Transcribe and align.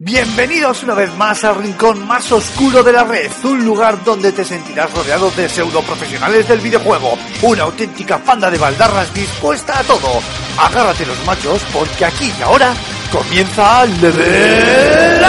Bienvenidos 0.00 0.84
una 0.84 0.94
vez 0.94 1.12
más 1.16 1.42
al 1.42 1.56
rincón 1.56 2.06
más 2.06 2.30
oscuro 2.30 2.84
de 2.84 2.92
la 2.92 3.02
red, 3.02 3.32
un 3.42 3.64
lugar 3.64 4.04
donde 4.04 4.30
te 4.30 4.44
sentirás 4.44 4.94
rodeado 4.94 5.28
de 5.32 5.48
pseudo 5.48 5.82
profesionales 5.82 6.46
del 6.46 6.60
videojuego, 6.60 7.18
una 7.42 7.64
auténtica 7.64 8.16
panda 8.18 8.48
de 8.48 8.58
baldarras 8.58 9.12
dispuesta 9.12 9.80
a 9.80 9.82
todo. 9.82 10.22
Agárrate 10.56 11.04
los 11.04 11.26
machos 11.26 11.60
porque 11.72 12.04
aquí 12.04 12.32
y 12.38 12.42
ahora 12.42 12.72
comienza 13.10 13.84
Level. 13.86 15.26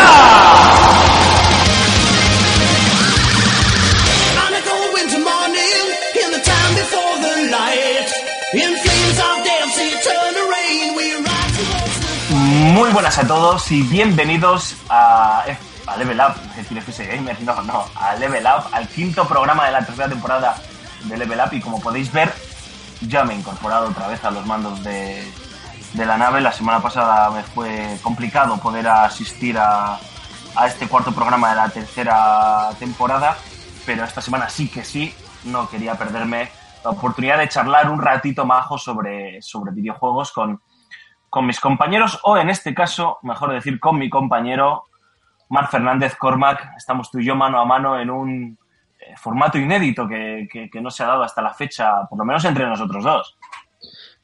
Muy 12.59 12.91
buenas 12.91 13.17
a 13.17 13.25
todos 13.25 13.71
y 13.71 13.83
bienvenidos 13.83 14.75
a, 14.89 15.45
a 15.87 15.95
Level 15.95 16.19
Up, 16.19 16.35
es 16.57 16.85
decir, 16.85 17.07
Gamer, 17.07 17.41
no, 17.41 17.61
no, 17.61 17.85
a 17.95 18.15
Level 18.15 18.43
Up, 18.43 18.65
al 18.73 18.85
quinto 18.89 19.25
programa 19.25 19.65
de 19.67 19.71
la 19.71 19.85
tercera 19.85 20.09
temporada 20.09 20.57
de 21.05 21.17
Level 21.17 21.39
Up 21.39 21.53
y 21.53 21.61
como 21.61 21.79
podéis 21.79 22.11
ver, 22.11 22.33
ya 22.99 23.23
me 23.23 23.33
he 23.33 23.37
incorporado 23.37 23.87
otra 23.87 24.09
vez 24.09 24.25
a 24.25 24.31
los 24.31 24.45
mandos 24.45 24.83
de, 24.83 25.25
de 25.93 26.05
la 26.05 26.17
nave. 26.17 26.41
La 26.41 26.51
semana 26.51 26.81
pasada 26.81 27.29
me 27.29 27.43
fue 27.43 27.97
complicado 28.03 28.57
poder 28.57 28.89
asistir 28.89 29.57
a, 29.57 29.97
a 30.53 30.67
este 30.67 30.89
cuarto 30.89 31.13
programa 31.13 31.51
de 31.51 31.55
la 31.55 31.69
tercera 31.69 32.71
temporada, 32.77 33.37
pero 33.85 34.03
esta 34.03 34.19
semana 34.19 34.49
sí 34.49 34.67
que 34.67 34.83
sí, 34.83 35.15
no 35.45 35.69
quería 35.69 35.95
perderme 35.95 36.51
la 36.83 36.89
oportunidad 36.89 37.37
de 37.37 37.47
charlar 37.47 37.89
un 37.89 38.01
ratito 38.01 38.45
majo 38.45 38.77
sobre, 38.77 39.41
sobre 39.41 39.71
videojuegos 39.71 40.33
con, 40.33 40.61
con 41.29 41.45
mis 41.45 41.59
compañeros, 41.59 42.19
o 42.23 42.37
en 42.37 42.49
este 42.49 42.73
caso, 42.73 43.19
mejor 43.23 43.51
decir, 43.51 43.79
con 43.79 43.97
mi 43.97 44.09
compañero 44.09 44.85
Marc 45.49 45.69
Fernández 45.71 46.15
Cormac. 46.15 46.71
Estamos 46.77 47.09
tú 47.11 47.19
y 47.19 47.25
yo 47.25 47.35
mano 47.35 47.59
a 47.59 47.65
mano 47.65 47.99
en 47.99 48.09
un 48.09 48.57
eh, 48.99 49.13
formato 49.17 49.57
inédito 49.57 50.07
que, 50.07 50.47
que- 50.51 50.69
que 50.69 50.81
no 50.81 50.89
se 50.91 51.03
ha 51.03 51.07
dado 51.07 51.23
hasta 51.23 51.41
la 51.41 51.53
fecha, 51.53 51.91
por 52.09 52.17
lo 52.19 52.25
menos 52.25 52.43
entre 52.45 52.65
nosotros 52.67 53.03
dos. 53.03 53.37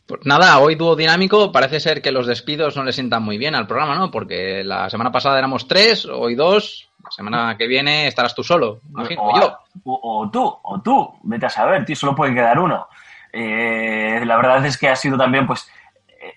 Pues 0.08 0.22
nada, 0.26 0.60
hoy 0.60 0.76
dúo 0.76 0.96
dinámico, 0.96 1.52
parece 1.52 1.80
ser 1.80 2.00
que 2.02 2.12
los 2.12 2.28
despidos 2.28 2.76
no 2.76 2.84
le 2.84 2.92
sientan 2.94 3.24
muy 3.24 3.40
bien 3.40 3.56
al 3.56 3.66
programa, 3.66 3.96
¿no? 3.96 4.12
Porque 4.12 4.64
la 4.64 4.88
semana 4.90 5.12
pasada 5.12 5.40
éramos 5.40 5.68
tres, 5.68 6.06
hoy 6.06 6.36
dos, 6.36 6.92
la 7.04 7.10
semana 7.10 7.58
que 7.58 7.66
viene 7.66 8.06
estarás 8.08 8.36
tú 8.36 8.44
solo, 8.44 8.82
imagino, 8.90 9.24
o, 9.24 9.36
yo. 9.40 9.58
o- 9.86 10.22
o 10.22 10.30
tú, 10.30 10.44
o 10.62 10.80
tú, 10.82 11.12
vete 11.24 11.48
a 11.48 11.50
saber, 11.50 11.86
tío, 11.86 11.96
solo 11.96 12.14
puede 12.14 12.36
quedar 12.36 12.60
uno. 12.60 12.88
Eh, 13.34 14.22
la 14.26 14.36
verdad 14.38 14.64
es 14.66 14.78
que 14.78 14.90
ha 14.90 14.96
sido 14.96 15.18
también, 15.18 15.48
pues, 15.48 15.68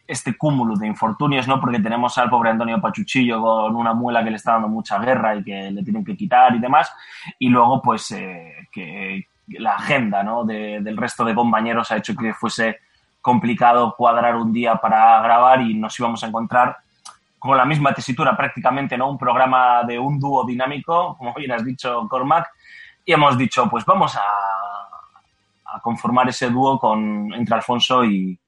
este 0.06 0.36
cúmulo 0.36 0.76
de 0.76 0.86
infortunios, 0.86 1.46
¿no? 1.48 1.60
Porque 1.60 1.78
tenemos 1.80 2.16
al 2.18 2.30
pobre 2.30 2.50
Antonio 2.50 2.80
Pachuchillo 2.80 3.40
con 3.40 3.76
una 3.76 3.92
muela 3.94 4.22
que 4.24 4.30
le 4.30 4.36
está 4.36 4.52
dando 4.52 4.68
mucha 4.68 4.98
guerra 4.98 5.36
y 5.36 5.44
que 5.44 5.70
le 5.70 5.82
tienen 5.82 6.04
que 6.04 6.16
quitar 6.16 6.54
y 6.54 6.58
demás. 6.58 6.92
Y 7.38 7.48
luego, 7.48 7.80
pues, 7.82 8.10
eh, 8.12 8.68
que 8.72 9.26
la 9.48 9.74
agenda, 9.76 10.22
¿no? 10.22 10.44
de- 10.44 10.80
del 10.82 10.96
resto 10.96 11.24
de 11.24 11.34
compañeros 11.34 11.90
ha 11.90 11.96
hecho 11.96 12.14
que 12.14 12.34
fuese 12.34 12.78
complicado 13.20 13.94
cuadrar 13.96 14.36
un 14.36 14.52
día 14.52 14.76
para 14.76 15.20
grabar 15.22 15.62
y 15.62 15.74
nos 15.74 15.98
íbamos 15.98 16.22
a 16.22 16.26
encontrar 16.28 16.76
con 17.38 17.56
la 17.56 17.64
misma 17.64 17.94
tesitura 17.94 18.36
prácticamente, 18.36 18.98
¿no? 18.98 19.10
Un 19.10 19.16
programa 19.18 19.82
de 19.84 19.98
un 19.98 20.18
dúo 20.18 20.44
dinámico, 20.44 21.16
como 21.16 21.32
bien 21.34 21.52
has 21.52 21.64
dicho, 21.64 22.06
Cormac, 22.08 22.48
y 23.04 23.12
hemos 23.12 23.38
dicho, 23.38 23.68
pues 23.70 23.84
vamos 23.84 24.16
a, 24.16 24.20
a 25.76 25.80
conformar 25.80 26.28
ese 26.28 26.50
dúo 26.50 26.78
con, 26.78 27.32
entre 27.34 27.54
Alfonso 27.54 28.04
y, 28.04 28.38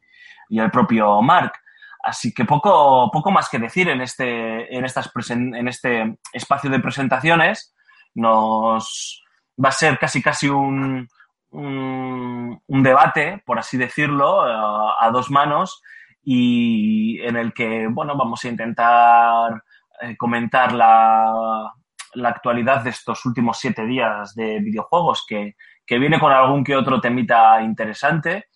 y 0.50 0.58
el 0.58 0.70
propio 0.70 1.22
Marc. 1.22 1.54
Así 2.02 2.34
que 2.34 2.44
poco, 2.44 3.10
poco 3.10 3.30
más 3.30 3.48
que 3.48 3.58
decir 3.58 3.88
en 3.88 4.00
este, 4.00 4.76
en, 4.76 4.84
estas 4.84 5.10
en 5.30 5.68
este 5.68 6.18
espacio 6.32 6.68
de 6.68 6.80
presentaciones. 6.80 7.74
Nos 8.14 9.24
va 9.62 9.68
a 9.68 9.72
ser 9.72 9.98
casi 9.98 10.20
casi 10.20 10.48
un, 10.48 11.08
un, 11.50 12.82
debate, 12.82 13.42
por 13.46 13.58
así 13.58 13.78
decirlo, 13.78 14.42
a 14.42 15.10
dos 15.12 15.30
manos 15.30 15.80
y 16.22 17.20
en 17.22 17.36
el 17.36 17.52
que, 17.52 17.86
bueno, 17.88 18.16
vamos 18.16 18.44
a 18.44 18.48
intentar 18.48 19.62
eh, 20.00 20.16
comentar 20.16 20.72
la, 20.72 21.72
la 22.14 22.28
actualidad 22.28 22.82
de 22.82 22.90
estos 22.90 23.24
últimos 23.24 23.58
siete 23.58 23.84
días 23.86 24.34
de 24.34 24.60
videojuegos, 24.60 25.24
que, 25.26 25.56
que 25.86 25.98
viene 25.98 26.18
con 26.18 26.32
algún 26.32 26.64
que 26.64 26.76
otro 26.76 27.00
temita 27.00 27.62
interesante 27.62 28.49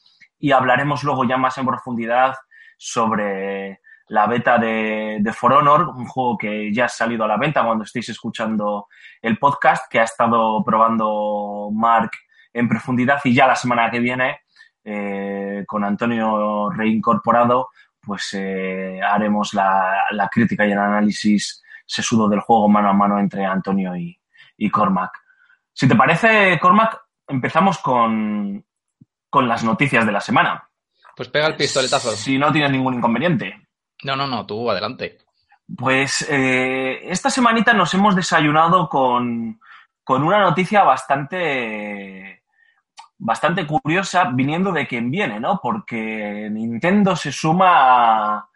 y 0.44 0.52
hablaremos 0.52 1.02
luego 1.04 1.24
ya 1.24 1.38
más 1.38 1.56
en 1.56 1.64
profundidad 1.64 2.34
sobre 2.76 3.80
la 4.08 4.26
beta 4.26 4.58
de, 4.58 5.16
de 5.18 5.32
For 5.32 5.54
Honor, 5.54 5.88
un 5.88 6.04
juego 6.04 6.36
que 6.36 6.70
ya 6.70 6.84
ha 6.84 6.88
salido 6.90 7.24
a 7.24 7.28
la 7.28 7.38
venta 7.38 7.64
cuando 7.64 7.84
estéis 7.84 8.10
escuchando 8.10 8.88
el 9.22 9.38
podcast, 9.38 9.90
que 9.90 10.00
ha 10.00 10.02
estado 10.02 10.62
probando 10.62 11.70
Mark 11.72 12.10
en 12.52 12.68
profundidad 12.68 13.20
y 13.24 13.32
ya 13.32 13.46
la 13.46 13.56
semana 13.56 13.90
que 13.90 14.00
viene 14.00 14.40
eh, 14.84 15.64
con 15.66 15.82
Antonio 15.82 16.68
reincorporado, 16.68 17.68
pues 17.98 18.34
eh, 18.34 19.00
haremos 19.02 19.54
la, 19.54 19.96
la 20.10 20.28
crítica 20.28 20.66
y 20.66 20.72
el 20.72 20.78
análisis 20.78 21.64
sesudo 21.86 22.28
del 22.28 22.40
juego 22.40 22.68
mano 22.68 22.90
a 22.90 22.92
mano 22.92 23.18
entre 23.18 23.46
Antonio 23.46 23.96
y, 23.96 24.20
y 24.58 24.68
Cormac. 24.68 25.10
Si 25.72 25.88
te 25.88 25.96
parece, 25.96 26.58
Cormac, 26.60 27.00
empezamos 27.28 27.78
con, 27.78 28.62
con 29.34 29.48
las 29.48 29.64
noticias 29.64 30.06
de 30.06 30.12
la 30.12 30.20
semana. 30.20 30.62
Pues 31.16 31.28
pega 31.28 31.48
el 31.48 31.56
pistoletazo. 31.56 32.12
Si 32.12 32.38
no 32.38 32.52
tienes 32.52 32.70
ningún 32.70 32.94
inconveniente. 32.94 33.66
No, 34.04 34.14
no, 34.14 34.28
no, 34.28 34.46
tú 34.46 34.70
adelante. 34.70 35.18
Pues 35.76 36.24
eh, 36.30 37.00
esta 37.02 37.30
semanita 37.30 37.72
nos 37.72 37.92
hemos 37.94 38.14
desayunado 38.14 38.88
con, 38.88 39.58
con 40.04 40.22
una 40.22 40.38
noticia 40.38 40.84
bastante, 40.84 42.44
bastante 43.18 43.66
curiosa 43.66 44.30
viniendo 44.32 44.70
de 44.70 44.86
quien 44.86 45.10
viene, 45.10 45.40
¿no? 45.40 45.58
Porque 45.60 46.48
Nintendo 46.48 47.16
se 47.16 47.32
suma 47.32 48.36
a, 48.36 48.48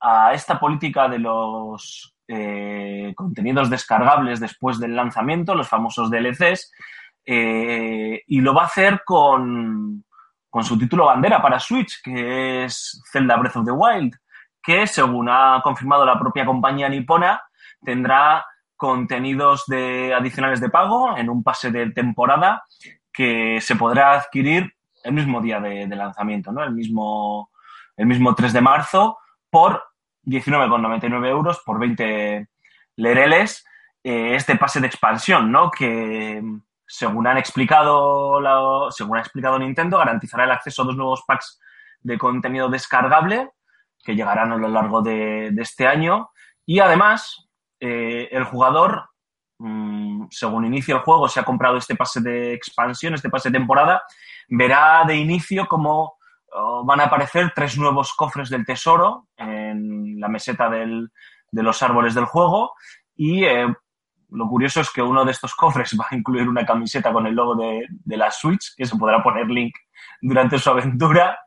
a 0.00 0.32
esta 0.32 0.58
política 0.58 1.10
de 1.10 1.18
los 1.18 2.16
eh, 2.26 3.12
contenidos 3.14 3.68
descargables 3.68 4.40
después 4.40 4.78
del 4.78 4.96
lanzamiento, 4.96 5.54
los 5.54 5.68
famosos 5.68 6.10
DLCs, 6.10 6.72
eh, 7.28 8.22
y 8.24 8.40
lo 8.40 8.54
va 8.54 8.62
a 8.62 8.66
hacer 8.66 9.02
con, 9.04 10.05
con 10.56 10.64
su 10.64 10.78
título 10.78 11.04
bandera 11.04 11.42
para 11.42 11.60
Switch, 11.60 12.00
que 12.02 12.64
es 12.64 13.02
Zelda 13.12 13.36
Breath 13.36 13.56
of 13.56 13.66
the 13.66 13.72
Wild 13.72 14.16
que, 14.62 14.86
según 14.86 15.28
ha 15.28 15.60
confirmado 15.62 16.06
la 16.06 16.18
propia 16.18 16.46
compañía 16.46 16.88
nipona, 16.88 17.42
tendrá 17.84 18.42
contenidos 18.74 19.66
de, 19.66 20.14
adicionales 20.14 20.62
de 20.62 20.70
pago 20.70 21.14
en 21.14 21.28
un 21.28 21.42
pase 21.42 21.70
de 21.70 21.90
temporada 21.90 22.64
que 23.12 23.60
se 23.60 23.76
podrá 23.76 24.14
adquirir 24.14 24.72
el 25.04 25.12
mismo 25.12 25.42
día 25.42 25.60
de, 25.60 25.86
lanzamiento, 25.88 26.52
¿no? 26.52 26.64
el, 26.64 26.72
mismo, 26.72 27.50
el 27.94 28.06
mismo 28.06 28.34
3 28.34 28.54
de 28.54 28.60
marzo, 28.62 29.18
por 29.50 29.82
19,99 30.24 31.28
euros, 31.28 31.60
por 31.66 31.78
20 31.78 32.48
lereles, 32.96 33.62
eh, 34.02 34.34
este 34.34 34.56
pase 34.56 34.80
de 34.80 34.86
expansión, 34.86 35.52
¿no? 35.52 35.70
que 35.70 36.42
según 36.86 37.26
han 37.26 37.38
explicado 37.38 38.40
la- 38.40 38.90
según 38.90 39.16
ha 39.18 39.20
explicado 39.20 39.58
Nintendo, 39.58 39.98
garantizará 39.98 40.44
el 40.44 40.52
acceso 40.52 40.82
a 40.82 40.84
dos 40.86 40.96
nuevos 40.96 41.24
packs 41.26 41.60
de 42.00 42.18
contenido 42.18 42.68
descargable 42.68 43.50
que 44.04 44.14
llegarán 44.14 44.52
a 44.52 44.56
lo 44.56 44.68
largo 44.68 45.02
de, 45.02 45.48
este 45.58 45.86
año. 45.86 46.30
Y 46.64 46.78
además, 46.78 47.48
eh, 47.80 48.28
el 48.30 48.44
jugador, 48.44 49.10
mm, 49.58 50.26
según 50.30 50.64
inicia 50.64 50.94
el 50.94 51.00
juego, 51.00 51.28
se 51.28 51.40
ha 51.40 51.44
comprado 51.44 51.76
este 51.76 51.96
pase 51.96 52.20
de 52.20 52.54
expansión, 52.54 53.14
este 53.14 53.30
pase 53.30 53.50
de 53.50 53.58
temporada, 53.58 54.02
verá 54.48 55.04
de 55.06 55.16
inicio 55.16 55.66
cómo 55.66 56.16
oh, 56.52 56.84
van 56.84 57.00
a 57.00 57.04
aparecer 57.04 57.52
tres 57.54 57.76
nuevos 57.76 58.12
cofres 58.14 58.48
del 58.48 58.64
tesoro 58.64 59.28
en 59.36 60.20
la 60.20 60.28
meseta 60.28 60.70
de 60.70 61.08
los 61.62 61.82
árboles 61.82 62.14
del 62.14 62.26
juego. 62.26 62.74
Y 63.16 63.44
eh, 63.44 63.66
lo 64.36 64.48
curioso 64.48 64.82
es 64.82 64.90
que 64.90 65.00
uno 65.00 65.24
de 65.24 65.30
estos 65.30 65.54
cofres 65.54 65.96
va 65.98 66.06
a 66.10 66.14
incluir 66.14 66.46
una 66.46 66.66
camiseta 66.66 67.10
con 67.10 67.26
el 67.26 67.34
logo 67.34 67.54
de, 67.54 67.88
la 68.16 68.30
Switch, 68.30 68.74
que 68.76 68.84
se 68.84 68.96
podrá 68.96 69.22
poner 69.22 69.48
Link 69.48 69.74
durante 70.20 70.58
su 70.58 70.68
aventura 70.68 71.38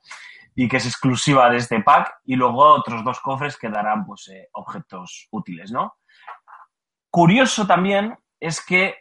y 0.56 0.68
que 0.68 0.77
es 0.77 0.88
exclusiva 0.88 1.51
de 1.51 1.57
este 1.57 1.81
pack, 1.81 2.12
y 2.25 2.36
luego 2.36 2.63
otros 2.63 3.03
dos 3.03 3.19
cofres 3.19 3.57
que 3.57 3.69
darán 3.69 4.06
pues, 4.07 4.27
eh, 4.30 4.50
objetos 4.53 5.27
útiles, 5.30 5.71
¿no? 5.71 5.97
Curioso 7.12 7.68
también 7.68 8.18
es 8.39 8.65
que 8.65 8.95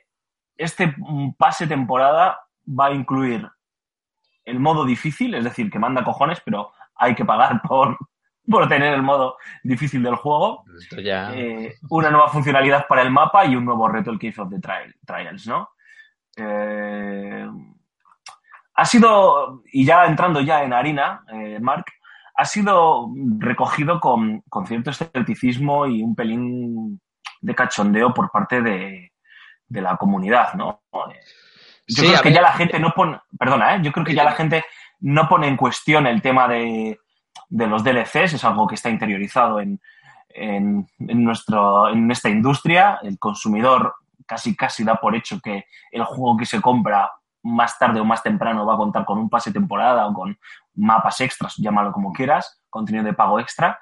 este 0.56 0.94
pase 1.38 1.66
temporada 1.66 2.38
va 2.68 2.86
a 2.86 2.92
incluir 2.92 3.50
el 4.44 4.60
modo 4.60 4.84
difícil, 4.84 5.34
es 5.34 5.44
decir, 5.44 5.70
que 5.70 5.78
manda 5.78 6.04
cojones, 6.04 6.42
pero 6.44 6.72
hay 6.94 7.14
que 7.14 7.24
pagar 7.24 7.62
por, 7.62 7.96
por 8.50 8.68
tener 8.68 8.94
el 8.94 9.02
modo 9.02 9.36
difícil 9.62 10.02
del 10.02 10.16
juego. 10.16 10.64
Esto 10.78 11.00
ya... 11.00 11.32
Eh, 11.34 11.74
una 11.90 12.10
nueva 12.10 12.28
funcionalidad 12.28 12.86
para 12.88 13.02
el 13.02 13.10
mapa 13.10 13.44
y 13.44 13.54
un 13.56 13.64
nuevo 13.64 13.88
reto, 13.88 14.10
el 14.10 14.18
Cave 14.18 14.34
of 14.38 14.50
the 14.50 14.58
Trial- 14.60 14.94
Trials, 15.06 15.46
¿no? 15.46 15.70
Eh, 16.36 17.46
ha 18.74 18.84
sido, 18.84 19.62
y 19.72 19.84
ya 19.84 20.06
entrando 20.06 20.40
ya 20.40 20.62
en 20.62 20.72
harina, 20.72 21.24
eh, 21.32 21.58
Mark, 21.60 21.84
ha 22.36 22.44
sido 22.44 23.08
recogido 23.38 23.98
con, 23.98 24.42
con 24.48 24.66
cierto 24.66 24.90
escepticismo 24.90 25.86
y 25.86 26.02
un 26.02 26.14
pelín 26.14 27.00
de 27.40 27.54
cachondeo 27.54 28.14
por 28.14 28.30
parte 28.30 28.62
de, 28.62 29.12
de 29.66 29.80
la 29.82 29.96
comunidad, 29.96 30.54
¿no? 30.54 30.80
Yo 30.92 31.02
Sí, 31.88 32.06
creo 32.08 32.22
que 32.22 32.28
ver- 32.28 32.34
ya 32.36 32.42
la 32.42 32.52
gente 32.52 32.78
no 32.78 32.92
pone, 32.94 33.18
perdona, 33.36 33.74
¿eh? 33.74 33.80
yo 33.82 33.90
creo 33.90 34.04
que 34.06 34.14
ya 34.14 34.22
la 34.22 34.32
gente 34.32 34.64
no 35.00 35.28
pone 35.28 35.48
en 35.48 35.56
cuestión 35.56 36.06
el 36.06 36.22
tema 36.22 36.46
de, 36.46 37.00
de 37.48 37.66
los 37.66 37.82
DLCs, 37.84 38.34
es 38.34 38.44
algo 38.44 38.66
que 38.66 38.74
está 38.74 38.90
interiorizado 38.90 39.60
en, 39.60 39.80
en, 40.28 40.86
nuestro, 40.98 41.88
en 41.88 42.10
esta 42.10 42.28
industria. 42.28 42.98
El 43.02 43.18
consumidor 43.18 43.94
casi 44.26 44.54
casi 44.54 44.84
da 44.84 44.96
por 44.96 45.14
hecho 45.16 45.40
que 45.40 45.64
el 45.90 46.04
juego 46.04 46.36
que 46.36 46.46
se 46.46 46.60
compra 46.60 47.10
más 47.42 47.78
tarde 47.78 48.00
o 48.00 48.04
más 48.04 48.22
temprano 48.22 48.66
va 48.66 48.74
a 48.74 48.78
contar 48.78 49.04
con 49.04 49.18
un 49.18 49.30
pase 49.30 49.52
temporada 49.52 50.06
o 50.06 50.12
con 50.12 50.38
mapas 50.74 51.20
extras, 51.20 51.54
llámalo 51.56 51.92
como 51.92 52.12
quieras, 52.12 52.60
contenido 52.68 53.04
de 53.04 53.14
pago 53.14 53.40
extra, 53.40 53.80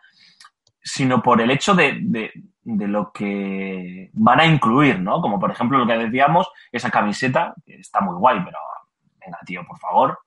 sino 0.83 1.21
por 1.23 1.41
el 1.41 1.51
hecho 1.51 1.75
de, 1.75 1.99
de- 2.03 2.33
de 2.69 2.89
lo 2.89 3.12
que 3.12 4.11
van 4.12 4.41
a 4.41 4.47
incluir, 4.47 4.99
¿no? 5.01 5.21
Como 5.21 5.39
por 5.39 5.51
ejemplo 5.53 5.79
lo 5.79 5.87
que 5.87 5.97
decíamos, 5.99 6.49
esa 6.73 6.91
camiseta, 6.91 7.55
que 7.65 7.77
está 7.77 8.01
muy 8.01 8.17
guay, 8.17 8.41
pero 8.45 8.59
venga, 9.25 9.39
tío, 9.47 9.65
por 9.67 9.79
favor, 9.79 10.19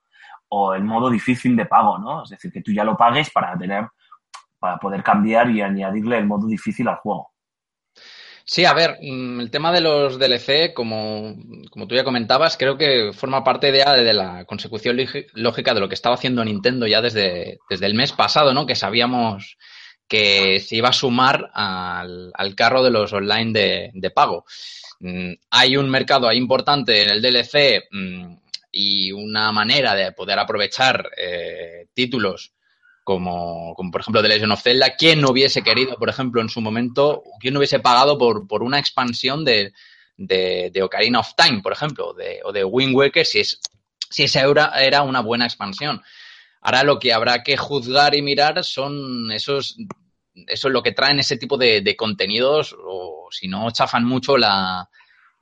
o 0.50 0.74
el 0.74 0.84
modo 0.84 1.10
difícil 1.10 1.56
de 1.56 1.66
pago, 1.66 1.98
¿no? 1.98 2.24
Es 2.24 2.30
decir, 2.30 2.52
que 2.52 2.62
tú 2.62 2.72
ya 2.72 2.84
lo 2.84 2.96
pagues 2.96 3.30
para 3.30 3.56
tener, 3.56 3.86
para 4.58 4.78
poder 4.78 5.02
cambiar 5.02 5.50
y 5.50 5.62
añadirle 5.62 6.18
el 6.18 6.26
modo 6.26 6.46
difícil 6.46 6.86
al 6.88 6.96
juego. 6.96 7.30
Sí, 8.44 8.64
a 8.64 8.74
ver, 8.74 8.98
mm, 9.00 9.40
el 9.40 9.50
tema 9.50 9.70
de 9.70 9.80
los 9.80 10.18
DLC, 10.18 10.74
como, 10.74 11.36
como 11.70 11.86
tú 11.86 11.94
ya 11.94 12.02
comentabas, 12.02 12.56
creo 12.56 12.76
que 12.76 13.12
forma 13.12 13.44
parte 13.44 13.70
de, 13.70 13.84
de 13.84 14.12
la 14.12 14.44
consecución 14.44 14.96
lógica 15.34 15.72
de 15.72 15.80
lo 15.80 15.88
que 15.88 15.94
estaba 15.94 16.16
haciendo 16.16 16.44
Nintendo 16.44 16.88
ya 16.88 17.00
desde, 17.00 17.58
desde 17.68 17.86
el 17.86 17.94
mes 17.94 18.10
pasado, 18.12 18.52
¿no? 18.52 18.66
Que 18.66 18.74
sabíamos 18.74 19.56
que 20.08 20.58
se 20.58 20.74
iba 20.74 20.88
a 20.88 20.92
sumar 20.92 21.48
al, 21.54 22.32
al 22.34 22.54
carro 22.56 22.82
de 22.82 22.90
los 22.90 23.12
online 23.12 23.52
de, 23.52 23.90
de 23.94 24.10
pago. 24.10 24.44
Mm, 24.98 25.34
Hay 25.50 25.76
un 25.76 25.88
mercado 25.88 26.26
ahí 26.26 26.36
importante 26.36 27.04
en 27.04 27.10
el 27.10 27.22
DLC 27.22 27.84
mm, 27.92 28.34
y 28.70 29.12
una 29.12 29.52
manera 29.52 29.94
de 29.94 30.12
poder 30.12 30.38
aprovechar 30.38 31.10
eh, 31.16 31.88
títulos 31.94 32.52
como, 33.04 33.74
como 33.74 33.90
por 33.90 34.02
ejemplo 34.02 34.22
The 34.22 34.28
Legend 34.28 34.52
of 34.52 34.62
Zelda, 34.62 34.94
¿quién 34.96 35.20
no 35.20 35.30
hubiese 35.30 35.62
querido, 35.62 35.96
por 35.96 36.08
ejemplo, 36.08 36.40
en 36.40 36.48
su 36.48 36.60
momento, 36.60 37.22
quién 37.40 37.54
no 37.54 37.60
hubiese 37.60 37.80
pagado 37.80 38.16
por, 38.18 38.46
por 38.46 38.62
una 38.62 38.78
expansión 38.78 39.44
de, 39.44 39.72
de, 40.16 40.70
de 40.72 40.82
Ocarina 40.82 41.20
of 41.20 41.34
Time, 41.36 41.60
por 41.62 41.72
ejemplo, 41.72 42.12
de, 42.12 42.40
o 42.44 42.52
de 42.52 42.64
Wind 42.64 42.94
Waker, 42.94 43.26
si, 43.26 43.40
es, 43.40 43.58
si 44.10 44.24
esa 44.24 44.42
era, 44.42 44.72
era 44.80 45.02
una 45.02 45.20
buena 45.20 45.46
expansión? 45.46 46.02
Ahora 46.60 46.84
lo 46.84 46.98
que 46.98 47.12
habrá 47.12 47.42
que 47.42 47.56
juzgar 47.56 48.14
y 48.14 48.22
mirar 48.22 48.62
son 48.62 49.32
esos, 49.32 49.76
eso 50.46 50.68
es 50.68 50.72
lo 50.72 50.82
que 50.82 50.92
traen 50.92 51.18
ese 51.18 51.36
tipo 51.38 51.56
de, 51.56 51.80
de 51.80 51.96
contenidos, 51.96 52.76
o 52.78 53.28
si 53.30 53.48
no, 53.48 53.70
chafan 53.70 54.04
mucho 54.04 54.36
la, 54.36 54.88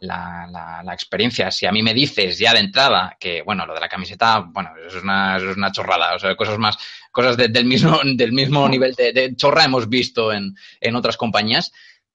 la, 0.01 0.47
la, 0.51 0.83
la 0.85 0.95
experiencia. 0.95 1.51
Si 1.51 1.67
a 1.67 1.73
mí 1.73 1.83
me 1.83 1.95
dices 1.95 2.39
ya 2.39 2.53
de 2.53 2.61
entrada 2.61 3.17
que, 3.19 3.43
bueno, 3.43 3.67
lo 3.67 3.75
de 3.75 3.81
la 3.81 3.89
camiseta, 3.89 4.39
bueno, 4.41 4.71
eso 4.87 4.99
es 4.99 5.03
una, 5.03 5.37
eso 5.37 5.51
es 5.51 5.57
una 5.57 5.73
chorrada, 5.73 6.15
o 6.15 6.19
sea, 6.19 6.37
cosas 6.37 6.59
más, 6.59 6.77
cosas 7.11 7.37
de- 7.37 7.49
del 7.49 7.65
mismo, 7.65 7.99
del 8.05 8.33
mismo 8.33 8.69
nivel 8.69 8.95
de, 8.95 9.13
de 9.13 9.35
chorra 9.37 9.65
hemos 9.65 9.89
visto 9.89 10.33
en, 10.33 10.55
en 10.81 10.97
otras 10.97 11.17
compañías, 11.17 11.73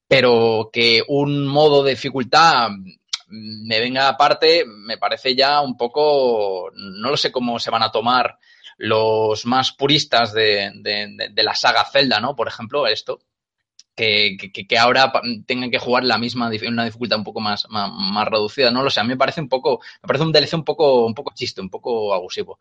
pero 0.07 0.69
que 0.71 1.03
un 1.07 1.45
modo 1.47 1.83
de 1.83 1.91
dificultad 1.91 2.69
me 3.27 3.80
venga 3.80 4.07
aparte, 4.09 4.63
me 4.65 4.97
parece 4.97 5.36
ya 5.36 5.62
un 5.62 5.75
poco, 5.75 6.69
no 6.75 7.09
lo 7.09 7.18
sé 7.18 7.31
cómo 7.31 7.57
se 7.59 7.71
van 7.71 7.83
a 7.83 7.91
tomar 7.91 8.38
los 8.77 9.45
más 9.45 9.71
puristas 9.71 10.33
de, 10.33 10.71
de- 10.75 11.07
de- 11.18 11.29
de 11.29 11.44
la 11.44 11.56
saga 11.56 11.86
Zelda, 11.86 12.19
¿no? 12.19 12.36
Por 12.36 12.47
ejemplo, 12.47 12.86
esto, 12.88 13.19
que, 13.95 14.77
ahora 14.79 15.11
tengan 15.45 15.69
que 15.69 15.79
jugar 15.79 16.03
la 16.03 16.17
misma, 16.17 16.49
una 16.67 16.85
dificultad 16.85 17.19
un 17.19 17.23
poco 17.23 17.39
más, 17.39 17.67
más, 17.69 18.27
reducida, 18.27 18.71
no 18.71 18.83
lo 18.83 18.89
sé, 18.89 18.99
a 18.99 19.03
mí 19.03 19.09
me 19.09 19.17
parece 19.17 19.41
un 19.41 19.49
poco, 19.49 19.79
me 20.01 20.07
parece 20.07 20.25
un 20.25 20.31
DLC 20.31 20.53
un 20.53 20.63
poco, 20.63 21.05
un 21.05 21.13
poco 21.13 21.31
chiste, 21.33 21.61
un 21.61 21.69
poco 21.69 22.13
abusivo. 22.13 22.59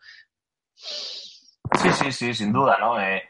Sí, 0.75 1.91
sí, 1.93 2.13
sí, 2.13 2.35
sin 2.35 2.53
duda, 2.53 2.77
¿no? 2.79 3.01
Eh, 3.01 3.23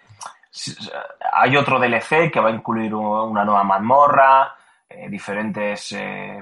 hay 1.33 1.57
otro 1.57 1.79
DLC 1.79 2.31
que 2.31 2.41
va 2.41 2.49
a 2.49 2.55
incluir 2.55 2.95
una 2.95 3.45
nueva 3.45 3.63
mazmorra, 3.63 4.55
eh, 4.89 5.09
diferentes 5.09 5.93
eh, 5.93 6.41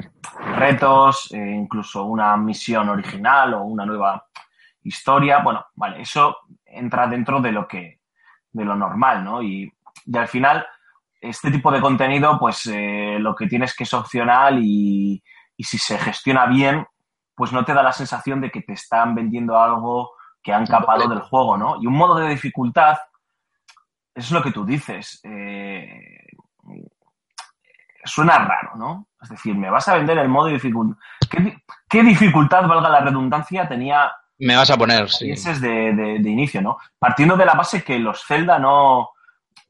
retos, 0.57 1.31
incluso 1.33 2.05
una 2.05 2.37
misión 2.37 2.89
original 2.89 3.55
o 3.55 3.63
una 3.65 3.85
nueva 3.85 4.27
historia. 4.83 5.39
Bueno, 5.39 5.67
vale, 5.75 6.03
eso 6.03 6.39
entra 6.65 7.07
dentro 7.07 7.41
de 7.41 7.53
lo 7.53 7.69
que, 7.69 8.01
de 8.51 8.65
lo 8.65 8.75
normal, 8.75 9.23
¿no? 9.23 9.43
Y, 9.43 9.73
y 10.07 10.17
al 10.17 10.29
final, 10.29 10.67
este 11.21 11.51
tipo 11.51 11.71
de 11.71 11.81
contenido, 11.81 12.39
pues 12.39 12.67
eh, 12.67 13.17
lo 13.19 13.35
que 13.35 13.47
tienes 13.47 13.75
que 13.77 13.85
es 13.85 13.93
opcional 13.95 14.59
y, 14.63 15.23
y 15.57 15.65
si 15.65 15.77
se 15.79 15.99
gestiona 15.99 16.47
bien, 16.47 16.87
pues 17.35 17.53
no 17.53 17.65
te 17.65 17.75
da 17.75 17.83
la 17.83 17.93
sensación 17.93 18.41
de 18.41 18.51
que 18.51 18.63
te 18.63 18.73
están 18.75 19.15
vendiendo 19.15 19.59
algo 19.59 20.13
que 20.43 20.53
han 20.53 20.67
capado 20.67 21.07
del 21.09 21.21
juego, 21.21 21.57
¿no? 21.59 21.77
Y 21.83 21.87
un 21.87 21.95
modo 21.95 22.17
de 22.17 22.29
dificultad, 22.31 22.97
es 24.15 24.31
lo 24.31 24.43
que 24.43 24.51
tú 24.53 24.65
dices, 24.65 25.21
eh, 25.25 26.27
suena 28.05 28.39
raro, 28.39 28.73
¿no? 28.77 29.07
Es 29.23 29.29
decir, 29.29 29.55
me 29.55 29.71
vas 29.71 29.87
a 29.89 29.95
vender 29.97 30.19
el 30.19 30.29
modo 30.29 30.47
de 30.47 30.55
dificultad. 30.55 30.99
¿Qué, 31.31 31.41
di- 31.41 31.57
qué 31.89 32.03
dificultad, 32.03 32.67
valga 32.67 32.89
la 32.89 33.01
redundancia, 33.01 33.69
tenía 33.69 34.11
Me 34.39 34.57
vas 34.57 34.71
a 34.71 34.77
poner, 34.79 35.09
sí. 35.11 35.31
de, 35.61 35.93
de- 35.95 36.19
de 36.21 36.31
inicio, 36.31 36.63
¿no? 36.63 36.79
Partiendo 36.99 37.37
de 37.37 37.45
la 37.45 37.55
base 37.55 37.85
que 37.85 37.99
los 37.99 38.25
Zelda 38.25 38.59
no, 38.59 39.11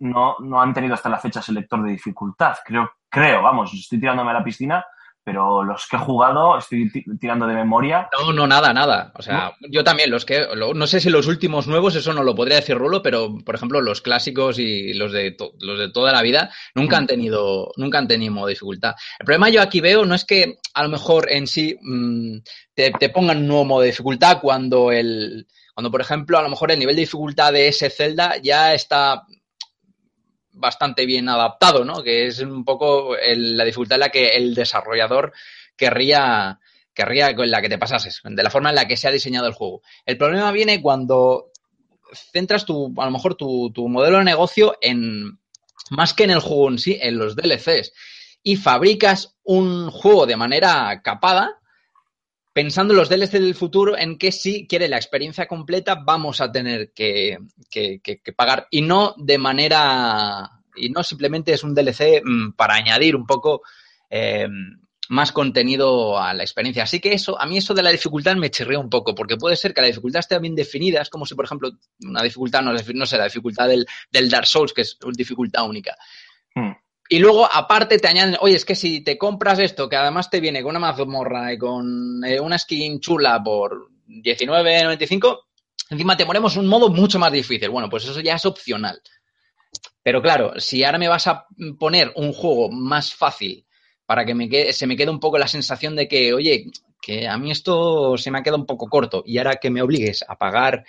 no, 0.01 0.37
no 0.41 0.61
han 0.61 0.75
tenido 0.75 0.95
hasta 0.95 1.09
la 1.09 1.19
fecha 1.19 1.41
selector 1.43 1.83
de 1.85 1.93
dificultad. 1.93 2.57
Creo, 2.65 2.91
creo, 3.09 3.43
vamos, 3.43 3.73
estoy 3.75 4.01
tirándome 4.01 4.31
a 4.31 4.35
la 4.35 4.45
piscina, 4.45 4.85
pero 5.23 5.63
los 5.63 5.87
que 5.87 5.97
he 5.97 6.01
jugado, 6.01 6.57
estoy 6.57 6.91
ti- 6.91 7.05
tirando 7.21 7.47
de 7.47 7.55
memoria. 7.55 8.09
No, 8.19 8.33
no, 8.33 8.47
nada, 8.47 8.73
nada. 8.73 9.13
O 9.15 9.23
sea, 9.23 9.53
yo 9.71 9.85
también, 9.85 10.11
los 10.11 10.25
que, 10.25 10.47
lo- 10.57 10.73
no 10.73 10.87
sé 10.87 10.99
si 10.99 11.11
los 11.11 11.27
últimos 11.27 11.67
nuevos, 11.69 11.95
eso 11.95 12.15
no 12.15 12.23
lo 12.25 12.35
podría 12.35 12.57
decir 12.57 12.77
Rulo, 12.79 13.03
pero 13.03 13.37
por 13.45 13.55
ejemplo, 13.55 13.83
los 13.83 14.01
clásicos 14.01 14.59
y 14.59 14.95
los 14.95 15.13
de, 15.13 15.33
to- 15.33 15.53
los 15.61 15.79
de 15.79 15.91
toda 15.93 16.13
la 16.13 16.23
vida 16.23 16.51
nunca 16.75 16.97
han 16.97 17.07
tenido, 17.07 17.71
nunca 17.77 17.99
han 17.99 18.09
tenido 18.09 18.33
modo 18.33 18.47
dificultad. 18.47 18.95
El 19.19 19.27
problema 19.27 19.51
yo 19.51 19.61
aquí 19.61 19.81
veo 19.83 20.07
no 20.07 20.15
es 20.15 20.25
que 20.25 20.57
a 20.75 20.83
lo 20.83 20.89
mejor 20.89 21.31
en 21.31 21.47
sí 21.47 21.79
mm, 21.83 22.39
te, 22.75 22.91
te 22.93 23.11
pongan 23.11 23.37
un 23.39 23.47
nuevo 23.49 23.65
modo 23.67 23.81
de 23.83 23.89
dificultad 23.89 24.39
cuando 24.41 24.91
el, 24.91 25.47
cuando 25.75 25.91
por 25.91 26.01
ejemplo, 26.01 26.39
a 26.39 26.43
lo 26.43 26.49
mejor 26.49 26.71
el 26.73 26.79
nivel 26.79 26.97
de 26.97 27.03
dificultad 27.03 27.53
de 27.53 27.69
ese 27.69 27.91
Zelda 27.91 28.39
ya 28.43 28.73
está 28.73 29.23
bastante 30.61 31.07
bien 31.07 31.29
adaptado, 31.29 31.85
¿no? 31.85 32.03
Que 32.03 32.27
es 32.27 32.41
un 32.41 32.65
poco 32.65 33.17
la 33.17 33.65
dificultad 33.65 33.97
en 33.97 34.01
la 34.01 34.11
que 34.11 34.37
el 34.37 34.55
desarrollador 34.55 35.33
querría, 35.77 36.61
querría 36.95 37.35
con 37.35 37.51
la 37.51 37.63
que 37.63 37.69
te 37.69 37.79
pasases, 37.79 38.21
de 38.23 38.43
la 38.43 38.51
forma 38.51 38.69
en 38.69 38.77
la 38.77 38.87
que 38.87 38.97
se 38.97 39.09
ha 39.09 39.13
diseñado 39.13 39.47
el 39.47 39.55
juego. 39.55 39.83
El 40.07 40.19
problema 40.19 40.53
viene 40.53 40.81
cuando 40.81 41.51
centras 42.13 42.65
tu, 42.65 42.93
a 42.99 43.05
lo 43.05 43.11
mejor 43.11 43.35
tu, 43.35 43.73
tu 43.73 43.89
modelo 43.89 44.19
de 44.19 44.25
negocio 44.25 44.77
en, 44.81 45.39
más 45.91 46.15
que 46.15 46.25
en 46.25 46.31
el 46.31 46.41
juego 46.41 46.69
en 46.69 46.79
sí, 46.79 46.99
en 47.01 47.19
los 47.19 47.37
DLCs, 47.37 47.93
y 48.43 48.57
fabricas 48.57 49.37
un 49.43 49.91
juego 49.91 50.27
de 50.27 50.37
manera 50.37 51.01
capada, 51.03 51.60
pensando 52.53 52.93
en 52.93 52.99
los 52.99 53.09
DLC 53.09 53.33
del 53.33 53.55
futuro 53.55 53.97
en 53.97 54.19
que 54.19 54.33
si 54.33 54.67
quiere 54.67 54.89
la 54.89 54.97
experiencia 54.97 55.47
completa 55.47 55.95
vamos 55.95 56.41
a 56.41 56.51
tener 56.51 56.93
que, 56.93 57.39
pagar 58.37 58.67
y 58.71 58.83
no 58.83 59.15
de 59.19 59.39
manera 59.39 60.51
y 60.77 60.91
no 60.91 61.03
simplemente 61.03 61.53
es 61.53 61.65
un 61.65 61.75
DLC 61.75 62.23
mm, 62.25 62.53
para 62.53 62.75
añadir 62.75 63.15
un 63.17 63.27
poco 63.27 63.63
eh, 64.09 64.49
más 65.11 65.33
contenido 65.33 66.19
a 66.19 66.33
la 66.33 66.45
experiencia. 66.45 66.85
Así 66.85 67.01
que 67.01 67.13
eso, 67.13 67.39
a 67.41 67.45
mí 67.45 67.59
eso 67.59 67.75
de 67.75 67.83
la 67.83 67.91
dificultad 67.91 68.37
me 68.37 68.51
chirría 68.51 68.79
un 68.79 68.89
poco, 68.89 69.13
porque 69.15 69.37
puede 69.37 69.57
ser 69.57 69.75
que 69.75 69.81
la 69.81 69.89
dificultad 69.89 70.21
esté 70.21 70.39
bien 70.39 70.55
definida, 70.55 71.03
es 71.03 71.11
como 71.11 71.27
si, 71.27 71.35
por 71.35 71.45
ejemplo, 71.45 71.73
una 72.03 72.23
dificultad, 72.23 72.63
no, 72.63 72.73
no 72.73 73.07
sé, 73.07 73.19
la 73.19 73.25
dificultad 73.25 73.69
del, 73.69 73.85
del 74.11 74.31
Dark 74.31 74.47
Souls, 74.47 74.73
que 74.73 74.83
es 74.83 74.97
una 75.03 75.13
dificultad 75.17 75.69
única. 75.69 75.97
Hmm. 76.55 76.71
Y 77.11 77.19
luego, 77.19 77.47
aparte, 77.53 77.99
te 77.99 78.09
añaden, 78.09 78.37
oye, 78.41 78.55
es 78.55 78.65
que 78.65 78.75
si 78.77 79.03
te 79.03 79.19
compras 79.19 79.59
esto, 79.59 79.89
que 79.89 79.97
además 79.97 80.31
te 80.31 80.41
viene 80.41 80.63
con 80.63 80.71
una 80.71 80.79
mazmorra 80.79 81.53
y 81.53 81.59
con 81.59 82.25
eh, 82.25 82.41
una 82.41 82.57
skin 82.59 83.01
chula 83.01 83.43
por 83.43 83.91
19.95, 84.07 85.41
encima 85.91 86.17
te 86.17 86.25
ponemos 86.25 86.57
un 86.57 86.67
modo 86.69 86.89
mucho 86.89 87.19
más 87.19 87.33
difícil. 87.33 87.69
Bueno, 87.71 87.91
pues 87.91 88.05
eso 88.07 88.21
ya 88.21 88.37
es 88.37 88.47
opcional. 88.47 89.03
Pero 90.03 90.23
claro, 90.23 90.55
si 90.59 90.85
ahora 90.85 90.99
me 90.99 91.09
vas 91.09 91.27
a 91.27 91.47
poner 91.79 92.13
un 92.17 92.33
juego 92.33 92.71
más 92.71 93.15
fácil 93.15 93.67
para 94.07 94.25
que 94.25 94.35
me 94.35 94.49
quede- 94.49 94.73
se 94.73 94.87
me 94.87 94.97
quede 94.97 95.11
un 95.11 95.21
poco 95.21 95.39
la 95.39 95.47
sensación 95.49 95.95
de 95.97 96.09
que, 96.09 96.33
oye, 96.35 96.67
que 97.03 97.29
a 97.29 97.39
mí 97.39 97.51
esto 97.51 98.17
se 98.19 98.31
me 98.31 98.39
ha 98.39 98.43
quedado 98.43 98.59
un 98.59 98.67
poco 98.67 98.89
corto 98.89 99.23
y 99.27 99.39
ahora 99.39 99.57
que 99.57 99.71
me 99.71 99.83
obligues 99.83 100.25
a 100.29 100.37
pagar 100.39 100.85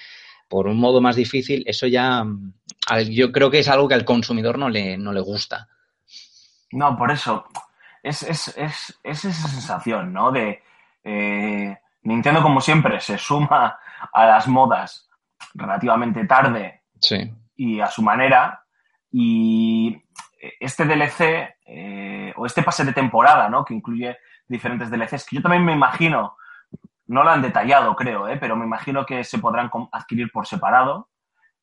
por 0.49 0.67
un 0.67 0.77
modo 0.77 1.01
más 1.01 1.15
difícil, 1.15 1.63
eso 1.67 1.87
ya 1.87 2.23
mm, 2.23 2.53
yo 3.11 3.31
creo 3.31 3.51
que 3.51 3.59
es 3.59 3.69
algo 3.69 3.87
que 3.87 3.95
al 3.95 4.05
consumidor 4.05 4.57
no 4.59 4.69
le, 4.69 4.97
no 4.97 5.13
le 5.13 5.21
gusta. 5.21 5.67
No, 6.71 6.97
por 6.97 7.11
eso. 7.11 7.45
Es, 8.03 8.23
es, 8.23 8.47
es, 8.57 8.99
es 9.03 9.25
esa 9.25 9.47
sensación, 9.47 10.11
¿no? 10.13 10.31
De 10.31 10.63
eh, 11.03 11.77
Nintendo, 12.03 12.41
como 12.41 12.61
siempre, 12.61 12.99
se 12.99 13.17
suma 13.17 13.77
a 14.13 14.25
las 14.25 14.47
modas 14.47 15.09
relativamente 15.53 16.25
tarde 16.25 16.81
Sí. 16.99 17.31
y 17.55 17.79
a 17.79 17.87
su 17.87 18.01
manera. 18.01 18.63
Y 19.11 20.01
este 20.59 20.85
DLC, 20.85 21.55
eh, 21.65 22.33
o 22.35 22.45
este 22.45 22.63
pase 22.63 22.85
de 22.85 22.93
temporada, 22.93 23.49
¿no? 23.49 23.63
Que 23.63 23.73
incluye 23.73 24.17
diferentes 24.47 24.89
DLCs, 24.89 25.25
que 25.25 25.35
yo 25.35 25.41
también 25.41 25.63
me 25.63 25.73
imagino, 25.73 26.35
no 27.07 27.23
lo 27.23 27.29
han 27.29 27.41
detallado, 27.41 27.95
creo, 27.95 28.27
¿eh? 28.27 28.37
pero 28.37 28.55
me 28.55 28.65
imagino 28.65 29.05
que 29.05 29.23
se 29.23 29.37
podrán 29.39 29.69
adquirir 29.91 30.31
por 30.31 30.47
separado, 30.47 31.09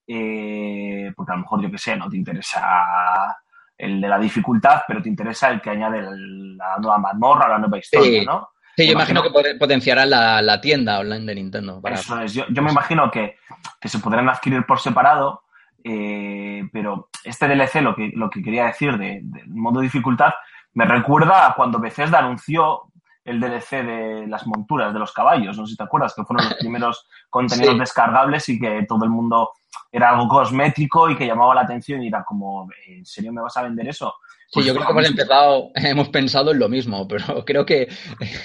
eh, 0.07 1.13
porque 1.17 1.33
a 1.33 1.35
lo 1.37 1.41
mejor, 1.43 1.61
yo 1.63 1.71
qué 1.71 1.79
sé, 1.79 1.97
no 1.97 2.09
te 2.09 2.17
interesa 2.17 3.37
el 3.79 4.01
de 4.01 4.09
la 4.09 4.19
dificultad, 4.19 4.83
pero 4.87 5.01
te 5.01 5.09
interesa 5.09 5.49
el 5.51 5.61
que 5.63 5.71
añade 5.71 6.03
la 6.03 6.77
nueva 6.79 6.99
mazmorra, 6.99 7.49
la 7.49 7.59
nueva 7.59 7.79
historia, 7.79 8.21
Sí. 8.21 8.27
¿no? 8.27 8.49
Sí, 8.77 8.87
yo 8.87 8.93
imagino 8.93 9.23
que 9.23 9.31
potenciará 9.59 10.05
la, 10.07 10.41
la 10.43 10.61
tienda 10.61 11.01
online 11.01 11.25
de 11.27 11.35
Nintendo. 11.37 11.81
Para... 11.81 11.97
Eso 11.97 12.21
es, 12.21 12.33
yo, 12.35 12.45
yo 12.49 12.63
me 12.63 12.71
imagino 12.71 13.11
que, 13.11 13.37
que 13.81 13.89
se 13.89 13.99
podrán 13.99 14.29
adquirir 14.29 14.65
por 14.67 14.79
separado, 14.79 15.43
eh, 15.83 16.63
pero 16.73 17.09
este 17.25 17.49
DLC, 17.49 17.77
lo 17.83 17.95
que, 17.97 18.13
lo 18.15 18.31
que 18.31 18.43
quería 18.43 18.67
decir 18.67 18.97
de- 18.99 19.23
modo 19.47 19.81
dificultad, 19.81 20.33
me 20.75 20.85
recuerda 20.85 21.47
a 21.49 21.55
cuando 21.55 21.81
Bethesda 21.81 22.19
anunció 22.21 22.83
el 23.25 23.41
DLC 23.41 23.83
de 23.85 24.27
las 24.29 24.47
monturas 24.47 24.93
de 24.93 24.99
los 25.01 25.13
caballos, 25.13 25.57
no 25.59 25.67
sé 25.67 25.73
si 25.73 25.77
te 25.77 25.83
acuerdas, 25.85 26.15
que 26.15 26.25
fueron 26.25 26.45
los 26.47 26.55
primeros 26.61 27.09
contenidos 27.31 27.75
Sí. 27.75 27.81
descargables 27.81 28.49
y 28.49 28.59
que 28.61 28.85
todo 28.89 29.05
el 29.05 29.11
mundo 29.11 29.51
era 29.93 30.11
algo 30.11 30.29
cosmético 30.29 31.09
y 31.11 31.17
que 31.17 31.27
llamaba 31.27 31.55
la 31.55 31.63
atención 31.63 32.03
y 32.03 32.09
era 32.09 32.25
como, 32.25 32.69
¿en 32.87 33.05
serio 33.05 33.33
me 33.33 33.43
vas 33.43 33.57
a 33.57 33.63
vender 33.63 33.89
eso? 33.89 34.15
Sí, 34.47 34.51
Pues 34.55 34.67
yo 34.67 34.75
creo 34.75 34.87
que 34.87 34.93
hemos 34.93 35.07
empezado, 35.07 35.71
hemos 35.75 36.09
pensado 36.09 36.51
en 36.53 36.59
lo 36.59 36.69
mismo, 36.69 37.07
pero 37.07 37.25
creo 37.47 37.67
que, 37.67 37.89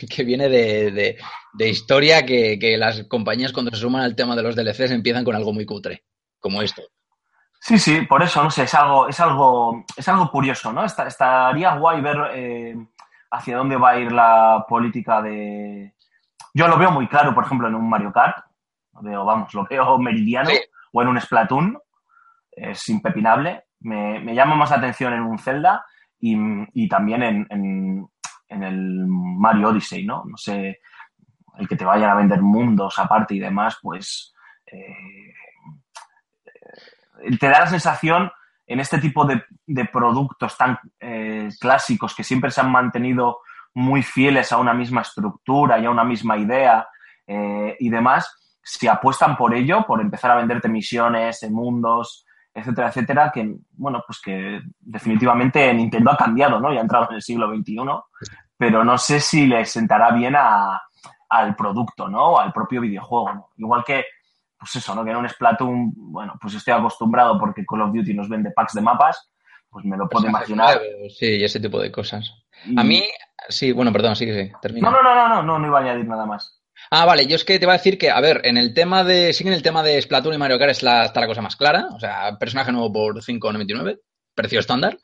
que 0.09 0.23
viene 0.23 0.49
de, 0.49 0.91
de- 0.91 1.17
de 1.53 1.69
historia 1.69 2.25
que, 2.25 2.57
que 2.59 2.77
las 2.77 3.03
compañías 3.03 3.53
cuando 3.53 3.71
se 3.71 3.77
suman 3.77 4.01
al 4.01 4.15
tema 4.15 4.35
de 4.35 4.43
los 4.43 4.55
DLCs 4.55 4.91
empiezan 4.91 5.23
con 5.23 5.35
algo 5.35 5.53
muy 5.53 5.65
cutre, 5.65 6.03
como 6.39 6.61
esto. 6.61 6.81
Sí, 7.59 7.77
sí, 7.79 8.01
por 8.01 8.21
eso, 8.21 8.43
no 8.43 8.51
sé, 8.51 8.63
es 8.63 8.73
algo, 8.73 9.07
es 9.07 9.19
algo, 9.21 9.85
es 9.95 10.05
algo 10.09 10.29
curioso, 10.29 10.73
¿no? 10.73 10.83
Esta- 10.83 11.07
estaría 11.07 11.75
guay 11.75 12.01
ver 12.01 12.17
eh, 12.33 12.75
hacia 13.31 13.55
dónde 13.57 13.77
va 13.77 13.91
a 13.91 13.99
ir 13.99 14.11
la 14.11 14.65
política 14.67 15.21
de. 15.21 15.93
Yo 16.53 16.67
lo 16.67 16.77
veo 16.77 16.91
muy 16.91 17.07
claro, 17.07 17.33
por 17.33 17.45
ejemplo, 17.45 17.67
en 17.69 17.75
un 17.75 17.89
Mario 17.89 18.11
Kart. 18.11 18.35
Lo 18.93 19.01
veo, 19.01 19.23
vamos, 19.25 19.53
lo 19.53 19.63
veo 19.65 19.97
meridiano. 19.97 20.49
Sí. 20.49 20.57
O 20.93 21.01
en 21.01 21.09
un 21.09 21.19
Splatoon. 21.19 21.77
Es 22.49 22.87
impepinable. 22.87 23.65
Me, 23.81 24.33
llama 24.33 24.55
más 24.55 24.69
la 24.69 24.77
atención 24.77 25.13
en 25.13 25.23
un 25.23 25.37
Zelda 25.37 25.85
y, 26.19 26.87
también 26.87 27.23
en, 27.23 28.07
el 28.47 29.05
Mario 29.07 29.69
Odyssey, 29.69 30.05
¿no? 30.05 30.23
No 30.25 30.37
sé, 30.37 30.79
el 31.57 31.67
que 31.67 31.75
te 31.75 31.83
vayan 31.83 32.09
a 32.09 32.15
vender 32.15 32.41
mundos 32.41 32.97
aparte 32.97 33.35
y 33.35 33.39
demás, 33.39 33.77
pues. 33.81 34.33
eh, 34.67 35.33
te 37.37 37.47
da 37.49 37.59
la 37.59 37.67
sensación 37.67 38.31
en 38.67 38.79
este 38.79 38.99
tipo 38.99 39.25
de, 39.25 39.43
productos 39.85 40.57
tan 40.57 40.79
eh, 40.99 41.49
clásicos 41.59 42.15
que 42.15 42.23
siempre 42.23 42.51
se 42.51 42.61
han 42.61 42.71
mantenido 42.71 43.39
muy 43.73 44.03
fieles 44.03 44.51
a 44.51 44.57
una 44.57 44.73
misma 44.73 45.01
estructura 45.01 45.79
y 45.79 45.85
a 45.85 45.91
una 45.91 46.03
misma 46.03 46.37
idea 46.37 46.87
eh, 47.27 47.75
y 47.79 47.89
demás, 47.89 48.42
si 48.63 48.87
apuestan 48.87 49.35
por 49.35 49.53
ello, 49.53 49.85
por 49.85 50.01
empezar 50.01 50.31
a 50.31 50.35
venderte 50.35 50.69
misiones, 50.69 51.43
en 51.43 51.53
mundos, 51.53 52.25
etcétera, 52.53 52.89
etcétera, 52.89 53.31
que, 53.33 53.55
bueno, 53.71 54.03
pues 54.05 54.21
que 54.21 54.61
definitivamente 54.79 55.73
Nintendo 55.73 56.11
ha 56.11 56.17
cambiado, 56.17 56.59
¿no? 56.59 56.71
Y 56.71 56.77
ha 56.77 56.81
entrado 56.81 57.07
en 57.09 57.15
el 57.15 57.21
siglo 57.21 57.53
XXI, 57.53 57.77
pero 58.57 58.83
no 58.83 58.97
sé 58.97 59.19
si 59.19 59.47
le 59.47 59.65
sentará 59.65 60.11
bien 60.11 60.35
a, 60.37 60.81
al 61.29 61.55
producto, 61.55 62.07
¿no? 62.07 62.33
O 62.33 62.39
al 62.39 62.53
propio 62.53 62.81
videojuego, 62.81 63.33
¿no? 63.33 63.49
Igual 63.57 63.83
que 63.83 64.05
pues 64.57 64.77
eso, 64.77 64.95
¿no? 64.95 65.03
Que 65.03 65.11
en 65.11 65.17
un 65.17 65.27
Splatoon, 65.27 65.91
bueno, 65.95 66.35
pues 66.39 66.53
estoy 66.53 66.73
acostumbrado 66.73 67.37
porque 67.37 67.65
Call 67.65 67.81
of 67.81 67.93
Duty 67.93 68.13
nos 68.13 68.29
vende 68.29 68.51
packs 68.51 68.73
de 68.73 68.81
mapas, 68.81 69.29
pues 69.69 69.83
me 69.83 69.97
lo 69.97 70.07
puedo 70.07 70.27
imaginar. 70.27 70.79
Sí, 71.09 71.37
y 71.37 71.43
ese 71.43 71.59
tipo 71.59 71.81
de 71.81 71.91
cosas. 71.91 72.31
A 72.77 72.83
mí, 72.83 73.03
sí, 73.49 73.73
bueno, 73.73 73.91
perdón, 73.91 74.15
sí, 74.15 74.25
sí, 74.31 74.51
termina. 74.61 74.89
No, 74.89 75.01
no, 75.01 75.03
no, 75.03 75.15
no, 75.15 75.27
no, 75.27 75.43
no, 75.43 75.59
no 75.59 75.67
iba 75.67 75.79
a 75.79 75.81
añadir 75.81 76.07
nada 76.07 76.25
más. 76.25 76.62
Ah, 76.91 77.05
vale, 77.05 77.25
yo 77.25 77.35
es 77.35 77.43
que 77.43 77.57
te 77.59 77.65
iba 77.65 77.73
a 77.73 77.77
decir 77.77 77.97
que, 77.97 78.09
a 78.09 78.19
ver, 78.21 78.41
en 78.45 78.57
el 78.57 78.73
tema 78.73 79.03
de, 79.03 79.33
sí 79.33 79.45
en 79.47 79.53
el 79.53 79.63
tema 79.63 79.83
de 79.83 80.01
Splatoon 80.01 80.35
y 80.35 80.37
Mario 80.37 80.59
Kart 80.59 80.71
es 80.71 80.83
la, 80.83 81.05
está 81.05 81.19
la 81.21 81.27
cosa 81.27 81.41
más 81.41 81.55
clara, 81.55 81.87
o 81.93 81.99
sea, 81.99 82.37
personaje 82.39 82.71
nuevo 82.71 82.91
por 82.91 83.21
5,99, 83.23 83.99
precio 84.35 84.59
estándar. 84.59 84.97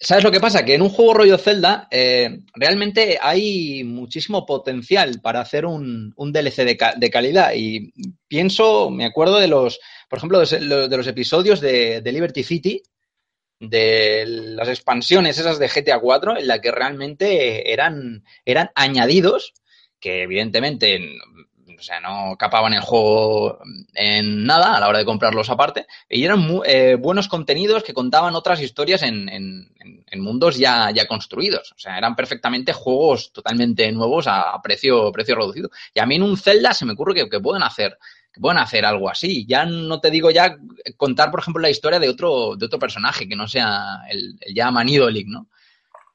¿Sabes 0.00 0.24
lo 0.24 0.32
que 0.32 0.40
pasa? 0.40 0.64
Que 0.64 0.74
en 0.74 0.82
un 0.82 0.88
juego 0.90 1.14
rollo 1.14 1.38
Zelda 1.38 1.88
eh, 1.90 2.40
realmente 2.54 3.18
hay 3.20 3.84
muchísimo 3.84 4.44
potencial 4.46 5.20
para 5.22 5.40
hacer 5.40 5.64
un, 5.66 6.12
un 6.16 6.32
DLC 6.32 6.64
de, 6.64 6.76
ca- 6.76 6.94
de 6.96 7.10
calidad 7.10 7.52
y 7.54 7.92
pienso, 8.28 8.90
me 8.90 9.04
acuerdo 9.04 9.38
de 9.38 9.48
los, 9.48 9.78
por 10.10 10.18
ejemplo, 10.18 10.40
de, 10.40 10.60
los- 10.60 11.06
episodios 11.06 11.60
de, 11.60 12.00
de 12.00 12.12
Liberty 12.12 12.42
City, 12.42 12.82
de 13.60 14.24
las 14.26 14.68
expansiones 14.68 15.38
esas 15.38 15.58
de 15.58 15.68
GTA 15.68 16.00
4 16.00 16.36
en 16.36 16.48
la 16.48 16.60
que 16.60 16.72
realmente 16.72 17.72
eran, 17.72 18.24
eran 18.44 18.70
añadidos 18.74 19.52
que 20.02 20.24
evidentemente 20.24 21.00
o 21.78 21.82
sea, 21.84 22.00
no 22.00 22.36
capaban 22.38 22.74
el 22.74 22.80
juego 22.80 23.58
en 23.94 24.44
nada 24.44 24.76
a 24.76 24.80
la 24.80 24.88
hora 24.88 24.98
de 24.98 25.04
comprarlos 25.04 25.50
aparte 25.50 25.86
y 26.08 26.24
eran 26.24 26.38
mu- 26.40 26.62
eh, 26.64 26.94
buenos 26.96 27.26
contenidos 27.28 27.82
que 27.82 27.94
contaban 27.94 28.34
otras 28.36 28.60
historias 28.60 29.02
en, 29.02 29.28
en- 29.28 29.72
mundos 30.20 30.56
ya, 30.58 30.90
ya 30.92 31.06
construidos. 31.08 31.72
O 31.72 31.78
sea, 31.78 31.98
eran 31.98 32.14
perfectamente 32.14 32.72
juegos 32.72 33.32
totalmente 33.32 33.90
nuevos 33.90 34.26
a 34.28 34.60
precio, 34.62 35.10
precio 35.10 35.34
reducido. 35.34 35.70
Y 35.94 36.00
a 36.00 36.06
mí 36.06 36.16
en 36.16 36.22
un 36.22 36.36
Zelda 36.36 36.72
se 36.74 36.84
me 36.84 36.92
ocurre 36.92 37.14
que, 37.14 37.28
que 37.28 37.40
pueden 37.40 37.62
hacer 37.62 37.98
pueden 38.40 38.58
hacer 38.58 38.84
algo 38.86 39.10
así. 39.10 39.44
Ya 39.46 39.66
no 39.66 40.00
te 40.00 40.10
digo 40.10 40.30
ya 40.30 40.56
contar, 40.96 41.30
por 41.30 41.40
ejemplo, 41.40 41.60
la 41.60 41.70
historia 41.70 41.98
de 41.98 42.08
otro, 42.08 42.56
de 42.56 42.66
otro 42.66 42.78
personaje 42.78 43.28
que 43.28 43.36
no 43.36 43.46
sea 43.48 44.02
el, 44.10 44.36
el 44.40 44.54
ya 44.54 44.70
¿no? 45.26 45.48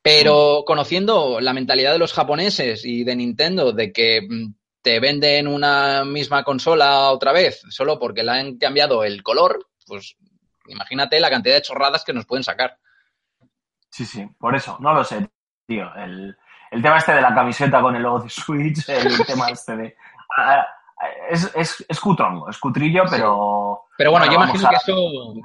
Pero 0.07 0.63
conociendo 0.65 1.39
la 1.41 1.53
mentalidad 1.53 1.91
de 1.93 1.99
los 1.99 2.13
japoneses 2.13 2.85
y 2.85 3.03
de 3.03 3.15
Nintendo 3.15 3.71
de 3.73 3.91
que 3.91 4.21
mm, 4.21 4.53
te 4.81 4.99
venden 4.99 5.47
una 5.47 6.05
misma 6.05 6.43
consola 6.43 7.11
otra 7.11 7.31
vez 7.33 7.61
solo 7.69 7.99
porque 7.99 8.23
le 8.23 8.31
han 8.31 8.57
cambiado 8.57 9.03
el 9.03 9.21
color, 9.23 9.67
pues 9.85 10.15
imagínate 10.67 11.19
la 11.19 11.29
cantidad 11.29 11.55
de 11.55 11.61
chorradas 11.61 12.03
que 12.05 12.13
nos 12.13 12.25
pueden 12.25 12.43
sacar. 12.43 12.77
Sí, 13.89 14.05
sí, 14.05 14.25
por 14.37 14.55
eso, 14.55 14.77
no 14.79 14.93
lo 14.93 15.03
sé, 15.03 15.27
tío. 15.65 15.93
El, 15.95 16.35
el 16.71 16.81
tema 16.81 16.97
este 16.97 17.13
de 17.13 17.21
la 17.21 17.33
camiseta 17.33 17.81
con 17.81 17.95
el 17.95 18.03
logo 18.03 18.19
de 18.21 18.29
Switch, 18.29 18.87
el 18.89 19.17
tema 19.25 19.49
este 19.49 19.75
de... 19.75 19.95
es, 21.29 21.51
es, 21.55 21.85
es 21.87 21.99
cutrongo, 21.99 22.49
es 22.49 22.57
cutrillo, 22.57 23.03
pero... 23.09 23.83
Pero 23.97 24.11
bueno, 24.11 24.25
yo 24.27 24.33
imagino 24.33 24.67
a- 24.67 24.69
que 24.71 24.75
eso, 24.75 24.95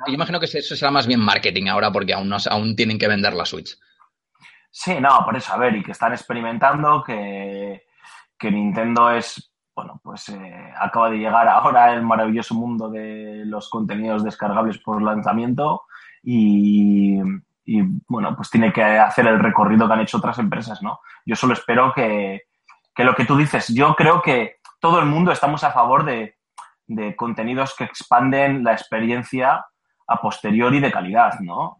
yo 0.07 0.12
imagino 0.14 0.38
que 0.40 0.47
eso 0.47 0.76
será 0.76 0.90
más 0.90 1.07
bien 1.07 1.21
marketing 1.21 1.69
ahora 1.69 1.90
porque 1.90 2.12
aún 2.14 2.28
no, 2.28 2.37
aún 2.50 2.76
tienen 2.76 2.99
que 2.99 3.09
vender 3.09 3.33
la 3.35 3.47
Switch. 3.47 3.76
Sí, 4.75 4.99
no, 5.00 5.23
por 5.23 5.37
eso, 5.37 5.52
a 5.52 5.59
ver, 5.59 5.76
y 5.76 5.83
que 5.83 5.93
están 5.93 6.12
experimentando, 6.12 7.05
que, 7.05 7.85
que 8.38 8.50
Nintendo 8.50 9.11
es, 9.11 9.52
bueno, 9.76 10.00
pues 10.02 10.31
eh, 10.31 10.73
acaba 10.81 11.11
de 11.11 11.19
llegar 11.19 11.47
ahora 11.47 11.93
el 11.93 12.02
maravilloso 12.02 12.55
mundo 12.55 12.88
de 12.88 13.43
los 13.45 13.69
contenidos 13.69 14.25
descargables 14.25 14.79
por 14.79 15.02
lanzamiento 15.02 15.83
y, 16.23 17.21
y, 17.67 17.83
bueno, 18.09 18.35
pues 18.35 18.49
tiene 18.49 18.73
que 18.73 18.83
hacer 18.83 19.26
el 19.26 19.41
recorrido 19.41 19.87
que 19.87 19.93
han 19.93 20.00
hecho 20.00 20.17
otras 20.17 20.38
empresas, 20.38 20.83
¿no? 20.83 21.00
Yo 21.26 21.37
solo 21.37 21.52
espero 21.52 21.93
que, 21.93 22.45
que 22.95 23.05
lo 23.05 23.14
que 23.14 23.26
tú 23.26 23.37
dices, 23.37 23.69
yo 23.75 23.95
creo 23.95 24.23
que 24.23 24.57
todo 24.81 25.00
el 25.00 25.07
mundo 25.07 25.33
estamos 25.33 25.64
a 25.64 25.73
favor 25.73 26.07
de, 26.07 26.37
de 26.87 27.14
contenidos 27.14 27.75
que 27.76 27.85
expanden 27.85 28.64
la 28.64 28.73
experiencia 28.73 29.67
a 30.07 30.17
posteriori 30.17 30.81
de 30.81 30.91
calidad, 30.91 31.41
¿no? 31.41 31.76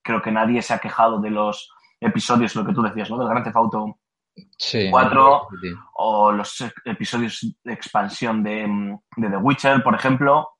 Creo 0.00 0.22
que 0.22 0.30
nadie 0.30 0.62
se 0.62 0.74
ha 0.74 0.78
quejado 0.78 1.20
de 1.20 1.30
los 1.30 1.72
episodios, 2.00 2.54
lo 2.56 2.64
que 2.64 2.72
tú 2.72 2.82
decías, 2.82 3.10
¿no? 3.10 3.18
Del 3.18 3.28
Grand 3.28 3.44
Theft 3.44 3.56
Auto 3.56 3.98
Sí. 4.56 4.88
Cuatro. 4.90 5.48
o 5.94 6.32
los 6.32 6.64
episodios 6.84 7.54
de 7.62 7.72
expansión 7.72 8.42
de, 8.42 8.66
mm, 8.66 8.98
de 9.16 9.28
The 9.30 9.36
Witcher, 9.36 9.82
por 9.82 9.94
ejemplo, 9.94 10.50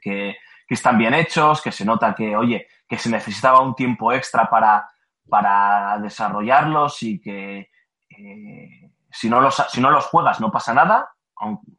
que, 0.00 0.36
que 0.66 0.74
están 0.74 0.98
bien 0.98 1.14
hechos, 1.14 1.62
que 1.62 1.70
se 1.70 1.84
nota 1.84 2.14
que, 2.14 2.36
oye, 2.36 2.66
que 2.88 2.98
se 2.98 3.10
necesitaba 3.10 3.60
un 3.60 3.74
tiempo 3.74 4.12
extra 4.12 4.48
para, 4.48 4.88
para 5.28 5.98
desarrollarlos 6.00 7.02
y 7.02 7.20
que 7.20 7.70
eh, 8.10 8.90
si, 9.10 9.28
no 9.28 9.40
los, 9.40 9.54
si 9.68 9.80
no 9.80 9.90
los 9.90 10.06
juegas 10.06 10.40
no 10.40 10.50
pasa 10.50 10.74
nada, 10.74 11.08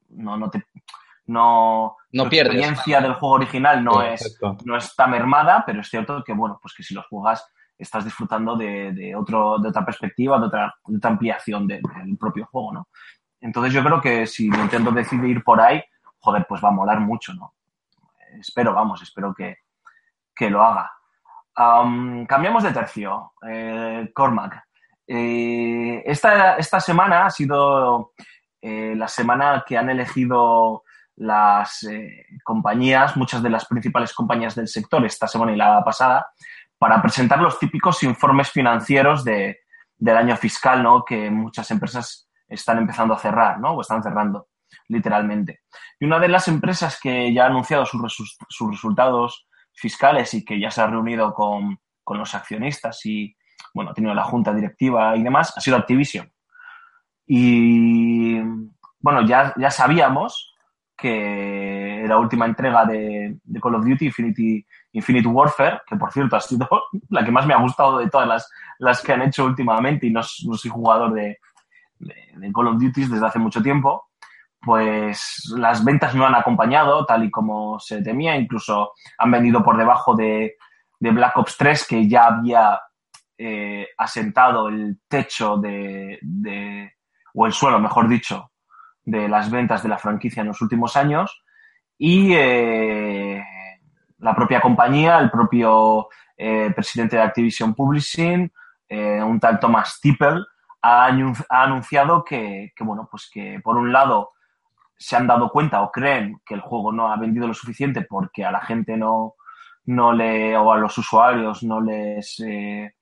no, 0.10 0.38
no 0.38 0.50
te... 0.50 0.63
No, 1.25 1.98
No 2.13 2.29
pierdes. 2.29 2.53
experiencia 2.53 3.01
del 3.01 3.15
juego 3.15 3.36
original 3.36 3.84
no 3.84 4.01
es, 4.01 4.39
no 4.63 4.77
está 4.77 5.08
mermada, 5.08 5.63
pero 5.65 5.82
es 5.82 5.89
cierto 5.89 6.24
que, 6.24 6.32
bueno, 6.32 6.58
pues 6.62 6.74
que 6.74 6.84
si 6.84 6.94
los 6.94 7.06
juegas 7.08 7.46
estás 7.77 8.03
disfrutando 8.05 8.55
de, 8.55 8.91
de 8.91 9.15
otro, 9.15 9.60
de 9.60 9.69
otra 9.69 9.86
perspectiva, 9.86 10.39
de 10.39 10.46
otra, 10.48 10.75
de 10.86 10.98
otra 10.98 11.10
ampliación 11.12 11.67
de- 11.67 11.81
del 12.03 12.17
propio 12.17 12.46
juego, 12.48 12.74
¿no? 12.74 12.88
Entonces 13.39 13.72
yo 13.74 13.84
creo 13.84 14.01
que 14.01 14.25
si 14.25 14.50
Nintendo 14.50 14.91
decide 14.91 15.27
ir 15.27 15.43
por 15.43 15.62
ahí, 15.62 15.84
joder, 16.19 16.46
pues 16.50 16.63
va 16.63 16.69
a 16.69 16.72
molar 16.72 17.00
mucho, 17.00 17.34
¿no? 17.34 17.53
Espero, 18.39 18.74
vamos, 18.74 19.01
espero 19.01 19.34
que, 19.34 19.57
que 20.36 20.50
lo 20.50 20.63
haga. 20.63 20.91
Am, 21.55 22.25
cambiamos 22.25 22.63
de 22.63 22.72
tercio. 22.72 23.34
Eh, 23.48 24.12
Cormac. 24.13 24.63
Eh, 25.07 26.03
esta, 26.05 26.57
esta 26.57 26.79
semana 26.79 27.25
ha 27.25 27.29
sido 27.29 28.12
eh, 28.62 28.93
la 28.96 29.07
semana 29.07 29.63
que 29.65 29.77
han 29.77 29.89
elegido 29.89 30.84
las 31.15 31.88
compañías, 32.43 33.17
muchas 33.17 33.41
de 33.41 33.50
las 33.50 33.65
principales 33.65 34.13
compañías 34.13 34.53
del 34.53 34.67
sector, 34.67 35.03
esta 35.05 35.27
semana 35.27 35.51
y 35.51 35.55
la 35.55 35.84
pasada, 35.84 36.27
para 36.77 37.01
presentar 37.01 37.41
los 37.41 37.60
típicos 37.60 38.03
informes 38.03 38.51
financieros 38.51 39.24
de, 39.24 39.60
del 39.98 40.17
año 40.17 40.36
fiscal, 40.38 40.84
¿no? 40.84 41.03
Que 41.03 41.29
muchas 41.29 41.69
empresas 41.72 42.29
están 42.48 42.77
empezando 42.77 43.13
a 43.13 43.19
cerrar, 43.19 43.60
¿no? 43.60 43.72
O 43.72 43.81
están 43.81 44.03
cerrando, 44.03 44.48
literalmente. 44.88 45.62
Y 46.00 46.05
una 46.05 46.19
de 46.19 46.27
las 46.27 46.48
empresas 46.48 47.00
que 47.01 47.34
ya 47.34 47.43
ha 47.43 47.48
anunciado 47.48 47.86
sus, 47.86 48.38
sus 48.50 48.72
resultados 48.72 49.48
fiscales 49.74 50.34
y 50.34 50.46
que 50.46 50.60
ya 50.60 50.72
se 50.72 50.81
ha 50.81 50.88
reunido 50.88 51.34
con, 51.34 51.79
con 52.03 52.19
los 52.19 52.34
accionistas 52.36 53.05
y, 53.05 53.36
bueno, 53.74 53.91
ha 53.91 53.93
tenido 53.93 54.13
la 54.13 54.24
junta 54.24 54.53
directiva 54.53 55.15
y 55.15 55.24
demás, 55.24 55.53
ha 55.55 55.62
sido 55.62 55.77
Activision. 55.77 56.31
Y, 57.25 58.39
bueno, 59.00 59.25
ya, 59.25 59.53
ya 59.57 59.72
sabíamos 59.72 60.53
que 60.96 62.05
la 62.07 62.17
última 62.17 62.46
entrega 62.46 62.86
de 62.86 63.39
Call 63.62 63.75
of 63.75 63.86
Duty, 63.86 64.05
Infinity, 64.05 64.65
Infinite 64.98 65.27
Warfare, 65.27 65.82
que 65.86 65.96
por 65.96 66.12
cierto 66.12 66.36
ha 66.36 66.42
sido 66.42 66.68
la 67.10 67.24
que 67.24 67.32
más 67.32 67.46
me 67.46 67.54
ha 67.54 67.62
gustado 67.62 68.00
de 68.00 68.10
todas 68.10 68.27
las, 68.27 68.51
las 68.80 69.01
que 69.01 69.13
han 69.13 69.22
hecho 69.22 69.46
últimamente 69.46 70.08
y 70.08 70.10
no, 70.10 70.22
no 70.46 70.58
soy 70.58 70.72
jugador 70.72 71.13
de, 71.13 71.38
de, 72.00 72.16
de 72.36 72.51
Call 72.51 72.68
of 72.68 72.80
Duty 72.80 73.06
desde 73.06 73.25
hace 73.25 73.39
mucho 73.39 73.62
tiempo, 73.62 74.10
pues 74.60 75.54
las 75.56 75.86
ventas 75.86 76.16
no 76.16 76.25
han 76.25 76.36
acompañado 76.36 77.06
tal 77.06 77.24
y 77.24 77.32
como 77.32 77.80
se 77.80 78.01
temía, 78.01 78.36
incluso 78.36 78.94
han 79.18 79.32
vendido 79.32 79.63
por 79.63 79.77
debajo 79.77 80.16
de, 80.16 80.58
de 81.00 81.12
Black 81.12 81.38
Ops 81.38 81.58
3, 81.58 81.88
que 81.88 82.10
ya 82.10 82.25
había 82.25 82.82
eh, 83.38 83.88
asentado 83.98 84.68
el 84.70 85.00
techo 85.08 85.58
de, 85.58 86.18
de, 86.22 86.92
o 87.36 87.46
el 87.46 87.54
suelo, 87.54 87.80
mejor 87.80 88.08
dicho, 88.08 88.51
de 89.04 89.30
las 89.30 89.51
ventas 89.51 89.84
de 89.84 89.89
la 89.89 90.00
franquicia 90.00 90.42
en 90.42 90.48
los 90.48 90.62
últimos 90.62 90.98
años. 90.98 91.44
Y 92.00 92.34
eh, 92.34 93.44
la 94.20 94.36
propia 94.36 94.62
compañía, 94.62 95.20
el 95.20 95.30
propio 95.30 96.10
eh, 96.36 96.72
presidente 96.76 97.16
de 97.16 97.22
Activision 97.22 97.74
Publishing, 97.74 98.52
eh, 98.90 99.22
un 99.22 99.40
tal 99.40 99.60
Thomas 99.60 100.00
Tippel, 100.02 100.46
ha, 100.82 101.06
ha 101.08 101.64
anunciado 101.64 102.24
que, 102.24 102.74
que, 102.76 102.84
bueno, 102.84 103.08
pues 103.10 103.30
que 103.32 103.60
por 103.64 103.78
un 103.78 103.92
lado 103.92 104.32
se 104.98 105.16
han 105.16 105.28
dado 105.28 105.52
cuenta 105.52 105.82
o 105.82 105.92
creen 105.92 106.42
que 106.46 106.56
el 106.56 106.62
juego 106.62 106.92
no 106.92 107.12
ha 107.12 107.18
vendido 107.18 107.48
lo 107.48 107.54
suficiente 107.54 108.02
porque 108.02 108.46
a 108.46 108.52
la 108.52 108.62
gente 108.62 108.98
no, 108.98 109.36
no 109.86 110.14
le, 110.14 110.58
o 110.58 110.72
a 110.72 110.78
los 110.78 110.98
usuarios 110.98 111.64
no 111.64 111.82
les 111.82 112.40
eh, 112.40 112.94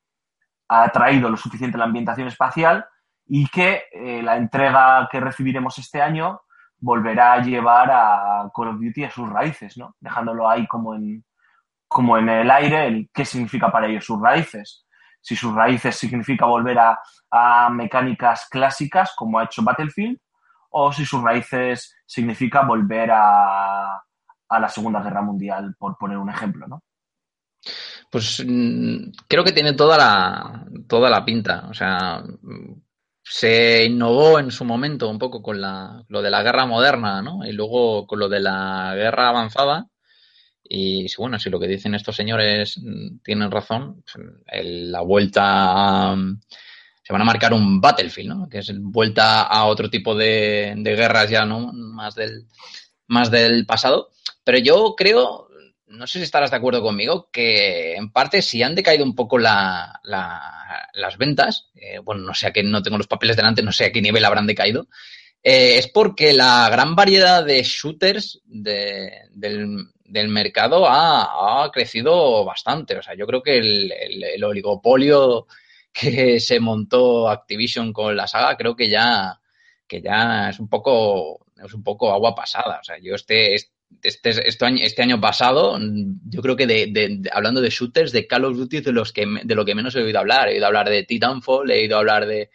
ha 0.67 0.83
atraído 0.83 1.29
lo 1.29 1.37
suficiente 1.37 1.77
la 1.77 1.85
ambientación 1.85 2.27
espacial 2.27 2.85
y 3.27 3.47
que 3.47 3.85
la 4.23 4.37
entrega 4.37 5.09
que 5.11 5.19
recibiremos 5.19 5.79
este 5.79 5.99
año 5.99 6.41
volverá 6.85 7.33
a 7.33 7.41
llevar 7.41 7.89
a 7.91 8.51
Call 8.55 8.67
of 8.67 8.79
Duty 8.79 9.05
a 9.05 9.09
sus 9.09 9.27
raíces, 9.27 9.75
¿no? 9.75 9.95
Dejándolo 9.99 10.47
ahí 10.47 10.67
como 10.67 10.93
en, 10.93 11.25
como 11.87 12.15
en 12.15 12.29
el 12.29 12.51
aire, 12.51 13.09
qué 13.11 13.25
significa 13.25 13.71
para 13.71 13.87
ellos 13.87 14.05
sus 14.05 14.21
raíces. 14.21 14.85
Si 15.19 15.35
sus 15.35 15.55
raíces 15.55 15.95
significa 15.95 16.45
volver 16.45 16.77
a, 16.79 17.69
mecánicas 17.71 18.47
clásicas 18.49 19.13
como 19.17 19.39
ha 19.39 19.45
hecho 19.45 19.63
Battlefield, 19.63 20.19
o 20.69 20.93
si 20.93 21.05
sus 21.05 21.23
raíces 21.23 21.95
significa 22.05 22.61
volver 22.61 23.09
a, 23.11 23.95
a 24.49 24.59
la 24.59 24.69
Segunda 24.69 25.01
Guerra 25.01 25.23
Mundial, 25.23 25.75
por 25.79 25.97
poner 25.97 26.17
un 26.17 26.29
ejemplo, 26.29 26.67
¿no? 26.67 26.83
Pues 28.11 28.45
mm, 28.45 29.11
creo 29.27 29.43
que 29.43 29.51
tiene 29.51 29.73
toda 29.73 29.97
la, 29.97 30.65
toda 30.87 31.09
la 31.09 31.25
pinta. 31.25 31.65
O 31.67 31.73
sea, 31.73 32.23
se 33.25 33.85
innovó 33.85 34.39
en 34.39 34.51
su 34.51 34.65
momento 34.65 35.09
un 35.09 35.19
poco 35.19 35.41
con 35.41 35.59
la, 35.61 36.03
lo 36.09 36.21
de 36.21 36.29
la 36.29 36.43
guerra 36.43 36.65
moderna, 36.65 37.21
¿no? 37.21 37.45
Y 37.45 37.51
luego 37.53 38.07
con 38.07 38.19
lo 38.19 38.29
de 38.29 38.39
la 38.39 38.93
guerra 38.95 39.29
avanzada. 39.29 39.87
Y 40.63 41.07
bueno, 41.17 41.39
si 41.39 41.49
lo 41.49 41.59
que 41.59 41.67
dicen 41.67 41.95
estos 41.95 42.15
señores 42.15 42.79
mm, 42.81 43.19
tienen 43.23 43.51
razón, 43.51 44.03
pues, 44.03 44.25
el- 44.47 44.91
la 44.91 45.01
vuelta 45.01 45.43
a, 46.13 46.17
se 47.03 47.13
van 47.13 47.21
a 47.21 47.25
marcar 47.25 47.53
un 47.53 47.79
Battlefield, 47.81 48.29
¿no? 48.29 48.49
Que 48.49 48.59
es 48.59 48.71
vuelta 48.79 49.43
a 49.43 49.65
otro 49.65 49.89
tipo 49.89 50.15
de, 50.15 50.73
guerras 50.83 51.29
ya, 51.29 51.45
¿no? 51.45 51.71
Más 51.73 52.15
del, 52.15 52.45
más 53.07 53.31
del 53.31 53.65
pasado. 53.65 54.09
Pero 54.43 54.57
yo 54.59 54.95
creo, 54.97 55.47
no 55.87 56.07
sé 56.07 56.19
si 56.19 56.25
estarás 56.25 56.51
de 56.51 56.57
acuerdo 56.57 56.81
conmigo, 56.81 57.29
que 57.31 57.95
en 57.95 58.11
parte 58.11 58.41
si 58.41 58.63
han 58.63 58.75
decaído 58.75 59.03
un 59.05 59.15
poco 59.15 59.37
la- 59.39 59.99
las 60.95 61.17
ventas, 61.17 61.69
eh, 61.75 61.99
bueno, 61.99 62.21
no 62.23 62.33
sé 62.33 62.47
a 62.47 62.53
qué, 62.53 62.63
no 62.63 62.81
tengo 62.83 62.97
los 62.97 63.07
papeles 63.07 63.35
delante, 63.35 63.61
no 63.63 63.71
sé 63.71 63.85
a 63.85 63.91
qué 63.91 64.01
nivel 64.01 64.25
habrán 64.25 64.47
decaído, 64.47 64.87
eh, 65.43 65.77
es 65.77 65.87
porque 65.89 66.33
la 66.33 66.69
gran 66.71 66.95
variedad 66.95 67.45
de 67.45 67.61
shooters 67.63 68.41
de- 68.45 69.11
del, 69.31 69.87
mercado 70.29 70.87
ha, 70.87 71.63
ha 71.65 71.71
crecido 71.71 72.43
bastante. 72.45 72.97
O 72.97 73.01
sea, 73.03 73.15
yo 73.15 73.27
creo 73.27 73.43
que 73.43 73.57
el 73.57 74.43
oligopolio 74.43 75.47
que 75.93 76.39
se 76.39 76.59
montó 76.59 77.29
Activision 77.29 77.93
con 77.93 78.15
la 78.15 78.27
saga, 78.27 78.57
creo 78.57 78.75
que 78.75 78.89
ya, 78.89 79.39
que 79.87 80.01
ya 80.01 80.49
es 80.49 80.59
un 80.59 80.67
poco, 80.69 81.45
es 81.63 81.73
un 81.73 81.83
poco 81.83 82.11
agua 82.11 82.35
pasada. 82.35 82.79
O 82.81 82.83
sea, 82.83 82.97
yo 82.99 83.15
este, 83.15 83.53
este, 83.55 83.71
este, 84.03 84.65
año, 84.65 84.79
este 84.81 85.01
año 85.01 85.19
pasado, 85.19 85.79
yo 86.29 86.41
creo 86.41 86.55
que 86.55 86.67
de, 86.67 86.87
de, 86.87 87.29
hablando 87.31 87.61
de 87.61 87.69
shooters, 87.69 88.11
de 88.11 88.27
Call 88.27 88.45
of 88.45 88.57
Duty, 88.57 88.81
de, 88.81 88.91
los 88.91 89.11
que, 89.11 89.25
de 89.43 89.55
lo 89.55 89.65
que 89.65 89.75
menos 89.75 89.95
he 89.95 90.01
oído 90.01 90.19
hablar. 90.19 90.47
He 90.47 90.53
oído 90.53 90.67
hablar 90.67 90.89
de 90.89 91.03
Titanfall, 91.03 91.71
he 91.71 91.81
oído 91.81 91.97
hablar 91.97 92.25
de, 92.25 92.49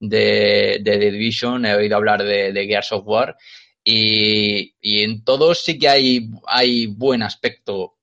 de, 0.00 0.78
de 0.82 0.98
The 0.98 1.10
Division, 1.10 1.66
he 1.66 1.74
oído 1.74 1.96
hablar 1.96 2.22
de, 2.22 2.52
de 2.52 2.66
Gears 2.66 2.92
of 2.92 3.06
War. 3.06 3.36
Y, 3.82 4.74
y, 4.80 5.02
en 5.02 5.22
todos 5.22 5.62
sí 5.64 5.78
que 5.78 5.88
hay, 5.88 6.28
hay 6.46 6.86
buen 6.86 7.22
aspecto 7.22 7.96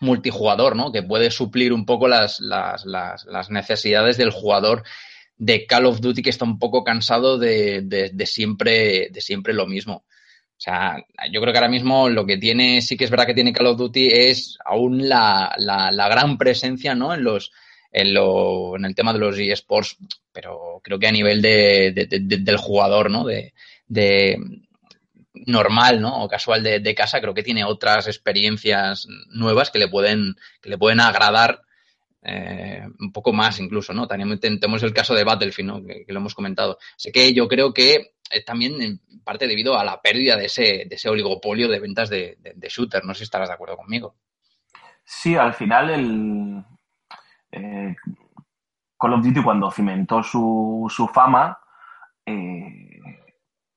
multijugador, 0.00 0.76
¿no? 0.76 0.92
Que 0.92 1.02
puede 1.02 1.30
suplir 1.30 1.72
un 1.72 1.84
poco 1.84 2.08
las, 2.08 2.40
las, 2.40 2.84
las, 2.84 3.50
necesidades 3.50 4.16
del 4.16 4.30
jugador 4.30 4.82
de 5.36 5.66
Call 5.66 5.86
of 5.86 6.00
Duty 6.00 6.22
que 6.22 6.30
está 6.30 6.44
un 6.44 6.58
poco 6.58 6.84
cansado 6.84 7.38
de, 7.38 7.82
de, 7.82 8.26
siempre, 8.26 9.08
de 9.10 9.20
siempre 9.20 9.54
lo 9.54 9.66
mismo. 9.66 10.04
O 10.58 10.60
sea, 10.60 10.96
yo 11.30 11.40
creo 11.40 11.52
que 11.52 11.58
ahora 11.58 11.70
mismo 11.70 12.08
lo 12.08 12.26
que 12.26 12.36
tiene, 12.36 12.82
sí 12.82 12.96
que 12.96 13.04
es 13.04 13.10
verdad 13.10 13.26
que 13.26 13.34
tiene 13.34 13.52
Call 13.52 13.68
of 13.68 13.78
Duty 13.78 14.08
es 14.08 14.58
aún 14.64 15.08
la, 15.08 15.54
la, 15.56 16.08
gran 16.08 16.36
presencia, 16.36 16.96
¿no? 16.96 17.14
En 17.14 17.22
los, 17.22 17.52
en, 17.92 18.12
lo, 18.12 18.76
en 18.76 18.84
el 18.84 18.96
tema 18.96 19.12
de 19.12 19.20
los 19.20 19.38
eSports, 19.38 19.98
pero 20.32 20.80
creo 20.82 20.98
que 20.98 21.06
a 21.06 21.12
nivel 21.12 21.40
de, 21.40 21.92
de, 21.92 22.06
de, 22.06 22.38
del 22.38 22.56
jugador, 22.56 23.08
¿no? 23.08 23.24
De, 23.24 24.36
normal, 25.46 26.00
¿no? 26.00 26.24
O 26.24 26.28
casual 26.28 26.64
de, 26.64 26.80
de, 26.80 26.94
casa, 26.96 27.20
creo 27.20 27.34
que 27.34 27.44
tiene 27.44 27.62
otras 27.62 28.08
experiencias 28.08 29.06
nuevas 29.28 29.70
que 29.70 29.78
le 29.78 29.86
pueden, 29.86 30.34
que 30.60 30.70
le 30.70 30.78
pueden 30.78 30.98
agradar 30.98 31.62
eh, 32.22 32.82
un 32.98 33.12
poco 33.12 33.32
más 33.32 33.60
incluso, 33.60 33.94
¿no? 33.94 34.08
También 34.08 34.40
tenemos 34.40 34.82
el 34.82 34.92
caso 34.92 35.14
de 35.14 35.22
Battlefield, 35.22 35.68
¿no? 35.68 35.86
Que, 35.86 36.04
que 36.04 36.12
lo 36.12 36.18
hemos 36.18 36.34
comentado. 36.34 36.78
Así 36.96 37.12
que 37.12 37.32
yo 37.32 37.46
creo 37.46 37.72
que 37.72 38.14
eh, 38.30 38.44
también 38.44 38.80
en 38.82 39.00
parte 39.24 39.46
debido 39.46 39.78
a 39.78 39.84
la 39.84 40.00
pérdida 40.00 40.36
de 40.36 40.46
ese, 40.46 40.86
de 40.88 40.94
ese 40.94 41.08
oligopolio 41.08 41.68
de 41.68 41.80
ventas 41.80 42.08
de, 42.10 42.36
de, 42.40 42.52
de, 42.54 42.68
shooter. 42.68 43.04
No 43.04 43.14
sé 43.14 43.18
si 43.18 43.24
estarás 43.24 43.48
de 43.48 43.54
acuerdo 43.54 43.76
conmigo. 43.76 44.16
Sí, 45.04 45.36
al 45.36 45.54
final 45.54 45.90
el 45.90 46.64
eh, 47.52 47.96
Call 48.98 49.14
of 49.14 49.24
Duty 49.24 49.42
cuando 49.42 49.70
cimentó 49.70 50.22
su, 50.22 50.86
su 50.88 51.08
fama 51.08 51.58
eh, 52.26 53.00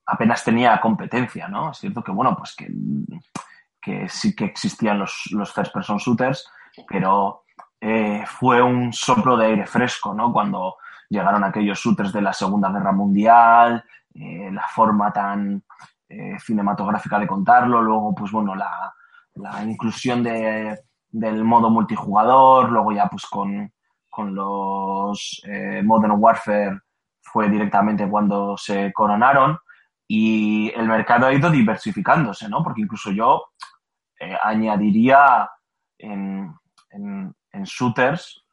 apenas 0.06 0.44
tenía 0.44 0.80
competencia, 0.80 1.48
¿no? 1.48 1.70
Es 1.70 1.78
cierto 1.78 2.02
que, 2.02 2.12
bueno, 2.12 2.36
pues 2.36 2.54
que, 2.54 2.68
que 3.80 4.08
sí 4.08 4.34
que 4.34 4.44
existían 4.44 4.98
los, 4.98 5.28
los 5.30 5.52
first 5.52 5.72
person 5.72 5.96
shooters, 5.96 6.46
pero 6.88 7.44
eh, 7.80 8.24
fue 8.26 8.60
un 8.60 8.92
soplo 8.92 9.36
de 9.36 9.46
aire 9.46 9.66
fresco, 9.66 10.12
¿no? 10.12 10.32
Cuando 10.32 10.76
llegaron 11.08 11.44
aquellos 11.44 11.78
shooters 11.78 12.12
de 12.12 12.22
la 12.22 12.32
Segunda 12.32 12.70
Guerra 12.70 12.92
Mundial, 12.92 13.84
eh, 14.14 14.50
la 14.52 14.66
forma 14.68 15.12
tan 15.12 15.62
eh, 16.08 16.38
cinematográfica 16.38 17.18
de 17.18 17.26
contarlo, 17.26 17.80
luego, 17.80 18.14
pues 18.14 18.30
bueno, 18.30 18.54
la, 18.54 18.94
la 19.34 19.62
inclusión 19.64 20.22
de, 20.22 20.78
del 21.08 21.44
modo 21.44 21.70
multijugador, 21.70 22.70
luego 22.70 22.92
ya 22.92 23.06
pues 23.08 23.24
con, 23.26 23.72
con 24.10 24.34
los 24.34 25.40
eh, 25.46 25.82
Modern 25.82 26.16
Warfare 26.18 26.80
fue 27.22 27.48
directamente 27.48 28.08
cuando 28.08 28.56
se 28.58 28.92
coronaron 28.92 29.58
y 30.06 30.70
el 30.76 30.86
mercado 30.86 31.26
ha 31.26 31.32
ido 31.32 31.50
diversificándose, 31.50 32.48
¿no? 32.48 32.62
Porque 32.62 32.82
incluso 32.82 33.10
yo 33.10 33.44
añadiría 34.42 35.50
en, 35.98 36.54
en, 36.90 37.34
en, 37.50 37.62
shooters, 37.64 38.44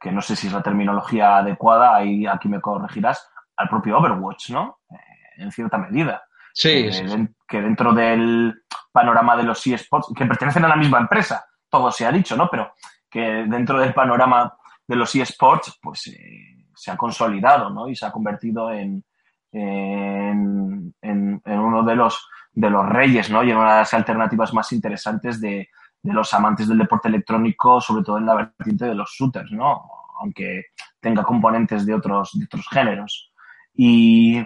que 0.00 0.10
no 0.12 0.22
sé 0.22 0.34
si 0.34 0.46
es 0.46 0.52
la 0.52 0.62
terminología 0.62 1.38
adecuada, 1.38 1.96
ahí 1.96 2.26
aquí 2.26 2.48
me 2.48 2.60
corregirás, 2.60 3.28
al 3.56 3.68
propio 3.68 3.98
Overwatch, 3.98 4.50
¿no? 4.50 4.80
Eh, 4.90 5.42
en 5.42 5.52
cierta 5.52 5.78
medida. 5.78 6.22
Sí, 6.52 6.84
que, 6.84 6.92
sí, 6.92 7.08
sí. 7.08 7.28
que, 7.48 7.60
dentro 7.60 7.92
del 7.92 8.62
panorama 8.92 9.36
de 9.36 9.42
los 9.42 9.66
eSports, 9.66 10.12
que 10.16 10.26
pertenecen 10.26 10.64
a 10.64 10.68
la 10.68 10.76
misma 10.76 10.98
empresa, 10.98 11.44
todo 11.68 11.90
se 11.90 12.06
ha 12.06 12.12
dicho, 12.12 12.36
¿no? 12.36 12.48
Pero 12.48 12.72
que 13.10 13.20
dentro 13.48 13.78
del 13.78 13.92
panorama 13.92 14.56
de 14.86 14.96
los 14.96 15.14
eSports, 15.14 15.78
pues 15.82 16.06
eh, 16.08 16.68
se 16.74 16.90
ha 16.90 16.96
consolidado, 16.96 17.70
¿no? 17.70 17.88
Y 17.88 17.96
se 17.96 18.06
ha 18.06 18.12
convertido 18.12 18.70
en, 18.70 19.04
en, 19.52 20.94
en, 21.00 21.42
en, 21.44 21.58
uno 21.58 21.82
de 21.82 21.96
los, 21.96 22.28
de 22.52 22.70
los 22.70 22.88
reyes, 22.88 23.30
¿no? 23.30 23.42
Y 23.42 23.50
en 23.50 23.56
una 23.56 23.72
de 23.72 23.78
las 23.80 23.94
alternativas 23.94 24.52
más 24.52 24.70
interesantes 24.72 25.40
de, 25.40 25.68
de 26.04 26.12
los 26.12 26.32
amantes 26.34 26.68
del 26.68 26.78
deporte 26.78 27.08
electrónico, 27.08 27.80
sobre 27.80 28.04
todo 28.04 28.18
en 28.18 28.26
la 28.26 28.34
vertiente 28.34 28.84
de 28.84 28.94
los 28.94 29.10
shooters, 29.10 29.50
¿no? 29.52 29.82
Aunque 30.20 30.66
tenga 31.00 31.24
componentes 31.24 31.86
de 31.86 31.94
otros, 31.94 32.30
de 32.34 32.44
otros 32.44 32.66
géneros. 32.70 33.32
Y, 33.74 34.42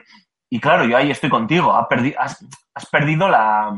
y 0.49 0.61
claro, 0.61 0.85
yo 0.85 0.97
ahí 0.97 1.11
estoy 1.11 1.31
contigo. 1.31 1.75
Has, 1.75 2.87
perdido 2.91 3.29
la, 3.29 3.77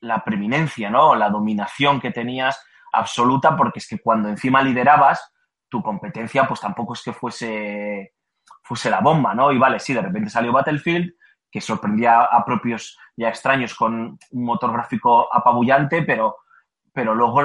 la 0.00 0.24
preeminencia, 0.24 0.90
¿no? 0.90 1.14
La 1.14 1.30
dominación 1.30 2.00
que 2.00 2.10
tenías 2.10 2.62
absoluta, 2.92 3.56
porque 3.56 3.78
es 3.78 3.88
que 3.88 3.98
cuando 3.98 4.28
encima 4.28 4.62
liderabas, 4.62 5.32
tu 5.68 5.82
competencia, 5.82 6.46
pues 6.46 6.60
tampoco 6.60 6.94
es 6.94 7.02
que 7.02 7.12
fuese, 7.12 8.14
fuese 8.62 8.90
la 8.90 9.00
bomba, 9.00 9.34
¿no? 9.34 9.52
Y 9.52 9.58
vale, 9.58 9.78
sí, 9.78 9.94
de 9.94 10.02
repente 10.02 10.28
salió 10.28 10.52
Battlefield, 10.52 11.14
que 11.50 11.60
sorprendía 11.60 12.22
a 12.22 12.44
propios 12.44 12.98
y 13.16 13.24
a 13.24 13.28
extraños 13.28 13.74
con 13.74 14.18
un 14.30 14.44
motor 14.44 14.72
gráfico 14.72 15.32
apabullante, 15.32 16.02
pero, 16.02 16.38
pero 16.92 17.14
luego, 17.14 17.42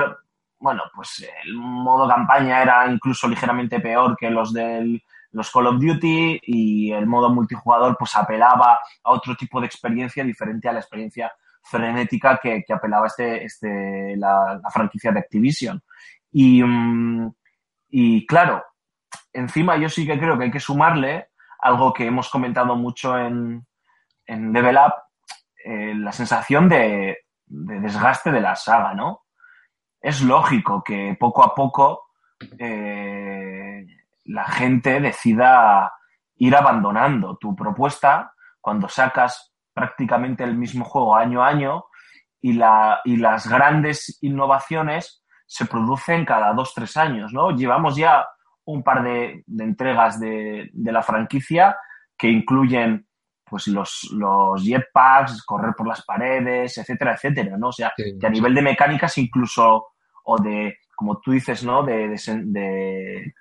bueno, 0.60 0.84
pues 0.94 1.28
el 1.44 1.56
modo 1.56 2.08
campaña 2.08 2.62
era 2.62 2.88
incluso 2.92 3.28
ligeramente 3.28 3.80
peor 3.80 4.18
que 4.18 4.30
los 4.30 4.54
del 4.54 5.02
los 5.36 5.52
Call 5.52 5.68
of 5.68 5.82
Duty 5.82 6.40
y 6.44 6.92
el 6.94 7.06
modo 7.08 7.30
multijugador 7.30 7.98
pues 8.00 8.16
apelaba 8.16 8.80
a 9.04 9.12
otro 9.12 9.36
tipo 9.36 9.60
de 9.60 9.68
experiencia 9.68 10.24
diferente 10.24 10.70
a 10.70 10.74
la 10.74 10.80
experiencia 10.80 11.32
frenética 11.62 12.40
que, 12.42 12.64
que 12.66 12.74
apelaba 12.74 13.08
este, 13.08 13.44
este, 13.44 14.16
la, 14.16 14.62
franquicia 14.72 15.12
de 15.12 15.20
Activision. 15.20 15.84
Y, 16.32 16.64
mm, 16.64 17.34
y 17.90 18.26
claro, 18.26 18.64
encima 19.34 19.76
yo 19.76 19.90
sí 19.90 20.08
que 20.08 20.18
creo 20.18 20.38
que 20.38 20.46
hay 20.46 20.52
que 20.52 20.60
sumarle 20.62 21.28
algo 21.60 21.92
que 21.92 22.06
hemos 22.06 22.30
comentado 22.30 22.76
mucho 22.78 23.18
en, 23.18 23.66
en 24.26 24.54
Level 24.54 24.78
Up, 24.78 24.94
eh, 25.66 25.94
la 25.96 26.14
sensación 26.14 26.70
de, 26.70 27.18
de 27.46 27.80
desgaste 27.82 28.32
de 28.32 28.42
la 28.42 28.56
saga, 28.56 28.94
¿no? 28.94 29.24
Es 30.00 30.22
lógico 30.22 30.82
que 30.82 31.18
poco 31.20 31.44
a 31.44 31.54
poco 31.54 32.06
eh, 32.58 33.65
la 34.26 34.46
gente 34.46 35.00
decida 35.00 35.92
ir 36.38 36.56
abandonando 36.56 37.38
tu 37.38 37.56
propuesta 37.56 38.34
cuando 38.60 38.90
sacas 38.90 39.54
prácticamente 39.74 40.44
el 40.44 40.56
mismo 40.58 40.86
juego 40.86 41.16
año 41.16 41.44
a 41.44 41.48
año 41.50 41.86
y, 42.42 42.54
la, 42.54 43.02
y 43.06 43.18
las 43.18 43.48
grandes 43.48 44.18
innovaciones 44.22 45.24
se 45.46 45.66
producen 45.66 46.26
cada 46.26 46.54
dos, 46.54 46.74
tres 46.74 46.98
años, 46.98 47.32
¿no? 47.34 47.52
Llevamos 47.52 47.96
ya 47.96 48.26
un 48.66 48.84
par 48.84 49.04
de, 49.04 49.44
de 49.46 49.64
entregas 49.64 50.20
de, 50.20 50.70
de, 50.74 50.92
la 50.92 51.04
franquicia 51.04 51.78
que 52.18 52.28
incluyen 52.30 53.08
pues 53.48 53.68
los, 53.68 54.10
los 54.12 54.64
jetpacks, 54.64 55.44
correr 55.46 55.76
por 55.78 55.88
las 55.88 56.04
paredes, 56.04 56.76
etcétera, 56.80 57.14
etcétera, 57.14 57.58
¿no? 57.58 57.68
O 57.68 57.72
sea, 57.72 57.94
Sí. 57.96 58.18
que 58.20 58.26
a 58.26 58.30
nivel 58.32 58.56
de 58.56 58.64
mecánicas 58.64 59.18
incluso, 59.20 59.90
o 60.24 60.38
de, 60.40 60.80
como 60.96 61.20
tú 61.20 61.32
dices, 61.32 61.64
¿no? 61.64 61.84
De, 61.84 62.08
de, 62.46 63.34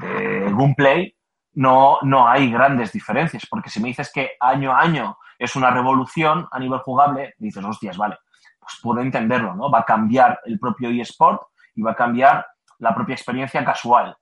de- 0.00 0.52
gameplay, 0.52 1.14
no, 1.54 1.98
no 2.02 2.28
hay 2.28 2.50
grandes 2.50 2.92
diferencias, 2.92 3.46
porque 3.50 3.70
si 3.70 3.80
me 3.80 3.88
dices 3.88 4.10
que 4.12 4.32
año 4.40 4.72
a 4.72 4.80
año 4.80 5.18
es 5.38 5.56
una 5.56 5.70
revolución 5.70 6.46
a 6.50 6.58
nivel 6.58 6.80
jugable, 6.80 7.34
dices, 7.38 7.64
hostias, 7.64 7.96
vale, 7.96 8.16
pues 8.60 8.78
puedo 8.82 9.00
entenderlo, 9.00 9.54
¿no? 9.54 9.70
Va 9.70 9.80
a 9.80 9.84
cambiar 9.84 10.40
el 10.44 10.58
propio 10.58 10.90
eSport 10.90 11.42
y 11.74 11.82
va 11.82 11.92
a 11.92 11.96
cambiar 11.96 12.46
la 12.78 12.94
propia 12.94 13.14
experiencia 13.14 13.64
casual. 13.64 14.16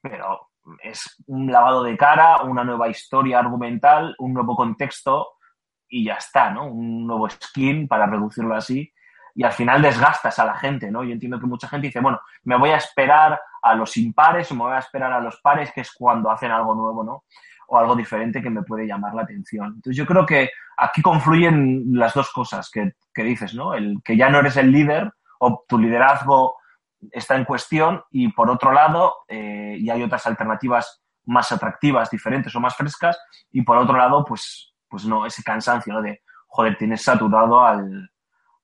Pero 0.00 0.48
es 0.82 1.22
un 1.26 1.50
lavado 1.50 1.82
de 1.82 1.96
cara, 1.96 2.42
una 2.42 2.64
nueva 2.64 2.88
historia 2.88 3.38
argumental, 3.38 4.14
un 4.18 4.32
nuevo 4.34 4.56
contexto 4.56 5.34
y 5.88 6.04
ya 6.04 6.14
está, 6.14 6.50
¿no? 6.50 6.66
Un 6.66 7.06
nuevo 7.06 7.28
skin, 7.30 7.86
para 7.88 8.06
reducirlo 8.06 8.54
así. 8.54 8.92
Y 9.36 9.44
al 9.44 9.52
final 9.52 9.82
desgastas 9.82 10.38
a 10.38 10.46
la 10.46 10.54
gente, 10.54 10.90
¿no? 10.90 11.04
Yo 11.04 11.12
entiendo 11.12 11.38
que 11.38 11.46
mucha 11.46 11.68
gente 11.68 11.88
dice, 11.88 12.00
bueno, 12.00 12.20
me 12.44 12.56
voy 12.56 12.70
a 12.70 12.78
esperar 12.78 13.38
a 13.62 13.74
los 13.74 13.94
impares 13.98 14.50
o 14.50 14.54
me 14.54 14.62
voy 14.62 14.72
a 14.72 14.78
esperar 14.78 15.12
a 15.12 15.20
los 15.20 15.38
pares, 15.42 15.70
que 15.72 15.82
es 15.82 15.92
cuando 15.92 16.30
hacen 16.30 16.50
algo 16.50 16.74
nuevo, 16.74 17.04
¿no? 17.04 17.24
O 17.68 17.76
algo 17.76 17.94
diferente 17.94 18.40
que 18.40 18.48
me 18.48 18.62
puede 18.62 18.86
llamar 18.86 19.14
la 19.14 19.22
atención. 19.22 19.74
Entonces 19.74 19.94
yo 19.94 20.06
creo 20.06 20.24
que 20.24 20.50
aquí 20.78 21.02
confluyen 21.02 21.84
las 21.90 22.14
dos 22.14 22.32
cosas 22.32 22.70
que, 22.70 22.94
que 23.12 23.22
dices, 23.24 23.54
¿no? 23.54 23.74
El 23.74 24.00
que 24.02 24.16
ya 24.16 24.30
no 24.30 24.38
eres 24.38 24.56
el 24.56 24.72
líder 24.72 25.12
o 25.38 25.64
tu 25.68 25.78
liderazgo 25.78 26.56
está 27.12 27.36
en 27.36 27.44
cuestión 27.44 28.02
y 28.10 28.28
por 28.28 28.50
otro 28.50 28.72
lado, 28.72 29.16
eh, 29.28 29.76
y 29.78 29.90
hay 29.90 30.02
otras 30.02 30.26
alternativas 30.26 31.02
más 31.26 31.52
atractivas, 31.52 32.10
diferentes 32.10 32.54
o 32.56 32.60
más 32.60 32.74
frescas, 32.74 33.18
y 33.50 33.62
por 33.62 33.76
otro 33.76 33.98
lado, 33.98 34.24
pues, 34.24 34.72
pues 34.88 35.04
no, 35.04 35.26
ese 35.26 35.42
cansancio, 35.42 35.92
¿no? 35.92 36.00
De, 36.00 36.22
joder, 36.46 36.78
tienes 36.78 37.02
saturado 37.02 37.62
al, 37.62 38.10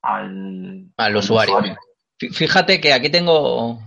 al, 0.03 0.87
al 0.97 1.17
usuario. 1.17 1.55
Fí- 2.19 2.33
Fíjate 2.33 2.81
que 2.81 2.93
aquí 2.93 3.09
tengo, 3.09 3.81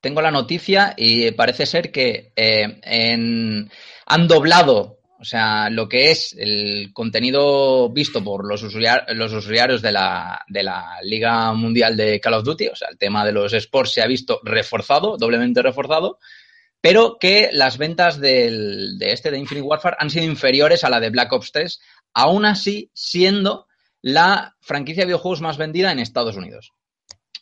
tengo 0.00 0.20
la 0.22 0.30
noticia 0.30 0.94
y 0.96 1.30
parece 1.32 1.66
ser 1.66 1.90
que 1.90 2.32
eh, 2.36 2.80
en- 2.82 3.70
han 4.06 4.28
doblado, 4.28 4.98
o 5.18 5.24
sea, 5.24 5.70
lo 5.70 5.88
que 5.88 6.10
es 6.10 6.34
el 6.38 6.90
contenido 6.92 7.88
visto 7.90 8.22
por 8.22 8.46
los, 8.46 8.62
usuar- 8.62 9.06
los 9.14 9.32
usuarios 9.32 9.80
de 9.80 9.92
la, 9.92 10.44
de 10.48 10.62
la 10.62 10.98
Liga 11.02 11.52
Mundial 11.54 11.96
de 11.96 12.20
Call 12.20 12.34
of 12.34 12.44
Duty, 12.44 12.68
o 12.68 12.76
sea, 12.76 12.88
el 12.90 12.98
tema 12.98 13.24
de 13.24 13.32
los 13.32 13.52
sports 13.54 13.92
se 13.92 14.02
ha 14.02 14.06
visto 14.06 14.40
reforzado, 14.44 15.16
doblemente 15.16 15.62
reforzado, 15.62 16.18
pero 16.82 17.16
que 17.18 17.48
las 17.52 17.78
ventas 17.78 18.20
del- 18.20 18.98
de 18.98 19.12
este 19.12 19.30
de 19.30 19.38
Infinite 19.38 19.66
Warfare 19.66 19.96
han 19.98 20.10
sido 20.10 20.26
inferiores 20.26 20.84
a 20.84 20.90
la 20.90 21.00
de 21.00 21.08
Black 21.08 21.32
Ops 21.32 21.50
3, 21.52 21.80
aún 22.12 22.44
así 22.44 22.90
siendo 22.92 23.66
la 24.04 24.54
franquicia 24.60 25.02
de 25.02 25.06
videojuegos 25.06 25.40
más 25.40 25.56
vendida 25.56 25.90
en 25.90 25.98
Estados 25.98 26.36
Unidos. 26.36 26.72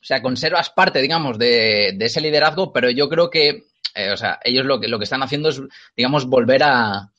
O 0.00 0.04
sea, 0.04 0.22
conservas 0.22 0.70
parte, 0.70 1.02
digamos, 1.02 1.38
de, 1.38 1.94
de 1.96 2.06
ese 2.06 2.20
liderazgo, 2.20 2.72
pero 2.72 2.88
yo 2.88 3.08
creo 3.08 3.30
que, 3.30 3.64
eh, 3.96 4.10
o 4.12 4.16
sea, 4.16 4.38
ellos 4.44 4.64
lo 4.64 4.80
que, 4.80 4.86
lo 4.86 4.98
que 4.98 5.04
están 5.04 5.22
haciendo 5.24 5.48
es, 5.48 5.60
digamos, 5.96 6.26
volver 6.26 6.62
a, 6.62 7.10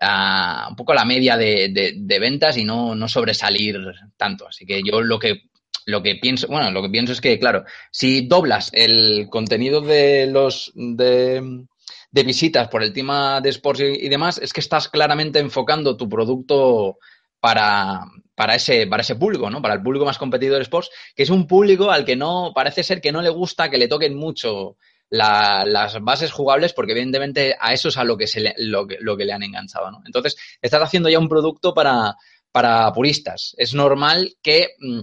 a 0.00 0.66
un 0.70 0.76
poco 0.76 0.94
la 0.94 1.04
media 1.04 1.36
de, 1.36 1.68
de- 1.96 2.18
ventas 2.18 2.56
y 2.56 2.64
no, 2.64 2.94
no 2.94 3.08
sobresalir 3.08 3.78
tanto. 4.16 4.48
Así 4.48 4.64
que 4.64 4.82
yo 4.82 5.02
lo 5.02 5.18
que, 5.18 5.42
lo 5.84 6.02
que 6.02 6.16
pienso, 6.16 6.46
bueno, 6.48 6.70
lo 6.70 6.82
que 6.82 6.88
pienso 6.90 7.12
es 7.12 7.20
que, 7.20 7.38
claro, 7.38 7.64
si 7.90 8.26
doblas 8.26 8.70
el 8.72 9.28
contenido 9.30 9.82
de 9.82 10.28
los 10.28 10.72
de, 10.74 11.66
de 12.10 12.22
visitas 12.22 12.68
por 12.68 12.82
el 12.82 12.94
tema 12.94 13.42
de 13.42 13.50
sports 13.50 13.80
y 13.80 14.08
demás, 14.08 14.38
es 14.38 14.54
que 14.54 14.60
estás 14.60 14.88
claramente 14.88 15.40
enfocando 15.40 15.96
tu 15.96 16.08
producto 16.08 16.98
para, 17.40 18.00
para 18.34 18.54
ese, 18.54 18.86
para 18.86 19.02
ese 19.02 19.16
público, 19.16 19.50
¿no? 19.50 19.60
Para 19.62 19.74
el 19.74 19.82
público 19.82 20.04
más 20.04 20.18
competidor 20.18 20.56
de 20.58 20.62
sports, 20.62 20.90
que 21.14 21.22
es 21.24 21.30
un 21.30 21.46
público 21.46 21.90
al 21.90 22.04
que 22.04 22.16
no, 22.16 22.52
parece 22.54 22.82
ser 22.82 23.00
que 23.00 23.12
no 23.12 23.22
le 23.22 23.30
gusta 23.30 23.70
que 23.70 23.78
le 23.78 23.88
toquen 23.88 24.14
mucho 24.16 24.76
la- 25.10 25.64
las 25.66 26.00
bases 26.02 26.32
jugables, 26.32 26.72
porque 26.72 26.92
evidentemente 26.92 27.56
a 27.58 27.72
eso 27.72 27.88
es 27.88 27.96
a 27.96 28.04
lo 28.04 28.16
que, 28.16 28.26
se 28.26 28.40
le, 28.40 28.54
lo, 28.58 28.86
que, 28.86 28.98
lo 29.00 29.16
que 29.16 29.24
le 29.24 29.32
han 29.32 29.42
enganchado, 29.42 29.90
¿no? 29.90 30.00
Entonces, 30.04 30.36
estás 30.60 30.82
haciendo 30.82 31.08
ya 31.08 31.18
un 31.18 31.28
producto 31.28 31.72
para, 31.74 32.14
para 32.52 32.92
puristas. 32.92 33.54
Es 33.56 33.72
normal 33.74 34.36
que 34.42 34.68
mm, 34.80 35.00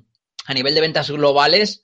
a 0.47 0.53
nivel 0.53 0.75
de 0.75 0.81
ventas 0.81 1.09
globales 1.09 1.81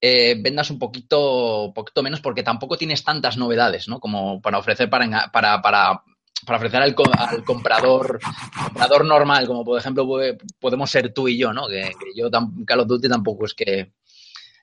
eh, 0.00 0.36
vendas 0.40 0.70
un 0.70 0.78
poquito, 0.78 1.72
poquito 1.74 2.02
menos 2.02 2.20
porque 2.20 2.42
tampoco 2.42 2.78
tienes 2.78 3.04
tantas 3.04 3.36
novedades, 3.36 3.88
¿no? 3.88 4.00
Como 4.00 4.40
para 4.40 4.58
ofrecer 4.58 4.88
para, 4.88 5.30
para, 5.32 5.60
para, 5.60 6.02
para 6.46 6.58
ofrecer 6.58 6.80
al, 6.82 6.94
al 7.18 7.44
comprador, 7.44 8.20
comprador 8.64 9.04
normal, 9.04 9.46
como 9.46 9.64
por 9.64 9.78
ejemplo 9.78 10.06
puede- 10.06 10.38
podemos 10.60 10.90
ser 10.90 11.12
tú 11.12 11.28
y 11.28 11.36
yo, 11.38 11.52
¿no? 11.52 11.68
Que, 11.68 11.92
yo 12.16 12.30
tam- 12.30 12.64
Call 12.64 12.80
of 12.80 12.86
Duty 12.88 13.08
tampoco 13.08 13.44
es 13.46 13.54
que, 13.54 13.92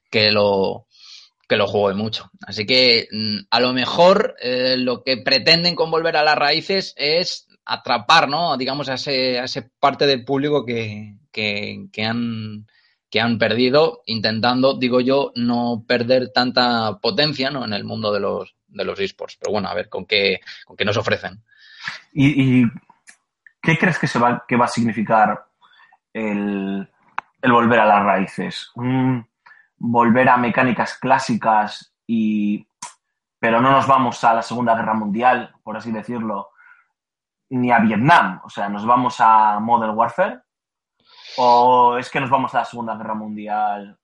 que 0.09 0.31
lo 0.31 0.87
que 1.47 1.57
lo 1.57 1.67
juegue 1.67 1.95
mucho. 1.95 2.31
Así 2.47 2.65
que 2.65 3.07
mm, 3.11 3.37
a 3.51 3.59
lo 3.59 3.71
mejor 3.73 4.35
eh, 4.41 4.77
lo 4.77 5.03
que 5.03 5.17
pretenden 5.17 5.75
con 5.75 5.91
volver 5.91 6.17
a 6.17 6.23
las 6.23 6.35
raíces 6.35 6.93
es 6.97 7.47
atrapar, 7.65 8.27
¿no? 8.27 8.57
Digamos, 8.57 8.89
a 8.89 8.95
ese, 8.95 9.39
a 9.39 9.43
ese 9.43 9.69
parte 9.79 10.07
del 10.07 10.25
público 10.25 10.65
que, 10.65 11.17
que, 11.31 11.85
que 11.91 12.03
han 12.03 12.67
que 13.11 13.21
han 13.21 13.37
perdido, 13.37 14.01
intentando, 14.07 14.73
digo 14.73 14.99
yo, 14.99 15.31
no 15.35 15.85
perder 15.87 16.31
tanta 16.33 16.97
potencia 16.99 17.49
¿no? 17.49 17.63
en 17.63 17.71
el 17.71 17.85
mundo 17.85 18.11
de 18.11 18.19
los, 18.19 18.55
de 18.67 18.83
los 18.83 18.99
esports. 18.99 19.37
Pero 19.39 19.53
bueno, 19.53 19.69
a 19.69 19.73
ver 19.73 19.87
con 19.87 20.05
qué, 20.05 20.41
con 20.65 20.75
qué 20.75 20.83
nos 20.83 20.97
ofrecen. 20.97 21.41
¿Y, 22.13 22.65
qué 23.61 23.77
crees 23.77 23.99
que, 23.99 24.07
se 24.07 24.19
va, 24.19 24.45
que 24.47 24.55
va 24.55 24.65
a 24.65 24.69
significar 24.69 25.45
el, 26.13 26.89
el 27.41 27.51
volver 27.51 27.79
a 27.79 27.85
las 27.85 28.03
raíces? 28.03 28.71
¿Un 28.75 29.27
volver 29.77 30.29
a 30.29 30.37
mecánicas 30.37 30.97
clásicas 30.97 31.93
y 32.07 32.67
pero 33.39 33.61
no 33.61 33.69
nos 33.69 33.85
vamos 33.85 34.23
a 34.23 34.33
la 34.33 34.41
Segunda 34.41 34.73
Guerra 34.75 34.93
Mundial, 34.93 35.53
por 35.61 35.77
así 35.77 35.91
decirlo, 35.91 36.49
ni 37.49 37.71
a 37.71 37.79
Vietnam, 37.79 38.41
o 38.43 38.49
sea, 38.49 38.69
nos 38.69 38.85
vamos 38.85 39.17
a 39.19 39.59
Modern 39.59 39.95
Warfare 39.95 40.39
o 41.37 41.97
es 41.97 42.09
que 42.09 42.19
nos 42.19 42.29
vamos 42.29 42.55
a 42.55 42.59
la 42.59 42.65
Segunda 42.65 42.95
Guerra 42.95 43.13
Mundial. 43.13 43.99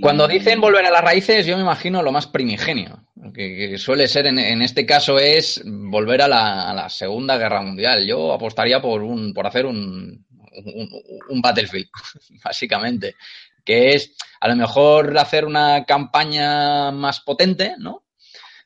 Cuando 0.00 0.26
dicen 0.26 0.60
volver 0.60 0.84
a 0.86 0.90
las 0.90 1.02
raíces, 1.04 1.44
yo 1.46 1.56
me 1.56 1.62
imagino 1.62 2.02
lo 2.02 2.10
más 2.12 2.26
primigenio, 2.26 3.04
que, 3.34 3.70
que 3.70 3.78
suele 3.78 4.08
ser 4.08 4.26
en, 4.26 4.62
este 4.62 4.86
caso 4.86 5.18
es 5.18 5.62
volver 5.64 6.22
a 6.22 6.28
la, 6.28 6.88
Segunda 6.88 7.36
Guerra 7.36 7.60
Mundial. 7.62 8.06
Yo 8.06 8.32
apostaría 8.32 8.80
por 8.80 9.02
un, 9.02 9.34
por 9.34 9.46
hacer 9.46 9.66
un, 9.66 10.24
un, 10.64 11.02
un 11.28 11.40
Battlefield, 11.42 11.88
básicamente. 12.44 13.16
que 13.64 13.94
es 13.94 14.14
a 14.40 14.48
lo 14.48 14.56
mejor 14.56 15.16
hacer 15.18 15.44
una 15.44 15.84
campaña 15.84 16.90
más 16.90 17.20
potente, 17.20 17.74
¿no? 17.78 18.04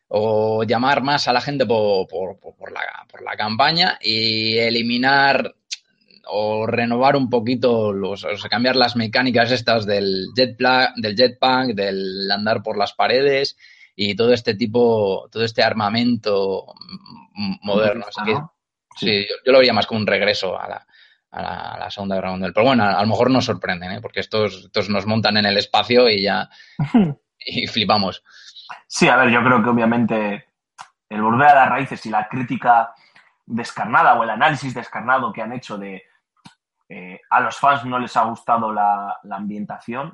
O 0.09 0.65
llamar 0.65 1.03
más 1.03 1.29
a 1.29 1.33
la 1.33 1.41
gente 1.41 1.65
por- 1.67 2.07
por- 2.09 2.39
por 2.39 2.73
la, 2.73 2.81
por 3.11 3.23
la 3.23 3.37
campaña 3.37 3.99
y 4.03 4.59
eliminar 4.59 5.55
o 6.31 6.67
renovar 6.67 7.17
un 7.17 7.29
poquito 7.29 7.93
los, 7.93 8.25
o 8.25 8.37
sea, 8.37 8.51
cambiar 8.51 8.77
las 8.77 8.97
mecánicas 8.97 9.51
estas 9.51 9.87
del 9.87 10.29
jetpack, 10.35 10.95
del 10.97 11.17
jetpack, 11.17 11.75
del 11.75 12.31
andar 12.31 12.63
por 12.63 12.77
las 12.79 12.93
paredes 12.93 13.57
y 13.97 14.15
todo 14.15 14.33
este 14.33 14.55
tipo, 14.55 15.29
todo 15.31 15.45
este 15.45 15.63
armamento 15.63 16.67
moderno. 17.63 18.07
Así 18.09 18.23
que, 18.25 18.35
¿no? 18.35 18.55
sí, 18.97 19.27
yo, 19.29 19.35
yo 19.45 19.53
lo 19.53 19.59
vería 19.59 19.73
más 19.73 19.87
como 19.87 20.01
un 20.01 20.07
regreso 20.07 20.59
a 20.59 20.69
la, 20.69 20.87
a 21.31 21.43
la, 21.43 21.59
a 21.73 21.79
la 21.79 21.91
Segunda 21.91 22.15
Guerra 22.17 22.31
Mundial. 22.31 22.53
Pero 22.55 22.67
bueno, 22.67 22.85
a, 22.85 22.99
a 22.99 23.03
lo 23.03 23.09
mejor 23.09 23.31
nos 23.31 23.45
sorprenden, 23.45 23.93
¿eh? 23.93 24.01
porque 24.01 24.21
estos, 24.21 24.65
estos 24.67 24.89
nos 24.89 25.07
montan 25.07 25.37
en 25.37 25.47
el 25.47 25.59
espacio 25.59 26.09
y 26.09 26.23
ya 26.23 26.49
y 27.39 27.67
flipamos. 27.67 28.23
Sí, 28.87 29.09
a 29.09 29.17
ver, 29.17 29.31
yo 29.31 29.43
creo 29.43 29.63
que 29.63 29.69
obviamente 29.69 30.45
el 31.09 31.23
volver 31.23 31.49
a 31.49 31.55
las 31.55 31.69
raíces 31.69 32.05
y 32.07 32.11
la 32.11 32.29
crítica 32.29 32.95
descarnada 33.47 34.15
o 34.15 34.23
el 34.23 34.31
análisis 34.31 34.75
descarnado 34.75 35.33
que 35.33 35.43
han 35.43 35.53
hecho 35.53 35.77
de 35.77 36.05
eh, 36.93 37.21
a 37.31 37.41
los 37.41 37.57
fans 37.57 37.85
no 37.85 38.01
les 38.01 38.17
ha 38.17 38.25
gustado 38.25 38.73
la, 38.73 39.17
la 39.23 39.37
ambientación, 39.37 40.13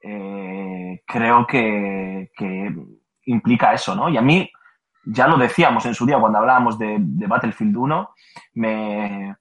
eh, 0.00 1.02
creo 1.06 1.46
que, 1.46 2.30
que 2.34 2.74
implica 3.26 3.74
eso, 3.74 3.94
¿no? 3.94 4.08
Y 4.08 4.16
a 4.16 4.22
mí, 4.22 4.50
ya 5.04 5.28
lo 5.28 5.36
decíamos 5.36 5.84
en 5.84 5.94
su 5.94 6.06
día 6.06 6.18
cuando 6.18 6.38
hablábamos 6.38 6.78
de, 6.78 6.96
Battlefield 6.98 7.76
1, 7.76 8.10
me, 8.54 9.36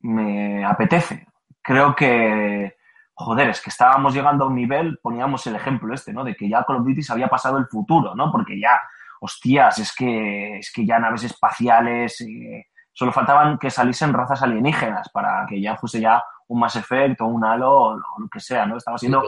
me 0.00 0.66
apetece. 0.66 1.26
Creo 1.62 1.94
que, 1.94 2.76
joder, 3.14 3.48
es 3.48 3.62
que 3.62 3.70
estábamos 3.70 4.12
llegando 4.12 4.44
a 4.44 4.48
un 4.48 4.54
nivel, 4.54 4.98
poníamos 5.02 5.46
el 5.46 5.56
ejemplo 5.56 5.94
este, 5.94 6.12
¿no? 6.12 6.24
De 6.24 6.36
que 6.36 6.46
ya 6.46 6.62
Call 6.64 6.76
of 6.76 6.84
Duty 6.84 7.02
se 7.02 7.12
había 7.14 7.28
pasado 7.28 7.56
el 7.56 7.68
futuro, 7.68 8.14
¿no? 8.14 8.30
Porque 8.30 8.60
ya, 8.60 8.78
hostias, 9.20 9.78
es 9.78 9.94
que, 9.94 10.58
es 10.58 10.70
que 10.70 10.84
ya 10.84 10.98
naves 10.98 11.24
espaciales, 11.24 12.20
eh, 12.20 12.66
solo 12.98 13.12
faltaban 13.12 13.58
que 13.58 13.70
saliesen 13.70 14.12
razas 14.12 14.42
alienígenas 14.42 15.08
para 15.10 15.46
que 15.46 15.60
ya 15.60 15.76
fuese 15.76 16.00
ya 16.00 16.20
un 16.48 16.58
Mass 16.58 16.74
Effect 16.74 17.20
o 17.20 17.26
un 17.26 17.44
Halo 17.44 17.70
o 17.70 17.94
lo 17.94 18.28
que 18.28 18.40
sea, 18.40 18.66
¿no? 18.66 18.76
Estaba 18.76 18.98
siendo 18.98 19.22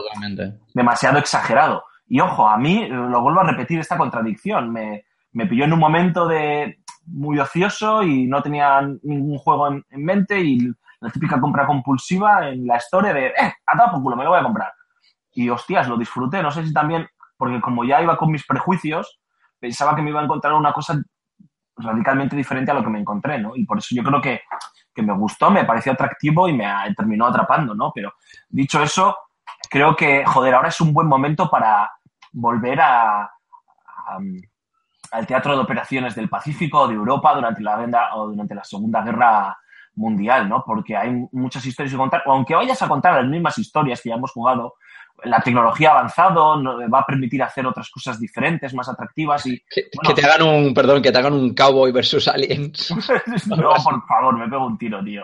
demasiado 0.73 1.19
exagerado. 1.19 1.85
Y 2.05 2.19
ojo, 2.19 2.45
a 2.49 2.57
mí, 2.57 2.85
lo 2.89 3.21
vuelvo 3.21 3.39
a 3.39 3.45
repetir, 3.45 3.79
esta 3.79 3.97
contradicción. 3.97 4.73
Me, 4.73 5.05
me 5.31 5.45
pilló 5.45 5.63
en 5.63 5.71
un 5.71 5.79
momento 5.79 6.27
de 6.27 6.81
muy 7.05 7.39
ocioso 7.39 8.03
y 8.03 8.27
no 8.27 8.41
tenía 8.41 8.81
ningún 9.03 9.37
juego 9.37 9.69
en, 9.69 9.85
en 9.89 10.03
mente 10.03 10.41
y 10.41 10.69
la 10.99 11.09
típica 11.09 11.39
compra 11.39 11.65
compulsiva 11.65 12.49
en 12.49 12.67
la 12.67 12.75
historia 12.75 13.13
de, 13.13 13.27
eh, 13.27 13.53
a 13.65 13.77
todo 13.77 13.91
por 13.91 14.03
culo, 14.03 14.17
me 14.17 14.25
lo 14.25 14.31
voy 14.31 14.39
a 14.41 14.43
comprar. 14.43 14.73
Y 15.31 15.47
hostias, 15.49 15.87
lo 15.87 15.95
disfruté. 15.95 16.43
No 16.43 16.51
sé 16.51 16.67
si 16.67 16.73
también, 16.73 17.07
porque 17.37 17.61
como 17.61 17.85
ya 17.85 18.01
iba 18.01 18.17
con 18.17 18.31
mis 18.31 18.45
prejuicios, 18.45 19.21
pensaba 19.61 19.95
que 19.95 20.01
me 20.01 20.09
iba 20.09 20.19
a 20.19 20.25
encontrar 20.25 20.55
una 20.55 20.73
cosa 20.73 21.01
radicalmente 21.77 22.35
diferente 22.35 22.71
a 22.71 22.73
lo 22.73 22.83
que 22.83 22.89
me 22.89 22.99
encontré, 22.99 23.39
¿no? 23.39 23.55
Y 23.55 23.65
por 23.65 23.77
eso 23.77 23.95
yo 23.95 24.03
creo 24.03 24.21
que, 24.21 24.41
que 24.93 25.01
me 25.01 25.13
gustó, 25.13 25.49
me 25.49 25.65
pareció 25.65 25.93
atractivo 25.93 26.47
y 26.47 26.53
me 26.53 26.65
terminó 26.95 27.25
atrapando, 27.27 27.73
¿no? 27.73 27.91
Pero 27.93 28.13
dicho 28.49 28.81
eso, 28.81 29.15
creo 29.69 29.95
que, 29.95 30.25
joder, 30.25 30.53
ahora 30.53 30.69
es 30.69 30.81
un 30.81 30.93
buen 30.93 31.07
momento 31.07 31.49
para 31.49 31.91
volver 32.33 32.79
a, 32.81 33.21
a- 33.23 33.29
al 35.11 35.27
teatro 35.27 35.53
de 35.55 35.61
operaciones 35.61 36.15
del 36.15 36.29
Pacífico 36.29 36.81
o 36.81 36.87
de 36.87 36.93
Europa 36.93 37.33
durante 37.35 37.61
la, 37.61 37.77
guerra- 37.77 38.15
o 38.15 38.27
durante 38.29 38.55
la 38.55 38.63
Segunda 38.63 39.01
Guerra 39.01 39.57
Mundial, 39.95 40.47
¿no? 40.47 40.63
Porque 40.65 40.95
hay 40.95 41.11
muchas 41.33 41.65
historias 41.65 41.91
que 41.91 41.97
contar, 41.97 42.23
o 42.25 42.31
aunque 42.31 42.55
vayas 42.55 42.81
a 42.81 42.87
contar 42.87 43.15
las 43.15 43.25
mismas 43.29 43.57
historias 43.57 44.01
que 44.01 44.09
ya 44.09 44.15
hemos 44.15 44.31
jugado, 44.31 44.75
la 45.23 45.39
tecnología 45.41 45.89
ha 45.89 45.99
avanzado, 45.99 46.55
no- 46.61 46.89
va 46.89 46.99
a 46.99 47.05
permitir 47.05 47.41
hacer 47.43 47.65
otras 47.67 47.89
cosas 47.89 48.19
diferentes, 48.19 48.73
más 48.73 48.89
atractivas 48.89 49.45
y... 49.45 49.59
Que, 49.69 49.85
Bueno. 49.95 50.15
que 50.15 50.21
te 50.21 50.27
hagan 50.27 50.47
un, 50.47 50.73
perdón, 50.73 51.01
que 51.01 51.11
te 51.11 51.17
hagan 51.17 51.33
un 51.33 51.53
cowboy 51.53 51.91
versus 51.91 52.27
aliens. 52.27 52.89
No, 53.47 53.73
por 53.83 54.05
favor, 54.07 54.37
me 54.37 54.47
pego 54.49 54.65
un 54.65 54.77
tiro, 54.77 55.03
tío. 55.03 55.23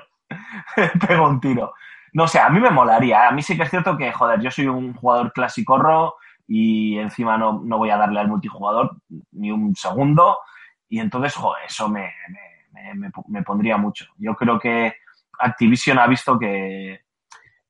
me 0.77 0.87
pego 1.07 1.27
un 1.27 1.39
tiro. 1.39 1.73
No 2.13 2.27
sé, 2.27 2.39
a 2.39 2.49
mí 2.49 2.59
me 2.59 2.69
molaría. 2.71 3.23
¿eh? 3.23 3.27
A 3.27 3.31
mí 3.31 3.41
sí 3.41 3.55
que 3.57 3.63
es 3.63 3.69
cierto 3.69 3.97
que, 3.97 4.11
joder, 4.11 4.39
yo 4.41 4.49
soy 4.51 4.67
un 4.67 4.93
jugador 4.93 5.31
clasicorro 5.33 6.15
y 6.47 6.97
encima 6.97 7.37
no, 7.37 7.61
no 7.63 7.77
voy 7.77 7.89
a 7.89 7.97
darle 7.97 8.19
al 8.19 8.27
multijugador 8.29 8.97
ni 9.31 9.51
un 9.51 9.75
segundo. 9.75 10.39
Y 10.89 10.99
entonces, 10.99 11.35
joder, 11.35 11.65
eso 11.67 11.89
me, 11.89 12.11
me, 12.71 12.93
me- 12.95 13.11
me 13.27 13.43
pondría 13.43 13.77
mucho. 13.77 14.05
Yo 14.17 14.35
creo 14.35 14.57
que 14.59 14.93
Activision 15.39 15.99
ha 15.99 16.07
visto 16.07 16.39
que, 16.39 17.01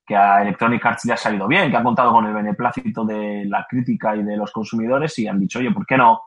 que 0.08 0.16
a 0.16 0.42
Electronic 0.42 0.84
Arts 0.86 1.04
le 1.04 1.14
ha 1.14 1.18
salido 1.18 1.48
bien, 1.48 1.70
que 1.70 1.76
ha 1.76 1.84
contado 1.84 2.14
con 2.14 2.26
el 2.26 2.34
beneplácito 2.34 3.04
de 3.04 3.44
la 3.46 3.68
crítica 3.70 4.16
y 4.16 4.24
de 4.24 4.38
los 4.38 4.54
consumidores 4.54 5.20
y 5.20 5.28
han 5.28 5.38
dicho, 5.38 5.60
oye, 5.60 5.70
¿por 5.72 5.86
qué 5.86 5.98
no? 5.98 6.22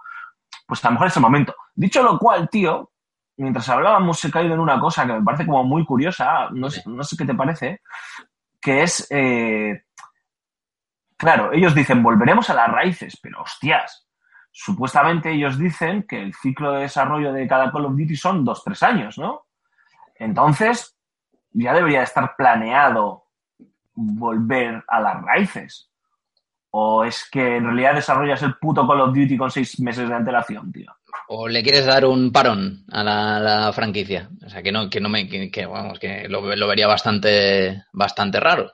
Pues 0.66 0.84
a 0.84 0.88
lo 0.88 0.92
mejor 0.92 1.06
es 1.06 1.16
el 1.16 1.22
momento. 1.22 1.54
Dicho 1.74 2.02
lo 2.02 2.18
cual, 2.18 2.50
tío, 2.50 2.92
mientras 3.38 3.66
hablábamos 3.70 4.22
he 4.22 4.30
caído 4.30 4.52
en 4.52 4.60
una 4.60 4.78
cosa 4.78 5.06
que 5.06 5.14
me 5.14 5.22
parece 5.22 5.46
como 5.46 5.64
muy 5.64 5.86
curiosa, 5.86 6.50
no 6.50 6.68
sé, 6.68 6.82
qué 7.16 7.24
te 7.24 7.34
parece, 7.34 7.80
que 8.60 8.82
es, 8.82 9.06
eh, 9.08 9.84
claro, 11.16 11.50
ellos 11.54 11.74
dicen, 11.74 12.02
volveremos 12.02 12.50
a 12.50 12.54
las 12.54 12.68
raíces, 12.68 13.18
pero 13.22 13.40
hostias, 13.40 14.06
supuestamente 14.50 15.32
ellos 15.32 15.58
dicen 15.58 16.02
que 16.06 16.20
el 16.20 16.34
ciclo 16.34 16.72
de 16.72 16.82
desarrollo 16.82 17.32
de 17.32 17.48
cada 17.48 17.72
Call 17.72 17.86
of 17.86 17.92
Duty 17.92 18.14
son 18.14 18.44
dos, 18.44 18.62
tres 18.62 18.82
años, 18.82 19.16
¿no? 19.16 19.46
Entonces, 20.16 20.98
ya 21.52 21.72
debería 21.72 22.02
estar 22.02 22.36
planeado 22.36 23.19
volver 24.00 24.82
a 24.86 25.00
las 25.00 25.22
raíces. 25.22 25.88
¿O 26.72 27.04
es 27.04 27.28
que 27.30 27.56
en 27.56 27.64
realidad 27.64 27.94
desarrollas 27.94 28.42
el 28.42 28.54
puto 28.54 28.86
Call 28.86 29.00
of 29.00 29.14
Duty 29.14 29.36
con 29.36 29.50
seis 29.50 29.80
meses 29.80 30.08
de 30.08 30.14
antelación, 30.14 30.70
tío? 30.70 30.92
¿O 31.28 31.48
le 31.48 31.62
quieres 31.62 31.86
dar 31.86 32.04
un 32.04 32.30
parón 32.30 32.84
a 32.90 33.02
la, 33.02 33.72
franquicia? 33.72 34.30
O 34.44 34.48
sea, 34.48 34.62
que 34.62 34.70
no, 34.70 34.88
que 34.88 35.00
no 35.00 35.08
me, 35.08 35.28
que, 35.28 35.50
que, 35.50 35.66
vamos, 35.66 35.98
que 35.98 36.28
lo, 36.28 36.54
lo 36.54 36.68
vería 36.68 36.86
bastante, 36.86 37.84
bastante 37.92 38.38
raro. 38.38 38.72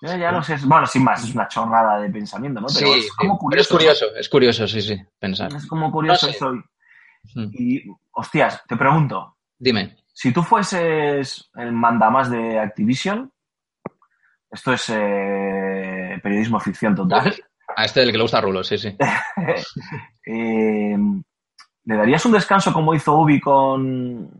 Yo 0.00 0.16
ya 0.16 0.32
no 0.32 0.42
sé, 0.42 0.56
bueno, 0.64 0.86
sin 0.86 1.02
más, 1.04 1.24
es 1.24 1.34
una 1.34 1.48
chorrada 1.48 1.98
de 2.00 2.10
pensamiento, 2.10 2.60
¿no? 2.60 2.66
Pero 2.66 2.92
sí, 2.92 3.00
es 3.00 3.12
como 3.12 3.38
pero 3.48 3.62
es 3.62 3.68
curioso. 3.68 4.06
curioso, 4.06 4.20
es 4.20 4.28
curioso, 4.28 4.68
sí, 4.68 4.82
sí, 4.82 4.96
pensar. 5.18 5.54
Es 5.54 5.66
como 5.66 5.90
curioso 5.90 6.26
No 6.26 6.32
sé. 6.32 6.36
eso. 6.36 6.52
Mm. 7.34 7.50
Y, 7.52 7.82
hostias, 8.12 8.62
te 8.68 8.76
pregunto, 8.76 9.38
Dime. 9.58 9.96
si 10.12 10.30
tú 10.32 10.42
fueses 10.42 11.50
el 11.54 11.72
mandamás 11.72 12.30
de 12.30 12.58
Activision, 12.58 13.32
esto 14.54 14.72
es 14.72 14.88
eh, 14.88 16.18
periodismo 16.22 16.58
ficción 16.60 16.94
total, 16.94 17.34
A 17.76 17.84
este 17.84 18.00
del 18.00 18.12
que 18.12 18.18
le 18.18 18.24
gusta 18.24 18.40
Rulo, 18.40 18.62
sí, 18.62 18.78
sí. 18.78 18.96
eh, 20.26 20.96
¿le 21.84 21.96
darías 21.96 22.24
un 22.24 22.32
descanso 22.32 22.72
como 22.72 22.94
hizo 22.94 23.16
Ubi 23.16 23.40
con, 23.40 24.30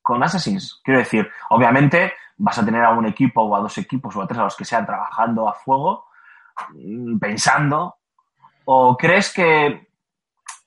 con 0.00 0.22
Assassins? 0.22 0.80
Quiero 0.82 1.00
decir, 1.00 1.28
obviamente 1.50 2.14
vas 2.38 2.58
a 2.58 2.64
tener 2.64 2.82
a 2.84 2.90
un 2.90 3.06
equipo 3.06 3.42
o 3.42 3.54
a 3.54 3.60
dos 3.60 3.76
equipos 3.78 4.16
o 4.16 4.22
a 4.22 4.26
tres 4.26 4.38
a 4.38 4.44
los 4.44 4.56
que 4.56 4.64
sean 4.64 4.86
trabajando 4.86 5.48
a 5.48 5.54
fuego, 5.54 6.06
mm, 6.74 7.18
pensando, 7.18 7.96
o 8.64 8.96
crees 8.96 9.32
que 9.32 9.88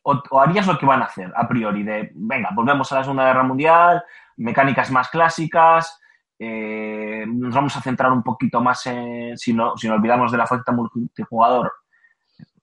o, 0.03 0.21
o 0.29 0.39
harías 0.39 0.67
lo 0.67 0.77
que 0.77 0.85
van 0.85 1.01
a 1.01 1.05
hacer 1.05 1.33
a 1.35 1.47
priori 1.47 1.83
de, 1.83 2.11
venga, 2.13 2.49
volvemos 2.53 2.91
a 2.91 2.95
la 2.95 3.03
Segunda 3.03 3.25
Guerra 3.25 3.43
Mundial, 3.43 4.03
mecánicas 4.37 4.91
más 4.91 5.09
clásicas, 5.09 5.99
eh, 6.39 7.25
nos 7.27 7.53
vamos 7.53 7.75
a 7.77 7.81
centrar 7.81 8.11
un 8.11 8.23
poquito 8.23 8.61
más 8.61 8.85
en, 8.87 9.37
si 9.37 9.53
no, 9.53 9.75
si 9.77 9.87
no 9.87 9.95
olvidamos 9.95 10.31
de 10.31 10.37
la 10.37 10.47
faceta 10.47 10.71
multijugador, 10.71 11.71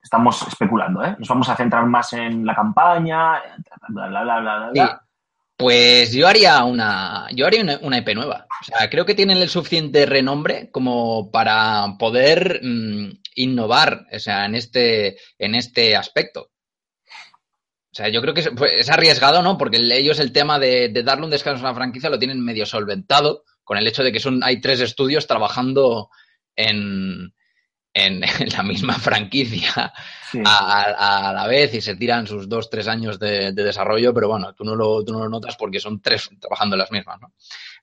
estamos 0.02 0.42
especulando, 0.46 1.04
¿eh? 1.04 1.16
Nos 1.18 1.28
vamos 1.28 1.48
a 1.48 1.56
centrar 1.56 1.86
más 1.86 2.12
en 2.12 2.44
la 2.44 2.54
campaña, 2.54 3.40
bla, 3.88 4.08
bla, 4.08 4.22
bla, 4.22 4.40
bla, 4.40 4.70
bla, 4.70 4.70
Sí. 4.74 4.90
Pues 5.56 6.12
yo 6.12 6.26
haría 6.26 6.64
una, 6.64 7.28
yo 7.32 7.46
haría 7.46 7.62
una, 7.62 7.78
una 7.82 7.98
IP 7.98 8.14
nueva. 8.14 8.46
O 8.62 8.64
sea, 8.64 8.90
creo 8.90 9.04
que 9.06 9.14
tienen 9.14 9.36
el 9.38 9.48
suficiente 9.48 10.06
renombre 10.06 10.70
como 10.72 11.30
para 11.30 11.84
poder 11.98 12.60
mm, 12.64 13.10
innovar, 13.36 14.06
o 14.12 14.18
sea, 14.18 14.46
en 14.46 14.56
este, 14.56 15.18
en 15.38 15.54
este 15.54 15.94
aspecto. 15.94 16.48
O 17.92 17.94
sea, 17.94 18.08
yo 18.08 18.20
creo 18.22 18.34
que 18.34 18.40
es, 18.40 18.50
pues, 18.56 18.72
es 18.72 18.90
arriesgado, 18.90 19.42
¿no? 19.42 19.56
Porque 19.58 19.76
el- 19.76 19.92
ellos 19.92 20.18
el 20.18 20.32
tema 20.32 20.58
de, 20.58 20.88
de 20.88 21.02
darle 21.04 21.26
un 21.26 21.30
descanso 21.30 21.64
a 21.64 21.68
la 21.70 21.74
franquicia 21.76 22.10
lo 22.10 22.18
tienen 22.18 22.42
medio 22.44 22.66
solventado 22.66 23.44
con 23.64 23.78
el 23.78 23.86
hecho 23.86 24.02
de 24.02 24.12
que 24.12 24.20
son, 24.20 24.42
hay 24.42 24.60
tres 24.60 24.80
estudios 24.80 25.26
trabajando 25.26 26.10
en, 26.56 27.32
en, 27.94 28.22
en 28.40 28.48
la 28.56 28.62
misma 28.62 28.94
franquicia 28.94 29.92
Sí. 30.32 30.40
a, 30.46 30.84
a- 30.96 31.28
a 31.28 31.32
la 31.34 31.46
vez 31.46 31.74
y 31.74 31.82
se 31.82 31.94
tiran 31.94 32.26
sus 32.26 32.48
dos, 32.48 32.70
tres 32.70 32.88
años 32.88 33.18
de, 33.18 33.52
de 33.52 33.64
desarrollo, 33.64 34.14
pero 34.14 34.28
bueno, 34.28 34.54
tú 34.54 34.64
no, 34.64 34.74
lo, 34.74 35.04
tú 35.04 35.12
no 35.12 35.18
lo 35.18 35.28
notas 35.28 35.56
porque 35.56 35.78
son 35.78 36.00
tres 36.00 36.30
trabajando 36.40 36.74
en 36.74 36.78
las 36.78 36.90
mismas, 36.90 37.20
¿no? 37.20 37.34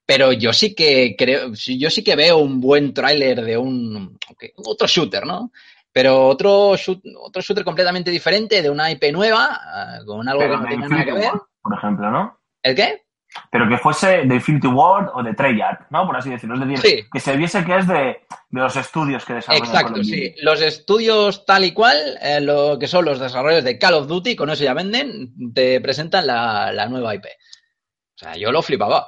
Pero 0.04 0.32
yo 0.34 0.52
sí 0.52 0.74
que 0.74 1.16
creo, 1.16 1.56
sí- 1.56 1.78
yo 1.78 1.92
sí 1.92 2.04
que 2.04 2.16
veo 2.16 2.38
un 2.40 2.60
buen 2.60 2.92
tráiler 2.92 3.44
de 3.44 3.56
un 3.56 4.18
otro 4.66 4.88
shooter, 4.88 5.28
¿no? 5.28 5.52
Pero 5.92 6.28
otro, 6.28 6.74
shoot- 6.76 7.04
otro 7.22 7.40
shooter 7.44 7.64
completamente 7.64 8.10
diferente, 8.10 8.64
de 8.64 8.70
una 8.72 8.90
IP 8.90 9.12
nueva, 9.12 9.50
ah, 9.64 10.00
con 10.04 10.28
algo 10.28 10.42
Pero 10.42 10.54
que 10.56 10.62
no 10.64 10.68
tiene 10.70 10.88
nada 10.90 11.06
que 11.06 11.12
ver. 11.14 11.32
Por 11.62 11.78
ejemplo, 11.78 12.10
¿no? 12.10 12.40
¿El 12.64 12.76
qué? 12.76 13.04
Pero 13.52 13.68
que 13.70 13.78
fuese 13.78 14.24
de 14.26 14.36
Infinity 14.36 14.68
Ward 14.68 15.10
o 15.14 15.22
de 15.24 15.34
Treyarch, 15.34 15.88
¿no? 15.92 16.06
Por 16.06 16.18
así 16.18 16.30
decirlo. 16.30 16.56
Es 16.56 16.62
decir, 16.62 16.78
Sí. 16.80 17.06
que 17.12 17.20
se 17.20 17.38
viese 17.38 17.64
que 17.64 17.78
es 17.78 17.88
de, 17.88 17.96
de 17.96 18.62
los 18.62 18.76
estudios 18.76 19.24
que 19.26 19.34
desarrollan 19.36 19.66
Exacto, 19.68 20.04
sí. 20.04 20.34
Los 20.42 20.62
estudios 20.62 21.46
tal 21.46 21.64
y 21.66 21.72
cual, 21.72 21.98
eh, 22.22 22.42
lo 22.42 22.78
que 22.80 22.88
son 22.88 23.06
los 23.06 23.20
desarrollos 23.20 23.64
de 23.64 23.78
Call 23.78 23.94
of 23.94 24.08
Duty, 24.08 24.36
con 24.36 24.50
eso 24.50 24.64
ya 24.64 24.74
venden, 24.74 25.54
te 25.54 25.80
presentan 25.82 26.26
la, 26.28 26.72
la 26.72 26.88
nueva 26.88 27.14
IP. 27.16 27.26
O 27.26 28.18
sea, 28.18 28.36
yo 28.36 28.52
lo 28.52 28.62
flipaba. 28.62 29.08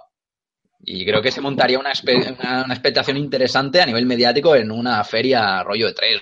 Y 0.84 1.06
creo 1.06 1.22
que 1.22 1.32
se 1.32 1.42
montaría 1.42 1.78
una, 1.80 1.92
una, 2.40 2.64
una 2.66 2.74
expectación 2.74 3.18
interesante 3.18 3.82
a 3.82 3.86
nivel 3.86 4.06
mediático 4.08 4.56
en 4.56 4.72
una 4.72 5.04
feria 5.04 5.62
rollo 5.64 5.88
de 5.88 5.94
tres 5.94 6.22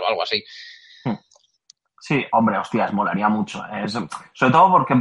o 0.00 0.06
algo 0.06 0.22
así. 0.22 0.42
Sí, 2.00 2.24
hombre, 2.32 2.56
hostias, 2.58 2.92
molaría 2.92 3.28
mucho. 3.28 3.62
Es- 3.84 3.92
sobre 3.92 4.52
todo 4.52 4.70
porque, 4.70 4.94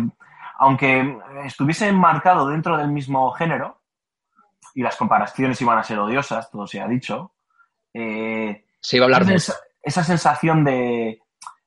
aunque 0.59 1.17
estuviese 1.45 1.87
enmarcado 1.87 2.47
dentro 2.47 2.77
del 2.77 2.89
mismo 2.89 3.31
género, 3.31 3.81
y 4.75 4.83
las 4.83 4.97
comparaciones 4.97 5.61
iban 5.61 5.77
a 5.77 5.83
ser 5.83 5.99
odiosas, 5.99 6.51
todo 6.51 6.67
se 6.67 6.81
ha 6.81 6.87
dicho, 6.87 7.33
eh, 7.93 8.65
Se 8.79 8.97
iba 8.97 9.05
a 9.05 9.07
hablar 9.07 9.23
mucho. 9.23 9.35
esa, 9.35 9.53
esa 9.81 10.03
sensación 10.03 10.63
de, 10.63 11.21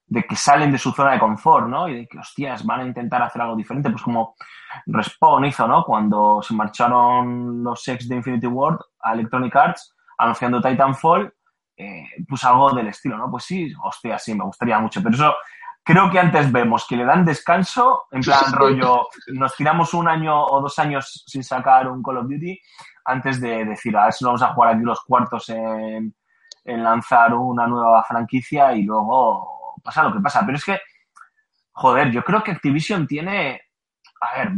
de 0.06 0.22
que 0.24 0.36
salen 0.36 0.70
de 0.70 0.78
su 0.78 0.92
zona 0.92 1.12
de 1.12 1.18
confort, 1.18 1.68
¿no? 1.68 1.88
Y 1.88 1.96
de 1.96 2.06
que, 2.06 2.18
hostias, 2.18 2.66
van 2.66 2.80
a 2.80 2.84
intentar 2.84 3.22
hacer 3.22 3.40
algo 3.40 3.56
diferente, 3.56 3.90
pues 3.90 4.02
como 4.02 4.36
Respawn 4.84 5.46
hizo, 5.46 5.66
¿no? 5.66 5.84
Cuando 5.84 6.42
se 6.42 6.54
marcharon 6.54 7.64
los 7.64 7.88
ex 7.88 8.06
de 8.06 8.16
Infinity 8.16 8.46
Ward 8.46 8.78
a 9.00 9.14
Electronic 9.14 9.56
Arts, 9.56 9.94
anunciando 10.18 10.60
Titanfall, 10.60 11.32
eh, 11.78 12.04
pues 12.28 12.44
algo 12.44 12.72
del 12.72 12.88
estilo, 12.88 13.16
¿no? 13.16 13.30
Pues 13.30 13.44
sí, 13.44 13.72
hostia, 13.82 14.18
sí, 14.18 14.34
me 14.34 14.44
gustaría 14.44 14.78
mucho, 14.78 15.02
pero 15.02 15.14
eso 15.14 15.34
creo 15.84 16.10
que 16.10 16.18
antes 16.18 16.50
vemos 16.52 16.86
que 16.86 16.96
le 16.96 17.04
dan 17.04 17.24
descanso, 17.24 18.04
en 18.10 18.22
plan 18.22 18.52
rollo, 18.52 19.08
nos 19.34 19.56
tiramos 19.56 19.94
un 19.94 20.08
año 20.08 20.44
o 20.44 20.60
dos 20.60 20.78
años 20.78 21.24
sin 21.26 21.42
sacar 21.42 21.88
un 21.88 22.02
Call 22.02 22.18
of 22.18 22.28
Duty 22.28 22.58
antes 23.04 23.40
de 23.40 23.64
decir, 23.64 23.96
a 23.96 24.04
ver 24.04 24.12
si 24.12 24.24
vamos 24.24 24.42
a 24.42 24.52
jugar 24.54 24.74
aquí 24.74 24.84
los 24.84 25.00
cuartos 25.02 25.48
en, 25.48 26.14
en 26.64 26.82
lanzar 26.84 27.34
una 27.34 27.66
nueva 27.66 28.04
franquicia 28.04 28.72
y 28.74 28.82
luego 28.84 29.74
pasa 29.82 30.04
lo 30.04 30.12
que 30.12 30.20
pasa. 30.20 30.42
Pero 30.46 30.56
es 30.56 30.64
que, 30.64 30.80
joder, 31.72 32.10
yo 32.12 32.22
creo 32.22 32.42
que 32.44 32.52
Activision 32.52 33.06
tiene, 33.06 33.60
a 34.20 34.38
ver, 34.38 34.52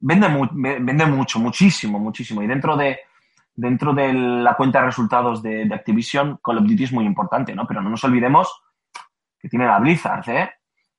vende, 0.00 0.28
mu- 0.28 0.48
ve- 0.52 0.78
vende 0.80 1.04
mucho, 1.06 1.38
muchísimo, 1.38 1.98
muchísimo. 1.98 2.42
Y 2.42 2.46
dentro 2.46 2.74
de, 2.76 3.00
dentro 3.54 3.92
de 3.92 4.12
la 4.12 4.54
cuenta 4.54 4.80
de 4.80 4.86
resultados 4.86 5.42
de, 5.42 5.66
de 5.66 5.74
Activision, 5.74 6.38
Call 6.42 6.58
of 6.58 6.64
Duty 6.64 6.84
es 6.84 6.92
muy 6.92 7.04
importante, 7.04 7.54
¿no? 7.54 7.66
Pero 7.66 7.82
no 7.82 7.90
nos 7.90 8.02
olvidemos 8.04 8.62
que 9.44 9.50
tienen 9.50 9.68
a 9.68 9.78
Blizzard, 9.78 10.26
¿eh? 10.30 10.50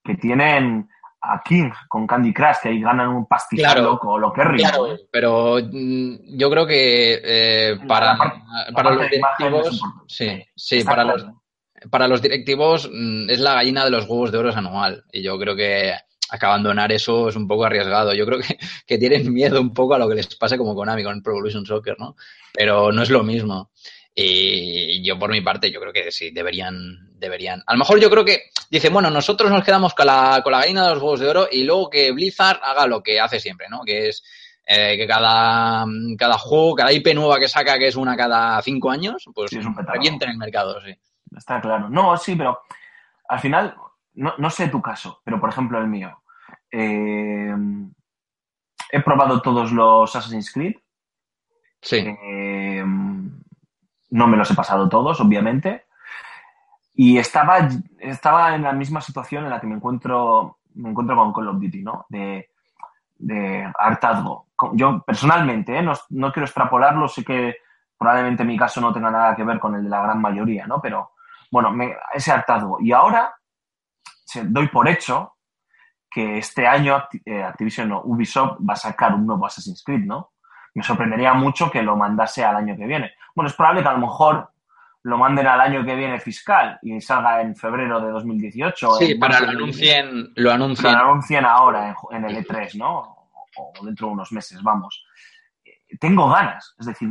Que 0.04 0.14
tienen 0.16 0.88
a 1.20 1.42
King 1.44 1.72
con 1.90 2.06
Candy 2.06 2.32
Crush, 2.32 2.58
que 2.62 2.70
ahí 2.70 2.80
ganan 2.80 3.08
un 3.10 3.26
pastizal 3.26 3.74
Claro. 3.74 3.90
loco, 3.90 4.20
lo 4.20 4.32
que 4.32 4.42
es 4.42 4.48
Claro, 4.58 4.88
pero 5.12 5.58
mm, 5.60 6.38
yo 6.38 6.50
creo 6.52 6.68
que 6.68 7.20
eh, 7.24 7.78
para, 7.88 8.16
parte- 8.16 8.42
para 8.72 8.74
parte 8.74 8.96
los 8.96 9.10
directivos, 9.10 9.82
sí, 10.08 10.46
sí, 10.56 10.84
para 10.84 11.02
claro. 11.04 11.18
los, 11.18 11.90
para 11.90 12.08
los 12.08 12.22
directivos 12.22 12.88
mm, 12.94 13.32
es 13.32 13.40
la 13.40 13.56
gallina 13.56 13.84
de 13.84 13.90
los 13.90 14.08
huevos 14.08 14.32
de 14.32 14.38
oro 14.38 14.56
anual. 14.56 15.04
Y 15.12 15.24
yo 15.24 15.40
creo 15.40 15.56
que 15.56 15.94
que 16.40 16.46
abandonar 16.46 16.92
eso 16.92 17.30
es 17.30 17.36
un 17.36 17.48
poco 17.48 17.66
arriesgado. 17.66 18.14
Yo 18.14 18.26
creo 18.28 18.40
que, 18.40 18.58
que 18.86 18.98
tienen 19.00 19.34
miedo 19.34 19.60
un 19.60 19.74
poco 19.74 19.96
a 19.96 19.98
lo 19.98 20.08
que 20.08 20.16
les 20.16 20.36
pase 20.36 20.58
como 20.60 20.76
Konami 20.76 21.04
con 21.04 21.16
el 21.16 21.24
Pro 21.24 21.34
Evolution 21.34 21.66
Soccer, 21.66 21.96
¿no? 21.98 22.16
Pero 22.54 22.92
no 22.92 23.02
es 23.02 23.10
lo 23.10 23.24
mismo. 23.24 23.72
Y 24.14 25.04
yo 25.04 25.20
por 25.20 25.30
mi 25.30 25.42
parte, 25.42 25.72
yo 25.72 25.80
creo 25.82 25.92
que 25.92 26.12
sí, 26.12 26.32
deberían, 26.32 27.05
deberían. 27.18 27.64
A 27.66 27.74
lo 27.74 27.80
mejor 27.80 28.00
yo 28.00 28.10
creo 28.10 28.26
que 28.26 28.50
dicen, 28.70 28.94
bueno, 28.94 29.10
nosotros 29.10 29.50
nos 29.52 29.64
quedamos 29.64 29.94
con 29.94 30.06
la, 30.08 30.42
con 30.44 30.52
la 30.52 30.60
gallina 30.60 30.84
de 30.84 30.94
los 30.96 31.02
huevos 31.04 31.20
de 31.20 31.28
oro 31.30 31.48
y 31.52 31.64
luego 31.64 31.90
que 31.90 32.12
Blizzard 32.12 32.60
haga 32.64 32.88
lo 32.88 33.02
que 33.02 33.20
hace 33.20 33.40
siempre, 33.40 33.68
¿no? 33.70 33.82
Que 33.84 34.10
es 34.10 34.24
eh, 34.66 34.98
que 34.98 35.08
cada, 35.08 35.86
cada 36.18 36.38
juego, 36.38 36.76
cada 36.76 36.92
IP 36.92 37.14
nueva 37.14 37.40
que 37.40 37.48
saca, 37.48 37.78
que 37.78 37.88
es 37.88 37.96
una 37.96 38.18
cada 38.18 38.62
cinco 38.62 38.90
años, 38.92 39.26
pues 39.34 39.52
Sí, 39.52 39.60
es 39.60 39.66
un 39.66 39.76
petardo. 39.76 39.94
revienten 39.94 40.30
el 40.30 40.38
mercado, 40.38 40.82
sí. 40.82 40.96
Está 41.36 41.62
claro. 41.62 41.90
No, 41.90 42.16
sí, 42.18 42.36
pero 42.36 42.62
al 43.28 43.40
final, 43.40 43.76
no, 44.14 44.34
no 44.38 44.50
sé 44.50 44.68
tu 44.70 44.82
caso, 44.82 45.22
pero 45.24 45.40
por 45.40 45.50
ejemplo 45.50 45.80
el 45.80 45.88
mío. 45.88 46.22
Eh, 46.72 47.54
he 48.92 49.02
probado 49.02 49.42
todos 49.42 49.72
los 49.72 50.16
Assassin's 50.16 50.52
Creed. 50.52 50.76
Sí. 51.82 51.98
Eh, 51.98 52.84
no 52.86 54.28
me 54.28 54.38
los 54.38 54.50
he 54.50 54.56
pasado 54.56 54.88
todos, 54.90 55.20
obviamente. 55.20 55.85
Y 56.96 57.18
estaba, 57.18 57.68
estaba 58.00 58.56
en 58.56 58.64
la 58.64 58.74
misma 58.74 59.02
situación 59.02 59.44
en 59.44 59.50
la 59.50 59.60
que 59.60 59.68
me 59.68 59.76
encuentro, 59.76 60.60
me 60.76 60.90
encuentro 60.90 61.16
con 61.16 61.34
Call 61.34 61.50
of 61.50 61.60
Duty, 61.60 61.84
¿no? 61.84 62.06
De, 62.10 62.50
de 63.18 63.72
hartazgo. 63.78 64.48
Yo 64.74 65.02
personalmente, 65.02 65.78
¿eh? 65.78 65.82
no, 65.82 65.94
no 66.10 66.32
quiero 66.32 66.46
extrapolarlo, 66.46 67.08
sé 67.08 67.24
que 67.24 67.58
probablemente 67.98 68.46
mi 68.46 68.58
caso 68.58 68.80
no 68.80 68.94
tenga 68.94 69.12
nada 69.12 69.36
que 69.36 69.44
ver 69.44 69.60
con 69.60 69.76
el 69.76 69.84
de 69.84 69.90
la 69.90 70.02
gran 70.04 70.22
mayoría, 70.22 70.66
¿no? 70.68 70.82
Pero 70.82 71.12
bueno, 71.52 71.74
ese 72.14 72.32
hartazgo. 72.32 72.80
Y 72.80 72.92
ahora 72.92 73.36
doy 74.44 74.68
por 74.68 74.88
hecho 74.88 75.36
que 76.10 76.38
este 76.38 76.66
año 76.66 77.04
eh, 77.26 77.44
Activision, 77.44 77.90
no, 77.90 78.02
Ubisoft 78.04 78.58
va 78.68 78.74
a 78.74 78.78
sacar 78.78 79.14
un 79.14 79.26
nuevo 79.26 79.46
Assassin's 79.46 79.84
Creed, 79.84 80.06
¿no? 80.06 80.32
Me 80.74 80.84
sorprendería 80.84 81.34
mucho 81.34 81.70
que 81.70 81.84
lo 81.84 81.96
mandase 81.96 82.44
al 82.44 82.58
año 82.58 82.76
que 82.76 82.86
viene. 82.86 83.14
Bueno, 83.34 83.50
es 83.50 83.56
probable 83.56 83.82
que 83.82 83.90
a 83.90 83.94
lo 83.94 84.00
mejor 84.00 84.50
lo 85.06 85.20
manden 85.20 85.46
al 85.46 85.62
año 85.62 85.86
que 85.86 85.94
viene 85.96 86.20
fiscal 86.20 86.80
y 86.82 87.00
salga 87.00 87.40
en 87.42 87.56
febrero 87.56 88.02
de 88.02 88.10
2018. 88.12 88.94
Sí, 88.94 89.14
para 89.16 89.40
lo 89.40 89.50
anuncien, 89.52 90.32
lo 90.36 90.52
anuncien. 90.52 90.94
lo 90.94 91.00
anuncien 91.00 91.46
ahora 91.46 91.96
en, 92.10 92.26
el 92.26 92.44
E3, 92.44 92.74
¿no? 92.74 93.16
O, 93.56 93.72
dentro 93.86 94.08
de 94.08 94.14
unos 94.14 94.32
meses, 94.32 94.64
vamos. 94.64 95.06
Eh, 95.64 95.96
Tengo 96.00 96.28
ganas, 96.28 96.74
es 96.80 96.88
decir, 96.88 97.10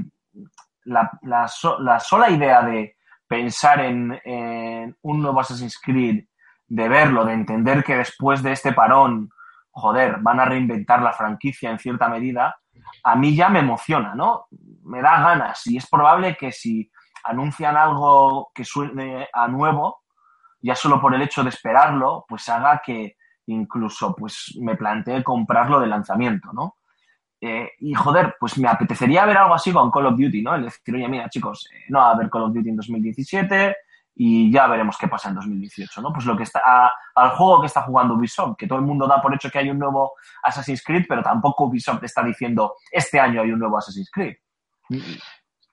la, 0.87 1.09
la 1.23 1.47
so- 1.47 1.79
la 1.79 2.01
sola 2.01 2.31
idea 2.31 2.63
de 2.63 2.97
pensar 3.29 3.79
en, 3.81 4.21
en 4.25 4.97
un 5.03 5.23
nuevo 5.23 5.39
Assassin's 5.39 5.79
Creed, 5.81 6.25
de 6.67 6.89
verlo, 6.89 7.25
de 7.25 7.35
entender 7.35 7.85
que 7.85 7.97
después 7.97 8.43
de 8.43 8.51
este 8.53 8.73
parón, 8.73 9.31
joder, 9.71 10.17
van 10.19 10.41
a 10.41 10.47
reinventar 10.47 11.01
la 11.01 11.13
franquicia 11.13 11.71
en 11.71 11.79
cierta 11.79 12.09
medida, 12.09 12.57
a 13.05 13.15
mí 13.15 13.37
ya 13.37 13.49
me 13.49 13.61
emociona, 13.61 14.17
¿no? 14.17 14.47
Me 14.83 15.01
da 15.01 15.21
ganas 15.21 15.65
y 15.69 15.77
es 15.77 15.89
probable 15.89 16.37
que 16.37 16.51
si 16.51 16.91
anuncian 17.25 17.77
algo 17.77 18.51
que 18.55 18.65
suene 18.65 19.29
a 19.33 19.49
nuevo, 19.49 20.03
ya 20.61 20.75
solo 20.75 21.01
por 21.01 21.15
el 21.15 21.23
hecho 21.23 21.43
de 21.43 21.51
esperarlo, 21.51 22.25
pues 22.29 22.49
haga 22.49 22.81
que 22.85 23.17
incluso 23.47 24.15
pues 24.15 24.57
me 24.61 24.77
plantee 24.77 25.23
comprarlo 25.23 25.81
de 25.81 25.87
lanzamiento, 25.87 26.53
¿no? 26.53 26.77
Eh, 27.41 27.73
y 27.81 27.93
joder, 27.93 28.37
pues 28.41 28.57
me 28.57 28.69
apetecería 28.69 29.27
ver 29.27 29.37
algo 29.37 29.55
así 29.55 29.71
con 29.73 29.91
Call 29.91 30.07
of 30.07 30.17
Duty, 30.19 30.41
¿no? 30.41 30.55
El 30.55 30.65
decir, 30.65 30.95
oye, 30.95 31.09
mira, 31.09 31.29
chicos, 31.29 31.69
eh, 31.75 31.85
no 31.89 31.99
va 31.99 32.09
a 32.09 32.13
haber 32.13 32.31
Call 32.31 32.45
of 32.45 32.55
Duty 32.55 32.71
en 32.71 32.77
2017 32.77 33.77
y 34.17 34.51
ya 34.51 34.67
veremos 34.67 34.97
qué 34.97 35.09
pasa 35.09 35.29
en 35.29 35.35
2018, 35.35 36.01
¿no? 36.01 36.13
Pues 36.13 36.25
lo 36.25 36.37
que 36.37 36.45
está, 36.45 36.61
al 37.15 37.31
juego 37.31 37.61
que 37.61 37.67
está 37.67 37.83
jugando 37.83 38.15
Ubisoft, 38.15 38.57
que 38.57 38.67
todo 38.67 38.79
el 38.79 38.85
mundo 38.85 39.07
da 39.07 39.21
por 39.21 39.35
hecho 39.35 39.51
que 39.51 39.59
hay 39.59 39.69
un 39.69 39.79
nuevo 39.79 40.13
Assassin's 40.43 40.83
Creed, 40.83 41.05
pero 41.09 41.23
tampoco 41.23 41.65
Ubisoft 41.65 42.03
está 42.05 42.23
diciendo, 42.23 42.77
este 42.91 43.21
año 43.21 43.43
hay 43.43 43.51
un 43.51 43.59
nuevo 43.59 43.77
Assassin's 43.77 44.11
Creed. 44.11 44.37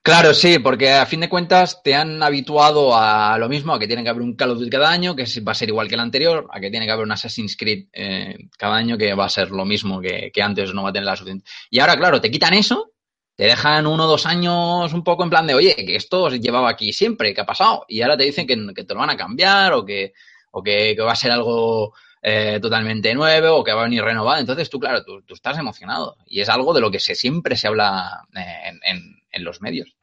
Claro, 0.04 0.34
sí, 0.34 0.58
porque 0.58 0.90
a 0.90 1.06
fin 1.06 1.20
de 1.20 1.28
cuentas 1.28 1.80
te 1.84 1.94
han 1.94 2.20
habituado 2.24 2.96
a 2.96 3.38
lo 3.38 3.48
mismo, 3.48 3.72
a 3.72 3.78
que 3.78 3.86
tiene 3.86 4.02
que 4.02 4.08
haber 4.08 4.22
un 4.22 4.34
Call 4.34 4.50
of 4.50 4.58
Duty 4.58 4.68
cada 4.70 4.90
año, 4.90 5.14
que 5.14 5.24
va 5.46 5.52
a 5.52 5.54
ser 5.54 5.68
igual 5.68 5.86
que 5.86 5.94
el 5.94 6.00
anterior, 6.00 6.48
a 6.50 6.58
que 6.58 6.70
tiene 6.70 6.86
que 6.86 6.92
haber 6.92 7.04
un 7.04 7.12
Assassin's 7.12 7.56
Creed 7.56 7.86
eh, 7.92 8.36
cada 8.58 8.74
año, 8.74 8.98
que 8.98 9.14
va 9.14 9.26
a 9.26 9.28
ser 9.28 9.52
lo 9.52 9.64
mismo 9.64 10.00
que, 10.00 10.32
antes, 10.42 10.74
no 10.74 10.82
va 10.82 10.88
a 10.90 10.92
tener 10.92 11.06
la 11.06 11.14
suficiente. 11.14 11.48
Y 11.70 11.78
ahora, 11.78 11.96
claro, 11.96 12.20
te 12.20 12.32
quitan 12.32 12.52
eso, 12.54 12.90
te 13.36 13.44
dejan 13.44 13.86
uno 13.86 14.04
o 14.04 14.06
dos 14.08 14.26
años 14.26 14.92
un 14.92 15.04
poco 15.04 15.22
en 15.22 15.30
plan 15.30 15.46
de, 15.46 15.54
oye, 15.54 15.76
que 15.76 15.94
esto 15.94 16.28
se 16.30 16.40
llevaba 16.40 16.68
aquí 16.70 16.92
siempre, 16.92 17.32
¿qué 17.32 17.42
ha 17.42 17.46
pasado? 17.46 17.84
Y 17.86 18.02
ahora 18.02 18.16
te 18.16 18.24
dicen 18.24 18.44
que, 18.44 18.56
te 18.84 18.94
lo 18.94 18.98
van 19.00 19.10
a 19.10 19.16
cambiar 19.16 19.72
o 19.72 19.84
que, 19.84 20.14
o 20.50 20.64
que, 20.64 20.94
que 20.96 21.02
va 21.02 21.12
a 21.12 21.16
ser 21.16 21.30
algo 21.30 21.94
eh, 22.22 22.58
totalmente 22.60 23.14
nuevo 23.14 23.58
o 23.58 23.62
que 23.64 23.72
va 23.72 23.82
a 23.82 23.84
venir 23.84 24.02
renovado. 24.02 24.40
Entonces 24.40 24.68
tú, 24.68 24.80
claro, 24.80 25.04
tú, 25.04 25.22
tú 25.22 25.34
estás 25.34 25.56
emocionado. 25.58 26.16
Y 26.26 26.40
es 26.40 26.48
algo 26.48 26.74
de 26.74 26.80
lo 26.80 26.90
que 26.90 26.98
se, 26.98 27.14
siempre 27.14 27.54
se 27.56 27.68
habla 27.68 28.26
eh, 28.34 28.40
en, 28.68 28.80
en- 28.82 29.21
en 29.32 29.44
los 29.44 29.60
medios. 29.60 29.96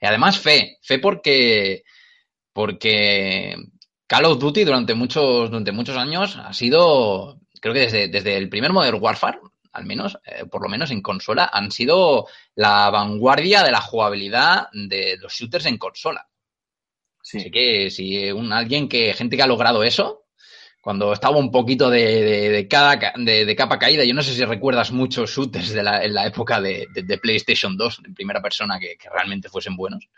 Y 0.00 0.06
además 0.06 0.38
fe, 0.38 0.78
fe 0.82 0.98
porque, 0.98 1.84
porque 2.52 3.56
Call 4.06 4.24
of 4.24 4.38
Duty 4.38 4.64
durante 4.64 4.94
muchos, 4.94 5.50
durante 5.50 5.72
muchos 5.72 5.96
años 5.96 6.36
ha 6.36 6.52
sido, 6.52 7.40
creo 7.60 7.74
que 7.74 7.80
desde, 7.80 8.08
desde 8.08 8.36
el 8.36 8.48
primer 8.48 8.72
Modern 8.72 8.98
Warfare, 9.00 9.38
al 9.72 9.86
menos, 9.86 10.18
eh, 10.24 10.44
por 10.46 10.62
lo 10.62 10.68
menos 10.68 10.90
en 10.90 11.02
consola, 11.02 11.50
han 11.52 11.70
sido 11.70 12.26
la 12.54 12.90
vanguardia 12.90 13.62
de 13.62 13.70
la 13.70 13.80
jugabilidad 13.80 14.68
de 14.72 15.16
los 15.18 15.32
shooters 15.32 15.66
en 15.66 15.78
consola. 15.78 16.28
Sí. 17.22 17.38
Así 17.38 17.50
que 17.50 17.90
si 17.90 18.32
un, 18.32 18.52
alguien 18.52 18.88
que, 18.88 19.14
gente 19.14 19.36
que 19.36 19.42
ha 19.42 19.46
logrado 19.46 19.84
eso, 19.84 20.24
cuando 20.80 21.12
estaba 21.12 21.36
un 21.36 21.50
poquito 21.50 21.90
de, 21.90 22.02
de, 22.22 22.48
de 22.48 22.68
cada, 22.68 22.98
ca- 22.98 23.12
de, 23.16 23.44
de 23.44 23.56
capa 23.56 23.78
caída, 23.78 24.04
yo 24.04 24.14
no 24.14 24.22
sé 24.22 24.32
si 24.32 24.44
recuerdas 24.44 24.92
muchos 24.92 25.30
shooters 25.30 25.70
de 25.70 25.82
la, 25.82 26.02
en 26.04 26.14
la 26.14 26.26
época 26.26 26.60
de, 26.60 26.86
PlayStation 27.20 27.76
2, 27.76 28.02
en 28.06 28.14
primera 28.14 28.40
persona, 28.40 28.78
que, 28.78 28.96
que 28.96 29.08
realmente 29.10 29.48
fuesen 29.48 29.76
buenos. 29.76 30.08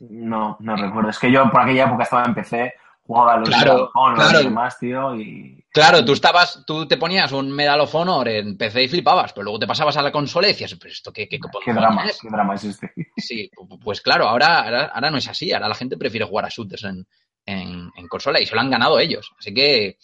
No, 0.00 0.56
no 0.60 0.76
recuerdo. 0.76 1.10
Es 1.10 1.18
que 1.18 1.30
yo 1.30 1.48
por 1.50 1.60
aquella 1.60 1.84
época 1.86 2.04
estaba 2.04 2.24
en 2.24 2.34
PC 2.34 2.74
jugaba 3.04 3.34
a 3.34 3.36
los 3.38 3.48
Claro, 3.48 3.90
Honor 3.94 4.16
claro. 4.16 4.40
y 4.40 4.44
demás, 4.44 4.78
tío, 4.78 5.16
y... 5.16 5.64
Claro, 5.72 6.04
tú 6.04 6.12
estabas, 6.12 6.62
tú 6.66 6.86
te 6.86 6.96
ponías 6.96 7.32
un 7.32 7.50
Medal 7.50 7.80
of 7.80 7.94
Honor 7.94 8.28
en 8.28 8.56
PC 8.56 8.84
y 8.84 8.88
flipabas, 8.88 9.32
pero 9.32 9.44
luego 9.44 9.58
te 9.58 9.66
pasabas 9.66 9.96
a 9.96 10.02
la 10.02 10.12
consola 10.12 10.46
y 10.46 10.52
decías, 10.52 10.74
pero 10.80 10.92
esto 10.92 11.12
qué, 11.12 11.28
qué, 11.28 11.38
drama, 11.72 12.06
es?". 12.06 12.18
qué 12.20 12.28
drama 12.30 12.54
es 12.54 12.64
este. 12.64 12.92
Sí, 13.16 13.50
pu- 13.56 13.78
pues 13.82 14.00
claro, 14.00 14.28
ahora, 14.28 14.62
ahora, 14.64 14.84
ahora 14.86 15.10
no 15.10 15.18
es 15.18 15.28
así. 15.28 15.52
Ahora 15.52 15.68
la 15.68 15.74
gente 15.74 15.96
prefiere 15.96 16.26
jugar 16.26 16.44
a 16.44 16.48
shooters 16.48 16.84
en, 16.84 17.06
en, 17.46 17.90
en 17.96 18.08
consola 18.08 18.40
y 18.40 18.46
se 18.46 18.54
lo 18.54 18.60
han 18.60 18.70
ganado 18.70 18.98
ellos. 18.98 19.32
Así 19.38 19.52
que 19.54 19.98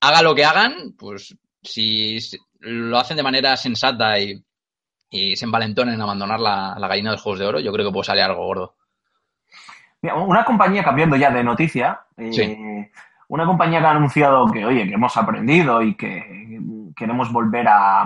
haga 0.00 0.22
lo 0.22 0.34
que 0.34 0.44
hagan, 0.44 0.94
pues 0.98 1.36
si 1.62 2.18
lo 2.60 2.98
hacen 2.98 3.16
de 3.16 3.22
manera 3.22 3.56
sensata 3.56 4.18
y, 4.18 4.42
y 5.10 5.36
se 5.36 5.44
envalentonen 5.44 5.94
en 5.94 6.02
abandonar 6.02 6.40
la, 6.40 6.74
la 6.78 6.88
gallina 6.88 7.10
de 7.10 7.16
los 7.16 7.22
juegos 7.22 7.40
de 7.40 7.46
oro, 7.46 7.60
yo 7.60 7.72
creo 7.72 7.86
que 7.86 7.92
puede 7.92 8.04
salir 8.04 8.22
algo 8.22 8.44
gordo. 8.44 8.76
Mira, 10.02 10.16
una 10.16 10.44
compañía, 10.44 10.84
cambiando 10.84 11.16
ya 11.16 11.30
de 11.30 11.42
noticia, 11.42 12.00
eh, 12.16 12.32
Sí. 12.32 12.56
una 13.28 13.46
compañía 13.46 13.80
que 13.80 13.86
ha 13.86 13.90
anunciado 13.92 14.46
que, 14.52 14.64
oye, 14.64 14.86
que 14.86 14.94
hemos 14.94 15.16
aprendido 15.16 15.80
y 15.82 15.96
que 15.96 16.60
queremos 16.94 17.32
volver 17.32 17.66
a, 17.68 18.02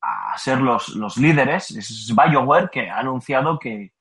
a 0.00 0.38
ser 0.38 0.58
los, 0.60 0.88
los 0.96 1.16
líderes, 1.18 1.70
es 1.72 2.14
BioWare, 2.16 2.70
que 2.70 2.88
ha 2.90 2.98
anunciado 2.98 3.58
que, 3.58 3.92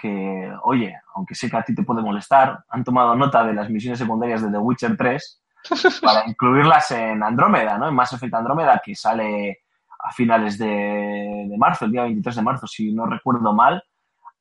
que, 0.00 0.52
oye, 0.62 0.94
aunque 1.14 1.34
sé 1.34 1.50
que 1.50 1.56
a 1.56 1.62
ti 1.62 1.74
te 1.74 1.82
puede 1.82 2.02
molestar, 2.02 2.64
han 2.68 2.84
tomado 2.84 3.14
nota 3.16 3.44
de 3.44 3.54
las 3.54 3.68
misiones 3.68 3.98
secundarias 3.98 4.42
de 4.42 4.50
The 4.50 4.58
Witcher 4.58 4.96
3 4.96 5.42
para 6.02 6.28
incluirlas 6.28 6.90
en 6.92 7.22
Andrómeda, 7.22 7.78
¿no? 7.78 7.88
En 7.88 7.94
Mass 7.94 8.12
Effect 8.12 8.34
Andrómeda, 8.34 8.80
que 8.84 8.94
sale 8.94 9.60
a 9.98 10.12
finales 10.12 10.56
de, 10.58 11.46
de 11.48 11.56
marzo, 11.58 11.84
el 11.84 11.92
día 11.92 12.02
23 12.02 12.36
de 12.36 12.42
marzo, 12.42 12.66
si 12.66 12.92
no 12.92 13.06
recuerdo 13.06 13.52
mal, 13.52 13.82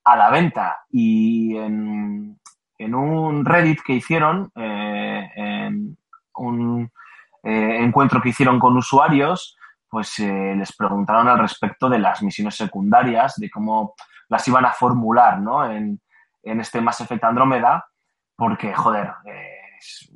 a 0.04 0.16
la 0.16 0.30
venta. 0.30 0.86
Y 0.90 1.58
en, 1.58 2.40
en 2.78 2.96
un 2.96 3.44
Reddit 3.44 3.82
que 3.82 3.94
hicieron, 3.94 4.52
eh, 4.56 5.30
en 5.36 5.98
un 6.36 6.92
eh, 7.44 7.78
encuentro 7.82 8.22
que 8.22 8.30
hicieron 8.30 8.60
con 8.60 8.78
usuarios, 8.78 9.58
pues 9.90 10.20
eh, 10.20 10.54
les 10.56 10.76
preguntaron 10.76 11.28
al 11.28 11.40
respecto 11.40 11.90
de 11.90 12.00
las 12.00 12.22
misiones 12.22 12.56
secundarias, 12.56 13.36
de 13.38 13.50
cómo 13.50 13.96
las 14.30 14.48
iban 14.48 14.66
a 14.66 14.72
formular, 14.72 15.40
¿no? 15.40 15.70
En, 15.70 16.02
en 16.44 16.60
este 16.60 16.82
Mass 16.82 17.02
Effect 17.02 17.24
Andrómeda, 17.24 17.86
porque, 18.36 18.74
joder, 18.74 19.14
es, 19.78 20.12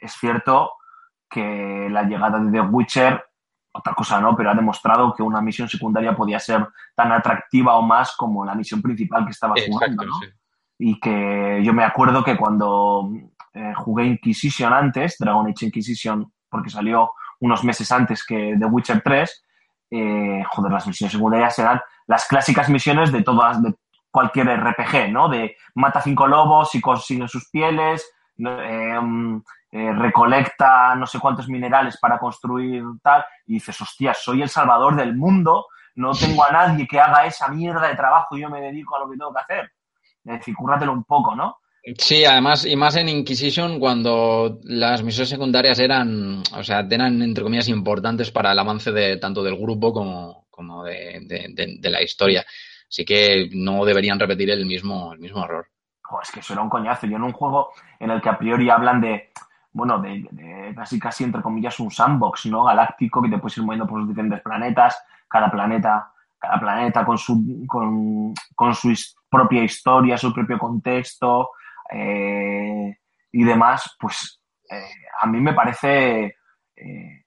es 0.00 0.12
cierto 0.12 0.72
que 1.28 1.88
la 1.90 2.04
llegada 2.04 2.38
de 2.38 2.50
The 2.50 2.60
Witcher, 2.60 3.24
otra 3.72 3.94
cosa 3.94 4.20
no, 4.20 4.34
pero 4.36 4.50
ha 4.50 4.54
demostrado 4.54 5.12
que 5.14 5.22
una 5.22 5.40
misión 5.40 5.68
secundaria 5.68 6.14
podía 6.14 6.38
ser 6.38 6.66
tan 6.94 7.12
atractiva 7.12 7.76
o 7.76 7.82
más 7.82 8.16
como 8.16 8.44
la 8.44 8.54
misión 8.54 8.80
principal 8.80 9.24
que 9.24 9.32
estaba 9.32 9.54
jugando, 9.66 10.04
¿no? 10.04 10.12
sí. 10.20 10.28
Y 10.78 11.00
que 11.00 11.60
yo 11.64 11.72
me 11.72 11.84
acuerdo 11.84 12.22
que 12.22 12.36
cuando 12.36 13.10
eh, 13.54 13.72
jugué 13.74 14.04
Inquisition 14.04 14.72
antes, 14.72 15.16
Dragon 15.18 15.46
Age 15.46 15.66
Inquisition, 15.66 16.30
porque 16.50 16.68
salió 16.68 17.12
unos 17.40 17.64
meses 17.64 17.90
antes 17.92 18.24
que 18.24 18.54
The 18.58 18.66
Witcher 18.66 19.00
3, 19.02 19.44
eh, 19.90 20.44
joder, 20.50 20.72
las 20.72 20.86
misiones 20.86 21.12
secundarias 21.12 21.58
eran 21.58 21.80
las 22.06 22.26
clásicas 22.26 22.68
misiones 22.68 23.12
de 23.12 23.22
todas, 23.22 23.62
de 23.62 23.74
cualquier 24.10 24.48
RPG, 24.48 25.10
¿no? 25.10 25.28
De 25.28 25.56
mata 25.74 26.00
cinco 26.00 26.26
lobos 26.26 26.74
y 26.74 26.80
consigue 26.80 27.28
sus 27.28 27.50
pieles, 27.50 28.10
mm, 28.38 29.36
eh, 29.72 29.92
recolecta 29.92 30.94
no 30.94 31.06
sé 31.06 31.18
cuántos 31.18 31.48
minerales 31.48 31.98
para 32.00 32.18
construir 32.18 32.82
tal, 33.02 33.24
y 33.46 33.54
dices, 33.54 33.80
hostia, 33.80 34.14
soy 34.14 34.42
el 34.42 34.48
salvador 34.48 34.96
del 34.96 35.16
mundo, 35.16 35.66
no 35.96 36.12
tengo 36.12 36.44
a 36.44 36.50
nadie 36.50 36.86
que 36.86 37.00
haga 37.00 37.26
esa 37.26 37.48
mierda 37.48 37.88
de 37.88 37.96
trabajo 37.96 38.36
y 38.36 38.42
yo 38.42 38.50
me 38.50 38.60
dedico 38.60 38.96
a 38.96 39.00
lo 39.00 39.10
que 39.10 39.16
tengo 39.16 39.32
que 39.34 39.40
hacer. 39.40 39.72
Es 40.24 40.38
decir, 40.38 40.54
cúrratelo 40.54 40.92
un 40.92 41.04
poco, 41.04 41.34
¿no? 41.34 41.58
Sí, 41.98 42.24
además, 42.24 42.66
y 42.66 42.74
más 42.74 42.96
en 42.96 43.08
Inquisition, 43.08 43.78
cuando 43.78 44.58
las 44.64 45.04
misiones 45.04 45.28
secundarias 45.28 45.78
eran, 45.78 46.42
o 46.52 46.64
sea, 46.64 46.80
eran, 46.90 47.22
entre 47.22 47.44
comillas, 47.44 47.68
importantes 47.68 48.32
para 48.32 48.50
el 48.50 48.58
avance 48.58 48.90
de 48.90 49.18
tanto 49.18 49.42
del 49.44 49.56
grupo 49.56 49.92
como, 49.92 50.45
como 50.56 50.82
de, 50.82 51.20
de- 51.24 51.90
la 51.90 52.02
historia. 52.02 52.44
Así 52.88 53.04
que 53.04 53.48
no 53.52 53.84
deberían 53.84 54.18
repetir 54.18 54.50
el 54.50 54.66
mismo, 54.66 55.12
el 55.12 55.20
mismo 55.20 55.44
error. 55.44 55.68
Es 56.22 56.30
que 56.32 56.40
eso 56.40 56.52
era 56.54 56.62
un 56.62 56.70
coñazo. 56.70 57.06
Yo 57.06 57.16
en 57.16 57.22
un 57.24 57.32
juego 57.32 57.70
en 58.00 58.10
el 58.10 58.20
que 58.20 58.28
a 58.28 58.38
priori 58.38 58.70
hablan 58.70 59.00
de, 59.00 59.30
bueno, 59.72 59.98
de, 60.00 60.72
casi 60.74 60.98
casi 60.98 61.24
entre 61.24 61.42
comillas 61.42 61.78
un 61.80 61.90
sandbox, 61.90 62.46
¿no? 62.46 62.64
Galáctico, 62.64 63.22
que 63.22 63.28
te 63.28 63.38
puedes 63.38 63.58
ir 63.58 63.64
moviendo 63.64 63.86
por 63.86 63.98
los 64.00 64.08
diferentes 64.08 64.40
planetas, 64.40 65.02
cada 65.28 65.50
planeta, 65.50 66.12
cada 66.38 66.58
planeta 66.60 67.04
con 67.04 67.18
su, 67.18 67.64
con, 67.66 68.32
con 68.54 68.74
su 68.74 68.94
propia 69.28 69.64
historia, 69.64 70.16
su 70.16 70.32
propio 70.32 70.58
contexto 70.58 71.50
eh, 71.92 72.96
y 73.32 73.44
demás, 73.44 73.96
pues 73.98 74.40
eh, 74.70 74.90
a 75.20 75.26
mí 75.26 75.40
me 75.40 75.52
parece 75.54 76.36
eh, 76.76 77.24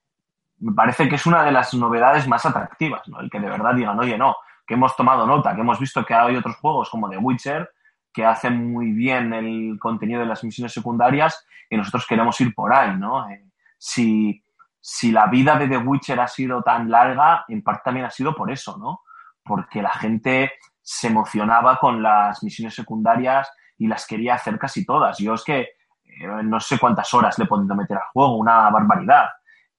me 0.60 0.72
parece 0.72 1.08
que 1.08 1.16
es 1.16 1.26
una 1.26 1.42
de 1.42 1.52
las 1.52 1.74
novedades 1.74 2.28
más 2.28 2.44
atractivas, 2.46 3.06
¿no? 3.08 3.20
El 3.20 3.30
que 3.30 3.40
de 3.40 3.48
verdad 3.48 3.74
digan, 3.74 3.98
oye, 3.98 4.16
no, 4.16 4.36
que 4.66 4.74
hemos 4.74 4.94
tomado 4.94 5.26
nota, 5.26 5.54
que 5.54 5.60
hemos 5.62 5.78
visto 5.78 6.04
que 6.04 6.14
hay 6.14 6.36
otros 6.36 6.56
juegos 6.56 6.90
como 6.90 7.08
The 7.08 7.16
Witcher 7.16 7.70
que 8.12 8.24
hacen 8.24 8.72
muy 8.72 8.92
bien 8.92 9.32
el 9.32 9.78
contenido 9.78 10.20
de 10.20 10.26
las 10.26 10.44
misiones 10.44 10.72
secundarias 10.72 11.46
y 11.68 11.76
nosotros 11.76 12.06
queremos 12.06 12.40
ir 12.40 12.54
por 12.54 12.74
ahí, 12.74 12.96
¿no? 12.96 13.28
Eh, 13.30 13.46
si, 13.78 14.44
si 14.80 15.12
la 15.12 15.26
vida 15.26 15.56
de 15.56 15.68
The 15.68 15.78
Witcher 15.78 16.20
ha 16.20 16.28
sido 16.28 16.62
tan 16.62 16.90
larga, 16.90 17.44
en 17.48 17.62
parte 17.62 17.82
también 17.84 18.06
ha 18.06 18.10
sido 18.10 18.34
por 18.34 18.50
eso, 18.50 18.76
¿no? 18.78 19.00
Porque 19.44 19.80
la 19.80 19.90
gente 19.90 20.52
se 20.82 21.08
emocionaba 21.08 21.76
con 21.78 22.02
las 22.02 22.42
misiones 22.42 22.74
secundarias 22.74 23.50
y 23.78 23.86
las 23.86 24.06
quería 24.06 24.34
hacer 24.34 24.58
casi 24.58 24.84
todas. 24.84 25.18
Yo 25.18 25.34
es 25.34 25.44
que 25.44 25.60
eh, 25.60 26.26
no 26.44 26.60
sé 26.60 26.78
cuántas 26.78 27.12
horas 27.14 27.38
le 27.38 27.44
he 27.44 27.48
podido 27.48 27.74
meter 27.74 27.96
al 27.96 28.08
juego, 28.12 28.36
una 28.36 28.68
barbaridad. 28.70 29.26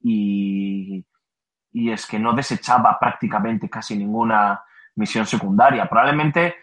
Y, 0.04 1.06
y 1.72 1.91
es 1.91 2.06
que 2.06 2.20
no 2.20 2.34
desechaba 2.34 2.97
prácticamente 2.99 3.70
casi 3.70 3.97
ninguna 3.97 4.64
misión 4.95 5.26
secundaria. 5.26 5.88
Probablemente 5.88 6.56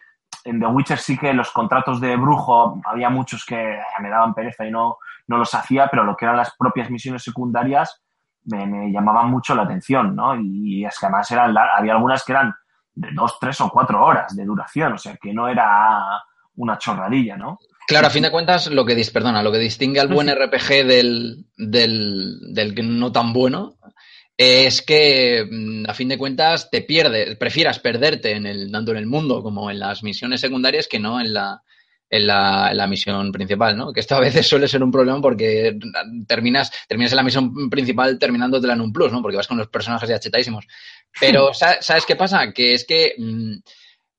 en 0.45 0.61
The 0.61 0.67
Witcher 0.67 0.99
sí 0.99 1.17
que 1.17 1.33
los 1.33 1.51
contratos 1.51 2.01
de 2.01 2.17
brujo 2.17 2.81
había 2.85 3.11
muchos 3.11 3.45
que 3.45 3.75
eh, 3.75 3.81
me 4.01 4.11
daban 4.11 4.35
pereza 4.35 4.67
y 4.67 4.71
no, 4.71 4.99
no 5.27 5.39
los 5.39 5.55
hacía, 5.55 5.89
pero 5.89 6.05
lo 6.05 6.17
que 6.17 6.25
eran 6.25 6.37
las 6.37 6.55
propias 6.57 6.91
misiones 6.91 7.23
secundarias 7.23 8.03
me, 8.45 8.91
llamaban 8.91 9.31
mucho 9.31 9.55
la 9.55 9.63
atención, 9.63 10.17
¿no? 10.17 10.37
Y 10.37 10.85
es 10.85 10.99
que 10.99 11.07
además 11.07 11.31
eran, 11.31 11.55
había 11.57 11.93
algunas 11.93 12.25
que 12.25 12.33
eran 12.33 12.55
de 12.95 13.11
dos, 13.13 13.39
tres 13.39 13.61
o 13.61 13.69
cuatro 13.69 14.05
horas 14.05 14.35
de 14.35 14.45
duración, 14.45 14.95
o 14.95 14.99
sea 14.99 15.17
que 15.17 15.33
no 15.33 15.49
era 15.49 16.23
una 16.57 16.79
chorradilla, 16.79 17.37
¿no? 17.37 17.59
Claro, 17.89 18.07
a 18.09 18.11
fin 18.11 18.23
de 18.23 18.31
cuentas, 18.31 18.67
lo 18.67 18.85
que, 18.85 18.95
dis- 18.95 19.11
perdona, 19.11 19.43
lo 19.43 19.51
que 19.51 19.59
distingue 19.59 20.01
al 20.01 20.09
buen 20.09 20.29
RPG 20.29 20.87
del, 20.87 21.47
del, 21.57 22.37
del 22.53 22.99
no 22.99 23.11
tan 23.11 23.33
bueno 23.33 23.79
es 24.37 24.83
que, 24.83 25.47
mm, 25.51 25.85
a 25.89 25.95
fin 25.95 26.09
de 26.09 26.19
cuentas, 26.19 26.71
te 26.71 26.83
pierdes, 26.83 27.37
prefieras 27.37 27.79
perderte 27.79 28.33
en 28.33 28.45
el, 28.47 28.71
tanto 28.71 28.91
en 28.93 28.99
el 28.99 29.07
mundo 29.07 29.43
como 29.43 29.71
en 29.71 29.79
las 29.79 30.03
misiones 30.03 30.41
secundarias 30.43 30.87
que 30.87 30.99
no 31.01 31.19
en 31.19 31.33
la, 31.33 31.63
en 32.11 32.27
la, 32.27 32.69
en 32.71 32.77
la 32.77 32.87
misión 32.87 33.33
principal, 33.33 33.75
¿no? 33.77 33.91
Que 33.93 34.01
esto 34.01 34.17
a 34.17 34.21
veces 34.21 34.47
suele 34.47 34.69
ser 34.69 34.83
un 34.85 34.93
problema 34.93 35.21
porque 35.23 35.77
terminas, 36.27 36.71
terminas 36.87 37.13
en 37.13 37.17
la 37.17 37.23
misión 37.23 37.71
principal 37.71 38.19
terminándotela 38.19 38.75
en 38.75 38.83
un 38.83 38.93
plus, 38.93 39.11
¿no? 39.11 39.23
Porque 39.23 39.39
vas 39.39 39.49
con 39.49 39.57
los 39.59 39.69
personajes 39.69 40.09
ya 40.11 40.21
chetadísimos. 40.21 40.67
Pero, 41.19 41.53
¿sa- 41.55 41.81
¿sabes 41.81 42.05
qué 42.07 42.17
pasa? 42.17 42.53
Que 42.53 42.75
es 42.75 42.85
que 42.85 43.15
mm, 43.19 43.55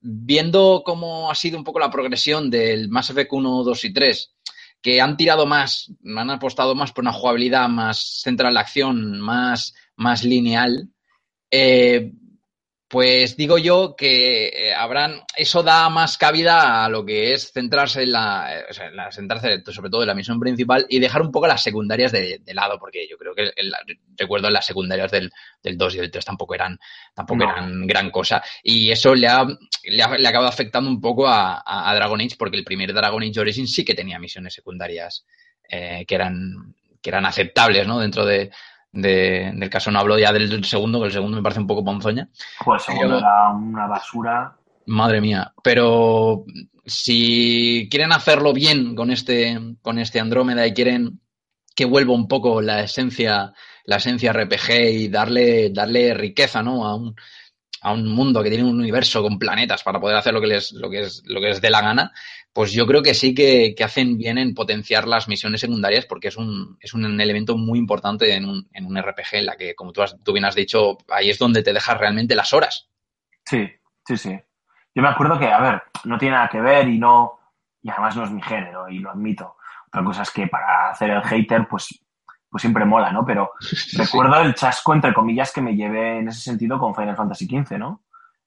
viendo 0.02 0.84
cómo 0.86 1.30
ha 1.30 1.36
sido 1.36 1.58
un 1.58 1.64
poco 1.64 1.80
la 1.80 1.92
progresión 1.92 2.50
del 2.50 2.90
Mass 2.90 3.10
Effect 3.10 3.34
1, 3.34 3.64
2 3.64 3.84
y 3.86 3.94
3, 3.94 4.34
que 4.82 5.02
han 5.02 5.18
tirado 5.18 5.46
más, 5.46 5.92
han 6.06 6.30
apostado 6.30 6.76
más 6.76 6.92
por 6.92 7.04
una 7.04 7.14
jugabilidad 7.14 7.68
más 7.68 8.22
centrada 8.24 8.50
en 8.50 8.54
la 8.56 8.62
acción, 8.62 9.20
más, 9.20 9.74
más 9.96 10.24
lineal, 10.24 10.90
eh, 11.52 12.14
pues 12.90 13.38
digo 13.38 13.60
yo 13.60 13.96
que 13.96 14.48
eh, 14.48 14.74
habrán, 14.74 15.22
eso 15.38 15.62
da 15.62 15.88
más 15.90 16.18
cabida 16.18 16.84
a 16.84 16.90
lo 16.90 17.06
que 17.06 17.34
es 17.34 17.52
centrarse 17.54 18.02
en 18.02 18.12
la, 18.14 18.58
eh, 18.60 18.64
o 18.68 18.74
sea, 18.74 18.88
en 18.88 18.96
la- 18.96 19.12
centrarse 19.12 19.62
sobre 19.72 19.92
todo 19.92 20.02
en 20.02 20.08
la 20.08 20.16
misión 20.16 20.40
principal 20.40 20.88
y 20.90 21.00
dejar 21.00 21.22
un 21.22 21.32
poco 21.32 21.46
las 21.46 21.62
secundarias 21.62 22.12
de, 22.12 22.40
de 22.40 22.54
lado, 22.56 22.80
porque 22.80 23.08
yo 23.08 23.16
creo 23.18 23.36
que 23.36 23.52
el- 23.56 23.72
recuerdo 24.18 24.50
las 24.50 24.66
secundarias 24.66 25.12
del, 25.12 25.32
del 25.62 25.78
2 25.78 25.96
y 25.96 25.98
del 26.00 26.10
3 26.10 26.26
tampoco 26.26 26.56
eran, 26.56 26.80
tampoco 27.14 27.44
No. 27.46 27.52
eran 27.52 27.86
gran 27.86 28.10
cosa. 28.10 28.44
Y 28.64 28.90
eso 28.92 29.14
le 29.14 29.28
ha, 29.28 29.46
le 29.46 30.04
ha, 30.04 30.18
le 30.18 30.26
ha 30.28 30.30
acabado 30.30 30.50
afectando 30.50 30.90
un 30.90 31.00
poco 31.00 31.28
a 31.28 31.94
Dragon 31.96 32.20
Age, 32.20 32.38
porque 32.40 32.58
el 32.58 32.64
primer 32.66 32.92
Dragon 32.92 33.22
Age 33.22 33.40
Origins 33.40 33.72
sí 33.72 33.86
que 33.86 33.94
tenía 33.94 34.18
misiones 34.18 34.54
secundarias 34.56 35.26
eh, 35.70 36.06
que 36.08 36.16
eran 36.16 36.74
que 37.02 37.12
eran 37.12 37.26
aceptables, 37.26 37.88
¿no? 37.88 37.98
Dentro 38.00 38.26
de, 38.26 38.52
de- 38.92 39.52
del 39.56 39.70
caso 39.70 39.92
no 39.92 40.00
hablo 40.00 40.18
ya 40.18 40.32
del 40.34 40.64
segundo, 40.66 41.00
que 41.00 41.08
el 41.08 41.12
segundo 41.14 41.38
me 41.38 41.44
parece 41.44 41.62
un 41.62 41.68
poco 41.68 41.84
ponzoña. 41.86 42.30
Pues 42.64 42.84
segundo 42.84 43.08
Pero- 43.16 43.20
era 43.20 43.50
una 43.50 43.88
basura. 43.88 44.56
Madre 44.88 45.22
mía. 45.22 45.54
Pero 45.64 46.46
si 46.86 47.88
quieren 47.92 48.12
hacerlo 48.12 48.54
bien 48.54 48.96
con 48.96 49.12
este, 49.12 49.58
con 49.82 50.00
este 50.00 50.20
Andrómeda 50.20 50.66
y 50.66 50.74
quieren 50.74 51.20
que 51.76 51.86
vuelva 51.86 52.14
un 52.14 52.28
poco 52.28 52.62
la 52.62 52.82
esencia, 52.82 53.54
la 53.86 53.96
esencia 53.98 54.34
RPG 54.34 54.72
y 54.92 55.08
darle, 55.08 55.70
darle 55.70 56.14
riqueza, 56.14 56.62
¿no? 56.64 56.86
A 56.86 56.96
un, 56.96 57.16
a 57.82 57.94
un 57.94 58.08
mundo 58.08 58.44
que 58.44 58.50
tiene 58.50 58.66
un 58.66 58.80
universo 58.80 59.22
con 59.22 59.40
planetas 59.40 59.84
para 59.84 60.00
poder 60.00 60.18
hacer 60.18 60.34
lo 60.34 60.42
que 60.42 60.48
les, 60.48 60.72
lo 60.74 60.90
que 60.90 61.02
es, 61.04 61.22
lo 61.26 61.40
que 61.40 61.48
les 61.48 61.62
dé 61.62 61.70
la 61.70 61.82
gana, 61.82 62.12
pues 62.54 62.72
yo 62.74 62.86
creo 62.88 63.02
que 63.04 63.14
sí 63.14 63.34
que, 63.34 63.74
que 63.78 63.84
hacen 63.84 64.18
bien 64.18 64.38
en 64.38 64.54
potenciar 64.54 65.08
las 65.08 65.28
misiones 65.28 65.62
secundarias 65.62 66.06
porque 66.06 66.30
es 66.30 66.38
un, 66.38 66.78
es 66.82 66.94
un 66.94 67.20
elemento 67.22 67.58
muy 67.58 67.80
importante 67.80 68.34
en 68.36 68.46
un, 68.46 68.68
en 68.74 68.86
un 68.86 68.98
RPG 68.98 69.28
en 69.34 69.46
la 69.46 69.56
que, 69.56 69.76
como 69.76 69.92
tú, 69.94 70.02
has- 70.02 70.18
tú 70.24 70.34
bien 70.34 70.46
has 70.46 70.56
dicho, 70.56 70.98
ahí 71.10 71.30
es 71.30 71.38
donde 71.40 71.64
te 71.64 71.74
dejas 71.74 71.98
realmente 71.98 72.36
las 72.36 72.52
horas. 72.54 72.90
Sí, 73.46 73.70
sí, 74.06 74.18
sí. 74.18 74.40
Yo 74.96 75.02
me 75.02 75.10
acuerdo 75.10 75.38
que, 75.40 75.48
a 75.48 75.60
ver, 75.62 75.84
no 76.06 76.18
tiene 76.18 76.36
nada 76.36 76.50
que 76.50 76.60
ver 76.60 76.88
y 76.88 76.98
no. 76.98 77.40
Y 77.82 77.90
además 77.90 78.16
no 78.18 78.24
es 78.26 78.32
mi 78.32 78.42
género, 78.42 78.90
y 78.90 79.00
lo 79.00 79.12
admito. 79.12 79.56
Otra 79.88 80.04
cosa 80.04 80.24
es 80.24 80.32
que 80.32 80.48
para 80.48 80.90
hacer 80.90 81.12
el 81.12 81.22
hater, 81.24 81.68
pues, 81.70 81.88
pues 82.50 82.62
siempre 82.62 82.84
mola, 82.84 83.12
¿no? 83.12 83.24
Pero 83.26 83.52
recuerdo 83.98 84.42
el 84.42 84.54
chasco, 84.56 84.94
entre 84.94 85.14
comillas, 85.14 85.54
que 85.54 85.62
me 85.62 85.76
llevé 85.76 86.18
en 86.20 86.28
ese 86.28 86.42
sentido 86.42 86.78
con 86.80 86.94
Final 86.96 87.16
Fantasy 87.16 87.46
XV, 87.46 87.78
¿no? 87.78 88.04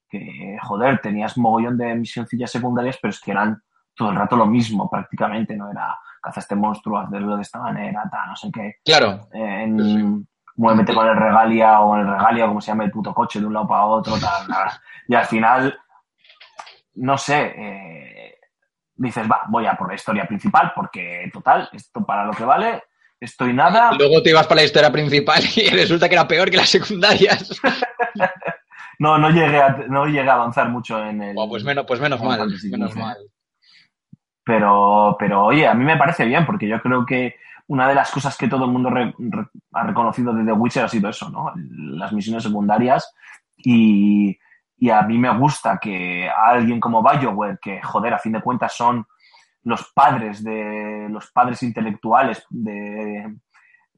Que, 0.09 0.59
joder, 0.63 1.01
tenías 1.01 1.39
mogollón 1.39 1.79
de 1.79 1.95
misioncillas 1.95 2.51
secundarias, 2.51 2.99
pero 3.01 3.11
es 3.11 3.21
que 3.21 3.31
eran 3.31 3.63
todo 3.95 4.11
el 4.11 4.17
rato 4.17 4.37
lo 4.37 4.47
mismo, 4.47 4.89
prácticamente, 4.91 5.57
¿no? 5.57 5.71
Era 5.71 5.97
caza 6.23 6.41
este 6.41 6.55
monstruo, 6.55 6.99
hacerlo 6.99 7.37
de 7.37 7.43
esta 7.43 7.59
manera, 7.59 8.09
tal, 8.11 8.29
no 8.29 8.37
sé 8.37 8.51
qué. 8.53 8.77
Claro, 8.85 9.29
en 9.33 10.27
muévete 10.57 10.95
con 10.95 11.09
el 11.09 11.17
regalia 11.17 11.81
o 11.81 11.97
el 11.97 12.07
regalia, 12.07 12.47
como 12.47 12.61
se 12.61 12.71
llama 12.71 12.85
el 12.85 12.91
puto 12.91 13.15
coche, 13.15 13.41
de 13.41 13.47
un 13.47 13.55
lado 13.55 13.67
para 13.67 13.85
otro, 13.87 14.15
tal, 14.19 14.49
nada. 14.49 14.81
Y 15.09 15.15
al 15.15 15.25
final, 15.27 15.79
no 16.95 17.19
sé, 17.19 17.53
eh, 17.57 18.39
dices, 18.95 19.27
va, 19.31 19.43
voy 19.49 19.67
a 19.67 19.75
por 19.75 19.89
la 19.89 19.95
historia 19.95 20.27
principal, 20.27 20.73
porque 20.75 21.31
total, 21.33 21.69
esto 21.73 22.05
para 22.05 22.25
lo 22.25 22.33
que 22.33 22.45
vale, 22.45 22.83
esto 23.19 23.47
y 23.47 23.53
nada. 23.53 23.93
luego 23.93 24.23
te 24.23 24.31
ibas 24.31 24.47
para 24.47 24.61
la 24.61 24.67
historia 24.67 24.93
principal 24.93 25.43
y 25.57 25.71
resulta 25.71 26.09
que 26.09 26.15
era 26.15 26.29
peor 26.29 26.51
que 26.51 26.57
las 26.57 26.71
secundarias. 26.71 27.61
No, 28.99 29.19
no 29.19 29.31
llegué 29.31 29.61
a, 29.61 29.71
no 29.89 30.07
llegué 30.07 30.29
a 30.31 30.35
avanzar 30.35 30.69
mucho 30.69 31.05
en 31.05 31.21
el. 31.23 31.35
Buah, 31.35 31.49
pues 31.49 31.65
menos, 31.65 31.85
pues 31.89 31.99
menos 31.99 32.23
mal, 32.23 32.39
menos 32.71 32.93
XV. 32.93 32.97
mal. 32.97 33.17
Pero, 34.45 35.17
pero 35.19 35.45
oye, 35.47 35.67
a 35.67 35.75
mí 35.75 35.85
me 35.85 35.97
parece 35.97 36.25
bien, 36.25 36.45
porque 36.45 36.67
yo 36.69 36.81
creo 36.81 37.07
que 37.07 37.37
una 37.69 37.89
de 37.89 37.95
las 37.95 38.11
cosas 38.11 38.37
que 38.37 38.49
todo 38.49 38.65
el 38.65 38.73
mundo 38.73 38.91
re- 38.91 39.15
re- 39.19 39.47
ha 39.73 39.85
reconocido 39.85 40.35
de 40.35 40.45
The 40.45 40.53
Witcher 40.53 40.85
ha 40.85 40.89
sido 40.89 41.09
eso, 41.09 41.31
¿no? 41.31 41.53
Las 41.57 42.13
misiones 42.13 42.43
secundarias. 42.43 43.15
Y, 43.57 44.37
y 44.79 44.91
a 44.91 45.03
mí 45.03 45.17
me 45.19 45.31
gusta 45.39 45.79
que 45.79 46.29
alguien 46.29 46.81
como 46.81 47.03
BioWare, 47.03 47.59
que 47.63 47.81
joder, 47.83 48.15
a 48.15 48.19
fin 48.19 48.33
de 48.33 48.43
cuentas 48.43 48.75
son 48.75 49.07
los 49.65 49.93
padres 49.95 50.43
de 50.43 51.07
los 51.09 51.31
padres 51.31 51.63
intelectuales 51.63 52.45
de 52.51 53.37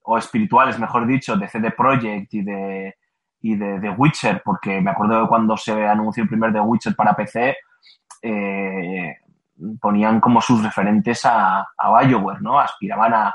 o 0.03 0.19
espirituales, 0.19 0.79
mejor 0.79 1.07
dicho, 1.07 1.35
de 1.37 1.49
CD 1.49 1.71
Projekt 1.71 2.35
y 2.35 2.43
de 2.43 2.95
y 3.41 3.57
de 3.57 3.81
The 3.81 3.91
Witcher, 3.91 4.43
porque 4.45 4.81
me 4.83 4.91
acuerdo 4.91 5.23
de 5.23 5.29
cuando 5.29 5.57
se 5.57 5.87
anunció 5.87 6.23
el 6.23 6.29
primer 6.29 6.53
The 6.53 6.61
Witcher 6.61 6.95
para 6.95 7.15
PC, 7.15 7.57
eh, 8.23 9.17
ponían 9.81 10.21
como 10.21 10.41
sus 10.41 10.63
referentes 10.63 11.25
a, 11.25 11.61
a 11.77 12.03
BioWare, 12.05 12.43
¿no? 12.43 12.59
Aspiraban 12.59 13.15
a, 13.15 13.35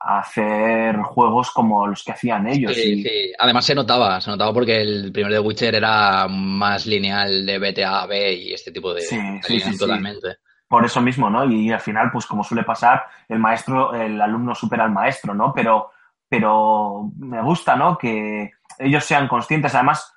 a 0.00 0.18
hacer 0.20 0.96
juegos 1.02 1.50
como 1.50 1.86
los 1.86 2.02
que 2.04 2.12
hacían 2.12 2.46
ellos. 2.48 2.72
Sí, 2.74 2.80
y- 3.00 3.02
sí. 3.02 3.32
Además 3.38 3.64
se 3.66 3.74
notaba, 3.74 4.20
se 4.20 4.30
notaba 4.30 4.52
porque 4.52 4.80
el 4.80 5.10
primer 5.12 5.32
The 5.32 5.40
Witcher 5.40 5.74
era 5.74 6.26
más 6.28 6.86
lineal 6.86 7.44
de 7.44 7.58
BTA 7.58 8.06
B 8.06 8.32
y 8.34 8.52
este 8.54 8.70
tipo 8.72 8.94
de, 8.94 9.02
Sí, 9.02 9.16
de 9.16 9.42
sí, 9.42 9.60
sí. 9.60 9.76
totalmente. 9.78 10.36
por 10.68 10.84
eso 10.84 11.00
mismo, 11.00 11.28
¿no? 11.30 11.44
Y, 11.44 11.70
al 11.72 11.80
final, 11.80 12.10
pues 12.12 12.26
como 12.26 12.44
suele 12.44 12.62
pasar, 12.64 13.04
el 13.28 13.38
maestro, 13.38 13.94
el 13.94 14.20
alumno 14.20 14.54
supera 14.54 14.84
al 14.84 14.92
maestro, 14.92 15.34
¿no? 15.34 15.52
Pero, 15.54 15.90
pero 16.28 17.10
me 17.18 17.42
gusta, 17.42 17.74
¿no? 17.76 17.96
Que 17.98 18.52
ellos 18.78 19.04
sean 19.04 19.26
conscientes. 19.28 19.74
Además, 19.74 20.12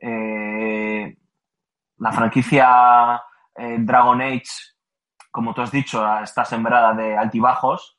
eh, 0.00 1.16
la 1.98 2.12
franquicia 2.12 3.22
eh, 3.56 3.76
Dragon 3.78 4.20
Age, 4.20 4.42
como 5.32 5.54
tú 5.54 5.62
has 5.62 5.72
dicho, 5.72 6.06
está 6.18 6.44
sembrada 6.44 6.92
de 6.92 7.16
altibajos. 7.16 7.96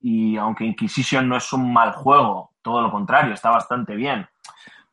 Y 0.00 0.36
aunque 0.36 0.64
Inquisition 0.64 1.28
no 1.28 1.36
es 1.36 1.52
un 1.52 1.72
mal 1.72 1.92
juego, 1.92 2.52
todo 2.62 2.82
lo 2.82 2.90
contrario, 2.90 3.34
está 3.34 3.50
bastante 3.50 3.96
bien, 3.96 4.26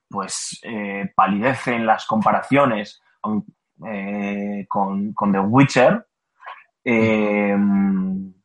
pues 0.10 0.60
eh, 0.64 1.12
palidece 1.16 1.76
en 1.76 1.86
las 1.86 2.06
comparaciones 2.06 3.02
eh, 3.86 4.66
con, 4.68 5.14
The 5.14 5.40
Witcher. 5.40 6.08
Eh, 6.84 7.58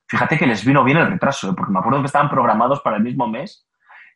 fíjate 0.07 0.37
que 0.37 0.47
les 0.47 0.65
vino 0.65 0.85
bien 0.85 0.99
el 0.99 1.11
retraso, 1.11 1.51
¿eh? 1.51 1.55
porque 1.57 1.73
me 1.73 1.79
acuerdo 1.79 2.01
que 2.01 2.07
estaban 2.07 2.29
programados 2.29 2.81
para 2.81 2.97
el 2.97 3.03
mismo 3.03 3.29
mes 3.29 3.67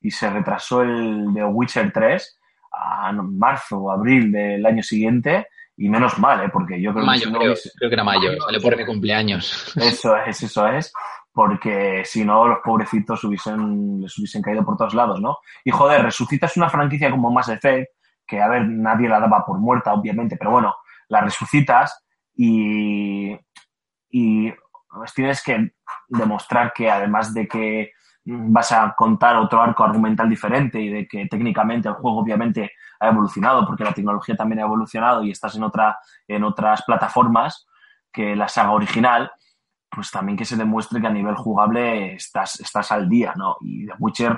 y 0.01 0.11
se 0.11 0.29
retrasó 0.29 0.83
el 0.83 1.29
The 1.33 1.45
Witcher 1.45 1.93
3 1.93 2.41
a 2.73 3.13
marzo 3.13 3.79
o 3.79 3.91
abril 3.91 4.33
del 4.33 4.67
año 4.67 4.83
siguiente 4.83 5.47
y 5.77 5.89
menos 5.89 6.19
mal, 6.19 6.43
¿eh? 6.45 6.49
porque 6.53 6.81
yo 6.81 6.93
creo 6.93 7.05
que 7.05 7.19
si 7.19 7.31
no 7.33 7.39
creo, 7.39 7.53
hubiese- 7.53 7.71
creo 7.77 7.91
que 7.91 7.95
era 7.95 8.05
mayo, 8.05 8.29
Mayo, 8.29 8.41
salió 8.45 8.61
por 8.63 8.77
mi 8.77 8.85
cumpleaños. 8.87 9.77
eso 9.77 10.17
es, 10.17 10.43
eso 10.43 10.67
es, 10.69 10.93
porque 11.33 12.03
si 12.05 12.25
no 12.25 12.47
los 12.49 12.59
pobrecitos 12.65 13.23
hubiesen, 13.25 14.01
les 14.01 14.17
hubiesen 14.19 14.41
caído 14.43 14.65
por 14.65 14.77
todos 14.77 14.95
lados, 14.95 15.21
¿no? 15.21 15.39
Y 15.65 15.71
joder, 15.71 16.03
resucitas 16.03 16.57
una 16.57 16.71
franquicia 16.71 17.11
como 17.11 17.31
Mass 17.31 17.49
Effect, 17.51 17.91
que 18.27 18.41
a 18.41 18.49
ver, 18.49 18.67
nadie 18.67 19.09
la 19.09 19.21
daba 19.21 19.45
por 19.45 19.59
muerta, 19.59 19.93
obviamente, 19.93 20.37
pero 20.39 20.51
bueno, 20.51 20.75
la 21.09 21.21
resucitas 21.21 22.03
y, 22.35 23.37
y 24.11 24.53
pues 24.91 25.13
tienes 25.15 25.43
que 25.43 25.73
demostrar 26.09 26.73
que 26.73 26.91
además 26.91 27.35
de 27.35 27.47
que 27.47 27.91
vas 28.27 28.73
a 28.73 28.95
contar 28.97 29.37
otro 29.37 29.63
arco 29.63 29.85
argumental 29.85 30.29
diferente 30.29 30.81
y 30.81 30.89
de 30.89 31.07
que 31.07 31.27
técnicamente 31.27 31.89
el 31.89 31.95
juego 31.95 32.19
obviamente 32.19 32.73
ha 32.99 33.09
evolucionado 33.09 33.65
porque 33.67 33.85
la 33.85 33.93
tecnología 33.93 34.35
también 34.35 34.61
ha 34.61 34.65
evolucionado 34.65 35.23
y 35.23 35.31
estás 35.31 35.55
en 35.55 35.63
otra 35.63 35.99
en 36.27 36.43
otras 36.43 36.83
plataformas 36.83 37.67
que 38.13 38.35
la 38.35 38.49
saga 38.49 38.73
original 38.73 39.31
pues 39.97 40.11
también 40.11 40.37
que 40.37 40.45
se 40.45 40.57
demuestre 40.57 41.01
que 41.01 41.07
a 41.07 41.11
nivel 41.11 41.35
jugable 41.37 42.15
estás, 42.15 42.61
estás 42.61 42.93
al 42.93 43.09
día, 43.09 43.33
¿no? 43.37 43.57
Y 43.61 43.87
The 43.87 43.95
Witcher 43.99 44.33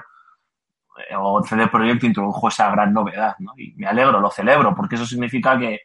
eh, 1.10 1.16
o 1.16 1.42
CD 1.42 1.66
Projekt 1.68 2.04
introdujo 2.04 2.48
esa 2.48 2.70
gran 2.70 2.92
novedad, 2.92 3.34
¿no? 3.40 3.52
Y 3.56 3.74
me 3.74 3.86
alegro, 3.86 4.20
lo 4.20 4.30
celebro, 4.30 4.74
porque 4.74 4.94
eso 4.94 5.06
significa 5.06 5.58
que, 5.58 5.80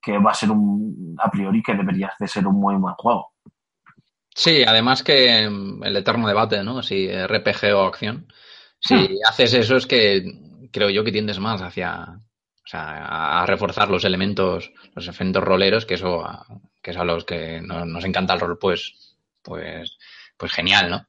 que 0.00 0.18
va 0.18 0.30
a 0.30 0.34
ser 0.34 0.50
un, 0.50 1.16
a 1.18 1.30
priori, 1.30 1.62
que 1.62 1.74
debería 1.74 2.12
de 2.18 2.28
ser 2.28 2.46
un 2.46 2.54
muy 2.60 2.76
buen 2.76 2.94
juego. 2.94 3.32
Sí, 4.42 4.62
además 4.66 5.02
que 5.02 5.48
mm, 5.48 5.84
el 5.84 5.96
eterno 5.96 6.28
debate, 6.28 6.62
¿no? 6.62 6.82
Si 6.82 7.08
RPG 7.08 7.72
o 7.74 7.84
acción. 7.86 8.32
Si 8.78 8.94
Hmm. 8.94 9.06
haces 9.28 9.54
eso 9.54 9.76
es 9.76 9.86
que 9.86 10.24
creo 10.72 10.90
yo 10.90 11.04
que 11.04 11.12
tiendes 11.12 11.38
más 11.38 11.62
hacia, 11.62 12.02
o 12.04 12.66
sea, 12.68 13.40
a, 13.42 13.46
reforzar 13.46 13.88
los 13.90 14.04
elementos, 14.04 14.70
los 14.94 15.08
efectos 15.08 15.42
roleros, 15.42 15.86
que 15.86 15.94
eso, 15.94 16.24
a- 16.24 16.46
que 16.82 16.90
es 16.92 16.96
a 16.96 17.04
los 17.04 17.24
que 17.24 17.60
no- 17.62 17.84
nos 17.86 18.04
encanta 18.04 18.34
el 18.34 18.40
rol, 18.40 18.58
pues, 18.58 19.16
pues, 19.42 19.96
pues 20.36 20.52
genial, 20.52 20.90
¿no? 20.90 21.06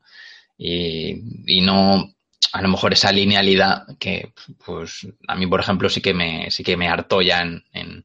Y, 0.57 1.15
y 1.47 1.61
no, 1.61 2.13
a 2.53 2.61
lo 2.61 2.69
mejor 2.69 2.93
esa 2.93 3.11
linealidad 3.11 3.86
que, 3.99 4.34
pues, 4.65 5.07
a 5.28 5.36
mí, 5.36 5.47
por 5.47 5.59
ejemplo, 5.61 5.89
sí 5.89 6.01
que 6.01 6.13
me, 6.13 6.51
sí 6.51 6.63
que 6.63 6.78
me 6.78 6.89
hartó 6.89 7.21
ya 7.21 7.41
en, 7.43 7.63
en, 7.73 8.03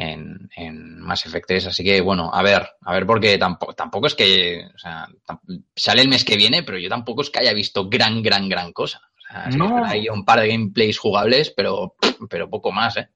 en, 0.00 0.48
en 0.56 0.98
Mass 1.00 1.26
Effect 1.26 1.46
3. 1.48 1.66
Así 1.66 1.84
que, 1.84 2.00
bueno, 2.00 2.30
a 2.32 2.42
ver, 2.42 2.68
a 2.82 2.92
ver, 2.92 3.06
porque 3.06 3.36
tampoco, 3.38 3.74
tampoco 3.74 4.06
es 4.06 4.14
que, 4.14 4.64
o 4.74 4.78
sea, 4.78 5.06
tam- 5.26 5.40
sale 5.76 6.02
el 6.02 6.08
mes 6.08 6.24
que 6.24 6.36
viene, 6.36 6.62
pero 6.62 6.78
yo 6.78 6.88
tampoco 6.88 7.22
es 7.22 7.30
que 7.30 7.40
haya 7.40 7.52
visto 7.52 7.88
gran, 7.88 8.22
gran, 8.22 8.48
gran 8.48 8.72
cosa. 8.72 9.00
O 9.18 9.32
sea, 9.32 9.46
No. 9.48 9.84
hay 9.84 10.08
un 10.08 10.24
par 10.24 10.40
de 10.40 10.48
gameplays 10.48 10.98
jugables, 10.98 11.52
pero, 11.56 11.94
pero 12.30 12.48
poco 12.48 12.72
más, 12.72 12.96
¿eh? 12.96 13.08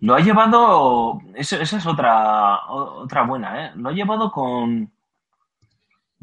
Lo 0.00 0.14
ha 0.14 0.20
llevado, 0.20 1.18
esa 1.34 1.56
es 1.62 1.86
otra, 1.86 2.66
otra 2.68 3.22
buena, 3.24 3.66
¿eh? 3.66 3.72
Lo 3.74 3.88
ha 3.88 3.92
llevado 3.92 4.30
con, 4.30 4.92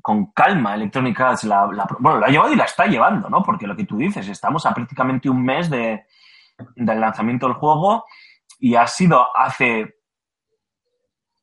con 0.01 0.27
calma 0.31 0.75
Electronic 0.75 1.19
Arts. 1.19 1.43
La, 1.43 1.67
la- 1.73 1.87
bueno, 1.99 2.19
lo 2.19 2.25
ha 2.25 2.29
llevado 2.29 2.53
y 2.53 2.55
la 2.55 2.63
está 2.65 2.85
llevando, 2.85 3.27
¿no? 3.29 3.43
Porque 3.43 3.67
lo 3.67 3.75
que 3.75 3.85
tú 3.85 3.97
dices, 3.97 4.27
estamos 4.29 4.65
a 4.65 4.73
prácticamente 4.73 5.29
un 5.29 5.43
mes 5.43 5.69
de, 5.69 6.05
del 6.75 7.01
lanzamiento 7.01 7.47
del 7.47 7.55
juego 7.55 8.05
y 8.59 8.75
ha 8.75 8.87
sido 8.87 9.27
hace 9.37 9.94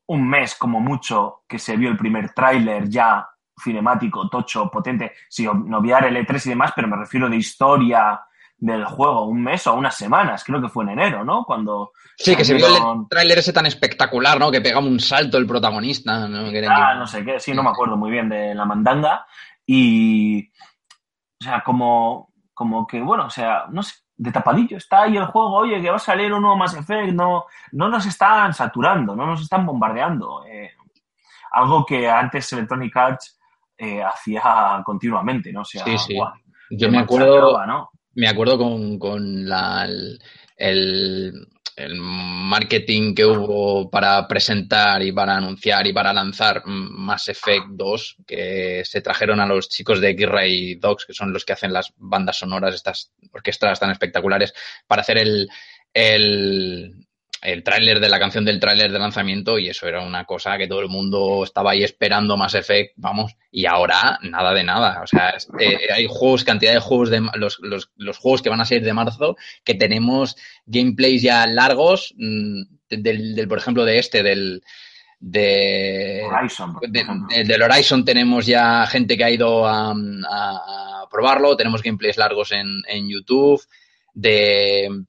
un 0.07 0.27
mes 0.27 0.55
como 0.55 0.79
mucho 0.79 1.43
que 1.47 1.59
se 1.59 1.77
vio 1.77 1.89
el 1.89 1.97
primer 1.97 2.33
tráiler 2.33 2.89
ya 2.89 3.27
cinemático, 3.61 4.29
tocho, 4.29 4.69
potente, 4.69 5.13
sin 5.29 5.73
obviar 5.73 6.05
el 6.05 6.17
E3 6.17 6.45
y 6.45 6.49
demás, 6.49 6.73
pero 6.75 6.87
me 6.87 6.97
refiero 6.97 7.29
de 7.29 7.37
historia 7.37 8.19
del 8.57 8.85
juego, 8.85 9.25
un 9.25 9.43
mes 9.43 9.67
o 9.67 9.73
unas 9.73 9.95
semanas, 9.95 10.43
creo 10.43 10.61
que 10.61 10.69
fue 10.69 10.85
en 10.85 10.91
enero, 10.91 11.23
¿no? 11.23 11.43
Cuando 11.43 11.91
Sí, 12.17 12.35
que 12.35 12.45
se 12.45 12.53
vio 12.53 12.67
el 12.67 13.07
tráiler 13.09 13.39
ese 13.39 13.53
tan 13.53 13.65
espectacular, 13.65 14.39
¿no? 14.39 14.51
Que 14.51 14.61
pega 14.61 14.79
un 14.79 14.99
salto 14.99 15.37
el 15.37 15.47
protagonista, 15.47 16.27
¿no? 16.27 16.49
Ah, 16.69 16.95
no 16.95 17.07
sé 17.07 17.25
qué, 17.25 17.39
sí, 17.39 17.53
no 17.53 17.63
me 17.63 17.71
acuerdo 17.71 17.97
muy 17.97 18.11
bien 18.11 18.29
de 18.29 18.53
la 18.53 18.65
mandanga. 18.65 19.25
Y, 19.65 20.47
o 21.41 21.43
sea, 21.43 21.61
como, 21.61 22.31
como 22.53 22.85
que, 22.85 23.01
bueno, 23.01 23.25
o 23.25 23.29
sea, 23.29 23.65
no 23.71 23.81
sé, 23.81 23.95
de 24.15 24.31
tapadillo 24.31 24.77
está 24.77 25.03
ahí 25.03 25.17
el 25.17 25.25
juego, 25.25 25.53
oye, 25.53 25.81
que 25.81 25.89
va 25.89 25.95
a 25.95 25.99
salir 25.99 26.31
un 26.33 26.41
nuevo 26.41 26.57
Mass 26.57 26.75
Effect, 26.75 27.13
no, 27.13 27.45
no 27.71 27.89
nos 27.89 28.05
están 28.05 28.53
saturando, 28.53 29.15
no 29.15 29.25
nos 29.25 29.41
están 29.41 29.65
bombardeando. 29.65 30.45
eh, 30.45 30.71
algo 31.53 31.85
que 31.85 32.09
antes 32.09 32.51
Electronic 32.53 32.95
Arts 32.97 33.39
eh, 33.77 34.01
hacía 34.03 34.81
continuamente, 34.83 35.53
¿no? 35.53 35.61
O 35.61 35.65
sea, 35.65 35.83
Sí, 35.85 35.97
sí. 35.97 36.17
Yo 36.71 36.89
me 36.89 36.99
acuerdo, 36.99 37.41
nueva, 37.41 37.67
¿no? 37.67 37.91
me 38.15 38.27
acuerdo 38.27 38.57
con, 38.57 38.97
con 38.97 39.47
la, 39.47 39.87
el, 40.57 41.47
el- 41.75 41.95
marketing 41.95 43.15
que 43.15 43.25
hubo 43.25 43.89
para 43.89 44.27
presentar 44.27 45.01
y 45.01 45.11
para 45.11 45.37
anunciar 45.37 45.87
y 45.87 45.93
para 45.93 46.13
lanzar 46.13 46.61
Mass 46.65 47.29
Effect 47.29 47.67
2, 47.69 48.17
que 48.27 48.83
se 48.85 49.01
trajeron 49.01 49.39
a 49.39 49.45
los 49.47 49.69
chicos 49.69 49.99
de 49.99 50.09
X-Ray 50.09 50.75
Dogs, 50.75 51.05
que 51.05 51.13
son 51.13 51.33
los 51.33 51.45
que 51.45 51.53
hacen 51.53 51.73
las 51.73 51.93
bandas 51.97 52.37
sonoras, 52.37 52.75
estas 52.75 53.11
orquestas 53.31 53.79
tan 53.79 53.91
espectaculares, 53.91 54.53
para 54.87 55.01
hacer 55.01 55.17
el, 55.17 55.49
el, 55.93 56.93
el 57.43 57.63
tráiler 57.63 57.99
de 57.99 58.09
la 58.09 58.19
canción 58.19 58.45
del 58.45 58.59
tráiler 58.59 58.91
de 58.91 58.99
lanzamiento 58.99 59.59
y 59.59 59.67
eso 59.67 59.87
era 59.87 60.01
una 60.01 60.25
cosa 60.25 60.57
que 60.57 60.67
todo 60.67 60.79
el 60.79 60.87
mundo 60.87 61.43
estaba 61.43 61.71
ahí 61.71 61.83
esperando 61.83 62.37
Mass 62.37 62.55
Effect, 62.55 62.93
vamos, 62.95 63.35
y 63.51 63.65
ahora 63.65 64.17
nada 64.21 64.53
de 64.53 64.63
nada. 64.63 65.01
O 65.03 65.07
sea, 65.07 65.35
eh, 65.59 65.91
hay 65.93 66.07
juegos, 66.09 66.43
cantidad 66.43 66.73
de 66.73 66.79
juegos 66.79 67.09
de 67.09 67.21
los, 67.35 67.59
los, 67.59 67.91
los, 67.97 68.17
juegos 68.17 68.41
que 68.41 68.49
van 68.49 68.61
a 68.61 68.65
salir 68.65 68.83
de 68.83 68.93
marzo, 68.93 69.35
que 69.63 69.75
tenemos 69.75 70.35
gameplays 70.65 71.21
ya 71.21 71.45
largos, 71.45 72.13
mm, 72.17 72.61
del, 72.89 73.35
del 73.35 73.47
por 73.47 73.57
ejemplo, 73.57 73.85
de 73.85 73.99
este, 73.99 74.23
del 74.23 74.63
de 75.19 76.21
Horizon, 76.25 76.75
de, 76.81 77.05
de, 77.29 77.43
del 77.45 77.61
Horizon 77.61 78.03
tenemos 78.03 78.45
ya 78.45 78.85
gente 78.87 79.15
que 79.15 79.23
ha 79.23 79.31
ido 79.31 79.65
a, 79.65 79.91
a, 79.91 79.93
a 81.01 81.07
probarlo, 81.09 81.55
tenemos 81.55 81.81
gameplays 81.81 82.17
largos 82.17 82.51
en, 82.51 82.81
en 82.87 83.09
YouTube, 83.09 83.61
de 84.13 85.05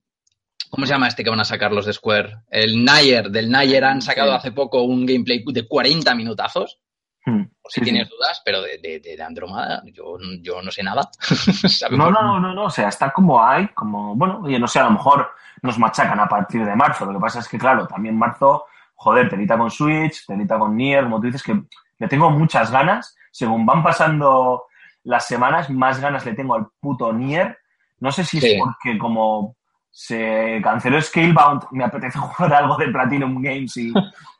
¿Cómo 0.75 0.87
se 0.87 0.93
llama 0.93 1.07
este 1.07 1.22
que 1.22 1.31
van 1.31 1.39
a 1.39 1.45
sacar 1.45 1.72
los 1.72 1.87
de 1.87 1.93
Square? 1.93 2.39
El 2.51 2.85
Nayer. 2.85 3.31
Del 3.31 3.49
Nayer 3.49 3.85
han 3.85 4.03
sacado 4.03 4.33
sí. 4.33 4.37
hace 4.39 4.53
poco 4.53 4.83
un 4.83 5.07
gameplay 5.07 5.45
de 5.47 5.68
40 5.68 6.12
minutazos. 6.16 6.81
Hmm. 7.25 7.45
Por 7.62 7.70
si 7.70 7.79
sí, 7.79 7.85
tienes 7.85 8.09
sí. 8.09 8.14
dudas, 8.14 8.43
pero 8.45 8.61
de, 8.61 8.79
de, 8.79 8.99
de, 8.99 9.22
Andromeda 9.22 9.83
yo, 9.93 10.18
yo 10.43 10.61
no 10.62 10.72
sé 10.72 10.83
nada. 10.83 11.09
no, 11.93 12.11
no, 12.11 12.22
no, 12.22 12.41
no, 12.41 12.53
no, 12.53 12.64
o 12.64 12.70
sea, 12.70 12.89
está 12.89 13.12
como 13.12 13.43
hay, 13.43 13.68
como, 13.68 14.16
bueno, 14.16 14.41
oye, 14.43 14.59
no 14.59 14.66
sé, 14.66 14.81
a 14.81 14.85
lo 14.85 14.91
mejor 14.91 15.31
nos 15.62 15.79
machacan 15.79 16.18
a 16.18 16.29
partir 16.29 16.64
de 16.64 16.75
marzo. 16.75 17.07
Lo 17.07 17.12
que 17.12 17.20
pasa 17.20 17.39
es 17.39 17.49
que, 17.49 17.57
claro, 17.57 17.87
también 17.87 18.18
marzo, 18.18 18.66
joder, 18.97 19.29
telita 19.29 19.57
con 19.57 19.70
Switch, 19.70 20.27
telita 20.27 20.59
con 20.59 20.77
Nier, 20.77 21.05
como 21.05 21.20
tú 21.20 21.27
dices, 21.27 21.43
que 21.45 21.62
le 21.99 22.09
tengo 22.09 22.31
muchas 22.31 22.72
ganas. 22.72 23.16
Según 23.31 23.64
van 23.64 23.83
pasando 23.85 24.64
las 25.05 25.27
semanas, 25.27 25.70
más 25.70 26.01
ganas 26.01 26.27
le 26.27 26.35
tengo 26.35 26.57
al 26.57 26.66
puto 26.81 27.12
Nier. 27.12 27.59
No 28.01 28.11
sé 28.11 28.25
si 28.25 28.39
es 28.39 28.61
porque 28.61 28.99
como 28.99 29.57
se 29.97 30.61
canceló 30.61 31.01
Scalebound, 31.01 31.66
me 31.70 31.84
apetece 31.84 32.18
jugar 32.18 32.53
algo 32.53 32.76
de 32.76 32.88
Platinum 32.88 33.40
Games 33.40 33.76
y, 33.76 33.92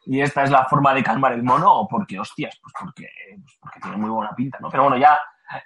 y, 0.05 0.20
esta 0.20 0.42
es 0.42 0.50
la 0.50 0.64
forma 0.64 0.92
de 0.92 1.05
calmar 1.05 1.32
el 1.32 1.44
mono, 1.44 1.72
o 1.72 1.86
porque, 1.86 2.18
hostias, 2.18 2.59
pues 2.61 2.74
porque, 2.78 3.09
pues 3.40 3.57
porque 3.61 3.78
tiene 3.78 3.96
muy 3.96 4.11
buena 4.11 4.34
pinta, 4.34 4.59
¿no? 4.61 4.68
Pero 4.68 4.82
bueno, 4.82 4.98
ya, 4.98 5.16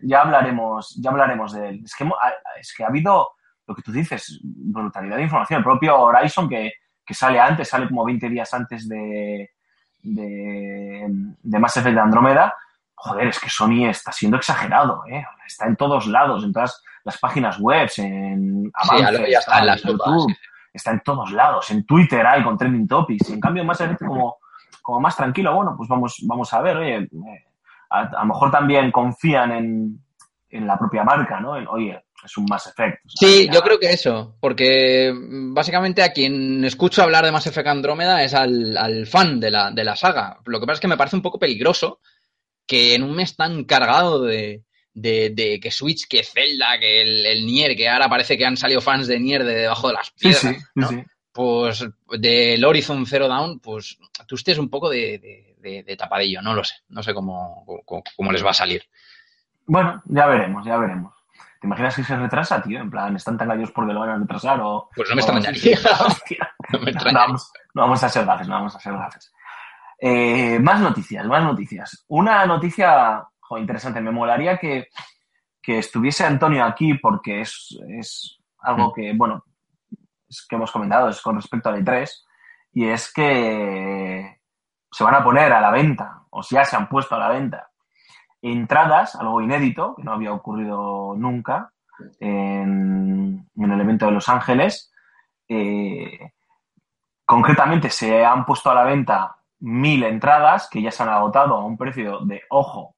ya 0.03 0.21
hablaremos, 0.21 0.95
ya 1.03 1.09
hablaremos 1.09 1.55
de 1.55 1.71
él. 1.71 1.81
Es 1.83 1.95
que, 1.97 2.07
es 2.61 2.75
que 2.77 2.85
ha 2.85 2.89
habido, 2.89 3.31
lo 3.67 3.75
que 3.75 3.81
tú 3.81 3.91
dices, 3.91 4.39
brutalidad 4.43 5.17
de 5.17 5.23
información. 5.23 5.59
El 5.59 5.65
propio 5.65 5.99
Horizon, 5.99 6.51
que, 6.51 6.75
que 7.03 7.15
sale 7.15 7.41
antes, 7.41 7.67
sale 7.67 7.89
como 7.89 8.05
20 8.05 8.29
días 8.29 8.53
antes 8.53 8.87
de, 8.87 9.53
de, 10.03 11.07
de 11.43 11.59
Mass 11.59 11.79
Effect 11.79 11.95
de 11.95 12.01
Andrómeda, 12.03 12.55
joder, 12.95 13.29
es 13.29 13.41
que 13.41 13.49
Sony 13.49 13.89
está 13.89 14.13
siendo 14.13 14.37
exagerado, 14.37 15.03
¿eh? 15.09 15.25
Está 15.47 15.65
en 15.65 15.77
todos 15.77 16.07
lados, 16.07 16.45
en 16.45 16.53
todas 16.53 16.83
las 17.09 17.19
páginas 17.19 17.59
web, 17.59 17.89
en 17.97 18.71
avances, 18.75 19.27
sí, 19.27 19.33
está, 19.33 19.59
en 19.59 19.67
las 19.67 19.83
YouTube, 19.83 20.37
está 20.73 20.91
en 20.91 21.01
todos 21.01 21.33
lados, 21.33 21.71
en 21.71 21.87
Twitter 21.87 22.27
hay 22.27 22.43
con 22.45 22.59
trending 22.59 22.87
topics, 22.87 23.31
y 23.31 23.33
en 23.33 23.41
cambio 23.41 23.65
más 23.65 23.83
como, 23.99 24.37
como 24.83 25.01
más 25.01 25.17
tranquilo, 25.17 25.55
bueno, 25.55 25.75
pues 25.77 25.89
vamos, 25.89 26.17
vamos 26.27 26.53
a 26.53 26.61
ver, 26.61 26.77
oye, 26.77 26.97
eh, 26.97 27.45
a, 27.91 28.01
a, 28.01 28.21
lo 28.21 28.27
mejor 28.27 28.51
también 28.51 28.93
confían 28.93 29.53
en, 29.53 30.05
en 30.51 30.67
la 30.67 30.79
propia 30.79 31.03
marca, 31.03 31.41
¿no? 31.41 31.57
En, 31.57 31.67
oye, 31.67 31.99
es 32.23 32.37
un 32.37 32.45
Mass 32.45 32.67
Effect. 32.67 32.99
O 33.07 33.09
sea, 33.09 33.29
sí, 33.29 33.47
ya... 33.47 33.53
yo 33.53 33.63
creo 33.63 33.79
que 33.79 33.91
eso, 33.91 34.37
porque 34.41 35.13
básicamente 35.15 36.03
a 36.03 36.13
quien 36.13 36.63
escucho 36.65 37.03
hablar 37.03 37.25
de 37.25 37.33
Mass 37.33 37.47
Effect 37.47 37.69
Andrómeda 37.69 38.23
es 38.23 38.35
al, 38.35 38.77
al 38.77 39.07
fan 39.07 39.41
de 39.41 39.51
la, 39.51 39.71
de 39.71 39.85
la 39.85 39.97
saga. 39.97 40.39
Lo 40.45 40.61
que 40.61 40.67
pasa 40.67 40.75
es 40.75 40.81
que 40.81 40.89
me 40.89 40.97
parece 40.97 41.17
un 41.17 41.23
poco 41.23 41.39
peligroso 41.39 42.01
que 42.67 42.95
en 42.95 43.03
un 43.03 43.17
mes 43.17 43.35
tan 43.35 43.65
cargado 43.65 44.23
de, 44.23 44.63
de, 45.01 45.31
de, 45.31 45.61
que 45.61 45.71
Switch, 45.71 46.07
que 46.09 46.23
Zelda, 46.23 46.79
que 46.79 47.03
el, 47.03 47.27
el, 47.27 47.47
Nier, 47.47 47.77
que 47.77 47.89
ahora 47.89 48.09
parece 48.09 48.37
que 48.37 48.47
han 48.47 48.57
salido 48.57 48.81
fans 48.81 49.07
de 49.07 49.19
Nier 49.19 49.45
de 49.45 49.55
debajo 49.55 49.89
de 49.89 49.95
las 49.95 50.11
piedras, 50.11 50.41
sí, 50.41 50.55
sí, 50.55 50.65
¿no? 50.75 50.89
sí. 50.89 51.03
Pues 51.33 51.87
del 52.19 52.65
Horizon 52.65 53.07
Zero 53.07 53.29
Dawn, 53.29 53.61
pues 53.61 53.99
tú 54.27 54.35
estés 54.35 54.59
un 54.59 54.69
poco 54.69 54.91
de, 54.91 55.55
de, 55.61 55.83
de, 55.85 55.97
tapadillo, 55.97 56.43
no 56.43 56.55
lo 56.55 56.65
sé, 56.65 56.75
no 56.89 57.03
sé 57.03 57.15
cómo, 57.15 57.65
cómo, 57.85 58.03
cómo, 58.17 58.33
les 58.33 58.45
va 58.45 58.51
a 58.51 58.55
salir. 58.55 58.83
Bueno, 59.67 60.03
ya 60.07 60.27
veremos, 60.27 60.65
ya 60.67 60.77
veremos. 60.79 61.15
¿Te 61.61 61.67
imaginas 61.67 61.95
que 61.95 62.05
se 62.05 62.17
retrasa, 62.17 62.63
tío? 62.63 62.81
En 62.81 62.91
plan, 62.91 63.15
¿están 63.15 63.37
tan 63.37 63.49
gallos 63.49 63.71
porque 63.73 63.93
lo 63.93 64.01
van 64.01 64.11
a 64.11 64.19
retrasar 64.19 64.61
o...? 64.61 64.89
Pues 64.95 65.09
no 65.09 65.17
me 65.17 65.23
extrañaría. 65.23 65.79
no, 66.73 66.79
me 66.81 66.91
extrañaría. 66.91 67.13
No, 67.13 67.27
vamos, 67.27 67.53
no 67.75 67.83
vamos 67.83 68.05
a 68.05 68.09
ser 68.09 68.25
gafes, 68.25 68.49
no 68.49 68.55
vamos 68.55 68.77
a 68.77 68.81
ser 68.81 68.93
gafes. 68.95 69.33
Eh, 70.01 70.59
más 70.61 70.81
noticias, 70.81 71.27
más 71.27 71.43
noticias. 71.43 72.05
Una 72.09 72.47
noticia 72.47 73.25
jo, 73.49 73.59
interesante. 73.59 74.01
Me 74.01 74.11
molaría 74.11 74.59
que, 74.59 74.89
que, 75.63 75.79
estuviese 75.79 76.25
Antonio 76.25 76.65
aquí 76.65 76.95
porque 76.95 77.41
es, 77.41 77.79
es 77.89 78.39
algo 78.59 78.93
que, 78.93 79.13
bueno, 79.15 79.45
es 80.29 80.47
que 80.49 80.57
hemos 80.57 80.71
comentado, 80.71 81.09
es 81.09 81.21
con 81.21 81.37
respecto 81.37 81.69
al 81.69 81.85
E3, 81.85 82.09
y 82.73 82.87
es 82.87 83.13
que 83.13 84.41
se 84.91 85.05
van 85.05 85.15
a 85.15 85.25
poner 85.25 85.53
a 85.53 85.61
la 85.61 85.71
venta, 85.71 86.23
o 86.31 86.43
ya 86.43 86.65
se 86.65 86.77
han 86.77 86.89
puesto 86.89 87.15
a 87.15 87.19
la 87.19 87.29
venta, 87.29 87.71
entradas, 88.43 89.17
algo 89.17 89.41
inédito, 89.41 89.95
que 89.97 90.05
no 90.05 90.13
había 90.13 90.33
ocurrido 90.33 91.15
nunca 91.17 91.73
en, 92.21 93.49
en 93.57 93.73
el 93.73 93.81
evento 93.81 94.07
de 94.07 94.13
Los 94.13 94.29
Ángeles. 94.29 94.93
Eh, 95.49 96.33
concretamente 97.25 97.91
se 97.91 98.25
han 98.25 98.45
puesto 98.45 98.71
a 98.71 98.75
la 98.75 98.85
venta 98.85 99.37
mil 99.61 100.05
entradas 100.05 100.69
que 100.71 100.81
ya 100.83 100.91
se 100.91 101.03
han 101.03 101.09
agotado 101.09 101.57
a 101.57 101.65
un 101.65 101.77
precio 101.77 102.21
de, 102.21 102.43
ojo, 102.51 102.95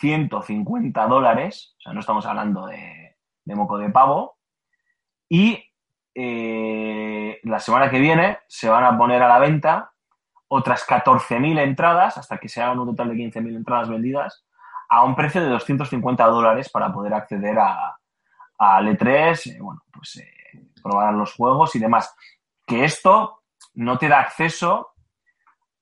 150 0.00 1.06
dólares, 1.06 1.74
o 1.78 1.82
sea, 1.82 1.92
no 1.92 2.00
estamos 2.00 2.26
hablando 2.26 2.66
de, 2.66 3.16
moco 3.46 3.78
de 3.78 3.90
pavo, 3.90 4.38
y 5.28 5.64
eh, 6.14 7.40
la 7.44 7.58
semana 7.60 7.90
que 7.90 7.98
viene 7.98 8.38
se 8.48 8.68
van 8.68 8.84
a 8.84 8.96
poner 8.96 9.22
a 9.22 9.28
la 9.28 9.38
venta 9.38 9.92
otras 10.48 10.86
14.000 10.86 11.60
entradas, 11.60 12.18
hasta 12.18 12.38
que 12.38 12.48
se 12.48 12.62
hagan 12.62 12.78
un 12.78 12.90
total 12.90 13.08
de 13.08 13.16
15.000 13.16 13.56
entradas 13.56 13.88
vendidas, 13.88 14.44
a 14.88 15.04
un 15.04 15.14
precio 15.14 15.42
de 15.42 15.48
250 15.48 16.24
dólares 16.26 16.68
para 16.68 16.92
poder 16.92 17.14
acceder 17.14 17.58
a, 17.58 17.98
a 18.58 18.80
L3, 18.80 19.46
eh, 19.46 19.58
bueno, 19.60 19.82
pues 19.92 20.16
eh, 20.16 20.70
probar 20.82 21.14
los 21.14 21.34
juegos 21.34 21.74
y 21.74 21.78
demás. 21.78 22.14
Que 22.66 22.84
esto 22.84 23.42
no 23.74 23.98
te 23.98 24.08
da 24.08 24.20
acceso 24.20 24.94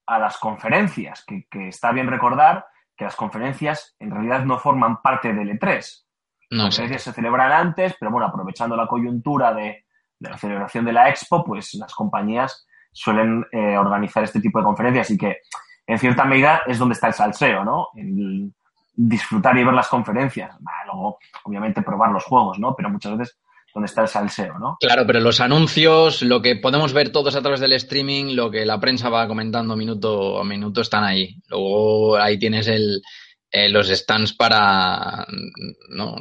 a 0.07 0.19
las 0.19 0.39
conferencias, 0.39 1.25
que, 1.25 1.47
está 1.69 1.93
bien 1.93 2.09
recordar 2.09 2.67
que 3.03 3.07
las 3.07 3.17
conferencias 3.17 3.97
en 3.99 4.13
realidad 4.13 4.45
no 4.45 4.59
forman 4.61 5.03
parte 5.03 5.33
del 5.33 5.59
E3. 5.59 6.05
No, 6.53 6.65
las 6.65 6.77
conferencias 6.77 7.03
se 7.03 7.13
celebran 7.13 7.51
antes, 7.51 7.97
pero 7.99 8.13
bueno, 8.13 8.29
aprovechando 8.29 8.77
la 8.77 8.87
coyuntura 8.87 9.53
de, 9.53 9.85
de, 10.21 10.31
la 10.31 10.39
celebración 10.39 10.85
de 10.85 10.93
la 10.93 11.09
Expo, 11.09 11.45
pues 11.45 11.75
las 11.75 11.93
compañías 11.95 12.65
suelen 12.93 13.45
eh, 13.51 13.77
organizar 13.77 14.23
este 14.23 14.41
tipo 14.41 14.61
de 14.61 14.65
conferencias 14.65 15.11
y 15.11 15.19
que 15.19 15.39
en 15.85 15.99
cierta 15.99 16.25
medida 16.25 16.63
es 16.67 16.79
donde 16.79 16.93
está 16.93 17.09
el 17.09 17.15
salseo, 17.15 17.65
¿no? 17.65 17.89
El 17.97 18.53
disfrutar 18.95 19.57
y 19.59 19.65
ver 19.65 19.75
las 19.75 19.89
conferencias. 19.89 20.55
Bah, 20.61 20.85
luego, 20.85 21.19
obviamente, 21.43 21.83
probar 21.83 22.13
los 22.13 22.25
juegos, 22.25 22.61
¿no? 22.61 22.77
Pero 22.77 22.89
muchas 22.89 23.17
veces 23.17 23.41
donde 23.75 23.87
está 23.87 24.03
el 24.03 24.09
salseo, 24.09 24.59
¿no? 24.59 24.77
Claro, 24.81 25.07
pero 25.07 25.21
los 25.21 25.41
anuncios, 25.41 26.23
lo 26.23 26.43
que 26.43 26.57
podemos 26.57 26.93
ver 26.93 27.11
todos 27.11 27.35
a 27.35 27.41
través 27.41 27.61
del 27.61 27.73
streaming, 27.73 28.35
lo 28.35 28.51
que 28.51 28.67
la 28.67 28.79
prensa 28.79 29.09
va 29.09 29.27
comentando 29.27 29.77
minuto 29.77 30.41
a 30.41 30.45
minuto, 30.45 30.81
están 30.81 31.05
ahí. 31.05 31.37
Luego 31.49 32.17
ahí 32.17 32.39
tienes 32.39 32.69
el, 32.69 33.03
eh, 33.51 33.69
los 33.69 33.89
stands 33.89 34.35
para, 34.35 35.27
¿no? 35.89 36.17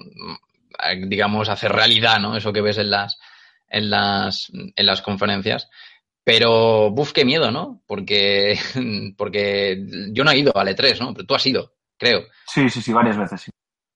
digamos, 1.08 1.50
hacer 1.50 1.72
realidad, 1.72 2.20
¿no? 2.20 2.36
Eso 2.36 2.52
que 2.54 2.62
ves 2.62 2.78
en 2.78 2.90
las, 2.90 3.20
en 3.68 3.90
las, 3.90 4.52
en 4.54 4.86
las 4.86 5.02
conferencias. 5.02 5.70
Pero, 6.24 6.92
buf, 6.92 7.14
qué 7.14 7.26
miedo, 7.26 7.52
¿no? 7.52 7.82
Porque, 7.88 8.58
porque 9.18 9.84
yo 10.12 10.24
no 10.24 10.32
he 10.32 10.38
ido 10.38 10.56
al 10.56 10.68
E3, 10.68 11.00
¿no? 11.00 11.14
Pero 11.14 11.26
tú 11.26 11.36
has 11.36 11.46
ido, 11.46 11.74
creo. 11.98 12.24
Sí, 12.48 12.70
sí, 12.70 12.82
sí, 12.82 12.94
varias 12.94 13.18
veces, 13.18 13.42
sí. 13.42 13.52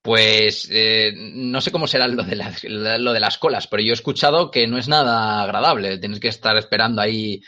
Pues 0.06 0.68
eh, 0.70 1.12
no 1.16 1.60
sé 1.60 1.72
cómo 1.72 1.88
será 1.88 2.06
lo 2.06 2.22
de, 2.22 2.36
las, 2.36 2.62
lo 2.62 3.12
de 3.12 3.18
las 3.18 3.38
colas, 3.38 3.66
pero 3.66 3.82
yo 3.82 3.90
he 3.90 3.92
escuchado 3.92 4.52
que 4.52 4.68
no 4.68 4.78
es 4.78 4.86
nada 4.86 5.42
agradable. 5.42 5.98
Tienes 5.98 6.20
que 6.20 6.28
estar 6.28 6.56
esperando 6.56 7.02
ahí 7.02 7.42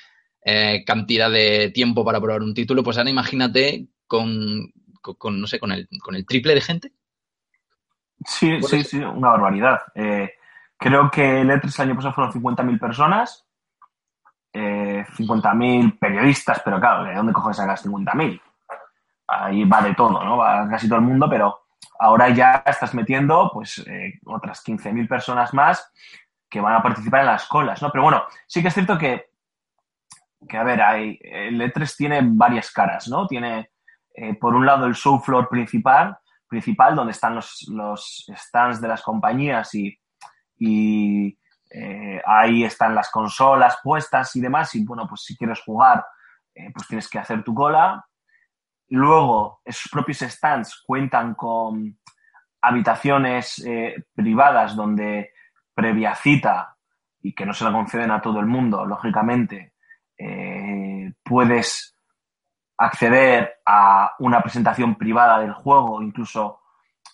eh, 0.44 0.82
cantidad 0.84 1.30
de 1.30 1.70
tiempo 1.70 2.04
para 2.04 2.20
probar 2.20 2.42
un 2.42 2.54
título. 2.54 2.82
Pues 2.82 2.98
ahora 2.98 3.10
imagínate 3.10 3.86
con, 4.08 4.72
con, 5.00 5.14
con 5.14 5.40
no 5.40 5.46
sé, 5.46 5.60
con 5.60 5.70
el, 5.70 5.88
con 6.02 6.16
el 6.16 6.26
triple 6.26 6.56
de 6.56 6.60
gente. 6.60 6.92
Sí, 8.26 8.60
sí, 8.64 8.82
sí, 8.82 8.98
una 8.98 9.28
barbaridad. 9.28 9.78
Eh, 9.94 10.28
creo 10.76 11.08
que 11.12 11.42
el 11.42 11.50
E3 11.50 11.72
el 11.76 11.90
año 11.90 11.94
pasado 11.94 12.14
fueron 12.14 12.32
50.000 12.32 12.80
personas, 12.80 13.46
eh, 14.52 15.06
50.000 15.16 15.96
periodistas, 15.96 16.60
pero 16.64 16.80
claro, 16.80 17.04
¿de 17.04 17.14
dónde 17.14 17.32
coges 17.32 17.56
sacas 17.56 17.86
50.000? 17.86 18.42
Ahí 19.28 19.64
va 19.64 19.80
de 19.80 19.94
todo, 19.94 20.24
¿no? 20.24 20.38
Va 20.38 20.68
casi 20.68 20.88
todo 20.88 20.98
el 20.98 21.04
mundo, 21.04 21.28
pero 21.30 21.67
ahora 21.98 22.30
ya 22.30 22.62
estás 22.66 22.94
metiendo 22.94 23.50
pues 23.52 23.78
eh, 23.86 24.18
otras 24.26 24.64
15.000 24.64 25.08
personas 25.08 25.52
más 25.54 25.92
que 26.48 26.60
van 26.60 26.74
a 26.74 26.82
participar 26.82 27.20
en 27.20 27.26
las 27.26 27.46
colas, 27.46 27.82
¿no? 27.82 27.90
Pero 27.90 28.04
bueno, 28.04 28.24
sí 28.46 28.62
que 28.62 28.68
es 28.68 28.74
cierto 28.74 28.96
que 28.96 29.28
que, 30.46 30.56
a 30.56 30.62
ver, 30.62 30.80
hay, 30.80 31.18
el 31.22 31.60
E3 31.60 31.96
tiene 31.96 32.20
varias 32.22 32.70
caras, 32.70 33.08
¿no? 33.08 33.26
Tiene, 33.26 33.70
eh, 34.14 34.34
por 34.34 34.54
un 34.54 34.66
lado, 34.66 34.86
el 34.86 34.94
show 34.94 35.18
floor 35.20 35.48
principal, 35.48 36.16
principal 36.46 36.94
donde 36.94 37.12
están 37.12 37.34
los, 37.34 37.66
los 37.68 38.26
stands 38.36 38.80
de 38.80 38.88
las 38.88 39.02
compañías 39.02 39.74
y, 39.74 39.98
y 40.56 41.38
eh, 41.70 42.22
ahí 42.24 42.64
están 42.64 42.94
las 42.94 43.10
consolas 43.10 43.78
puestas 43.82 44.34
y 44.36 44.40
demás. 44.40 44.74
Y 44.74 44.84
bueno, 44.84 45.06
pues 45.08 45.22
si 45.22 45.36
quieres 45.36 45.60
jugar, 45.60 46.04
eh, 46.54 46.70
pues 46.72 46.86
tienes 46.86 47.08
que 47.08 47.18
hacer 47.18 47.42
tu 47.42 47.54
cola. 47.54 48.04
Luego, 48.90 49.60
esos 49.64 49.90
propios 49.90 50.18
stands 50.18 50.82
cuentan 50.86 51.34
con 51.34 51.98
habitaciones 52.62 53.62
eh, 53.64 54.04
privadas 54.14 54.74
donde 54.74 55.32
previa 55.74 56.14
cita 56.14 56.76
y 57.20 57.34
que 57.34 57.46
no 57.46 57.52
se 57.52 57.64
la 57.64 57.72
conceden 57.72 58.10
a 58.10 58.20
todo 58.20 58.40
el 58.40 58.46
mundo, 58.46 58.84
lógicamente, 58.86 59.74
eh, 60.16 61.12
puedes 61.22 61.96
acceder 62.76 63.60
a 63.66 64.12
una 64.20 64.40
presentación 64.40 64.96
privada 64.96 65.38
del 65.40 65.52
juego, 65.52 66.00
incluso 66.02 66.60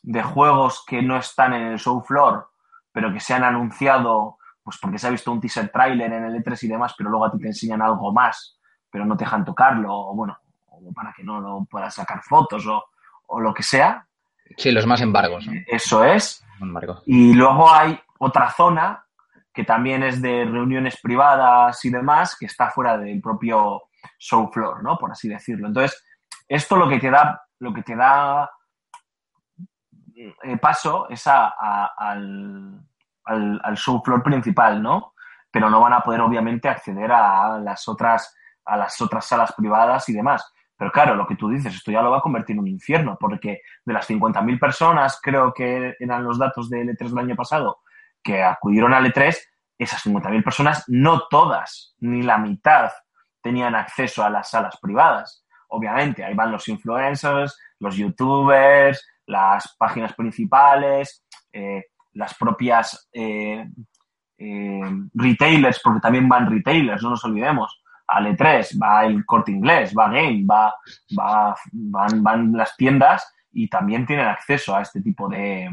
de 0.02 0.22
juegos 0.22 0.84
que 0.86 1.02
no 1.02 1.16
están 1.16 1.54
en 1.54 1.62
el 1.62 1.78
show 1.78 2.02
floor, 2.02 2.50
pero 2.92 3.12
que 3.12 3.20
se 3.20 3.34
han 3.34 3.44
anunciado, 3.44 4.38
pues 4.62 4.78
porque 4.80 4.98
se 4.98 5.08
ha 5.08 5.10
visto 5.10 5.32
un 5.32 5.40
teaser 5.40 5.70
trailer 5.70 6.12
en 6.12 6.24
el 6.24 6.42
E3 6.42 6.62
y 6.62 6.68
demás, 6.68 6.94
pero 6.96 7.10
luego 7.10 7.24
a 7.24 7.32
ti 7.32 7.38
te 7.38 7.48
enseñan 7.48 7.82
algo 7.82 8.12
más, 8.12 8.60
pero 8.90 9.04
no 9.04 9.16
te 9.16 9.24
dejan 9.24 9.44
tocarlo, 9.44 9.92
o 9.92 10.14
bueno, 10.14 10.38
para 10.92 11.12
que 11.12 11.22
no 11.24 11.40
lo 11.40 11.64
puedas 11.70 11.94
sacar 11.94 12.22
fotos 12.22 12.66
o, 12.66 12.84
o 13.26 13.40
lo 13.40 13.54
que 13.54 13.62
sea. 13.62 14.06
Sí, 14.56 14.70
los 14.72 14.86
más 14.86 15.00
embargos. 15.00 15.46
¿no? 15.46 15.52
Eso 15.66 16.04
es. 16.04 16.44
Embargo. 16.60 17.02
Y 17.06 17.32
luego 17.34 17.70
hay 17.72 17.98
otra 18.18 18.50
zona 18.50 19.04
que 19.52 19.64
también 19.64 20.02
es 20.02 20.20
de 20.20 20.44
reuniones 20.44 21.00
privadas 21.00 21.84
y 21.84 21.90
demás, 21.90 22.36
que 22.38 22.46
está 22.46 22.70
fuera 22.70 22.98
del 22.98 23.20
propio 23.20 23.84
show 24.18 24.50
floor, 24.52 24.82
¿no? 24.82 24.98
Por 24.98 25.12
así 25.12 25.28
decirlo. 25.28 25.68
Entonces, 25.68 26.04
esto 26.48 26.76
lo 26.76 26.88
que 26.88 26.98
te 26.98 27.10
da, 27.10 27.40
lo 27.60 27.72
que 27.72 27.82
te 27.82 27.94
da 27.96 28.50
eh, 30.16 30.56
paso 30.58 31.08
es 31.08 31.26
a- 31.26 31.54
a- 31.58 31.92
al, 31.96 32.80
al- 33.24 33.60
al 33.64 33.76
show 33.76 34.02
floor 34.04 34.22
principal, 34.22 34.82
¿no? 34.82 35.14
Pero 35.50 35.70
no 35.70 35.80
van 35.80 35.92
a 35.92 36.00
poder, 36.00 36.20
obviamente, 36.20 36.68
acceder 36.68 37.10
a 37.12 37.58
las 37.58 37.86
otras, 37.88 38.34
a 38.64 38.76
las 38.76 39.00
otras 39.00 39.24
salas 39.26 39.52
privadas 39.56 40.08
y 40.08 40.12
demás. 40.14 40.52
Pero 40.76 40.90
claro, 40.90 41.14
lo 41.14 41.26
que 41.26 41.36
tú 41.36 41.48
dices, 41.48 41.74
esto 41.74 41.92
ya 41.92 42.02
lo 42.02 42.10
va 42.10 42.18
a 42.18 42.22
convertir 42.22 42.54
en 42.54 42.60
un 42.60 42.68
infierno, 42.68 43.16
porque 43.18 43.60
de 43.84 43.92
las 43.92 44.08
50.000 44.08 44.58
personas, 44.58 45.20
creo 45.22 45.52
que 45.54 45.94
eran 45.98 46.24
los 46.24 46.38
datos 46.38 46.68
del 46.68 46.88
E3 46.88 47.08
del 47.10 47.18
año 47.18 47.36
pasado, 47.36 47.80
que 48.22 48.42
acudieron 48.42 48.92
al 48.92 49.06
E3, 49.06 49.36
esas 49.78 50.04
50.000 50.04 50.42
personas, 50.42 50.84
no 50.88 51.22
todas, 51.28 51.94
ni 52.00 52.22
la 52.22 52.38
mitad, 52.38 52.90
tenían 53.40 53.74
acceso 53.74 54.24
a 54.24 54.30
las 54.30 54.50
salas 54.50 54.78
privadas. 54.80 55.44
Obviamente, 55.68 56.24
ahí 56.24 56.34
van 56.34 56.52
los 56.52 56.66
influencers, 56.68 57.56
los 57.78 57.96
youtubers, 57.96 59.06
las 59.26 59.76
páginas 59.78 60.14
principales, 60.14 61.24
eh, 61.52 61.84
las 62.12 62.34
propias 62.34 63.08
eh, 63.12 63.66
eh, 64.38 64.80
retailers, 65.14 65.80
porque 65.82 66.00
también 66.00 66.28
van 66.28 66.50
retailers, 66.50 67.02
no 67.02 67.10
nos 67.10 67.24
olvidemos. 67.24 67.82
Al 68.06 68.26
E3 68.26 68.80
va 68.80 69.04
el 69.04 69.24
corte 69.24 69.52
inglés, 69.52 69.94
va 69.96 70.08
Game, 70.08 70.44
va, 70.44 70.74
va, 71.18 71.54
van, 71.72 72.22
van 72.22 72.52
las 72.52 72.76
tiendas 72.76 73.32
y 73.52 73.68
también 73.68 74.06
tienen 74.06 74.26
acceso 74.26 74.74
a 74.76 74.82
este 74.82 75.00
tipo 75.00 75.28
de, 75.28 75.70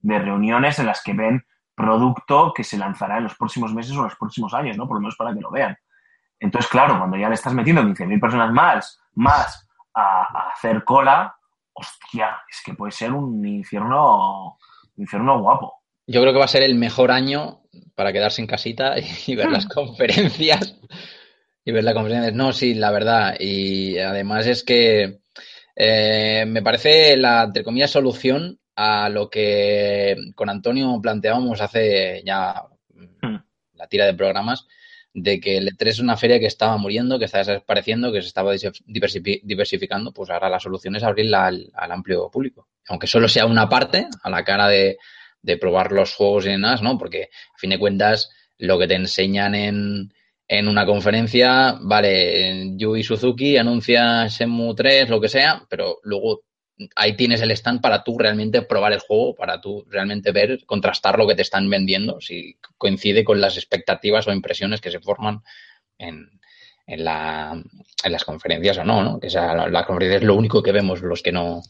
de 0.00 0.18
reuniones 0.18 0.78
en 0.78 0.86
las 0.86 1.02
que 1.02 1.12
ven 1.12 1.44
producto 1.74 2.52
que 2.54 2.64
se 2.64 2.78
lanzará 2.78 3.18
en 3.18 3.24
los 3.24 3.34
próximos 3.34 3.74
meses 3.74 3.92
o 3.92 3.98
en 3.98 4.04
los 4.04 4.16
próximos 4.16 4.54
años, 4.54 4.76
¿no? 4.76 4.86
Por 4.86 4.96
lo 4.96 5.00
menos 5.00 5.16
para 5.16 5.34
que 5.34 5.40
lo 5.40 5.50
vean. 5.50 5.76
Entonces, 6.38 6.70
claro, 6.70 6.98
cuando 6.98 7.16
ya 7.16 7.28
le 7.28 7.34
estás 7.34 7.54
metiendo 7.54 7.82
15.000 7.82 8.20
personas 8.20 8.52
más, 8.52 9.00
más 9.14 9.68
a, 9.94 10.22
a 10.22 10.50
hacer 10.50 10.84
cola, 10.84 11.34
hostia, 11.72 12.40
es 12.50 12.62
que 12.64 12.74
puede 12.74 12.92
ser 12.92 13.12
un 13.12 13.46
infierno, 13.46 14.58
un 14.96 15.02
infierno 15.02 15.40
guapo. 15.40 15.82
Yo 16.06 16.20
creo 16.20 16.32
que 16.32 16.38
va 16.38 16.44
a 16.46 16.48
ser 16.48 16.62
el 16.62 16.74
mejor 16.74 17.10
año 17.10 17.60
para 17.94 18.12
quedarse 18.12 18.40
en 18.42 18.48
casita 18.48 18.94
y 19.26 19.36
ver 19.36 19.50
las 19.50 19.66
conferencias. 19.66 20.78
Y 21.64 21.72
ver 21.72 21.84
las 21.84 21.94
conferencias. 21.94 22.34
No, 22.34 22.52
sí, 22.52 22.74
la 22.74 22.90
verdad. 22.90 23.36
Y 23.38 23.98
además 23.98 24.46
es 24.46 24.64
que 24.64 25.20
eh, 25.76 26.44
me 26.46 26.62
parece 26.62 27.16
la, 27.16 27.44
entre 27.44 27.64
comillas, 27.64 27.90
solución 27.90 28.58
a 28.74 29.08
lo 29.08 29.28
que 29.30 30.16
con 30.34 30.48
Antonio 30.50 30.98
planteábamos 31.00 31.60
hace 31.60 32.22
ya 32.24 32.54
Hmm. 33.22 33.36
la 33.74 33.86
tira 33.86 34.06
de 34.06 34.14
programas, 34.14 34.66
de 35.14 35.40
que 35.40 35.56
el 35.56 35.68
E3 35.68 35.88
es 35.90 35.98
una 36.00 36.16
feria 36.16 36.38
que 36.38 36.46
estaba 36.46 36.76
muriendo, 36.76 37.18
que 37.18 37.24
estaba 37.26 37.44
desapareciendo, 37.44 38.12
que 38.12 38.20
se 38.20 38.28
estaba 38.28 38.52
diversifi- 38.54 39.40
diversificando, 39.42 40.12
pues 40.12 40.30
ahora 40.30 40.48
la 40.48 40.60
solución 40.60 40.96
es 40.96 41.02
abrirla 41.02 41.46
al, 41.46 41.70
al 41.74 41.92
amplio 41.92 42.30
público. 42.30 42.68
Aunque 42.88 43.06
solo 43.06 43.28
sea 43.28 43.46
una 43.46 43.68
parte, 43.68 44.06
a 44.22 44.30
la 44.30 44.44
cara 44.44 44.68
de, 44.68 44.98
de 45.40 45.56
probar 45.56 45.92
los 45.92 46.14
juegos 46.14 46.46
y 46.46 46.50
demás, 46.50 46.82
¿no? 46.82 46.98
Porque 46.98 47.24
a 47.54 47.58
fin 47.58 47.70
de 47.70 47.78
cuentas, 47.78 48.30
lo 48.58 48.78
que 48.78 48.86
te 48.88 48.94
enseñan 48.94 49.54
en, 49.54 50.12
en 50.48 50.68
una 50.68 50.84
conferencia, 50.84 51.76
vale, 51.80 52.76
Yui 52.76 53.02
Suzuki 53.02 53.56
anuncia 53.56 54.26
Shenmue 54.26 54.74
3, 54.74 55.08
lo 55.08 55.20
que 55.20 55.28
sea, 55.28 55.64
pero 55.68 55.98
luego 56.02 56.42
ahí 56.96 57.16
tienes 57.16 57.40
el 57.42 57.50
stand 57.52 57.80
para 57.80 58.02
tú 58.02 58.18
realmente 58.18 58.62
probar 58.62 58.92
el 58.92 59.00
juego, 59.00 59.34
para 59.34 59.60
tú 59.60 59.84
realmente 59.88 60.32
ver, 60.32 60.64
contrastar 60.66 61.18
lo 61.18 61.26
que 61.26 61.34
te 61.34 61.42
están 61.42 61.68
vendiendo, 61.70 62.20
si 62.20 62.58
coincide 62.76 63.24
con 63.24 63.40
las 63.40 63.56
expectativas 63.56 64.26
o 64.26 64.32
impresiones 64.32 64.80
que 64.80 64.90
se 64.90 65.00
forman 65.00 65.42
en, 65.98 66.28
en, 66.86 67.04
la, 67.04 67.62
en 68.04 68.12
las 68.12 68.24
conferencias 68.24 68.78
o 68.78 68.84
no, 68.84 69.02
¿no? 69.02 69.20
Que 69.20 69.28
esa, 69.28 69.54
la, 69.54 69.68
la 69.68 69.86
conferencia 69.86 70.18
es 70.18 70.24
lo 70.24 70.34
único 70.34 70.62
que 70.62 70.72
vemos 70.72 71.00
los 71.02 71.22
que 71.22 71.32
no, 71.32 71.62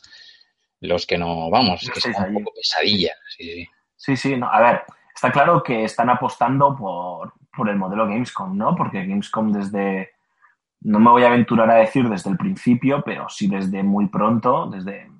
los 0.81 1.07
que 1.07 1.19
no 1.19 1.51
vamos, 1.51 1.85
No 1.87 1.93
que 1.93 1.99
es 1.99 2.07
un 2.07 2.35
poco 2.35 2.53
pesadilla. 2.55 3.15
Sí, 3.37 3.45
sí. 3.45 3.69
Sí, 3.97 4.17
sí, 4.17 4.37
no, 4.37 4.53
a 4.53 4.61
ver, 4.61 4.83
está 5.15 5.31
claro 5.31 5.63
que 5.63 5.85
están 5.85 6.11
apostando 6.11 6.77
por, 6.77 7.33
por 7.55 7.69
el 7.69 7.77
modelo 7.77 8.07
Gamescom, 8.07 8.57
¿no? 8.57 8.75
Porque 8.75 9.05
Gamescom 9.05 9.53
desde, 9.53 10.13
no 10.81 10.99
me 10.99 11.11
voy 11.11 11.25
a 11.25 11.29
aventurar 11.29 11.71
a 11.71 11.77
decir 11.77 12.09
desde 12.09 12.31
el 12.31 12.37
principio, 12.37 13.03
pero 13.05 13.29
sí 13.29 13.49
desde 13.49 13.83
muy 13.83 14.09
pronto, 14.09 14.69
desde, 14.69 15.11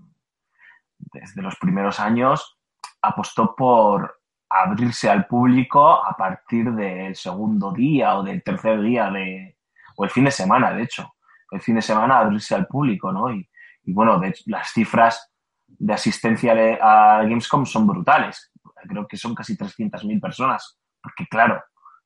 desde 0.99 1.43
los 1.43 1.57
primeros 1.57 2.01
años, 2.01 2.59
apostó 3.03 3.55
por 3.55 4.21
abrirse 4.49 5.09
al 5.09 5.27
público 5.27 6.05
a 6.05 6.15
partir 6.17 6.73
del 6.73 7.17
segundo 7.17 7.73
día 7.73 8.17
o 8.17 8.23
del 8.23 8.43
tercer 8.43 8.81
día 8.83 9.11
de, 9.11 9.57
o 9.97 10.05
el 10.05 10.11
fin 10.11 10.25
de 10.25 10.31
semana, 10.31 10.73
de 10.73 10.83
hecho, 10.83 11.15
el 11.51 11.61
fin 11.61 11.75
de 11.75 11.83
semana 11.83 12.19
abrirse 12.19 12.55
al 12.55 12.67
público, 12.67 13.13
¿no? 13.13 13.33
Y, 13.33 13.49
y 13.85 13.93
bueno, 13.93 14.19
de 14.19 14.29
hecho, 14.29 14.45
las 14.47 14.71
cifras 14.71 15.33
de 15.67 15.93
asistencia 15.93 16.53
a 16.81 17.23
Gamescom 17.23 17.67
son 17.67 17.87
brutales. 17.87 18.53
Creo 18.89 19.07
que 19.07 19.17
son 19.17 19.35
casi 19.35 19.57
300.000 19.57 20.21
personas, 20.21 20.79
porque 21.03 21.27
claro, 21.27 21.63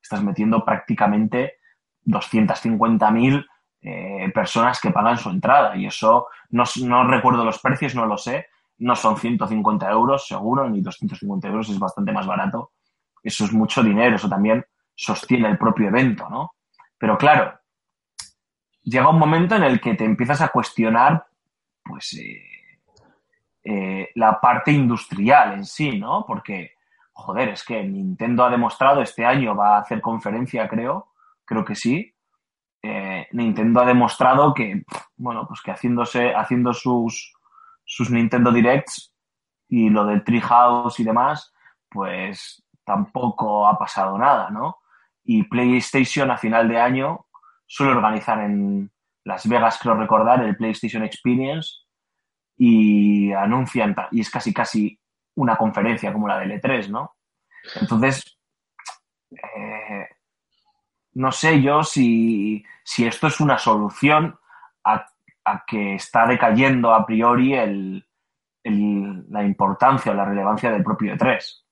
estás 0.07 0.23
metiendo 0.23 0.65
prácticamente 0.65 1.59
250.000 2.05 3.47
eh, 3.83 4.31
personas 4.33 4.81
que 4.81 4.91
pagan 4.91 5.19
su 5.19 5.31
entrada 5.31 5.77
y 5.77 5.87
eso 5.87 6.29
no, 6.51 6.65
no 6.83 7.07
recuerdo 7.07 7.45
los 7.45 7.59
precios, 7.59 7.95
no 7.95 8.07
lo 8.07 8.17
sé, 8.17 8.47
no 8.79 8.95
son 8.95 9.17
150 9.17 9.91
euros 9.91 10.27
seguro, 10.27 10.69
ni 10.69 10.81
250 10.81 11.49
euros, 11.49 11.69
es 11.69 11.79
bastante 11.79 12.13
más 12.13 12.27
barato. 12.27 12.73
Eso 13.23 13.45
es 13.45 13.53
mucho 13.53 13.83
dinero, 13.83 14.17
eso 14.17 14.29
también 14.29 14.65
sostiene 14.95 15.49
el 15.49 15.59
propio 15.59 15.89
evento, 15.89 16.29
¿no? 16.29 16.53
Pero 16.99 17.19
claro, 17.19 17.59
llega 18.83 19.11
un 19.11 19.19
momento 19.19 19.57
en 19.57 19.65
el 19.65 19.81
que 19.81 19.95
te 19.95 20.05
empiezas 20.05 20.41
a 20.41 20.49
cuestionar, 20.49 21.27
pues, 21.83 22.15
eh, 22.15 22.43
eh, 23.65 24.11
la 24.15 24.41
parte 24.41 24.71
industrial 24.71 25.55
en 25.55 25.65
sí, 25.65 25.99
¿no? 25.99 26.25
Porque, 26.27 26.76
joder, 27.17 27.49
es 27.49 27.65
que 27.65 27.83
Nintendo 27.83 28.45
ha 28.45 28.51
demostrado 28.51 29.01
este 29.01 29.25
año, 29.25 29.57
va 29.57 29.77
a 29.77 29.81
hacer 29.81 30.01
conferencia, 30.01 30.69
creo, 30.69 31.13
creo 31.47 31.65
que 31.65 31.75
sí. 31.75 32.15
Eh, 32.83 33.27
Nintendo 33.33 33.81
ha 33.81 33.87
demostrado 33.87 34.53
que, 34.53 34.85
bueno, 35.17 35.47
pues 35.49 35.63
que 35.63 35.73
haciéndose, 35.73 36.35
haciendo 36.35 36.75
sus, 36.75 37.33
sus 37.85 38.11
Nintendo 38.11 38.53
Directs 38.53 39.15
y 39.69 39.89
lo 39.89 40.05
del 40.05 40.25
Treehouse 40.25 41.01
y 41.01 41.05
demás, 41.05 41.55
pues 41.89 42.63
tampoco 42.85 43.67
ha 43.67 43.79
pasado 43.79 44.19
nada, 44.19 44.51
¿no? 44.51 44.77
Y 45.25 45.45
PlayStation 45.45 46.31
a 46.31 46.37
final 46.37 46.69
de 46.69 46.79
año 46.79 47.27
suele 47.67 47.93
organizar 47.93 48.41
en 48.41 48.93
Las 49.25 49.49
Vegas, 49.49 49.79
creo 49.81 49.95
recordar, 49.95 50.45
el 50.45 50.57
PlayStation 50.57 51.03
Experience 51.03 51.79
y 52.59 53.33
anuncian, 53.33 53.97
y 54.13 54.21
es 54.21 54.31
casi 54.31 54.53
casi 54.53 55.01
una 55.37 55.57
conferencia 55.57 56.13
como 56.13 56.29
la 56.29 56.39
del 56.41 56.53
E3, 56.61 56.89
¿no? 56.89 57.17
Entonces, 57.81 58.39
eh, 59.31 60.07
no 61.15 61.33
sé 61.33 61.63
yo 61.63 61.83
si, 61.83 62.65
si 62.85 63.07
esto 63.07 63.27
es 63.29 63.41
una 63.41 63.59
solución 63.59 64.39
a, 64.85 65.07
a 65.45 65.65
que 65.67 65.95
está 65.95 66.27
decayendo 66.27 66.93
a 66.95 67.07
priori 67.07 67.55
el, 67.55 68.07
el- 68.63 69.25
la 69.31 69.43
importancia 69.45 70.13
o 70.13 70.15
la 70.15 70.25
relevancia 70.25 70.71
del 70.71 70.83
propio 70.85 71.15
E3. 71.15 71.63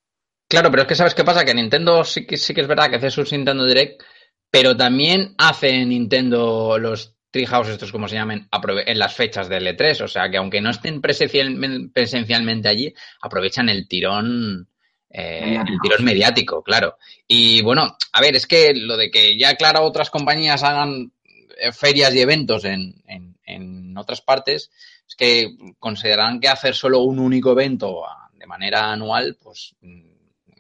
Claro, 0.49 0.71
pero 0.71 0.83
es 0.83 0.89
que 0.89 0.95
sabes 0.95 1.15
qué 1.15 1.25
pasa, 1.25 1.45
que 1.45 1.55
Nintendo 1.55 2.05
sí 2.05 2.27
que 2.27 2.37
sí 2.37 2.55
que 2.55 2.61
es 2.61 2.69
verdad 2.69 2.91
que 2.91 2.97
hace 2.97 3.11
sus 3.11 3.33
Nintendo 3.33 3.65
Direct, 3.65 4.03
pero 4.51 4.77
también 4.77 5.35
hace 5.39 5.85
Nintendo 5.85 6.79
los 6.79 7.17
Treehouse, 7.35 7.69
estos 7.71 7.91
como 7.91 8.07
se 8.07 8.17
aprove- 8.17 8.85
en 8.87 8.97
las 8.99 9.13
fechas 9.15 9.49
del 9.49 9.67
E3. 9.67 10.03
O 10.03 10.09
sea 10.09 10.31
que 10.31 10.37
aunque 10.37 10.61
no 10.61 10.71
estén 10.71 11.03
presencial- 11.03 11.91
presencialmente 11.93 12.69
allí, 12.69 12.95
aprovechan 13.21 13.69
el 13.69 13.89
tirón. 13.89 14.69
eh, 15.17 15.57
el 15.69 15.81
tirón 15.81 16.05
mediático, 16.05 16.63
claro. 16.63 16.97
Y 17.29 17.63
bueno, 17.63 17.97
a 18.13 18.21
ver, 18.21 18.35
es 18.37 18.47
que 18.49 18.73
lo 18.75 18.97
de 18.97 19.11
que 19.13 19.37
ya, 19.39 19.55
claro, 19.55 19.83
otras 19.83 20.11
compañías 20.11 20.63
hagan 20.65 21.13
eh, 21.57 21.71
ferias 21.73 22.13
y 22.15 22.21
eventos 22.21 22.65
en, 22.65 22.95
en- 23.07 23.37
en 23.47 23.97
otras 23.97 24.21
partes, 24.23 24.71
es 25.09 25.15
que 25.17 25.51
consideran 25.79 26.41
que 26.41 26.49
hacer 26.49 26.75
solo 26.75 27.01
un 27.01 27.19
único 27.21 27.53
evento 27.53 28.03
de 28.33 28.47
manera 28.47 28.91
anual, 28.93 29.37
pues 29.41 29.77
mm, 29.83 30.11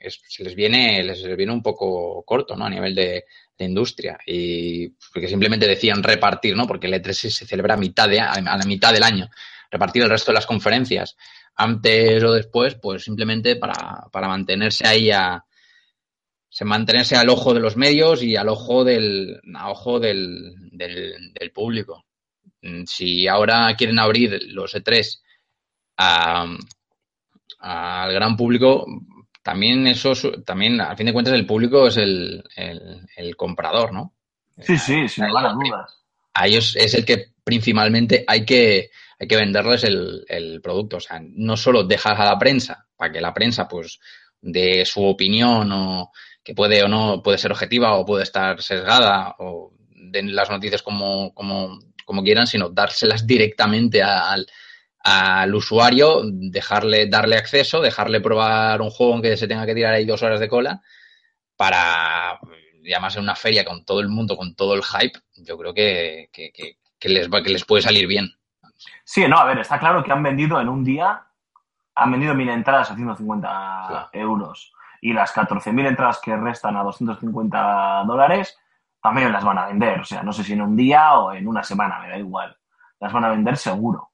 es- 0.01 0.20
se 0.29 0.45
les 0.45 0.55
viene, 0.55 1.03
les 1.03 1.37
viene 1.37 1.53
un 1.53 1.62
poco 1.62 2.22
corto, 2.25 2.55
¿no? 2.55 2.64
A 2.66 2.70
nivel 2.70 2.95
de, 2.95 3.25
de 3.59 3.64
industria. 3.64 4.18
Y 4.26 4.88
porque 5.12 5.28
simplemente 5.28 5.66
decían 5.66 6.02
repartir, 6.02 6.57
¿no? 6.57 6.66
Porque 6.66 6.86
el 6.86 6.94
E3 6.94 7.12
se 7.12 7.46
celebra 7.46 7.74
a 7.74 7.78
mitad 7.78 8.09
de, 8.09 8.20
a 8.20 8.40
la 8.40 8.64
mitad 8.66 8.92
del 8.92 9.02
año. 9.02 9.28
Repartir 9.70 10.02
el 10.02 10.11
resto 10.11 10.30
de 10.32 10.34
las 10.36 10.46
conferencias. 10.46 11.16
Antes 11.57 12.22
o 12.24 12.32
después, 12.32 12.74
pues 12.76 13.05
simplemente 13.05 13.57
para, 13.57 14.07
para 14.12 14.28
mantenerse 14.28 14.86
ahí 14.86 15.11
a, 15.11 15.44
se 16.48 16.64
mantenerse 16.64 17.16
al 17.16 17.28
ojo 17.28 17.55
de 17.55 17.61
los 17.61 17.76
medios 17.76 18.22
y 18.22 18.36
al 18.36 18.48
ojo 18.48 18.84
del, 18.84 19.40
al 19.55 19.70
ojo 19.70 20.00
del, 20.00 20.55
del, 20.72 21.32
del 21.32 21.50
público. 21.52 22.05
Si 22.86 23.28
ahora 23.28 23.74
quieren 23.76 23.98
abrir 23.98 24.40
los 24.48 24.74
E3 24.74 25.20
a- 25.98 26.57
al 27.59 28.12
gran 28.12 28.36
público, 28.36 28.86
también 29.45 29.86
eso, 29.86 30.12
es- 30.12 30.26
también 30.45 30.80
a 30.80 30.97
fin 30.97 31.07
de 31.07 31.12
cuentas 31.12 31.34
el 31.34 31.47
público 31.47 31.86
es 31.86 31.97
el, 31.99 32.42
el, 32.57 33.07
el 33.16 33.36
comprador, 33.36 33.92
¿no? 33.92 34.12
Sí, 34.61 34.76
sí, 34.78 35.09
sin 35.09 35.28
lugar 35.28 35.47
a 35.47 35.53
dudas. 35.53 36.01
A 36.34 36.47
ellos 36.49 36.74
es 36.76 36.95
el 36.95 37.05
que 37.05 37.26
principalmente 37.45 38.24
hay 38.26 38.45
que, 38.45 38.90
hay 39.20 39.28
que 39.28 39.36
venderles 39.36 39.84
el, 39.84 40.24
el 40.28 40.61
producto. 40.61 40.97
O 40.97 41.01
sea, 41.01 41.20
no 41.22 41.57
solo 41.57 41.84
dejas 41.84 42.18
a 42.18 42.24
la 42.24 42.38
prensa 42.38 42.86
para 42.97 43.12
que 43.12 43.20
la 43.20 43.32
prensa, 43.34 43.68
pues, 43.68 44.01
de 44.40 44.84
su 44.84 45.05
opinión 45.05 45.70
o 45.72 46.11
que 46.42 46.55
puede 46.55 46.82
o 46.82 46.88
no 46.88 47.22
puede 47.22 47.38
ser 47.38 47.53
objetiva 47.53 47.95
o 47.95 48.05
puede 48.05 48.24
estar 48.24 48.61
sesgada 48.62 49.34
o 49.38 49.72
den 49.90 50.34
las 50.34 50.51
noticias 50.51 50.82
como, 50.82 51.32
como, 51.34 51.78
como 52.05 52.22
quieran, 52.22 52.47
sino 52.47 52.68
dárselas 52.70 53.26
directamente 53.26 54.03
a- 54.03 54.30
al, 54.32 54.47
al 55.05 55.55
usuario, 55.55 56.22
dejarle, 56.24 57.07
darle 57.09 57.36
acceso, 57.36 57.80
dejarle 57.82 58.20
probar 58.20 58.80
un 58.80 58.90
juego 58.90 59.16
en 59.16 59.22
que 59.22 59.36
se 59.36 59.46
tenga 59.46 59.66
que 59.66 59.74
tirar 59.74 59.92
ahí 59.94 60.05
dos 60.07 60.22
horas 60.22 60.40
de 60.40 60.48
cola 60.48 60.80
para, 61.57 62.38
y 62.82 62.92
además 62.92 63.16
en 63.16 63.22
una 63.22 63.36
feria 63.36 63.64
con 63.64 63.84
todo 63.84 64.00
el 64.00 64.09
mundo, 64.09 64.36
con 64.36 64.55
todo 64.55 64.74
el 64.74 64.82
hype, 64.82 65.18
yo 65.36 65.57
creo 65.59 65.74
que, 65.74 66.28
que, 66.32 66.50
que- 66.52 66.78
que 66.98 67.09
les, 67.11 67.28
va, 67.30 67.42
que 67.42 67.50
les 67.50 67.64
puede 67.66 67.82
salir 67.82 68.07
bien. 68.07 68.30
Sí, 69.05 69.28
no, 69.28 69.36
a 69.36 69.44
ver, 69.44 69.59
está 69.59 69.78
claro 69.78 70.02
que 70.02 70.11
han 70.11 70.22
vendido 70.22 70.59
en 70.59 70.70
un 70.70 70.82
día, 70.82 71.22
han 71.96 72.11
vendido 72.11 72.34
mil 72.34 72.48
entradas 72.48 72.90
a 72.90 72.94
150 72.96 73.48
Claro. 73.88 74.09
euros 74.12 74.72
y 75.02 75.12
las 75.12 75.32
14.000 75.34 75.86
entradas 75.86 76.18
que 76.24 76.34
restan 76.34 76.78
a 76.78 76.82
250 76.82 78.05
dólares 78.07 78.57
también 79.02 79.30
las 79.34 79.44
van 79.44 79.59
a 79.59 79.66
vender. 79.66 80.00
O 80.00 80.05
sea, 80.07 80.22
no 80.22 80.32
sé 80.32 80.42
si 80.44 80.55
en 80.55 80.62
un 80.62 80.74
día 80.76 81.12
o 81.18 81.34
en 81.34 81.46
una 81.46 81.62
semana, 81.62 81.98
me 82.00 82.09
da 82.09 82.16
igual. 82.16 82.57
Las 83.00 83.12
van 83.12 83.24
a 83.26 83.28
vender 83.28 83.59
seguro. 83.59 84.12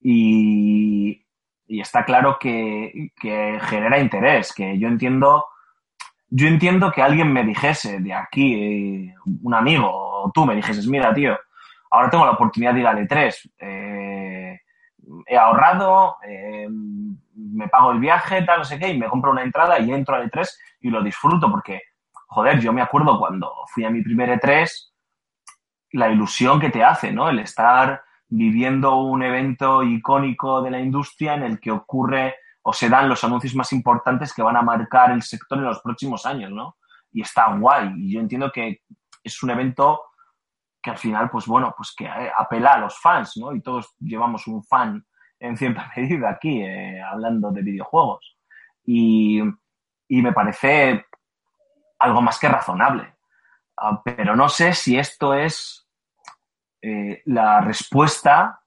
Y, 0.00 1.26
está 1.68 2.04
claro 2.04 2.36
que, 2.38 3.12
que 3.20 3.58
genera 3.62 3.98
interés, 3.98 4.52
que 4.52 4.78
yo 4.78 4.88
entiendo, 4.88 5.46
yo 6.28 6.48
entiendo 6.48 6.90
que 6.90 7.02
alguien 7.02 7.32
me 7.32 7.44
dijese 7.44 8.00
de 8.00 8.12
aquí, 8.12 8.54
eh, 8.54 9.14
un 9.42 9.54
amigo, 9.54 9.88
o 9.88 10.30
tú 10.32 10.44
me 10.44 10.56
dijeses, 10.56 10.86
mira, 10.88 11.14
tío, 11.14 11.38
ahora 11.90 12.10
tengo 12.10 12.24
la 12.24 12.32
oportunidad 12.32 12.74
de 12.74 12.80
ir 12.80 12.86
al 12.86 12.98
E3. 12.98 13.50
eh, 13.58 14.60
he 15.26 15.36
ahorrado, 15.36 16.16
eh, 16.26 16.68
me 16.68 17.68
pago 17.68 17.92
el 17.92 17.98
viaje, 17.98 18.42
tal, 18.42 18.58
no 18.58 18.64
sé 18.64 18.78
qué, 18.78 18.88
y 18.88 18.98
me 18.98 19.08
compro 19.08 19.30
una 19.30 19.42
entrada 19.42 19.78
y 19.78 19.92
entro 19.92 20.14
al 20.14 20.30
E3 20.30 20.48
y 20.82 20.90
lo 20.90 21.02
disfruto 21.02 21.50
porque, 21.50 21.82
joder, 22.26 22.60
yo 22.60 22.72
me 22.72 22.82
acuerdo 22.82 23.18
cuando 23.18 23.52
fui 23.68 23.84
a 23.84 23.90
mi 23.90 24.02
primer 24.02 24.40
E3, 24.40 24.68
la 25.92 26.08
ilusión 26.08 26.60
que 26.60 26.70
te 26.70 26.84
hace, 26.84 27.12
¿no? 27.12 27.28
El 27.28 27.40
estar 27.40 28.02
viviendo 28.30 29.00
un 29.00 29.22
evento 29.22 29.82
icónico 29.82 30.62
de 30.62 30.70
la 30.70 30.80
industria 30.80 31.34
en 31.34 31.42
el 31.42 31.60
que 31.60 31.72
ocurre 31.72 32.36
o 32.62 32.72
se 32.72 32.88
dan 32.88 33.08
los 33.08 33.22
anuncios 33.24 33.54
más 33.54 33.72
importantes 33.72 34.32
que 34.32 34.42
van 34.42 34.56
a 34.56 34.62
marcar 34.62 35.10
el 35.10 35.22
sector 35.22 35.58
en 35.58 35.64
los 35.64 35.80
próximos 35.80 36.24
años, 36.26 36.50
¿no? 36.50 36.76
Y 37.12 37.22
está 37.22 37.54
guay. 37.56 37.92
Y 37.96 38.12
yo 38.12 38.20
entiendo 38.20 38.52
que 38.52 38.82
es 39.22 39.42
un 39.42 39.50
evento 39.50 40.02
que 40.80 40.90
al 40.90 40.98
final, 40.98 41.28
pues 41.28 41.46
bueno, 41.46 41.74
pues 41.76 41.92
que 41.96 42.04
eh, 42.04 42.30
apela 42.36 42.74
a 42.74 42.78
los 42.78 42.98
fans, 42.98 43.36
¿no? 43.36 43.54
Y 43.54 43.60
todos 43.60 43.94
llevamos 43.98 44.46
un 44.46 44.62
fan 44.64 45.04
en 45.38 45.56
cierta 45.56 45.90
medida 45.96 46.30
aquí, 46.30 46.62
eh, 46.62 47.02
hablando 47.02 47.50
de 47.50 47.62
videojuegos. 47.62 48.36
Y, 48.84 49.42
me 50.08 50.32
parece 50.32 51.06
algo 51.98 52.20
más 52.20 52.38
que 52.38 52.48
razonable. 52.48 53.14
Ah, 53.76 54.02
pero 54.04 54.34
no 54.34 54.48
sé 54.48 54.72
si 54.72 54.98
esto 54.98 55.34
es 55.34 55.79
eh, 56.82 57.22
la 57.26 57.60
respuesta 57.60 58.60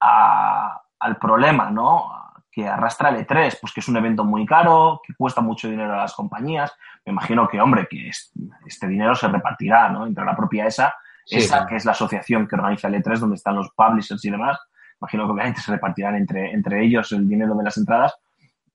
a- 0.00 0.80
al 0.98 1.16
problema, 1.16 1.70
¿no? 1.70 2.12
Que 2.50 2.68
arrastra 2.68 3.08
el 3.08 3.26
E3, 3.26 3.58
pues 3.60 3.72
que 3.72 3.80
es 3.80 3.88
un 3.88 3.96
evento 3.96 4.24
muy 4.24 4.44
caro, 4.46 5.00
que 5.04 5.14
cuesta 5.14 5.40
mucho 5.40 5.68
dinero 5.68 5.94
a 5.94 5.96
las 5.98 6.14
compañías. 6.14 6.72
Me 7.04 7.12
imagino 7.12 7.48
que, 7.48 7.60
hombre, 7.60 7.86
que 7.90 8.08
es- 8.08 8.32
este 8.66 8.86
dinero 8.86 9.14
se 9.14 9.28
repartirá, 9.28 9.88
¿no? 9.88 10.06
Entre 10.06 10.24
la 10.24 10.36
propia 10.36 10.66
ESA 10.66 10.94
Sí, 11.24 11.36
esa 11.36 11.54
claro. 11.58 11.66
que 11.68 11.76
es 11.76 11.84
la 11.84 11.92
asociación 11.92 12.48
que 12.48 12.56
organiza 12.56 12.88
el 12.88 12.94
E3, 12.96 13.20
donde 13.20 13.36
están 13.36 13.54
los 13.54 13.70
publishers 13.76 14.24
y 14.24 14.30
demás. 14.30 14.58
Imagino 15.00 15.24
que 15.24 15.32
obviamente 15.32 15.60
se 15.60 15.70
repartirán 15.72 16.16
entre, 16.16 16.50
entre 16.52 16.84
ellos 16.84 17.10
el 17.12 17.28
dinero 17.28 17.54
de 17.54 17.64
las 17.64 17.76
entradas, 17.76 18.14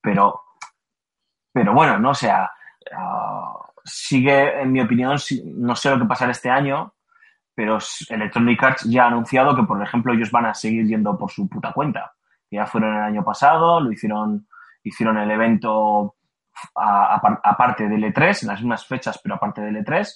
pero, 0.01 0.41
pero 1.53 1.74
bueno, 1.74 1.99
no 1.99 2.11
o 2.11 2.15
sea, 2.15 2.49
ah, 2.95 3.53
sigue, 3.84 4.61
en 4.61 4.72
mi 4.72 4.80
opinión, 4.82 5.18
no 5.55 5.76
sé 5.76 5.89
lo 5.89 5.99
que 5.99 6.05
pasará 6.05 6.32
este 6.32 6.49
año, 6.49 6.93
pero 7.57 7.79
Electronic 8.09 8.61
Arts 8.61 8.83
ya 8.83 9.05
ha 9.05 9.07
anunciado 9.07 9.55
que, 9.55 9.63
por 9.63 9.81
ejemplo, 9.81 10.13
ellos 10.13 10.29
van 10.29 10.45
a 10.45 10.53
seguir 10.53 10.85
yendo 10.85 11.17
por 11.17 11.31
su 11.31 11.49
puta 11.49 11.73
cuenta. 11.73 12.13
Ya 12.51 12.67
fueron 12.67 12.95
el 12.95 13.01
año 13.01 13.23
pasado, 13.23 13.81
lo 13.81 13.91
hicieron, 13.91 14.47
hicieron 14.83 15.17
el 15.17 15.31
evento 15.31 16.17
aparte 16.75 17.89
del 17.89 18.03
E3, 18.03 18.43
en 18.43 18.49
las 18.49 18.61
mismas 18.61 18.85
fechas, 18.85 19.19
pero 19.23 19.35
aparte 19.35 19.61
del 19.61 19.75
E3, 19.77 20.07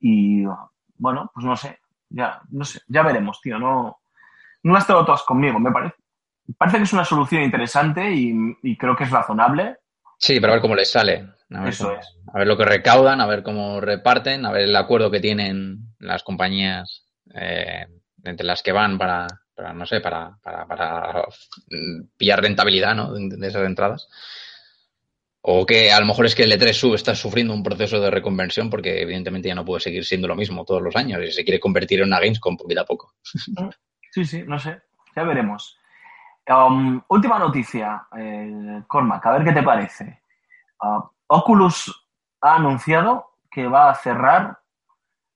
y 0.00 0.42
bueno, 0.96 1.30
pues 1.32 1.46
no 1.46 1.54
sé, 1.54 1.78
ya, 2.08 2.40
no 2.50 2.64
sé, 2.64 2.80
ya 2.88 3.04
veremos, 3.04 3.40
tío, 3.40 3.60
no, 3.60 4.00
no 4.64 4.72
las 4.72 4.84
tengo 4.84 5.04
todas 5.04 5.22
conmigo, 5.22 5.60
me 5.60 5.70
parece. 5.70 5.94
Parece 6.58 6.78
que 6.78 6.82
es 6.82 6.92
una 6.92 7.04
solución 7.04 7.42
interesante 7.42 8.10
y 8.12 8.76
creo 8.76 8.96
que 8.96 9.04
es 9.04 9.10
razonable. 9.10 9.76
Sí, 10.22 10.38
pero 10.38 10.52
a 10.52 10.56
ver 10.56 10.62
cómo 10.62 10.76
les 10.76 10.88
sale. 10.90 11.26
A 11.50 11.60
ver, 11.64 11.68
Eso 11.70 11.88
cómo- 11.88 11.98
es. 11.98 12.06
a 12.32 12.38
ver 12.38 12.46
lo 12.46 12.56
que 12.56 12.64
recaudan, 12.64 13.20
a 13.20 13.26
ver 13.26 13.42
cómo 13.42 13.80
reparten, 13.80 14.46
a 14.46 14.52
ver 14.52 14.62
el 14.62 14.76
acuerdo 14.76 15.10
que 15.10 15.18
tienen 15.18 15.80
las 15.98 16.22
compañías 16.22 17.04
eh, 17.34 17.86
entre 18.22 18.46
las 18.46 18.62
que 18.62 18.70
van 18.70 18.98
para, 18.98 19.26
para 19.56 19.72
no 19.72 19.84
sé, 19.84 20.00
para, 20.00 20.38
para, 20.42 20.64
para 20.66 21.24
mm, 21.70 22.04
pillar 22.16 22.40
rentabilidad 22.40 22.94
¿no? 22.94 23.12
de, 23.12 23.48
esas 23.48 23.66
entradas. 23.66 24.08
O 25.40 25.66
que 25.66 25.90
a 25.90 25.98
lo 25.98 26.06
mejor 26.06 26.24
es 26.26 26.36
que 26.36 26.44
el 26.44 26.52
E3 26.52 26.72
sub 26.72 26.94
está 26.94 27.16
sufriendo 27.16 27.52
un 27.52 27.64
proceso 27.64 28.00
de 28.00 28.12
reconversión 28.12 28.70
porque 28.70 29.02
evidentemente 29.02 29.48
ya 29.48 29.56
no 29.56 29.64
puede 29.64 29.80
seguir 29.80 30.04
siendo 30.04 30.28
lo 30.28 30.36
mismo 30.36 30.64
todos 30.64 30.80
los 30.80 30.94
años 30.94 31.20
y 31.20 31.32
se 31.32 31.42
quiere 31.42 31.58
convertir 31.58 31.98
en 32.00 32.06
una 32.06 32.20
Gamescom 32.20 32.56
poquito 32.56 32.82
a 32.82 32.84
poco. 32.84 33.14
Sí, 34.12 34.24
sí, 34.24 34.44
no 34.46 34.60
sé, 34.60 34.82
ya 35.16 35.24
veremos. 35.24 35.76
Um, 36.48 37.00
última 37.08 37.38
noticia, 37.38 38.06
eh, 38.16 38.82
Cormac, 38.88 39.24
a 39.26 39.32
ver 39.32 39.44
qué 39.44 39.52
te 39.52 39.62
parece. 39.62 40.22
Ah, 40.80 41.08
Oculus 41.28 42.08
ha 42.40 42.56
anunciado 42.56 43.36
que 43.50 43.68
va 43.68 43.90
a 43.90 43.94
cerrar 43.94 44.58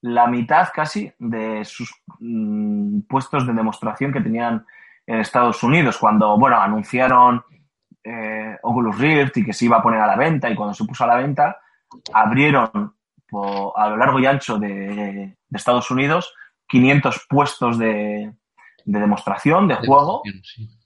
la 0.01 0.27
mitad 0.27 0.67
casi 0.73 1.11
de 1.17 1.63
sus 1.63 1.93
mm, 2.19 3.01
puestos 3.01 3.47
de 3.47 3.53
demostración 3.53 4.11
que 4.11 4.21
tenían 4.21 4.65
en 5.05 5.19
Estados 5.19 5.63
Unidos 5.63 5.97
cuando, 5.97 6.37
bueno, 6.37 6.59
anunciaron 6.59 7.43
eh, 8.03 8.57
Oculus 8.61 8.97
Rift 8.97 9.37
y 9.37 9.45
que 9.45 9.53
se 9.53 9.65
iba 9.65 9.77
a 9.77 9.81
poner 9.81 10.01
a 10.01 10.07
la 10.07 10.17
venta 10.17 10.49
y 10.49 10.55
cuando 10.55 10.73
se 10.73 10.85
puso 10.85 11.03
a 11.05 11.07
la 11.07 11.15
venta 11.15 11.57
abrieron 12.13 12.93
a 13.75 13.89
lo 13.89 13.97
largo 13.97 14.19
y 14.19 14.25
ancho 14.25 14.57
de, 14.57 14.67
de 14.67 15.57
Estados 15.57 15.89
Unidos 15.91 16.33
500 16.67 17.25
puestos 17.29 17.77
de, 17.77 18.33
de 18.85 18.99
demostración 18.99 19.67
de 19.67 19.75
juego 19.75 20.21
Sí. 20.43 20.76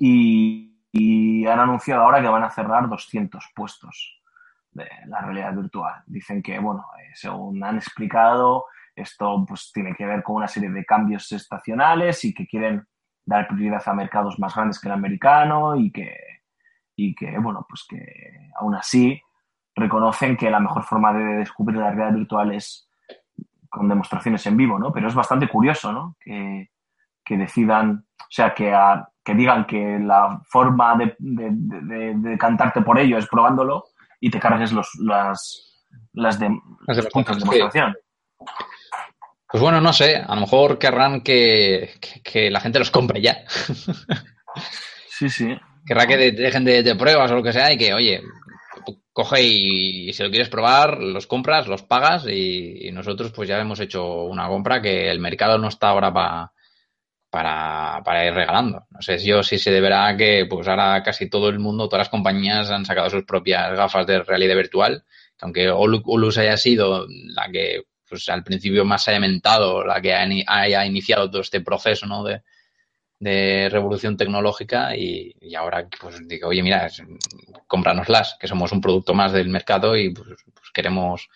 Y, 0.00 1.46
han 1.46 1.60
anunciado 1.60 2.02
ahora 2.02 2.20
que 2.20 2.28
van 2.28 2.44
a 2.44 2.50
cerrar 2.50 2.88
200 2.88 3.52
puestos 3.54 4.20
de 4.72 4.88
la 5.06 5.20
realidad 5.20 5.54
virtual. 5.54 6.02
Dicen 6.06 6.42
que, 6.42 6.58
bueno, 6.58 6.84
eh, 6.98 7.10
según 7.14 7.62
han 7.64 7.76
explicado, 7.76 8.66
esto 8.94 9.44
pues 9.46 9.70
tiene 9.72 9.94
que 9.94 10.06
ver 10.06 10.22
con 10.22 10.36
una 10.36 10.48
serie 10.48 10.70
de 10.70 10.84
cambios 10.84 11.30
estacionales 11.32 12.24
y 12.24 12.34
que 12.34 12.46
quieren 12.46 12.86
dar 13.24 13.48
prioridad 13.48 13.82
a 13.86 13.94
mercados 13.94 14.38
más 14.38 14.54
grandes 14.54 14.80
que 14.80 14.88
el 14.88 14.94
americano 14.94 15.76
y 15.76 15.90
que, 15.90 16.16
y 16.96 17.14
que 17.14 17.38
bueno, 17.38 17.66
pues 17.68 17.84
que 17.88 18.50
aún 18.58 18.74
así 18.74 19.20
reconocen 19.74 20.36
que 20.36 20.50
la 20.50 20.60
mejor 20.60 20.82
forma 20.84 21.12
de 21.12 21.38
descubrir 21.38 21.78
la 21.78 21.90
realidad 21.90 22.18
virtual 22.18 22.52
es 22.54 22.88
con 23.68 23.88
demostraciones 23.88 24.44
en 24.46 24.56
vivo, 24.56 24.78
¿no? 24.78 24.92
Pero 24.92 25.08
es 25.08 25.14
bastante 25.14 25.48
curioso, 25.48 25.92
¿no? 25.92 26.16
Que, 26.20 26.70
que 27.24 27.36
decidan, 27.36 28.06
o 28.18 28.26
sea, 28.28 28.52
que, 28.54 28.72
a- 28.72 29.09
que 29.24 29.34
digan 29.34 29.66
que 29.66 29.98
la 30.00 30.40
forma 30.48 30.96
de, 30.96 31.14
de, 31.18 31.48
de- 31.52 32.14
de 32.16 32.38
cantarte 32.38 32.80
por 32.82 32.98
ello 32.98 33.18
es 33.18 33.26
probándolo 33.26 33.84
y 34.20 34.30
te 34.30 34.40
cargues 34.40 34.72
los, 34.72 34.88
las, 35.00 35.82
las 36.12 36.38
de, 36.38 36.48
Las 36.86 36.96
los 36.98 37.06
puntos 37.08 37.36
de 37.36 37.42
sí. 37.42 37.48
demostración. 37.48 37.96
Pues 39.50 39.62
bueno, 39.62 39.80
no 39.80 39.92
sé, 39.92 40.16
a 40.16 40.34
lo 40.34 40.42
mejor 40.42 40.78
querrán 40.78 41.22
que, 41.22 41.90
que- 42.00 42.22
que 42.22 42.50
la 42.50 42.60
gente 42.60 42.78
los 42.78 42.90
compre 42.90 43.20
ya. 43.20 43.36
Sí, 45.08 45.28
sí. 45.28 45.54
Querrá 45.86 46.06
que 46.06 46.16
de- 46.16 46.32
dejen 46.32 46.64
de, 46.64 46.82
de 46.82 46.94
pruebas 46.96 47.30
o 47.30 47.34
lo 47.34 47.42
que 47.42 47.52
sea 47.52 47.70
y 47.72 47.76
que, 47.76 47.92
oye, 47.92 48.22
coge 49.12 49.42
y, 49.42 50.12
si 50.14 50.22
lo 50.22 50.30
quieres 50.30 50.48
probar, 50.48 50.98
los 50.98 51.26
compras, 51.26 51.66
los 51.66 51.82
pagas 51.82 52.24
y, 52.26 52.88
y 52.88 52.90
nosotros 52.92 53.30
pues 53.30 53.46
ya 53.48 53.58
hemos 53.60 53.80
hecho 53.80 54.22
una 54.22 54.48
compra 54.48 54.80
que 54.80 55.10
el 55.10 55.20
mercado 55.20 55.58
no 55.58 55.68
está 55.68 55.90
ahora 55.90 56.10
pa- 56.12 56.52
para, 57.30 58.02
para 58.04 58.26
ir 58.26 58.34
regalando. 58.34 58.86
No 58.90 59.02
sé 59.02 59.18
yo 59.18 59.42
si 59.42 59.58
se 59.58 59.70
deberá 59.70 60.16
que 60.16 60.46
pues 60.48 60.66
ahora 60.68 61.02
casi 61.02 61.28
todo 61.30 61.48
el 61.48 61.58
mundo, 61.58 61.88
todas 61.88 62.00
las 62.06 62.08
compañías 62.10 62.70
han 62.70 62.84
sacado 62.84 63.10
sus 63.10 63.24
propias 63.24 63.72
gafas 63.76 64.06
de 64.06 64.22
realidad 64.22 64.56
virtual, 64.56 65.04
que 65.38 65.44
aunque 65.44 65.70
Oculus 65.70 66.38
haya 66.38 66.56
sido 66.56 67.06
la 67.08 67.48
que 67.50 67.82
pues 68.08 68.28
al 68.28 68.42
principio 68.42 68.84
más 68.84 69.06
haya 69.08 69.20
mentado, 69.20 69.84
la 69.84 70.00
que 70.00 70.12
haya, 70.14 70.44
haya 70.48 70.84
iniciado 70.86 71.30
todo 71.30 71.42
este 71.42 71.60
proceso, 71.60 72.06
¿no? 72.06 72.24
De, 72.24 72.42
de 73.18 73.68
revolución 73.70 74.16
tecnológica 74.16 74.96
y, 74.96 75.34
y 75.40 75.54
ahora 75.54 75.86
pues 76.00 76.26
digo, 76.26 76.48
oye, 76.48 76.62
mira, 76.62 76.86
es- 76.86 77.02
cómpranoslas, 77.66 78.36
que 78.40 78.48
somos 78.48 78.72
un 78.72 78.80
producto 78.80 79.14
más 79.14 79.32
del 79.32 79.48
mercado 79.48 79.96
y 79.96 80.10
pues, 80.10 80.28
pues 80.54 80.70
queremos 80.72 81.28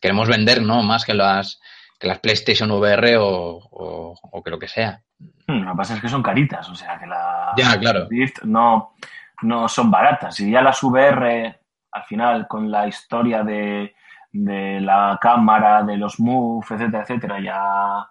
queremos 0.00 0.28
vender, 0.28 0.62
¿no? 0.62 0.82
Más 0.82 1.04
que 1.04 1.14
las 1.14 1.60
que 1.98 2.06
las 2.08 2.18
PlayStation 2.20 2.70
VR 2.70 3.16
o, 3.18 3.58
o- 3.70 4.14
o 4.22 4.42
que 4.42 4.50
lo 4.50 4.58
que 4.58 4.68
sea. 4.68 5.00
Hmm, 5.46 5.62
Lo 5.64 5.70
que 5.72 5.76
pasa 5.76 5.94
es 5.94 6.00
que 6.00 6.08
son 6.08 6.22
caritas, 6.22 6.68
o 6.68 6.74
sea, 6.74 6.98
que 6.98 7.06
la 7.06 7.52
Ya, 7.56 7.78
claro. 7.78 8.06
Rift 8.10 8.42
no, 8.44 8.94
no 9.42 9.68
son 9.68 9.90
baratas. 9.90 10.38
Y 10.40 10.50
ya 10.50 10.60
las 10.62 10.82
VR, 10.82 11.60
al 11.92 12.04
final, 12.04 12.46
con 12.48 12.70
la 12.70 12.86
historia 12.86 13.42
de, 13.42 13.94
de 14.32 14.80
la 14.80 15.18
cámara, 15.20 15.82
de 15.82 15.96
los 15.96 16.20
Move, 16.20 16.66
etcétera, 16.68 17.02
etcétera, 17.02 17.40
ya 17.40 18.06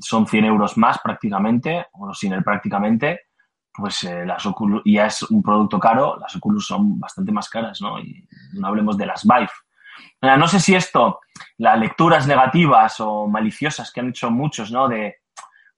son 0.00 0.26
100 0.26 0.44
euros 0.44 0.76
más 0.78 0.98
prácticamente, 0.98 1.86
o 1.92 2.12
sin 2.14 2.32
el 2.32 2.42
prácticamente, 2.44 3.20
pues 3.74 4.04
eh, 4.04 4.24
las 4.24 4.46
Oculus, 4.46 4.82
ya 4.86 5.06
es 5.06 5.22
un 5.24 5.42
producto 5.42 5.78
caro, 5.78 6.16
las 6.18 6.34
Oculus 6.36 6.66
son 6.66 6.98
bastante 6.98 7.32
más 7.32 7.48
caras, 7.50 7.80
¿no? 7.82 7.98
Y 8.00 8.26
no 8.54 8.68
hablemos 8.68 8.96
de 8.96 9.04
las 9.06 9.24
Vive. 9.24 9.48
No 10.20 10.48
sé 10.48 10.60
si 10.60 10.74
esto, 10.74 11.20
las 11.58 11.78
lecturas 11.78 12.26
negativas 12.26 13.00
o 13.00 13.26
maliciosas 13.26 13.92
que 13.92 14.00
han 14.00 14.08
hecho 14.08 14.30
muchos, 14.30 14.70
¿no? 14.70 14.88
De, 14.88 15.16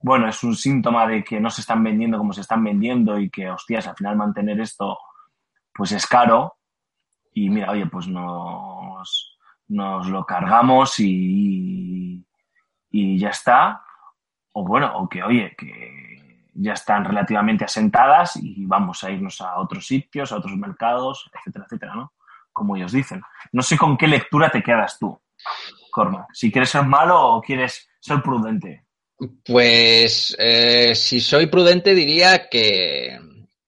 bueno, 0.01 0.29
es 0.29 0.43
un 0.45 0.55
síntoma 0.55 1.07
de 1.07 1.25
que 1.25 1.41
no 1.41 1.51
se 1.51 1.61
están 1.61 1.83
vendiendo 1.83 2.19
como 2.19 2.33
se 2.33 2.43
están 2.43 2.62
vendiendo 2.62 3.19
y 3.19 3.31
que, 3.31 3.51
hostias, 3.51 3.87
al 3.89 3.97
final 3.97 4.16
mantener 4.16 4.61
esto, 4.61 4.99
pues 5.75 5.93
es 5.93 6.07
caro. 6.07 6.57
Y 7.35 7.51
mira, 7.51 7.71
oye, 7.71 7.87
pues 7.87 8.09
nos, 8.09 9.39
nos 9.69 10.07
lo 10.09 10.25
cargamos 10.25 10.99
y, 10.99 12.25
y 12.91 13.19
ya 13.19 13.31
está. 13.31 13.83
O 14.53 14.64
bueno, 14.64 14.97
o 14.97 15.09
que, 15.09 15.23
oye, 15.23 15.55
que 15.57 16.09
ya 16.55 16.73
están 16.73 17.05
relativamente 17.05 17.64
asentadas 17.64 18.37
y 18.37 18.66
vamos 18.66 19.05
a 19.05 19.11
irnos 19.11 19.41
a 19.41 19.59
otros 19.59 19.87
sitios, 19.87 20.33
a 20.33 20.37
otros 20.37 20.57
mercados, 20.57 21.31
etcétera, 21.33 21.64
etcétera, 21.66 21.95
¿no? 21.95 22.12
Como 22.59 22.77
ellos 22.77 22.93
dicen. 22.93 23.23
No 23.53 23.63
sé 23.63 23.79
con 23.79 23.97
qué 23.97 24.09
lectura 24.09 24.51
te 24.51 24.63
quedas 24.63 24.99
tú, 24.99 25.19
Corma. 25.91 26.27
Si 26.33 26.51
quieres 26.53 26.71
ser 26.71 26.85
malo 26.85 27.37
o 27.37 27.41
quieres 27.41 27.89
ser 28.01 28.21
prudente. 28.21 28.85
Pues 29.45 30.37
eh, 30.39 30.95
si 30.95 31.21
soy 31.21 31.47
prudente 31.47 31.95
diría 31.95 32.49
que, 32.49 33.19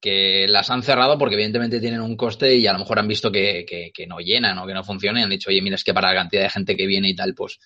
que 0.01 0.47
las 0.49 0.71
han 0.71 0.83
cerrado 0.83 1.19
porque 1.19 1.35
evidentemente 1.35 1.81
tienen 1.81 2.01
un 2.01 2.17
coste 2.17 2.55
y 2.55 2.67
a 2.67 2.73
lo 2.73 2.79
mejor 2.81 2.99
han 2.99 3.09
visto 3.09 3.33
que, 3.33 3.65
que- 3.67 4.07
no 4.07 4.19
llenan 4.19 4.59
o 4.59 4.67
que 4.67 4.75
no 4.75 4.85
funcionan 4.85 5.25
han 5.25 5.31
dicho, 5.31 5.51
oye, 5.51 5.63
mira, 5.63 5.77
es 5.77 5.85
que 5.85 5.95
para 5.95 6.09
la 6.09 6.21
cantidad 6.21 6.43
de 6.43 6.51
gente 6.51 6.77
que 6.77 6.87
viene 6.87 7.09
y 7.11 7.17
tal, 7.17 7.35
pues, 7.35 7.59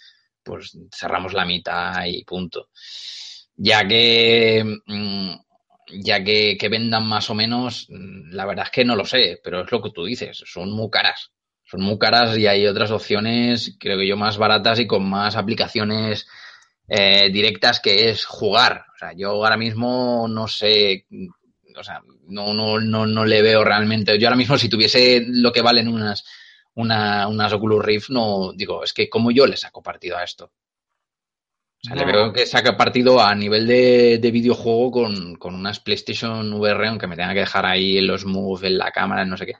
pues 0.42 0.76
cerramos 0.94 1.32
la 1.32 1.44
mitad 1.44 2.04
y 2.06 2.24
punto. 2.24 2.68
Ya 3.56 3.86
que, 3.86 4.64
mm, 4.86 5.30
ya 5.88 6.22
que, 6.22 6.56
que 6.58 6.68
vendan 6.68 7.06
más 7.06 7.30
o 7.30 7.34
menos, 7.34 7.86
mm, 7.90 8.30
la 8.32 8.46
verdad 8.46 8.66
es 8.66 8.70
que 8.70 8.84
no 8.84 8.96
lo 8.96 9.04
sé, 9.04 9.40
pero 9.42 9.62
es 9.62 9.72
lo 9.72 9.82
que 9.82 9.90
tú 9.90 10.04
dices, 10.04 10.42
son 10.46 10.70
muy 10.72 10.90
caras. 10.90 11.30
Son 11.66 11.80
muy 11.80 11.98
caras 11.98 12.36
y 12.36 12.46
hay 12.46 12.66
otras 12.66 12.90
opciones, 12.90 13.76
creo 13.80 13.98
que 13.98 14.06
yo, 14.06 14.16
más 14.16 14.36
baratas 14.36 14.78
y 14.80 14.86
con 14.86 15.08
más 15.08 15.34
aplicaciones 15.34 16.26
eh, 16.88 17.30
directas 17.32 17.80
que 17.80 18.10
es 18.10 18.24
jugar. 18.24 18.84
O 18.94 18.98
sea, 18.98 19.12
yo 19.14 19.30
ahora 19.30 19.56
mismo 19.56 20.26
no 20.28 20.46
sé, 20.46 21.06
o 21.76 21.82
sea, 21.82 22.02
no, 22.28 22.52
no, 22.52 22.78
no, 22.80 23.06
no 23.06 23.24
le 23.24 23.42
veo 23.42 23.64
realmente. 23.64 24.18
Yo 24.18 24.28
ahora 24.28 24.36
mismo 24.36 24.58
si 24.58 24.68
tuviese 24.68 25.24
lo 25.26 25.52
que 25.52 25.62
valen 25.62 25.88
unas, 25.88 26.24
una, 26.74 27.28
unas 27.28 27.52
Oculus 27.52 27.84
Rift, 27.84 28.10
no 28.10 28.52
digo, 28.54 28.84
es 28.84 28.92
que 28.92 29.08
como 29.08 29.30
yo 29.30 29.46
le 29.46 29.56
saco 29.56 29.82
partido 29.82 30.18
a 30.18 30.24
esto. 30.24 30.52
O 31.84 31.86
sea, 31.86 31.96
le 31.96 32.06
veo 32.06 32.32
que 32.32 32.46
saca 32.46 32.78
partido 32.78 33.20
a 33.20 33.34
nivel 33.34 33.66
de, 33.66 34.18
de 34.18 34.30
videojuego 34.30 34.90
con, 34.90 35.36
con 35.36 35.54
unas 35.54 35.80
PlayStation 35.80 36.50
VR, 36.54 36.88
aunque 36.88 37.06
me 37.06 37.14
tenga 37.14 37.34
que 37.34 37.40
dejar 37.40 37.66
ahí 37.66 37.98
en 37.98 38.06
los 38.06 38.24
moves, 38.24 38.70
en 38.70 38.78
la 38.78 38.90
cámara, 38.90 39.20
en 39.20 39.28
no 39.28 39.36
sé 39.36 39.44
qué. 39.44 39.56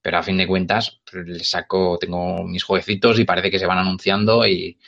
Pero 0.00 0.16
a 0.16 0.22
fin 0.22 0.38
de 0.38 0.46
cuentas, 0.46 1.02
pues, 1.10 1.26
le 1.26 1.44
saco, 1.44 1.98
tengo 2.00 2.42
mis 2.44 2.64
jueguecitos 2.64 3.18
y 3.18 3.24
parece 3.24 3.50
que 3.50 3.58
se 3.58 3.66
van 3.66 3.76
anunciando 3.76 4.46
y, 4.46 4.78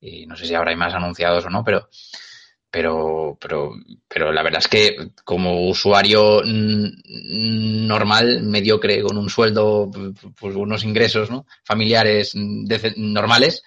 y 0.00 0.24
no 0.24 0.34
sé 0.34 0.46
si 0.46 0.54
habrá 0.54 0.74
más 0.76 0.94
anunciados 0.94 1.44
o 1.44 1.50
no, 1.50 1.62
pero, 1.62 1.90
pero, 2.70 3.36
pero, 3.38 3.72
pero 4.08 4.32
la 4.32 4.42
verdad 4.42 4.60
es 4.60 4.68
que 4.68 5.10
como 5.24 5.68
usuario 5.68 6.40
normal, 6.42 8.44
mediocre, 8.44 9.02
con 9.02 9.18
un 9.18 9.28
sueldo, 9.28 9.90
pues 10.38 10.56
unos 10.56 10.84
ingresos 10.84 11.30
¿no? 11.30 11.44
familiares 11.64 12.32
mm, 12.34 12.66
normales, 12.96 13.62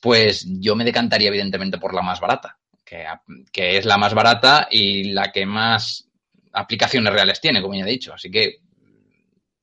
pues 0.00 0.46
yo 0.60 0.74
me 0.76 0.84
decantaría 0.84 1.28
evidentemente 1.28 1.78
por 1.78 1.94
la 1.94 2.02
más 2.02 2.20
barata, 2.20 2.58
que, 2.84 3.06
que 3.52 3.78
es 3.78 3.84
la 3.84 3.98
más 3.98 4.14
barata 4.14 4.66
y 4.70 5.12
la 5.12 5.30
que 5.30 5.46
más 5.46 6.08
aplicaciones 6.52 7.12
reales 7.12 7.40
tiene, 7.40 7.62
como 7.62 7.74
ya 7.74 7.84
he 7.84 7.90
dicho. 7.90 8.14
Así 8.14 8.30
que 8.30 8.56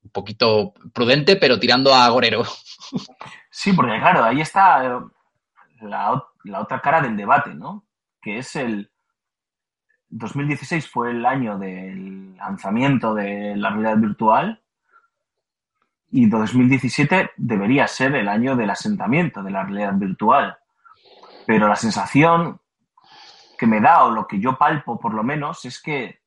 un 0.03 0.11
poquito 0.11 0.73
prudente, 0.93 1.35
pero 1.35 1.59
tirando 1.59 1.93
a 1.93 2.05
agorero. 2.05 2.43
Sí, 3.49 3.73
porque 3.73 3.99
claro, 3.99 4.23
ahí 4.23 4.39
está 4.39 4.85
eh, 4.85 4.99
la, 5.81 6.23
la 6.43 6.61
otra 6.61 6.79
cara 6.79 7.01
del 7.01 7.17
debate, 7.17 7.55
¿no? 7.55 7.87
Que 8.21 8.37
es 8.37 8.55
el 8.55 8.91
2016 10.09 10.87
fue 10.87 11.09
el 11.11 11.25
año 11.25 11.57
del 11.57 12.35
lanzamiento 12.37 13.15
de 13.15 13.55
la 13.55 13.71
realidad 13.71 13.97
virtual 13.97 14.61
y 16.09 16.27
2017 16.27 17.31
debería 17.37 17.87
ser 17.87 18.15
el 18.15 18.29
año 18.29 18.55
del 18.55 18.69
asentamiento 18.69 19.43
de 19.43 19.51
la 19.51 19.63
realidad 19.63 19.93
virtual. 19.95 20.57
Pero 21.45 21.67
la 21.67 21.75
sensación 21.75 22.59
que 23.57 23.67
me 23.67 23.81
da, 23.81 24.05
o 24.05 24.11
lo 24.11 24.27
que 24.27 24.39
yo 24.39 24.57
palpo 24.57 24.99
por 24.99 25.13
lo 25.13 25.23
menos, 25.23 25.65
es 25.65 25.81
que, 25.81 26.21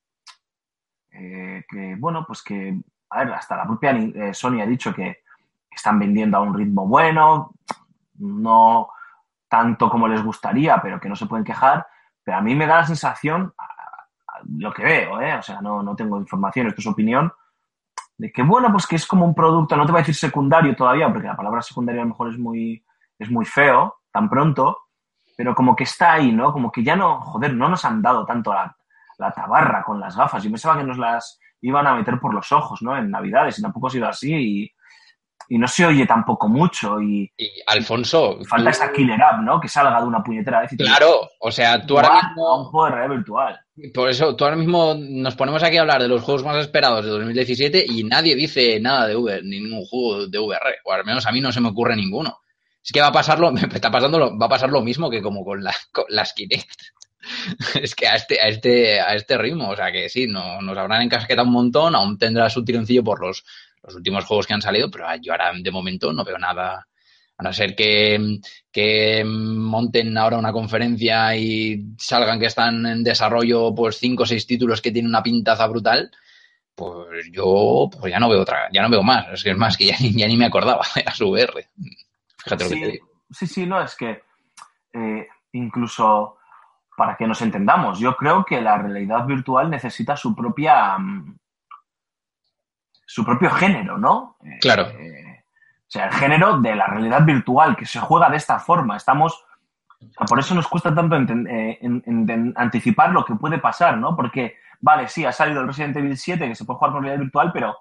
eh, 1.13 1.65
que 1.69 1.97
bueno, 1.99 2.25
pues 2.27 2.43
que, 2.43 2.79
a 3.11 3.19
ver, 3.21 3.33
hasta 3.33 3.57
la 3.57 3.65
propia 3.65 3.93
eh, 3.93 4.35
Sony 4.35 4.61
ha 4.61 4.67
dicho 4.67 4.95
que 4.95 5.23
están 5.71 5.99
vendiendo 5.99 6.37
a 6.37 6.41
un 6.41 6.55
ritmo 6.55 6.87
bueno, 6.87 7.55
no 8.19 8.91
tanto 9.49 9.89
como 9.89 10.07
les 10.07 10.23
gustaría, 10.23 10.81
pero 10.81 11.01
que 11.01 11.09
no 11.09 11.17
se 11.17 11.27
pueden 11.27 11.45
quejar. 11.45 11.87
Pero 12.23 12.37
a 12.37 12.41
mí 12.41 12.55
me 12.55 12.67
da 12.67 12.77
la 12.77 12.87
sensación, 12.87 13.55
lo 14.59 14.73
que 14.73 14.85
veo, 14.85 15.21
¿eh? 15.21 15.35
o 15.35 15.43
sea, 15.43 15.61
no, 15.61 15.83
no 15.83 15.97
tengo 15.97 16.19
información, 16.19 16.67
esto 16.67 16.81
es 16.81 16.87
opinión, 16.87 17.33
de 18.21 18.31
que 18.31 18.43
bueno, 18.43 18.71
pues 18.71 18.87
que 18.87 18.97
es 18.97 19.07
como 19.07 19.25
un 19.25 19.35
producto, 19.35 19.75
no 19.77 19.87
te 19.87 19.93
voy 19.93 20.01
a 20.01 20.03
decir 20.03 20.15
secundario 20.15 20.77
todavía, 20.77 21.09
porque 21.11 21.27
la 21.27 21.37
palabra 21.37 21.63
secundario 21.63 22.03
a 22.03 22.05
lo 22.05 22.11
mejor 22.11 22.29
es 22.29 22.39
muy, 22.39 22.85
es 23.19 23.31
muy 23.31 23.47
feo, 23.47 24.01
tan 24.13 24.29
pronto, 24.29 24.77
pero 25.39 25.55
como 25.55 25.75
que 25.75 25.85
está 25.85 26.13
ahí, 26.13 26.31
¿no? 26.31 26.53
Como 26.53 26.71
que 26.71 26.85
ya 26.85 26.97
no, 26.97 27.23
joder, 27.23 27.55
no 27.55 27.71
nos 27.71 27.83
han 27.87 28.03
dado 28.03 28.27
tanto 28.27 28.53
la, 28.53 28.77
la 29.17 29.33
tabarra 29.33 29.83
con 29.83 29.99
las 29.99 30.15
gafas. 30.19 30.43
Yo 30.43 30.51
pensaba 30.51 30.77
que 30.77 30.85
nos 30.85 30.99
las 30.99 31.41
iban 31.63 31.87
a 31.87 31.95
meter 31.95 32.21
por 32.21 32.35
los 32.35 32.53
ojos, 32.53 32.83
¿no? 32.83 32.95
En 32.95 33.11
Navidades, 33.11 33.59
y 33.59 33.63
tampoco 33.63 33.87
ha 33.87 33.91
sido 33.91 34.07
así, 34.07 34.35
y, 34.35 34.73
y 35.53 35.59
no 35.59 35.67
se 35.69 35.85
oye 35.85 36.07
tampoco 36.07 36.49
mucho, 36.49 37.01
y 37.03 37.31
Y 37.37 37.51
Alfonso, 37.67 38.39
falta 38.49 38.71
esa 38.71 38.93
killer 38.93 39.21
app, 39.23 39.41
¿no? 39.43 39.61
Que 39.61 39.69
salga 39.69 40.01
de 40.01 40.07
una 40.07 40.23
puñetera 40.23 40.61
vez 40.61 40.73
y 40.73 40.77
te 40.77 40.85
claro, 40.85 41.29
o 41.41 41.51
sea, 41.51 41.85
tú 41.85 41.97
ahora 41.97 42.09
"Guau, 42.09 42.23
mismo 42.29 42.59
un 42.61 42.65
juego 42.67 42.87
de 42.87 42.93
realidad 42.93 43.17
virtual. 43.17 43.61
Por 43.93 44.09
eso, 44.09 44.37
tú 44.37 44.45
ahora 44.45 44.57
mismo 44.57 44.95
nos 44.97 45.35
ponemos 45.35 45.63
aquí 45.63 45.77
a 45.77 45.81
hablar 45.81 46.01
de 46.01 46.09
los 46.09 46.23
juegos 46.23 46.45
más 46.45 46.57
esperados 46.57 47.05
de 47.05 47.11
2017 47.11 47.85
y 47.89 48.05
nadie 48.05 48.37
dice 48.37 48.79
nada 48.81 49.09
de 49.09 49.17
VR, 49.17 49.43
ni 49.43 49.59
ningún 49.61 49.85
juego 49.87 50.27
de 50.29 50.39
VR, 50.39 50.77
o 50.85 50.93
al 50.93 51.05
menos 51.05 51.27
a 51.27 51.33
mí 51.33 51.41
no 51.41 51.51
se 51.51 51.61
me 51.61 51.69
ocurre 51.71 51.97
ninguno. 51.97 52.39
Es 52.83 52.93
que 52.93 53.01
va 53.01 53.09
a 53.09 53.13
pasarlo, 53.13 53.51
me 53.53 53.61
está 53.63 53.91
pasando, 53.91 54.19
lo- 54.19 54.39
va 54.39 54.47
a 54.47 54.51
pasar 54.51 54.71
lo 54.71 54.83
mismo 54.83 55.11
que 55.11 55.21
como 55.21 55.45
con, 55.45 55.63
la, 55.65 55.75
con 55.93 56.05
las 56.09 56.33
Kinect. 56.33 56.81
Es 57.83 57.95
que 57.95 58.09
a 58.09 58.15
este, 58.15 58.41
a 58.41 58.49
este, 58.49 58.99
a 59.01 59.15
este 59.15 59.37
ritmo, 59.37 59.69
o 59.71 59.77
sea 59.77 59.93
que 59.93 60.09
sí, 60.09 60.27
no, 60.27 60.63
nos 60.63 60.79
habrán 60.79 61.03
encasquetado 61.03 61.47
un 61.47 61.53
montón, 61.53 61.95
aún 61.95 62.17
tendrá 62.17 62.49
su 62.49 62.65
tironcillo 62.65 63.05
por 63.05 63.21
los, 63.21 63.45
los 63.83 63.95
últimos 63.95 64.25
juegos 64.25 64.47
que 64.47 64.55
han 64.55 64.63
salido, 64.63 64.91
pero 64.91 65.07
yo 65.23 65.33
ahora 65.33 65.53
de 65.59 65.71
momento 65.71 66.13
no 66.13 66.25
veo 66.25 66.39
nada 66.39 66.87
A 67.39 67.43
no 67.43 67.53
ser 67.53 67.75
que, 67.75 68.39
que 68.71 69.25
monten 69.25 70.17
ahora 70.19 70.37
una 70.39 70.53
conferencia 70.53 71.35
y 71.37 71.95
salgan 71.99 72.39
que 72.39 72.47
están 72.47 72.85
en 72.87 73.03
desarrollo 73.03 73.75
pues 73.75 73.97
cinco 73.99 74.25
o 74.25 74.27
seis 74.27 74.47
títulos 74.47 74.83
que 74.83 74.93
tienen 74.93 75.09
una 75.11 75.23
pintaza 75.23 75.67
brutal, 75.67 76.11
pues 76.75 77.31
yo 77.33 77.89
pues 77.99 78.13
ya 78.13 78.19
no 78.21 78.29
veo 78.29 78.43
otra, 78.43 78.69
ya 78.73 78.83
no 78.83 78.91
veo 78.91 79.03
más. 79.03 79.27
Es 79.33 79.43
que 79.43 79.51
es 79.53 79.57
más 79.57 79.77
que 79.79 79.87
ya, 79.87 79.97
ni- 80.01 80.13
ya 80.13 80.29
ni 80.29 80.37
me 80.37 80.47
acordaba 80.47 80.85
de 80.95 81.03
las 81.05 81.21
VR. 81.21 81.67
Fíjate 82.45 82.65
lo 82.65 82.71
que 82.71 82.77
te 82.77 82.87
Sí, 82.87 82.93
digo. 82.93 83.09
sí, 83.31 83.47
sí, 83.47 83.67
no, 83.67 83.81
es 83.83 83.95
que 83.97 84.23
eh, 84.93 85.27
incluso 85.53 86.37
para 86.97 87.17
que 87.17 87.27
nos 87.27 87.41
entendamos, 87.41 87.99
yo 87.99 88.15
creo 88.17 88.45
que 88.45 88.61
la 88.61 88.77
realidad 88.77 89.25
virtual 89.25 89.71
necesita 89.71 90.15
su 90.17 90.35
propia 90.35 90.99
mm, 90.99 91.39
su 93.13 93.25
propio 93.25 93.51
género, 93.51 93.99
¿no? 93.99 94.37
Eh, 94.45 94.59
Claro. 94.61 94.89
eh, 94.91 95.43
o 95.81 95.91
sea, 95.91 96.07
el 96.07 96.13
género 96.13 96.61
de 96.61 96.77
la 96.77 96.87
realidad 96.87 97.25
virtual, 97.25 97.75
que 97.77 97.85
se 97.87 97.99
juega 97.99 98.31
de 98.31 98.37
esta 98.37 98.59
forma. 98.61 98.97
Estamos. 98.97 99.45
o 100.03 100.13
sea, 100.13 100.25
por 100.27 100.39
eso 100.39 100.55
nos 100.55 100.67
cuesta 100.67 100.95
tanto 100.95 101.15
enten- 101.17 101.47
eh, 101.51 101.79
en- 101.83 102.03
en- 102.07 102.55
anticipar 102.57 103.11
lo 103.11 103.23
que 103.25 103.35
puede 103.35 103.59
pasar, 103.59 103.99
¿no? 103.99 104.17
Porque, 104.17 104.55
vale, 104.81 105.09
sí, 105.09 105.27
ha 105.27 105.33
salido 105.33 105.61
el 105.61 105.67
Resident 105.67 105.95
Evil 105.97 106.17
7 106.17 106.49
que 106.49 106.55
se 106.55 106.65
puede 106.65 106.79
jugar 106.79 106.93
con 106.93 107.03
realidad 107.03 107.21
virtual, 107.23 107.51
pero 107.53 107.77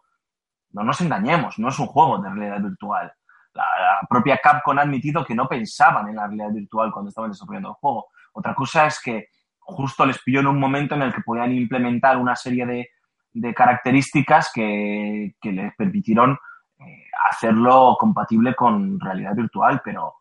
no 0.72 0.84
nos 0.84 1.00
engañemos, 1.00 1.58
no 1.60 1.70
es 1.70 1.80
un 1.80 1.86
juego 1.88 2.18
de 2.18 2.30
realidad 2.30 2.60
virtual. 2.62 3.14
La, 3.54 3.64
la 3.64 4.08
propia 4.10 4.38
Capcom 4.44 4.78
ha 4.78 4.82
admitido 4.82 5.24
que 5.24 5.34
no 5.36 5.48
pensaban 5.48 6.10
en 6.10 6.16
la 6.18 6.28
realidad 6.28 6.52
virtual 6.52 6.92
cuando 6.92 7.08
estaban 7.10 7.32
desarrollando 7.32 7.70
el 7.70 7.76
juego. 7.76 8.08
Otra 8.34 8.54
cosa 8.54 8.88
es 8.88 9.00
que 9.02 9.28
justo 9.60 10.06
les 10.06 10.20
pilló 10.22 10.42
en 10.42 10.48
un 10.48 10.60
momento 10.60 10.96
en 10.96 11.04
el 11.04 11.14
que 11.14 11.22
podían 11.22 11.54
implementar 11.54 12.18
una 12.18 12.36
serie 12.36 12.66
de, 12.66 12.90
de 13.34 13.54
características 13.54 14.52
que, 14.54 15.36
que 15.42 15.52
les 15.52 15.76
permitieron 15.76 16.38
eh, 16.80 17.06
hacerlo 17.30 17.98
compatible 18.00 18.56
con 18.56 19.00
realidad 19.00 19.36
virtual, 19.36 19.82
pero, 19.84 20.16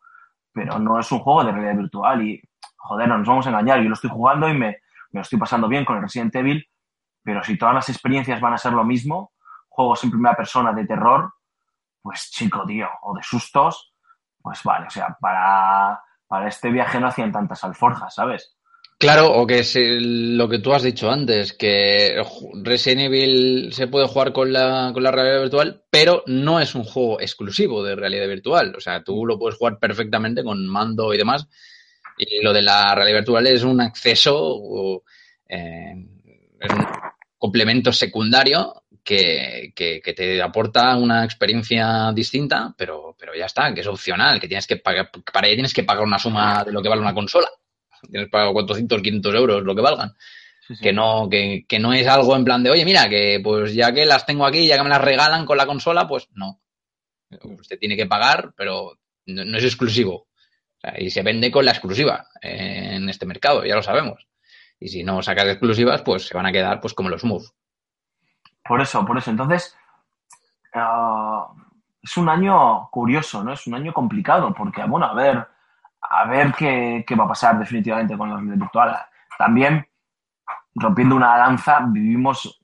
pero 0.52 0.78
no 0.78 0.98
es 0.98 1.10
un 1.12 1.20
juego 1.20 1.44
de 1.44 1.52
realidad 1.52 1.76
virtual 1.76 2.26
y, 2.26 2.42
joder, 2.76 3.08
no 3.08 3.18
nos 3.18 3.28
vamos 3.28 3.46
a 3.46 3.50
engañar. 3.50 3.80
Yo 3.80 3.88
lo 3.88 3.94
estoy 3.94 4.10
jugando 4.10 4.48
y 4.48 4.54
me, 4.54 4.78
me 5.10 5.18
lo 5.18 5.20
estoy 5.22 5.38
pasando 5.38 5.68
bien 5.68 5.84
con 5.84 5.96
el 5.96 6.02
Resident 6.02 6.34
Evil, 6.36 6.68
pero 7.22 7.42
si 7.42 7.56
todas 7.56 7.74
las 7.74 7.88
experiencias 7.88 8.40
van 8.40 8.54
a 8.54 8.58
ser 8.58 8.72
lo 8.72 8.84
mismo, 8.84 9.32
juegos 9.68 10.02
en 10.04 10.10
primera 10.10 10.34
persona 10.34 10.72
de 10.72 10.86
terror, 10.86 11.32
pues 12.02 12.30
chico, 12.30 12.64
tío, 12.66 12.88
o 13.02 13.14
de 13.14 13.22
sustos, 13.22 13.94
pues 14.40 14.62
vale, 14.62 14.86
o 14.86 14.90
sea, 14.90 15.16
para, 15.20 16.02
para 16.26 16.48
este 16.48 16.70
viaje 16.70 17.00
no 17.00 17.08
hacían 17.08 17.32
tantas 17.32 17.62
alforjas, 17.64 18.14
¿sabes? 18.14 18.57
Claro, 19.00 19.32
o 19.32 19.46
que 19.46 19.60
es 19.60 19.76
lo 19.78 20.48
que 20.48 20.58
tú 20.58 20.74
has 20.74 20.82
dicho 20.82 21.08
antes, 21.08 21.52
que 21.52 22.20
Resident 22.64 23.02
Evil 23.02 23.72
se 23.72 23.86
puede 23.86 24.08
jugar 24.08 24.32
con 24.32 24.52
la, 24.52 24.90
con 24.92 25.04
la 25.04 25.12
realidad 25.12 25.40
virtual, 25.42 25.84
pero 25.88 26.24
no 26.26 26.58
es 26.58 26.74
un 26.74 26.82
juego 26.82 27.20
exclusivo 27.20 27.84
de 27.84 27.94
realidad 27.94 28.26
virtual. 28.26 28.74
O 28.76 28.80
sea, 28.80 29.04
tú 29.04 29.24
lo 29.24 29.38
puedes 29.38 29.56
jugar 29.56 29.78
perfectamente 29.78 30.42
con 30.42 30.66
mando 30.66 31.14
y 31.14 31.18
demás. 31.18 31.46
Y 32.18 32.42
lo 32.42 32.52
de 32.52 32.62
la 32.62 32.92
realidad 32.96 33.18
virtual 33.18 33.46
es 33.46 33.62
un 33.62 33.80
acceso, 33.80 35.04
eh, 35.48 35.94
es 36.60 36.70
un 36.72 36.86
complemento 37.38 37.92
secundario 37.92 38.82
que, 39.04 39.72
que- 39.76 40.00
que 40.02 40.12
te 40.12 40.42
aporta 40.42 40.96
una 40.96 41.24
experiencia 41.24 42.10
distinta, 42.12 42.74
pero, 42.76 43.14
pero 43.18 43.32
ya 43.36 43.46
está, 43.46 43.72
que 43.72 43.82
es 43.82 43.86
opcional, 43.86 44.40
que 44.40 44.48
tienes 44.48 44.66
que 44.66 44.76
pagar, 44.78 45.10
para 45.32 45.46
ello 45.46 45.56
tienes 45.56 45.72
que 45.74 45.84
pagar 45.84 46.02
una 46.04 46.18
suma 46.18 46.64
de 46.64 46.72
lo 46.72 46.82
que 46.82 46.88
vale 46.88 47.00
una 47.02 47.14
consola. 47.14 47.48
Tienes 48.10 48.28
pagado 48.30 48.52
400, 48.52 49.02
500 49.02 49.34
euros, 49.34 49.62
lo 49.62 49.74
que 49.74 49.82
valgan. 49.82 50.14
Sí, 50.66 50.76
sí. 50.76 50.82
Que 50.82 50.92
no, 50.92 51.28
que, 51.30 51.64
que 51.68 51.78
no 51.78 51.92
es 51.92 52.06
algo 52.06 52.36
en 52.36 52.44
plan 52.44 52.62
de, 52.62 52.70
oye, 52.70 52.84
mira, 52.84 53.08
que 53.08 53.40
pues 53.42 53.74
ya 53.74 53.92
que 53.92 54.04
las 54.04 54.26
tengo 54.26 54.44
aquí, 54.46 54.66
ya 54.66 54.76
que 54.76 54.82
me 54.82 54.90
las 54.90 55.00
regalan 55.00 55.46
con 55.46 55.56
la 55.56 55.66
consola, 55.66 56.06
pues 56.06 56.28
no. 56.32 56.60
Usted 57.42 57.78
tiene 57.78 57.96
que 57.96 58.06
pagar, 58.06 58.52
pero 58.56 58.98
no, 59.26 59.44
no 59.44 59.58
es 59.58 59.64
exclusivo. 59.64 60.14
O 60.78 60.80
sea, 60.80 60.94
y 61.00 61.10
se 61.10 61.22
vende 61.22 61.50
con 61.50 61.64
la 61.64 61.72
exclusiva 61.72 62.26
en 62.40 63.08
este 63.08 63.26
mercado, 63.26 63.64
ya 63.64 63.74
lo 63.74 63.82
sabemos. 63.82 64.28
Y 64.80 64.88
si 64.88 65.02
no 65.02 65.22
sacas 65.22 65.46
exclusivas, 65.46 66.02
pues 66.02 66.26
se 66.26 66.34
van 66.34 66.46
a 66.46 66.52
quedar 66.52 66.80
pues 66.80 66.94
como 66.94 67.08
los 67.08 67.24
Move. 67.24 67.46
Por 68.64 68.80
eso, 68.80 69.04
por 69.04 69.18
eso. 69.18 69.30
Entonces, 69.30 69.76
ah, 70.74 71.48
es 72.02 72.16
un 72.16 72.28
año 72.28 72.88
curioso, 72.90 73.42
¿no? 73.42 73.54
Es 73.54 73.66
un 73.66 73.74
año 73.74 73.92
complicado, 73.92 74.54
porque, 74.56 74.84
bueno, 74.84 75.06
a 75.06 75.14
ver, 75.14 75.46
a 76.00 76.24
ver 76.26 76.54
qué, 76.54 77.04
qué 77.06 77.14
va 77.14 77.24
a 77.24 77.28
pasar 77.28 77.58
definitivamente 77.58 78.16
con 78.16 78.30
la 78.30 78.36
realidad 78.36 78.56
virtual. 78.56 78.96
También, 79.36 79.86
rompiendo 80.74 81.16
una 81.16 81.36
lanza, 81.36 81.80
vivimos, 81.86 82.60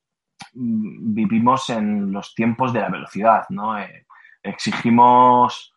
vivimos 0.53 1.71
en 1.71 2.13
los 2.13 2.35
tiempos 2.35 2.73
de 2.73 2.81
la 2.81 2.89
velocidad, 2.89 3.45
¿no? 3.51 3.79
Eh, 3.79 4.07
exigimos 4.43 5.75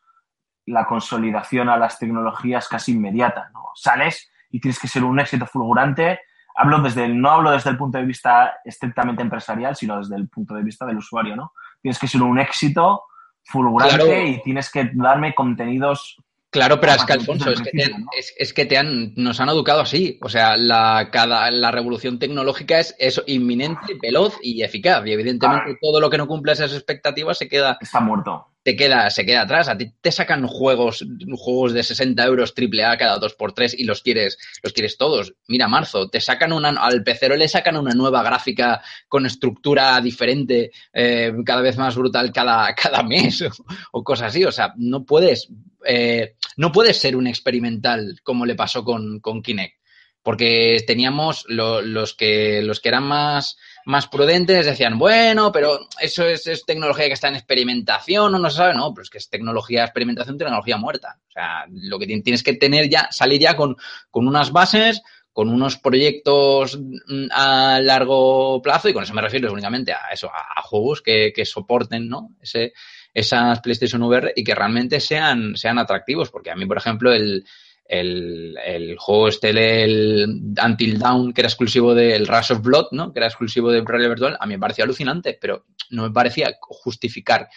la 0.65 0.85
consolidación 0.85 1.69
a 1.69 1.77
las 1.77 1.97
tecnologías 1.97 2.67
casi 2.67 2.91
inmediata, 2.93 3.49
¿no? 3.53 3.71
Sales 3.75 4.29
y 4.49 4.59
tienes 4.59 4.79
que 4.79 4.87
ser 4.87 5.03
un 5.03 5.19
éxito 5.19 5.45
fulgurante. 5.45 6.19
Hablo 6.55 6.79
desde 6.81 7.05
el, 7.05 7.19
no 7.19 7.31
hablo 7.31 7.51
desde 7.51 7.69
el 7.69 7.77
punto 7.77 7.97
de 7.97 8.05
vista 8.05 8.59
estrictamente 8.65 9.21
empresarial, 9.21 9.75
sino 9.75 9.97
desde 9.99 10.15
el 10.15 10.27
punto 10.27 10.55
de 10.55 10.63
vista 10.63 10.85
del 10.85 10.97
usuario, 10.97 11.35
¿no? 11.35 11.53
Tienes 11.81 11.99
que 11.99 12.07
ser 12.07 12.21
un 12.21 12.39
éxito 12.39 13.03
fulgurante 13.43 14.03
Claro. 14.03 14.21
y 14.27 14.41
tienes 14.41 14.69
que 14.71 14.89
darme 14.93 15.33
contenidos 15.33 16.17
Claro, 16.49 16.79
pero 16.79 16.93
es 16.93 17.03
que 17.03 17.13
Alfonso, 17.13 17.49
al 17.49 17.55
es 17.55 17.61
que, 17.61 17.71
te 17.71 17.83
han, 17.83 17.91
¿no? 17.91 18.07
es, 18.17 18.33
es 18.37 18.53
que 18.53 18.65
te 18.65 18.77
han, 18.77 19.13
nos 19.15 19.39
han 19.39 19.49
educado 19.49 19.81
así. 19.81 20.17
O 20.21 20.29
sea, 20.29 20.55
la, 20.55 21.09
cada, 21.11 21.51
la 21.51 21.71
revolución 21.71 22.19
tecnológica 22.19 22.79
es 22.79 22.95
eso, 22.99 23.23
inminente, 23.27 23.97
veloz 24.01 24.35
y 24.41 24.63
eficaz. 24.63 25.05
Y 25.05 25.11
evidentemente 25.11 25.63
Claro. 25.65 25.79
todo 25.81 25.99
lo 25.99 26.09
que 26.09 26.17
no 26.17 26.27
cumple 26.27 26.53
esas 26.53 26.73
expectativas 26.73 27.37
se 27.37 27.49
queda, 27.49 27.77
está 27.81 27.99
muerto. 27.99 28.47
Te 28.67 28.75
queda, 28.75 29.09
se 29.09 29.25
queda 29.25 29.43
atrás. 29.43 29.69
A 29.69 29.77
ti 29.77 29.93
te 30.01 30.11
sacan 30.11 30.45
juegos, 30.45 31.05
juegos 31.37 31.71
de 31.71 31.83
60 31.83 32.21
euros 32.25 32.53
triple 32.53 32.83
A 32.83 32.97
cada 32.97 33.17
2x3 33.17 33.75
y 33.77 33.85
los 33.85 34.01
quieres, 34.01 34.37
los 34.61 34.73
quieres 34.73 34.97
todos. 34.97 35.35
Mira, 35.47 35.69
marzo, 35.69 36.09
te 36.09 36.19
sacan 36.19 36.51
una, 36.51 36.71
al 36.71 37.01
pecero 37.01 37.37
le 37.37 37.47
sacan 37.47 37.77
una 37.77 37.93
nueva 37.93 38.23
gráfica 38.23 38.81
con 39.07 39.25
estructura 39.25 40.01
diferente, 40.01 40.71
eh, 40.91 41.31
cada 41.45 41.61
vez 41.61 41.77
más 41.77 41.95
brutal 41.95 42.33
cada, 42.33 42.75
cada 42.75 43.03
mes 43.03 43.41
o, 43.93 44.03
cosas 44.03 44.27
así. 44.31 44.43
O 44.43 44.51
sea, 44.51 44.73
no 44.75 45.05
puedes, 45.05 45.47
eh, 45.85 46.35
no 46.57 46.73
puedes 46.73 46.97
ser 46.97 47.15
un 47.15 47.27
experimental 47.27 48.19
como 48.21 48.45
le 48.45 48.55
pasó 48.55 48.83
con, 48.83 49.21
con 49.21 49.41
Kinect. 49.41 49.77
Porque 50.23 50.83
teníamos 50.85 51.45
lo- 51.47 51.81
los, 51.81 52.13
que, 52.13 52.61
los 52.61 52.81
que 52.81 52.89
eran 52.89 53.03
más, 53.03 53.55
más 53.87 54.07
prudentes 54.07 54.65
decían, 54.65 54.99
bueno, 54.99 55.51
pero 55.51 55.79
eso 56.01 56.25
es, 56.25 56.45
es 56.45 56.65
tecnología 56.65 57.07
que 57.07 57.13
está 57.13 57.29
en 57.29 57.35
experimentación 57.35 58.35
o 58.35 58.39
no 58.39 58.49
se 58.49 58.57
sabe, 58.57 58.73
no, 58.75 58.93
pero 58.93 59.03
es 59.03 59.09
que 59.09 59.17
es 59.17 59.29
tecnología 59.29 59.85
experimentación, 59.85 60.37
tecnología 60.37 60.75
muerta. 60.77 61.19
O 61.29 61.31
sea, 61.31 61.65
lo 61.69 61.97
que 61.97 62.05
ti- 62.05 62.21
tienes 62.21 62.43
que 62.43 62.53
tener 62.53 62.89
ya, 62.89 63.07
salir 63.11 63.39
ya 63.39 63.55
con, 63.55 63.77
con 64.11 64.27
unas 64.27 64.51
bases, 64.51 65.01
con 65.31 65.49
unos 65.49 65.77
proyectos 65.77 66.77
mm, 66.77 67.27
a 67.31 67.79
largo 67.81 68.61
plazo, 68.61 68.89
y 68.89 68.93
con 68.93 69.03
eso 69.03 69.13
me 69.13 69.21
refiero 69.21 69.53
únicamente 69.53 69.93
a 69.93 70.09
eso, 70.11 70.29
a, 70.29 70.59
a 70.59 70.61
juegos 70.63 71.01
que, 71.01 71.31
que 71.33 71.45
soporten, 71.45 72.09
¿no? 72.09 72.31
Ese, 72.41 72.73
esas 73.13 73.61
PlayStation 73.61 74.03
VR 74.03 74.33
y 74.35 74.43
que 74.43 74.53
realmente 74.55 74.99
sean, 74.99 75.55
sean 75.55 75.79
atractivos, 75.79 76.29
porque 76.29 76.51
a 76.51 76.55
mí, 76.55 76.65
por 76.65 76.77
ejemplo, 76.77 77.13
el, 77.13 77.45
el, 77.89 78.57
el 78.65 78.97
juego 78.97 79.27
este, 79.29 79.49
el 79.49 80.53
Until 80.63 80.99
Dawn, 80.99 81.33
que 81.33 81.41
era 81.41 81.47
exclusivo 81.49 81.93
del 81.95 82.27
Rush 82.27 82.51
of 82.51 82.61
Blood, 82.61 82.87
¿no? 82.91 83.11
Que 83.13 83.19
era 83.19 83.27
exclusivo 83.27 83.71
de 83.71 83.81
realidad 83.81 84.09
virtual, 84.09 84.37
a 84.39 84.45
mí 84.45 84.53
me 84.55 84.59
parecía 84.59 84.83
alucinante, 84.85 85.37
pero 85.39 85.65
no 85.91 86.03
me 86.03 86.11
parecía 86.11 86.53
justificar 86.61 87.47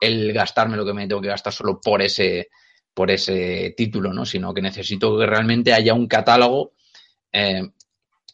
el 0.00 0.32
gastarme 0.32 0.76
lo 0.76 0.84
que 0.84 0.92
me 0.92 1.06
tengo 1.06 1.20
que 1.22 1.28
gastar 1.28 1.52
solo 1.52 1.80
por 1.80 2.02
ese, 2.02 2.48
por 2.92 3.10
ese 3.10 3.74
título, 3.76 4.12
¿no? 4.12 4.26
Sino 4.26 4.52
que 4.52 4.60
necesito 4.62 5.18
que 5.18 5.26
realmente 5.26 5.72
haya 5.72 5.94
un 5.94 6.06
catálogo 6.06 6.72
eh, 7.32 7.62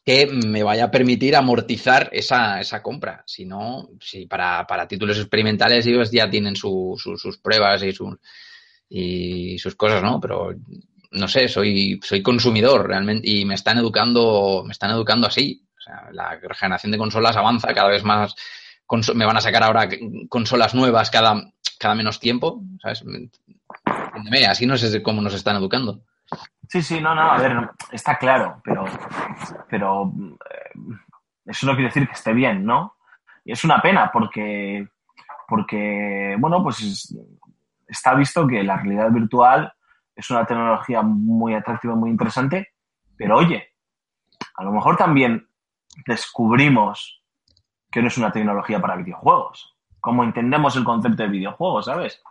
que 0.04 0.26
me 0.26 0.64
vaya 0.64 0.84
a 0.84 0.90
permitir 0.90 1.36
amortizar 1.36 2.08
esa, 2.12 2.60
esa 2.60 2.82
compra. 2.82 3.22
Si 3.26 3.44
no, 3.44 3.90
si 4.00 4.26
para, 4.26 4.66
para 4.66 4.88
títulos 4.88 5.18
experimentales 5.18 5.86
ellos 5.86 6.10
ya 6.10 6.28
tienen 6.28 6.56
su- 6.56 6.96
su- 6.98 7.16
sus 7.16 7.38
pruebas 7.38 7.82
y 7.84 7.92
sus, 7.92 8.16
y 8.88 9.58
sus 9.58 9.76
cosas, 9.76 10.02
¿no? 10.02 10.20
Pero 10.20 10.54
no 11.12 11.28
sé, 11.28 11.48
soy, 11.48 12.00
soy 12.02 12.22
consumidor 12.22 12.88
realmente 12.88 13.28
y 13.28 13.44
me 13.44 13.54
están 13.54 13.78
educando, 13.78 14.62
me 14.66 14.72
están 14.72 14.90
educando 14.90 15.26
así. 15.26 15.66
O 15.78 15.80
sea, 15.80 16.08
la 16.12 16.38
generación 16.54 16.92
de 16.92 16.98
consolas 16.98 17.36
avanza 17.36 17.74
cada 17.74 17.88
vez 17.88 18.04
más. 18.04 18.34
me 19.14 19.26
van 19.26 19.36
a 19.36 19.40
sacar 19.40 19.62
ahora 19.62 19.88
consolas 20.28 20.74
nuevas 20.74 21.10
cada, 21.10 21.34
cada 21.78 21.94
menos 21.94 22.20
tiempo, 22.20 22.62
¿sabes? 22.80 23.04
Así 24.48 24.66
no 24.66 24.76
sé 24.76 25.02
cómo 25.02 25.20
nos 25.22 25.34
están 25.34 25.56
educando. 25.56 26.02
Sí, 26.68 26.82
sí, 26.82 27.00
no, 27.00 27.14
no, 27.14 27.32
a 27.32 27.38
ver, 27.38 27.70
está 27.90 28.16
claro, 28.16 28.60
pero, 28.64 28.84
pero 29.68 30.12
eh, 30.50 30.78
eso 31.46 31.66
no 31.66 31.72
quiere 31.72 31.88
decir 31.88 32.06
que 32.06 32.14
esté 32.14 32.32
bien, 32.32 32.64
¿no? 32.64 32.96
Y 33.44 33.52
es 33.52 33.64
una 33.64 33.82
pena 33.82 34.10
porque, 34.12 34.88
porque 35.48 36.36
bueno, 36.38 36.62
pues 36.62 36.80
es- 36.80 37.16
está 37.86 38.14
visto 38.14 38.46
que 38.46 38.62
la 38.62 38.76
realidad 38.76 39.10
virtual 39.10 39.72
es 40.14 40.30
una 40.30 40.44
tecnología 40.46 41.02
muy 41.02 41.54
atractiva, 41.54 41.94
muy 41.94 42.10
interesante, 42.10 42.68
pero 43.16 43.38
oye, 43.38 43.68
a 44.56 44.64
lo 44.64 44.72
mejor 44.72 44.96
también 44.96 45.48
descubrimos 46.06 47.22
que 47.90 48.00
no 48.00 48.08
es 48.08 48.18
una 48.18 48.32
tecnología 48.32 48.80
para 48.80 48.96
videojuegos, 48.96 49.76
como 50.00 50.24
entendemos 50.24 50.76
el 50.76 50.84
concepto 50.84 51.22
de 51.22 51.28
videojuegos, 51.28 51.86
¿sabes? 51.86 52.22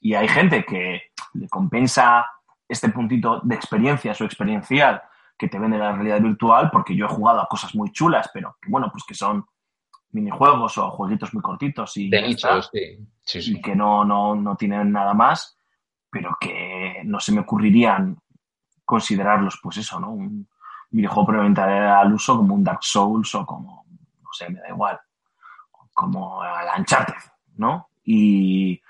Y 0.00 0.14
hay 0.14 0.28
gente 0.28 0.64
que 0.64 1.12
le 1.34 1.48
compensa 1.48 2.26
este 2.68 2.90
puntito 2.90 3.40
de 3.42 3.54
experiencia, 3.54 4.14
su 4.14 4.24
experiencial, 4.24 5.02
que 5.36 5.48
te 5.48 5.58
vende 5.58 5.78
la 5.78 5.92
realidad 5.92 6.20
virtual, 6.20 6.70
porque 6.70 6.94
yo 6.94 7.06
he 7.06 7.08
jugado 7.08 7.40
a 7.40 7.46
cosas 7.46 7.74
muy 7.74 7.90
chulas, 7.92 8.28
pero 8.32 8.56
que 8.60 8.70
bueno, 8.70 8.90
pues 8.92 9.04
que 9.04 9.14
son 9.14 9.46
minijuegos 10.10 10.76
o 10.78 10.90
jueguitos 10.90 11.32
muy 11.34 11.42
cortitos 11.42 11.96
y, 11.96 12.10
De 12.10 12.20
sí. 12.34 13.06
Sí, 13.22 13.52
y 13.56 13.60
que 13.60 13.76
no, 13.76 14.04
no, 14.04 14.34
no 14.34 14.56
tienen 14.56 14.90
nada 14.90 15.14
más, 15.14 15.57
pero 16.10 16.36
que 16.40 17.02
no 17.04 17.20
se 17.20 17.32
me 17.32 17.40
ocurrirían 17.40 18.16
considerarlos, 18.84 19.58
pues 19.62 19.78
eso, 19.78 20.00
¿no? 20.00 20.12
Un 20.12 20.48
videojuego 20.90 21.26
previamente 21.26 21.60
al 21.60 22.12
uso 22.12 22.36
como 22.36 22.54
un 22.54 22.64
Dark 22.64 22.82
Souls 22.82 23.34
o 23.34 23.44
como, 23.44 23.84
no 24.22 24.32
sé, 24.32 24.48
me 24.48 24.60
da 24.60 24.68
igual, 24.68 24.98
como 25.92 26.42
el 26.44 26.80
Uncharted, 26.80 27.22
¿no? 27.56 27.90
Y, 28.04 28.80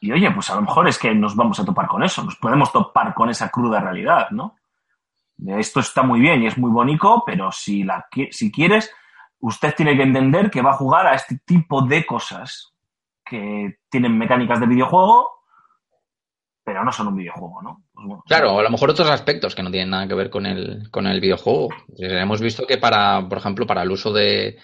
y 0.00 0.12
oye, 0.12 0.30
pues 0.30 0.50
a 0.50 0.54
lo 0.54 0.62
mejor 0.62 0.88
es 0.88 0.98
que 0.98 1.14
nos 1.14 1.34
vamos 1.34 1.58
a 1.58 1.64
topar 1.64 1.88
con 1.88 2.02
eso, 2.02 2.22
nos 2.22 2.36
podemos 2.36 2.70
topar 2.70 3.14
con 3.14 3.30
esa 3.30 3.48
cruda 3.48 3.80
realidad, 3.80 4.30
¿no? 4.30 4.56
Esto 5.46 5.80
está 5.80 6.02
muy 6.02 6.20
bien 6.20 6.42
y 6.42 6.46
es 6.46 6.56
muy 6.56 6.70
bonito, 6.70 7.24
pero 7.26 7.50
si, 7.50 7.82
la, 7.82 8.06
si 8.30 8.52
quieres, 8.52 8.94
usted 9.40 9.74
tiene 9.74 9.96
que 9.96 10.02
entender 10.02 10.50
que 10.50 10.62
va 10.62 10.70
a 10.70 10.76
jugar 10.76 11.06
a 11.06 11.14
este 11.14 11.38
tipo 11.44 11.82
de 11.82 12.06
cosas 12.06 12.74
que 13.24 13.78
tienen 13.88 14.16
mecánicas 14.16 14.60
de 14.60 14.66
videojuego, 14.66 15.41
pero 16.64 16.84
no 16.84 16.92
son 16.92 17.08
un 17.08 17.16
videojuego, 17.16 17.60
¿no? 17.62 17.84
Pues 17.92 18.06
bueno, 18.06 18.22
Claro, 18.26 18.58
a 18.58 18.62
lo 18.62 18.70
mejor 18.70 18.90
otros 18.90 19.10
aspectos 19.10 19.54
que 19.54 19.62
no 19.62 19.70
tienen 19.70 19.90
nada 19.90 20.06
que 20.06 20.14
ver 20.14 20.30
con 20.30 20.46
el, 20.46 20.90
con 20.90 21.06
el 21.06 21.20
videojuego. 21.20 21.68
Eh, 21.98 22.18
Hemos 22.20 22.40
visto 22.40 22.66
que 22.66 22.78
para, 22.78 23.26
por 23.28 23.38
ejemplo, 23.38 23.66
para 23.66 23.82
el 23.82 23.90
uso 23.90 24.12
de, 24.12 24.58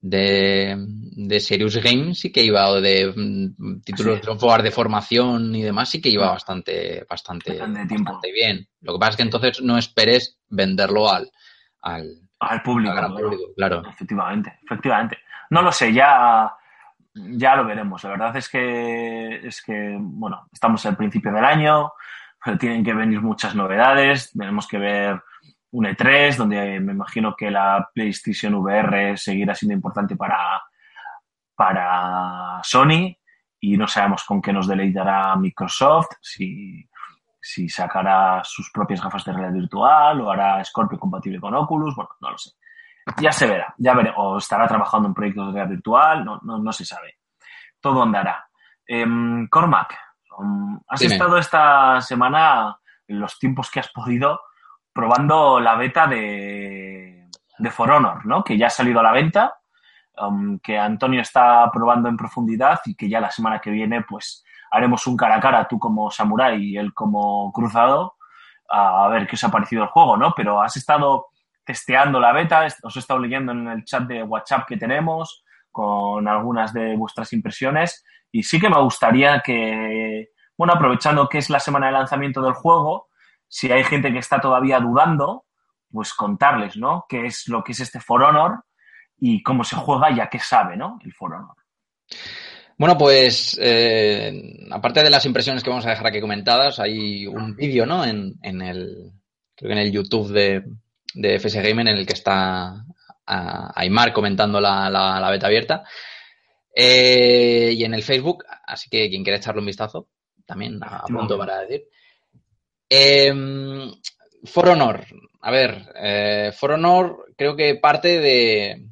de, 0.00 0.76
de 0.78 1.40
Serious 1.40 1.76
Games 1.76 2.20
sí 2.20 2.30
que 2.30 2.42
iba, 2.42 2.68
o 2.68 2.80
de 2.80 3.12
mm, 3.14 3.80
títulos 3.82 4.20
de 4.20 4.62
de 4.62 4.70
formación 4.70 5.54
y 5.54 5.62
demás, 5.62 5.88
sí 5.88 6.00
que 6.00 6.10
iba 6.10 6.30
bastante, 6.30 7.04
bastante, 7.08 7.58
Bastante 7.58 8.32
bien. 8.32 8.66
Lo 8.80 8.94
que 8.94 8.98
pasa 8.98 9.10
es 9.10 9.16
que 9.16 9.22
entonces 9.22 9.62
no 9.62 9.78
esperes 9.78 10.38
venderlo 10.48 11.10
al, 11.10 11.30
al, 11.82 12.06
al 12.40 12.62
público. 12.62 12.92
al 12.92 13.14
público, 13.14 13.52
claro. 13.56 13.82
Efectivamente, 13.88 14.58
efectivamente. 14.64 15.18
No 15.50 15.62
lo 15.62 15.72
sé, 15.72 15.92
ya, 15.92 16.52
ya 17.30 17.56
lo 17.56 17.64
veremos. 17.64 18.02
La 18.04 18.10
verdad 18.10 18.36
es 18.36 18.48
que, 18.48 19.46
es 19.46 19.62
que, 19.62 19.96
bueno, 19.98 20.48
estamos 20.52 20.84
al 20.86 20.96
principio 20.96 21.32
del 21.32 21.44
año, 21.44 21.92
pero 22.44 22.58
tienen 22.58 22.84
que 22.84 22.94
venir 22.94 23.20
muchas 23.20 23.54
novedades. 23.54 24.32
Tenemos 24.32 24.66
que 24.66 24.78
ver 24.78 25.22
un 25.70 25.84
E3, 25.84 26.36
donde 26.36 26.80
me 26.80 26.92
imagino 26.92 27.34
que 27.36 27.50
la 27.50 27.90
PlayStation 27.94 28.54
VR 28.54 29.16
seguirá 29.16 29.54
siendo 29.54 29.74
importante 29.74 30.16
para, 30.16 30.62
para 31.54 32.60
Sony 32.62 33.16
y 33.60 33.76
no 33.76 33.86
sabemos 33.86 34.24
con 34.24 34.40
qué 34.40 34.52
nos 34.52 34.68
deleitará 34.68 35.34
Microsoft, 35.36 36.12
si, 36.20 36.88
si 37.40 37.68
sacará 37.68 38.42
sus 38.44 38.70
propias 38.70 39.02
gafas 39.02 39.24
de 39.24 39.32
realidad 39.32 39.54
virtual 39.54 40.20
o 40.20 40.30
hará 40.30 40.64
Scorpio 40.64 40.98
compatible 40.98 41.40
con 41.40 41.54
Oculus, 41.54 41.94
bueno, 41.96 42.10
no 42.20 42.30
lo 42.30 42.38
sé. 42.38 42.50
Ya 43.16 43.32
se 43.32 43.46
verá, 43.46 43.74
ya 43.78 43.94
veré, 43.94 44.12
o 44.16 44.38
estará 44.38 44.66
trabajando 44.66 45.08
en 45.08 45.14
proyectos 45.14 45.46
de 45.46 45.52
realidad 45.52 45.70
virtual, 45.70 46.24
no, 46.24 46.40
no, 46.42 46.58
no 46.58 46.72
se 46.72 46.84
sabe. 46.84 47.18
Todo 47.80 48.02
andará. 48.02 48.48
Em, 48.86 49.48
Cormac, 49.48 49.96
um, 50.38 50.78
has 50.88 51.00
Dime. 51.00 51.14
estado 51.14 51.38
esta 51.38 52.00
semana, 52.00 52.78
en 53.06 53.20
los 53.20 53.38
tiempos 53.38 53.70
que 53.70 53.80
has 53.80 53.88
podido, 53.88 54.40
probando 54.92 55.60
la 55.60 55.76
beta 55.76 56.06
de, 56.06 57.28
de 57.58 57.70
For 57.70 57.90
Honor, 57.90 58.24
¿no? 58.26 58.42
Que 58.44 58.56
ya 58.56 58.66
ha 58.66 58.70
salido 58.70 59.00
a 59.00 59.02
la 59.02 59.12
venta, 59.12 59.54
um, 60.20 60.58
que 60.58 60.78
Antonio 60.78 61.20
está 61.20 61.70
probando 61.72 62.08
en 62.08 62.16
profundidad 62.16 62.80
y 62.84 62.94
que 62.94 63.08
ya 63.08 63.20
la 63.20 63.30
semana 63.30 63.60
que 63.60 63.70
viene, 63.70 64.02
pues, 64.02 64.44
haremos 64.70 65.06
un 65.06 65.16
cara 65.16 65.36
a 65.36 65.40
cara, 65.40 65.66
tú 65.68 65.78
como 65.78 66.10
samurái 66.10 66.62
y 66.62 66.76
él 66.76 66.92
como 66.92 67.52
cruzado, 67.52 68.16
a 68.70 69.08
ver 69.08 69.26
qué 69.26 69.34
os 69.34 69.44
ha 69.44 69.50
parecido 69.50 69.82
el 69.82 69.88
juego, 69.88 70.16
¿no? 70.16 70.34
Pero 70.36 70.60
has 70.60 70.76
estado 70.76 71.28
testeando 71.68 72.18
la 72.18 72.32
beta, 72.32 72.66
os 72.82 72.96
he 72.96 72.98
estado 72.98 73.20
leyendo 73.20 73.52
en 73.52 73.68
el 73.68 73.84
chat 73.84 74.04
de 74.04 74.22
WhatsApp 74.22 74.66
que 74.66 74.78
tenemos 74.78 75.44
con 75.70 76.26
algunas 76.26 76.72
de 76.72 76.96
vuestras 76.96 77.30
impresiones 77.34 78.06
y 78.32 78.42
sí 78.42 78.58
que 78.58 78.70
me 78.70 78.80
gustaría 78.80 79.42
que, 79.44 80.30
bueno, 80.56 80.72
aprovechando 80.72 81.28
que 81.28 81.36
es 81.36 81.50
la 81.50 81.60
semana 81.60 81.88
de 81.88 81.92
lanzamiento 81.92 82.40
del 82.40 82.54
juego, 82.54 83.08
si 83.46 83.70
hay 83.70 83.84
gente 83.84 84.10
que 84.10 84.18
está 84.18 84.40
todavía 84.40 84.80
dudando, 84.80 85.44
pues 85.92 86.14
contarles, 86.14 86.78
¿no? 86.78 87.04
¿Qué 87.06 87.26
es 87.26 87.46
lo 87.48 87.62
que 87.62 87.72
es 87.72 87.80
este 87.80 88.00
For 88.00 88.22
Honor 88.22 88.64
y 89.18 89.42
cómo 89.42 89.62
se 89.62 89.76
juega 89.76 90.10
ya 90.10 90.30
que 90.30 90.38
sabe, 90.38 90.74
¿no? 90.74 90.98
El 91.04 91.12
For 91.12 91.34
Honor. 91.34 91.56
Bueno, 92.78 92.96
pues 92.96 93.58
eh, 93.60 94.66
aparte 94.70 95.02
de 95.02 95.10
las 95.10 95.26
impresiones 95.26 95.62
que 95.62 95.68
vamos 95.68 95.84
a 95.84 95.90
dejar 95.90 96.06
aquí 96.06 96.20
comentadas, 96.22 96.80
hay 96.80 97.26
un 97.26 97.54
vídeo, 97.54 97.84
¿no? 97.84 98.06
En, 98.06 98.36
en 98.40 98.62
el, 98.62 99.12
creo 99.54 99.68
que 99.68 99.72
en 99.74 99.86
el 99.86 99.92
YouTube 99.92 100.32
de, 100.32 100.64
de 101.14 101.34
FS 101.38 101.60
Gamer 101.62 101.88
en 101.88 101.98
el 101.98 102.06
que 102.06 102.12
está 102.14 102.84
Aymar 103.26 104.12
comentando 104.12 104.60
la, 104.60 104.88
la- 104.90 105.20
la 105.20 105.30
beta 105.30 105.46
abierta. 105.46 105.84
Eh, 106.74 107.72
y 107.76 107.84
en 107.84 107.94
el 107.94 108.02
Facebook, 108.02 108.44
así 108.66 108.88
que 108.88 109.08
quien 109.08 109.22
quiera 109.24 109.38
echarle 109.38 109.60
un 109.60 109.66
vistazo, 109.66 110.08
también 110.46 110.78
a 110.82 111.02
punto 111.18 111.36
para 111.38 111.60
decir. 111.60 111.88
Eh, 112.88 113.90
For 114.44 114.68
Honor, 114.68 115.04
a 115.42 115.50
ver, 115.50 115.92
eh, 115.96 116.52
For 116.56 116.72
Honor 116.72 117.26
creo 117.36 117.56
que 117.56 117.74
parte 117.74 118.20
de, 118.20 118.86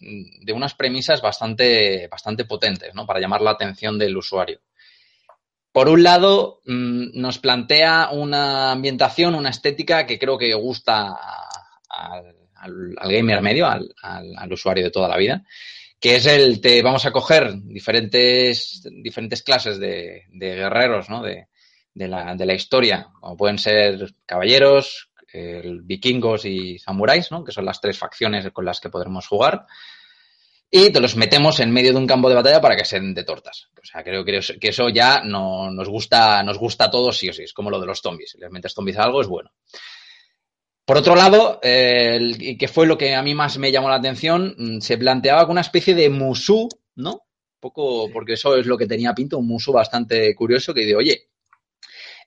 de 0.00 0.52
unas 0.52 0.74
premisas 0.74 1.22
bastante, 1.22 2.08
bastante 2.08 2.44
potentes, 2.44 2.94
¿no? 2.94 3.06
Para 3.06 3.20
llamar 3.20 3.40
la 3.40 3.52
atención 3.52 3.98
del 3.98 4.16
usuario. 4.16 4.60
Por 5.72 5.88
un 5.88 6.02
lado, 6.02 6.60
mm, 6.66 7.18
nos 7.20 7.38
plantea 7.38 8.10
una 8.12 8.72
ambientación, 8.72 9.36
una 9.36 9.50
estética 9.50 10.04
que 10.04 10.18
creo 10.18 10.36
que 10.36 10.52
gusta 10.54 11.14
al, 11.90 12.34
al- 12.54 13.12
gamer 13.12 13.42
medio, 13.42 13.66
al, 13.66 13.92
al- 14.02 14.52
usuario 14.52 14.84
de 14.84 14.90
toda 14.90 15.08
la 15.08 15.16
vida, 15.16 15.44
que 15.98 16.16
es 16.16 16.26
el 16.26 16.60
te 16.60 16.80
vamos 16.82 17.04
a 17.06 17.12
coger 17.12 17.52
diferentes, 17.62 18.82
diferentes 19.02 19.42
clases 19.42 19.78
de, 19.78 20.24
de 20.30 20.54
guerreros, 20.56 21.10
¿no? 21.10 21.22
De, 21.22 21.48
de 21.92 22.08
la, 22.08 22.34
de 22.34 22.46
la 22.46 22.54
historia, 22.54 23.08
como 23.20 23.36
pueden 23.36 23.58
ser 23.58 24.14
caballeros, 24.24 25.10
vikingos 25.82 26.44
y 26.44 26.78
samuráis, 26.78 27.30
¿no? 27.30 27.44
Que 27.44 27.52
son 27.52 27.64
las 27.64 27.80
tres 27.80 27.98
facciones 27.98 28.50
con 28.52 28.64
las 28.64 28.80
que 28.80 28.90
podremos 28.90 29.26
jugar 29.26 29.66
y 30.72 30.90
te 30.90 31.00
los 31.00 31.16
metemos 31.16 31.58
en 31.60 31.72
medio 31.72 31.92
de 31.92 31.98
un 31.98 32.06
campo 32.06 32.28
de 32.28 32.36
batalla 32.36 32.60
para 32.60 32.76
que 32.76 32.84
se 32.84 33.00
den 33.00 33.12
de 33.14 33.24
tortas. 33.24 33.68
O 33.80 33.84
sea, 33.84 34.04
creo 34.04 34.24
que 34.24 34.38
eso 34.68 34.88
ya 34.88 35.20
no, 35.24 35.70
nos, 35.70 35.88
gusta, 35.88 36.42
nos 36.44 36.58
gusta 36.58 36.84
a 36.84 36.90
todos 36.90 37.18
sí 37.18 37.28
o 37.28 37.32
sí. 37.32 37.42
Es 37.42 37.52
como 37.52 37.70
lo 37.70 37.80
de 37.80 37.86
los 37.86 38.00
zombies. 38.00 38.30
Si 38.30 38.38
les 38.38 38.50
metes 38.50 38.72
zombies 38.72 38.96
a 38.98 39.02
algo, 39.04 39.20
es 39.20 39.26
bueno. 39.26 39.50
Por 40.90 40.96
otro 40.98 41.14
lado, 41.14 41.60
eh, 41.62 42.16
el- 42.16 42.58
que 42.58 42.66
fue 42.66 42.84
lo 42.84 42.98
que 42.98 43.14
a 43.14 43.22
mí 43.22 43.32
más 43.32 43.58
me 43.58 43.70
llamó 43.70 43.88
la 43.88 43.94
atención, 43.94 44.56
mm, 44.58 44.80
se 44.80 44.98
planteaba 44.98 45.42
con 45.42 45.52
una 45.52 45.60
especie 45.60 45.94
de 45.94 46.10
musú, 46.10 46.68
¿no? 46.96 47.12
Un 47.12 47.60
poco, 47.60 48.10
porque 48.12 48.32
eso 48.32 48.56
es 48.56 48.66
lo 48.66 48.76
que 48.76 48.88
tenía 48.88 49.14
pinto, 49.14 49.38
un 49.38 49.46
musú 49.46 49.70
bastante 49.72 50.34
curioso 50.34 50.74
que 50.74 50.84
digo, 50.84 50.98
oye, 50.98 51.28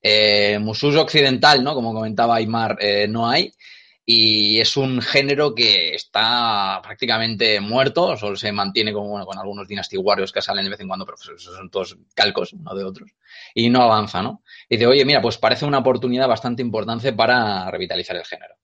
eh, 0.01 0.59
musús 0.59 0.95
occidental, 0.95 1.63
¿no? 1.63 1.73
Como 1.73 1.93
comentaba 1.93 2.35
Aymar, 2.35 2.77
eh, 2.79 3.07
no 3.09 3.27
hay. 3.29 3.51
Y 4.05 4.59
es 4.59 4.75
un 4.75 5.01
género 5.01 5.55
que 5.55 5.95
está 5.95 6.81
prácticamente 6.83 7.61
muerto, 7.61 8.17
solo 8.17 8.35
se 8.35 8.51
mantiene 8.51 8.91
como, 8.91 9.09
bueno, 9.09 9.25
con 9.25 9.37
algunos 9.37 9.67
Dynasty 9.67 9.97
Warriors 9.97 10.33
que 10.33 10.41
salen 10.41 10.65
de 10.65 10.71
vez 10.71 10.79
en 10.81 10.87
cuando, 10.89 11.05
pero 11.05 11.17
pues 11.17 11.41
son 11.41 11.69
todos 11.69 11.97
calcos 12.13 12.51
uno 12.51 12.75
de 12.75 12.83
otros. 12.83 13.11
Y 13.53 13.69
no 13.69 13.81
avanza, 13.81 14.21
¿no? 14.21 14.43
Y 14.67 14.75
dice, 14.75 14.87
oye, 14.87 15.05
mira, 15.05 15.21
pues 15.21 15.37
parece 15.37 15.65
una 15.65 15.79
oportunidad 15.79 16.27
bastante 16.27 16.61
importante 16.61 17.13
para 17.13 17.71
revitalizar 17.71 18.17
el 18.17 18.25
género. 18.25 18.55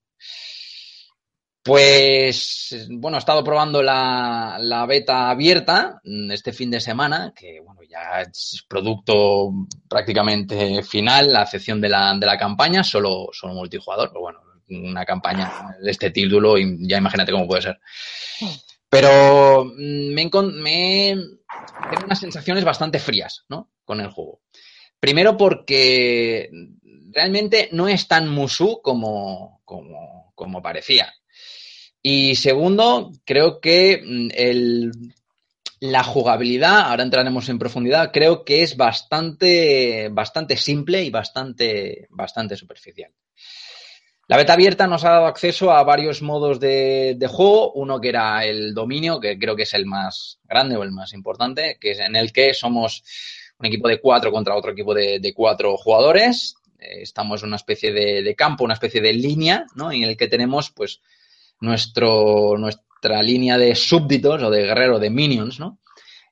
Pues, 1.64 2.88
bueno, 2.90 3.18
he 3.18 3.20
estado 3.20 3.44
probando 3.44 3.84
la, 3.84 4.58
la 4.60 4.86
beta 4.86 5.30
abierta 5.30 6.02
mm, 6.04 6.32
este 6.32 6.52
fin 6.52 6.72
de 6.72 6.80
semana, 6.80 7.34
que 7.36 7.60
bueno, 7.60 7.82
ya 7.84 8.22
es 8.22 8.66
producto 8.68 9.52
prácticamente 9.88 10.82
final, 10.84 11.32
la 11.32 11.44
excepción 11.44 11.80
de 11.82 11.90
la, 11.90 12.16
de 12.18 12.26
la 12.26 12.38
campaña, 12.38 12.84
solo, 12.84 13.28
solo 13.34 13.54
multijugador, 13.54 14.10
pero 14.10 14.22
bueno, 14.22 14.40
una 14.70 15.06
campaña 15.06 15.78
de 15.82 15.92
este 15.92 16.12
título 16.12 16.58
y 16.58 16.88
ya 16.88 16.98
imagínate 16.98 17.32
cómo 17.32 17.48
puede 17.48 17.62
ser. 17.64 17.80
Pero 18.90 19.66
mm, 19.66 20.14
me, 20.14 20.30
me 20.62 21.16
tengo 21.90 22.06
unas 22.06 22.20
sensaciones 22.20 22.64
bastante 22.64 23.00
frías, 23.00 23.46
¿no? 23.50 23.70
Con 23.86 24.02
el 24.02 24.10
juego. 24.10 24.42
Primero 25.00 25.38
porque 25.38 26.50
realmente 27.12 27.70
no 27.72 27.88
es 27.88 28.08
tan 28.08 28.30
musú 28.30 28.82
como, 28.82 29.62
como, 29.66 30.32
como 30.36 30.62
parecía. 30.62 31.14
Y 32.02 32.36
segundo, 32.36 33.12
creo 33.26 33.60
que 33.60 34.02
mm, 34.04 34.30
el, 34.34 34.92
la 35.80 36.04
jugabilidad, 36.04 36.82
ahora 36.82 37.04
entraremos 37.04 37.48
en 37.50 37.60
profundidad, 37.60 38.12
creo 38.12 38.44
que 38.44 38.64
es 38.64 38.76
bastante, 38.76 40.10
bastante 40.12 40.58
simple 40.58 41.04
y 41.04 41.10
bastante, 41.10 42.08
bastante 42.10 42.58
superficial. 42.58 43.12
La 44.30 44.38
beta 44.38 44.54
abierta 44.54 44.86
nos 44.86 45.06
ha 45.06 45.10
dado 45.10 45.26
acceso 45.26 45.72
a 45.72 45.84
varios 45.84 46.22
modos 46.22 46.60
de, 46.60 47.18
juego. 47.28 47.72
Uno 47.72 48.00
que 48.00 48.10
era 48.10 48.46
el 48.46 48.76
dominio, 48.76 49.20
que 49.20 49.40
creo 49.40 49.56
que 49.56 49.64
es 49.64 49.74
el 49.74 49.88
más 49.88 50.38
grande 50.44 50.76
o 50.76 50.84
el 50.84 50.92
más 50.92 51.14
importante, 51.14 51.80
que 51.82 51.92
es 51.92 52.00
en 52.00 52.16
el 52.16 52.32
que 52.32 52.54
somos 52.54 53.04
un 53.58 53.66
equipo 53.66 53.88
de 53.88 54.00
cuatro 54.00 54.32
contra 54.32 54.56
otro 54.56 54.74
equipo 54.74 54.94
de, 54.94 55.34
cuatro 55.36 55.76
jugadores. 55.78 56.58
Eh, 56.78 57.02
estamos 57.02 57.42
en 57.42 57.48
una 57.48 57.56
especie 57.56 57.92
de, 57.92 58.36
campo, 58.36 58.64
una 58.64 58.76
especie 58.76 59.02
de 59.02 59.14
línea, 59.14 59.66
¿no? 59.74 59.92
En 59.92 60.04
el 60.04 60.16
que 60.16 60.28
tenemos, 60.28 60.70
pues, 60.70 61.02
nuestro, 61.60 62.56
nuestra 62.56 63.24
línea 63.24 63.58
de 63.58 63.74
súbditos 63.74 64.44
o 64.44 64.52
de 64.52 64.62
guerrero, 64.62 65.00
de 65.00 65.10
minions, 65.10 65.60
¿no? 65.60 65.80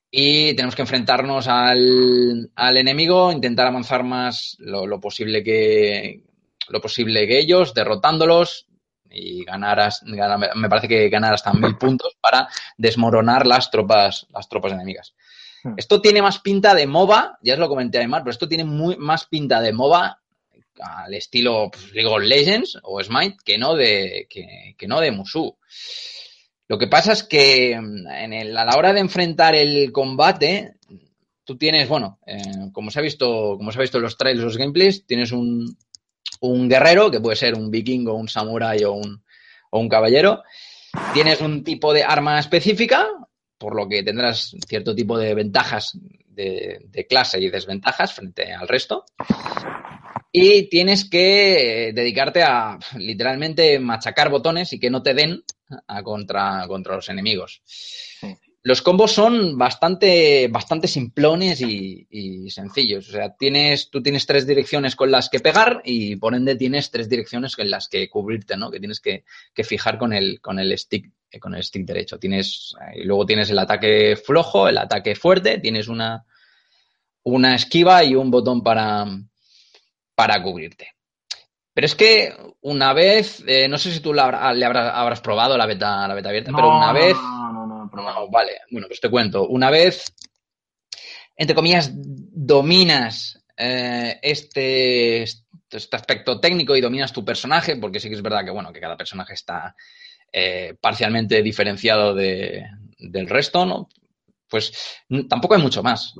Y 0.08 0.54
tenemos 0.54 0.76
que 0.76 0.82
enfrentarnos 0.82 1.48
al, 1.48 2.52
al 2.54 2.76
enemigo, 2.76 3.32
intentar 3.32 3.66
avanzar 3.66 4.04
más 4.04 4.56
lo 4.60 5.00
posible 5.00 5.42
que 5.42 6.27
lo 6.70 6.80
posible 6.80 7.26
que 7.26 7.38
ellos, 7.38 7.74
derrotándolos 7.74 8.66
y 9.10 9.44
ganar, 9.44 9.80
as- 9.80 10.02
ganar- 10.04 10.54
me 10.56 10.68
parece 10.68 10.88
que 10.88 11.08
ganar 11.08 11.32
hasta 11.34 11.52
mil 11.52 11.76
puntos 11.78 12.16
para 12.20 12.48
desmoronar 12.76 13.46
las 13.46 13.70
tropas, 13.70 14.26
las 14.30 14.48
tropas 14.48 14.72
enemigas. 14.72 15.14
Hmm. 15.64 15.74
Esto 15.76 16.00
tiene 16.00 16.22
más 16.22 16.38
pinta 16.40 16.74
de 16.74 16.86
MOBA, 16.86 17.38
ya 17.42 17.54
os 17.54 17.58
lo 17.58 17.68
comenté 17.68 17.98
además, 17.98 18.20
pero 18.22 18.30
esto 18.32 18.48
tiene 18.48 18.64
muy, 18.64 18.96
más 18.96 19.26
pinta 19.26 19.60
de 19.60 19.72
MOBA 19.72 20.20
al 20.80 21.14
estilo 21.14 21.70
pues, 21.72 21.92
League 21.92 22.08
of 22.08 22.22
Legends 22.22 22.78
o 22.82 23.02
Smite 23.02 23.36
que 23.44 23.58
no 23.58 23.74
de, 23.74 24.26
que, 24.30 24.74
que 24.78 24.86
no 24.86 25.00
de 25.00 25.10
Musou. 25.10 25.56
Lo 26.68 26.78
que 26.78 26.86
pasa 26.86 27.12
es 27.12 27.24
que 27.24 27.80
mm, 27.80 28.06
en 28.08 28.32
el- 28.32 28.56
a 28.56 28.64
la 28.64 28.76
hora 28.76 28.92
de 28.92 29.00
enfrentar 29.00 29.54
el 29.54 29.90
combate, 29.90 30.74
tú 31.44 31.56
tienes, 31.56 31.88
bueno, 31.88 32.18
eh, 32.26 32.70
como 32.72 32.90
se 32.90 32.98
ha 32.98 33.02
visto, 33.02 33.56
como 33.56 33.72
se 33.72 33.78
ha 33.78 33.82
visto 33.82 33.96
en 33.98 34.04
los 34.04 34.16
trailers, 34.18 34.44
los 34.44 34.56
gameplays, 34.58 35.06
tienes 35.06 35.32
un, 35.32 35.76
un 36.40 36.68
guerrero, 36.68 37.10
que 37.10 37.20
puede 37.20 37.36
ser 37.36 37.54
un 37.54 37.70
vikingo, 37.70 38.14
un 38.14 38.28
samurái 38.28 38.84
o 38.84 38.92
un, 38.92 39.22
o 39.70 39.80
un 39.80 39.88
caballero. 39.88 40.42
Tienes 41.12 41.40
un 41.40 41.64
tipo 41.64 41.92
de 41.92 42.02
arma 42.02 42.38
específica, 42.38 43.06
por 43.58 43.74
lo 43.74 43.88
que 43.88 44.02
tendrás 44.02 44.54
cierto 44.66 44.94
tipo 44.94 45.18
de 45.18 45.34
ventajas 45.34 45.98
de, 46.28 47.06
clase 47.08 47.40
y 47.40 47.50
desventajas 47.50 48.12
frente 48.12 48.52
al 48.52 48.68
resto. 48.68 49.04
Y 50.30 50.68
tienes 50.68 51.08
que 51.08 51.88
eh, 51.88 51.92
dedicarte 51.92 52.42
a 52.42 52.78
literalmente 52.96 53.78
machacar 53.78 54.28
botones 54.28 54.72
y 54.72 54.78
que 54.78 54.90
no 54.90 55.02
te 55.02 55.14
den 55.14 55.42
a 55.86 56.02
contra, 56.02 56.64
contra 56.68 56.96
los 56.96 57.08
enemigos. 57.08 57.62
Los 58.62 58.82
combos 58.82 59.12
son 59.12 59.56
bastante, 59.56 60.48
bastante 60.48 60.88
simplones 60.88 61.60
y, 61.60 62.06
y 62.10 62.50
sencillos. 62.50 63.08
O 63.08 63.12
sea, 63.12 63.34
tienes, 63.34 63.88
tú 63.88 64.02
tienes 64.02 64.26
tres 64.26 64.46
direcciones 64.46 64.96
con 64.96 65.10
las 65.12 65.28
que 65.28 65.38
pegar 65.40 65.80
y 65.84 66.16
por 66.16 66.34
ende 66.34 66.56
tienes 66.56 66.90
tres 66.90 67.08
direcciones 67.08 67.54
en 67.58 67.70
las 67.70 67.88
que 67.88 68.10
cubrirte, 68.10 68.56
¿no? 68.56 68.70
Que 68.70 68.80
tienes 68.80 69.00
que, 69.00 69.24
que 69.54 69.64
fijar 69.64 69.96
con 69.96 70.12
el, 70.12 70.40
con 70.40 70.58
el 70.58 70.76
stick, 70.76 71.08
eh, 71.30 71.38
con 71.38 71.54
el 71.54 71.62
stick 71.62 71.86
derecho. 71.86 72.18
Tienes, 72.18 72.74
eh, 72.80 73.02
y 73.02 73.04
luego 73.04 73.24
tienes 73.24 73.48
el 73.50 73.60
ataque 73.60 74.16
flojo, 74.16 74.68
el 74.68 74.78
ataque 74.78 75.14
fuerte, 75.14 75.58
tienes 75.58 75.86
una, 75.86 76.24
una 77.22 77.54
esquiva 77.54 78.02
y 78.02 78.16
un 78.16 78.30
botón 78.30 78.62
para, 78.62 79.06
para 80.16 80.42
cubrirte. 80.42 80.94
Pero 81.72 81.86
es 81.86 81.94
que 81.94 82.34
una 82.62 82.92
vez, 82.92 83.42
eh, 83.46 83.68
no 83.68 83.78
sé 83.78 83.92
si 83.92 84.00
tú 84.00 84.12
la 84.12 84.52
le 84.52 84.64
habrás, 84.64 84.92
habrás 84.92 85.20
probado 85.20 85.56
la 85.56 85.64
beta, 85.64 86.08
la 86.08 86.14
beta 86.14 86.28
abierta, 86.28 86.50
pero 86.52 86.76
una 86.76 86.92
vez 86.92 87.14
No, 87.14 87.57
no, 88.02 88.28
vale, 88.30 88.52
bueno, 88.70 88.86
pues 88.88 89.00
te 89.00 89.10
cuento. 89.10 89.46
Una 89.48 89.70
vez, 89.70 90.04
entre 91.36 91.54
comillas, 91.54 91.90
dominas 91.94 93.42
eh, 93.56 94.18
este, 94.22 95.22
este 95.22 95.96
aspecto 95.96 96.40
técnico 96.40 96.76
y 96.76 96.80
dominas 96.80 97.12
tu 97.12 97.24
personaje, 97.24 97.76
porque 97.76 98.00
sí 98.00 98.08
que 98.08 98.14
es 98.14 98.22
verdad 98.22 98.44
que, 98.44 98.50
bueno, 98.50 98.72
que 98.72 98.80
cada 98.80 98.96
personaje 98.96 99.34
está 99.34 99.74
eh, 100.32 100.76
parcialmente 100.80 101.42
diferenciado 101.42 102.14
de- 102.14 102.64
del 102.98 103.28
resto, 103.28 103.66
¿no? 103.66 103.88
Pues 104.48 104.72
tampoco 105.28 105.54
hay 105.56 105.62
mucho 105.62 105.82
más. 105.82 106.14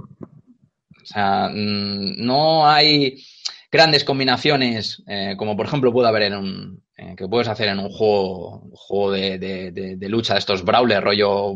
O 1.02 1.06
sea, 1.06 1.48
no 1.52 2.68
hay 2.68 3.22
grandes 3.70 4.04
combinaciones, 4.04 5.02
eh, 5.06 5.34
como 5.38 5.56
por 5.56 5.66
ejemplo 5.66 5.92
puede 5.92 6.08
haber 6.08 6.22
en 6.24 6.34
un, 6.34 6.84
que 7.16 7.28
puedes 7.28 7.48
hacer 7.48 7.68
en 7.68 7.78
un 7.78 7.90
juego, 7.90 8.68
juego 8.74 9.12
de, 9.12 9.38
de- 9.38 10.08
lucha 10.08 10.34
de 10.34 10.40
estos 10.40 10.64
brawlers, 10.64 11.04
rollo, 11.04 11.54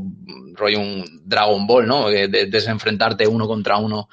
rollo 0.55 0.81
un 0.81 1.05
Dragon 1.24 1.66
Ball, 1.66 1.86
¿no? 1.86 2.09
De, 2.09 2.28
de- 2.28 2.47
desenfrentarte 2.47 3.27
uno 3.27 3.48
contra 3.48 3.77
uno 3.78 4.09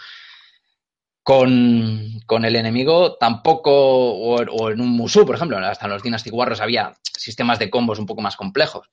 con, 1.23 2.19
con 2.25 2.45
el 2.45 2.55
enemigo, 2.55 3.15
tampoco, 3.17 3.71
o, 3.71 4.69
en 4.71 4.81
un 4.81 4.89
Musou, 4.89 5.25
por 5.25 5.35
ejemplo, 5.35 5.57
hasta 5.59 5.85
en 5.85 5.91
los 5.91 6.01
Dynasty 6.01 6.31
Warriors 6.31 6.61
había 6.61 6.93
sistemas 7.15 7.59
de 7.59 7.69
combos 7.69 7.99
un 7.99 8.05
poco 8.07 8.21
más 8.21 8.35
complejos. 8.35 8.89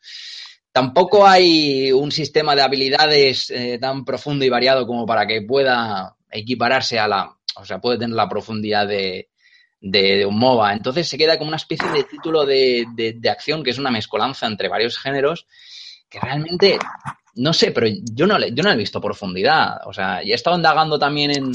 Tampoco 0.73 1.27
hay 1.27 1.91
un 1.93 2.13
sistema 2.13 2.55
de 2.55 2.61
habilidades 2.63 3.49
eh, 3.51 3.79
tan 3.81 4.05
profundo 4.05 4.45
y 4.45 4.51
variado 4.51 4.87
como 4.87 5.07
para 5.07 5.27
que 5.27 5.41
pueda 5.41 6.17
equipararse 6.31 6.99
a 6.99 7.09
la, 7.09 7.35
o 7.57 7.65
sea, 7.65 7.81
puede 7.81 7.99
tener 7.99 8.15
la 8.15 8.29
profundidad 8.29 8.87
de, 8.87 9.31
de, 9.91 10.27
un 10.27 10.39
MOBA. 10.39 10.73
Entonces 10.73 11.09
se 11.09 11.19
queda 11.19 11.39
como 11.39 11.49
una 11.49 11.57
especie 11.57 11.91
de 11.91 12.05
título 12.05 12.45
de, 12.45 12.87
de, 12.95 13.15
de 13.15 13.31
acción 13.31 13.63
que 13.63 13.71
es 13.71 13.79
una 13.79 13.91
mezcolanza 13.91 14.47
entre 14.47 14.69
varios 14.69 14.99
géneros 14.99 15.47
que 16.09 16.21
realmente, 16.21 16.79
no 17.35 17.53
sé, 17.53 17.73
pero 17.73 17.89
yo 18.13 18.27
no 18.27 18.39
yo 18.39 18.63
no 18.63 18.71
he 18.71 18.77
visto 18.77 19.01
profundidad. 19.01 19.79
O 19.87 19.93
sea, 19.93 20.23
y 20.23 20.33
he 20.33 20.35
estado 20.35 20.57
indagando 20.57 20.99
también 20.99 21.31
en, 21.33 21.53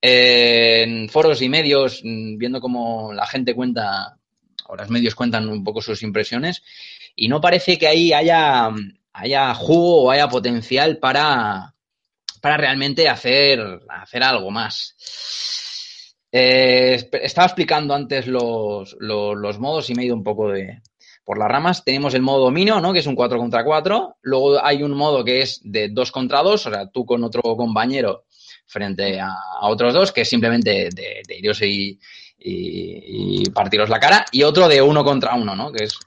en 0.00 1.08
foros 1.08 1.40
y 1.42 1.48
medios, 1.48 2.00
mm, 2.02 2.36
viendo 2.36 2.60
cómo 2.60 3.12
la 3.12 3.26
gente 3.26 3.54
cuenta, 3.54 4.18
o 4.66 4.76
los 4.76 4.90
medios 4.90 5.14
cuentan 5.14 5.48
un 5.48 5.62
poco 5.62 5.80
sus 5.80 6.02
impresiones, 6.02 6.62
y 7.14 7.28
no 7.28 7.40
parece 7.40 7.78
que 7.78 7.86
ahí 7.86 8.12
haya, 8.12 8.70
haya 9.12 9.54
jugo 9.54 10.04
o 10.04 10.10
haya 10.10 10.28
potencial 10.28 10.98
para, 10.98 11.74
para 12.40 12.56
realmente 12.56 13.08
hacer, 13.08 13.60
hacer 13.88 14.22
algo 14.22 14.50
más. 14.50 14.96
Eh, 16.34 17.10
estaba 17.20 17.46
explicando 17.46 17.94
antes 17.94 18.26
los, 18.26 18.96
modos 19.58 19.90
y 19.90 19.94
me 19.94 20.02
he 20.02 20.06
ido 20.06 20.16
un 20.16 20.24
poco 20.24 20.48
de, 20.48 20.80
por 21.24 21.38
las 21.38 21.48
ramas. 21.48 21.84
Tenemos 21.84 22.14
el 22.14 22.22
modo 22.22 22.44
dominio, 22.44 22.80
¿no? 22.80 22.92
Que 22.92 23.00
es 23.00 23.06
un 23.06 23.14
4 23.14 23.38
contra 23.38 23.64
4. 23.64 24.16
Luego 24.22 24.64
hay 24.64 24.82
un 24.82 24.92
modo 24.92 25.22
que 25.24 25.42
es 25.42 25.60
de 25.62 25.90
2 25.90 26.10
contra 26.10 26.42
2, 26.42 26.66
o 26.66 26.70
sea, 26.70 26.86
tú 26.88 27.04
con 27.04 27.22
otro 27.22 27.42
compañero 27.56 28.24
frente 28.66 29.20
a, 29.20 29.34
otros 29.62 29.92
dos, 29.92 30.12
que 30.12 30.22
es 30.22 30.28
simplemente 30.30 30.88
de, 30.94 31.22
iros 31.36 31.60
y, 31.62 31.98
partiros 33.54 33.90
la 33.90 34.00
cara. 34.00 34.24
Y 34.32 34.42
otro 34.42 34.68
de 34.68 34.80
uno 34.80 35.04
contra 35.04 35.34
uno, 35.34 35.54
¿no? 35.54 35.70
Que 35.70 35.84
es, 35.84 35.98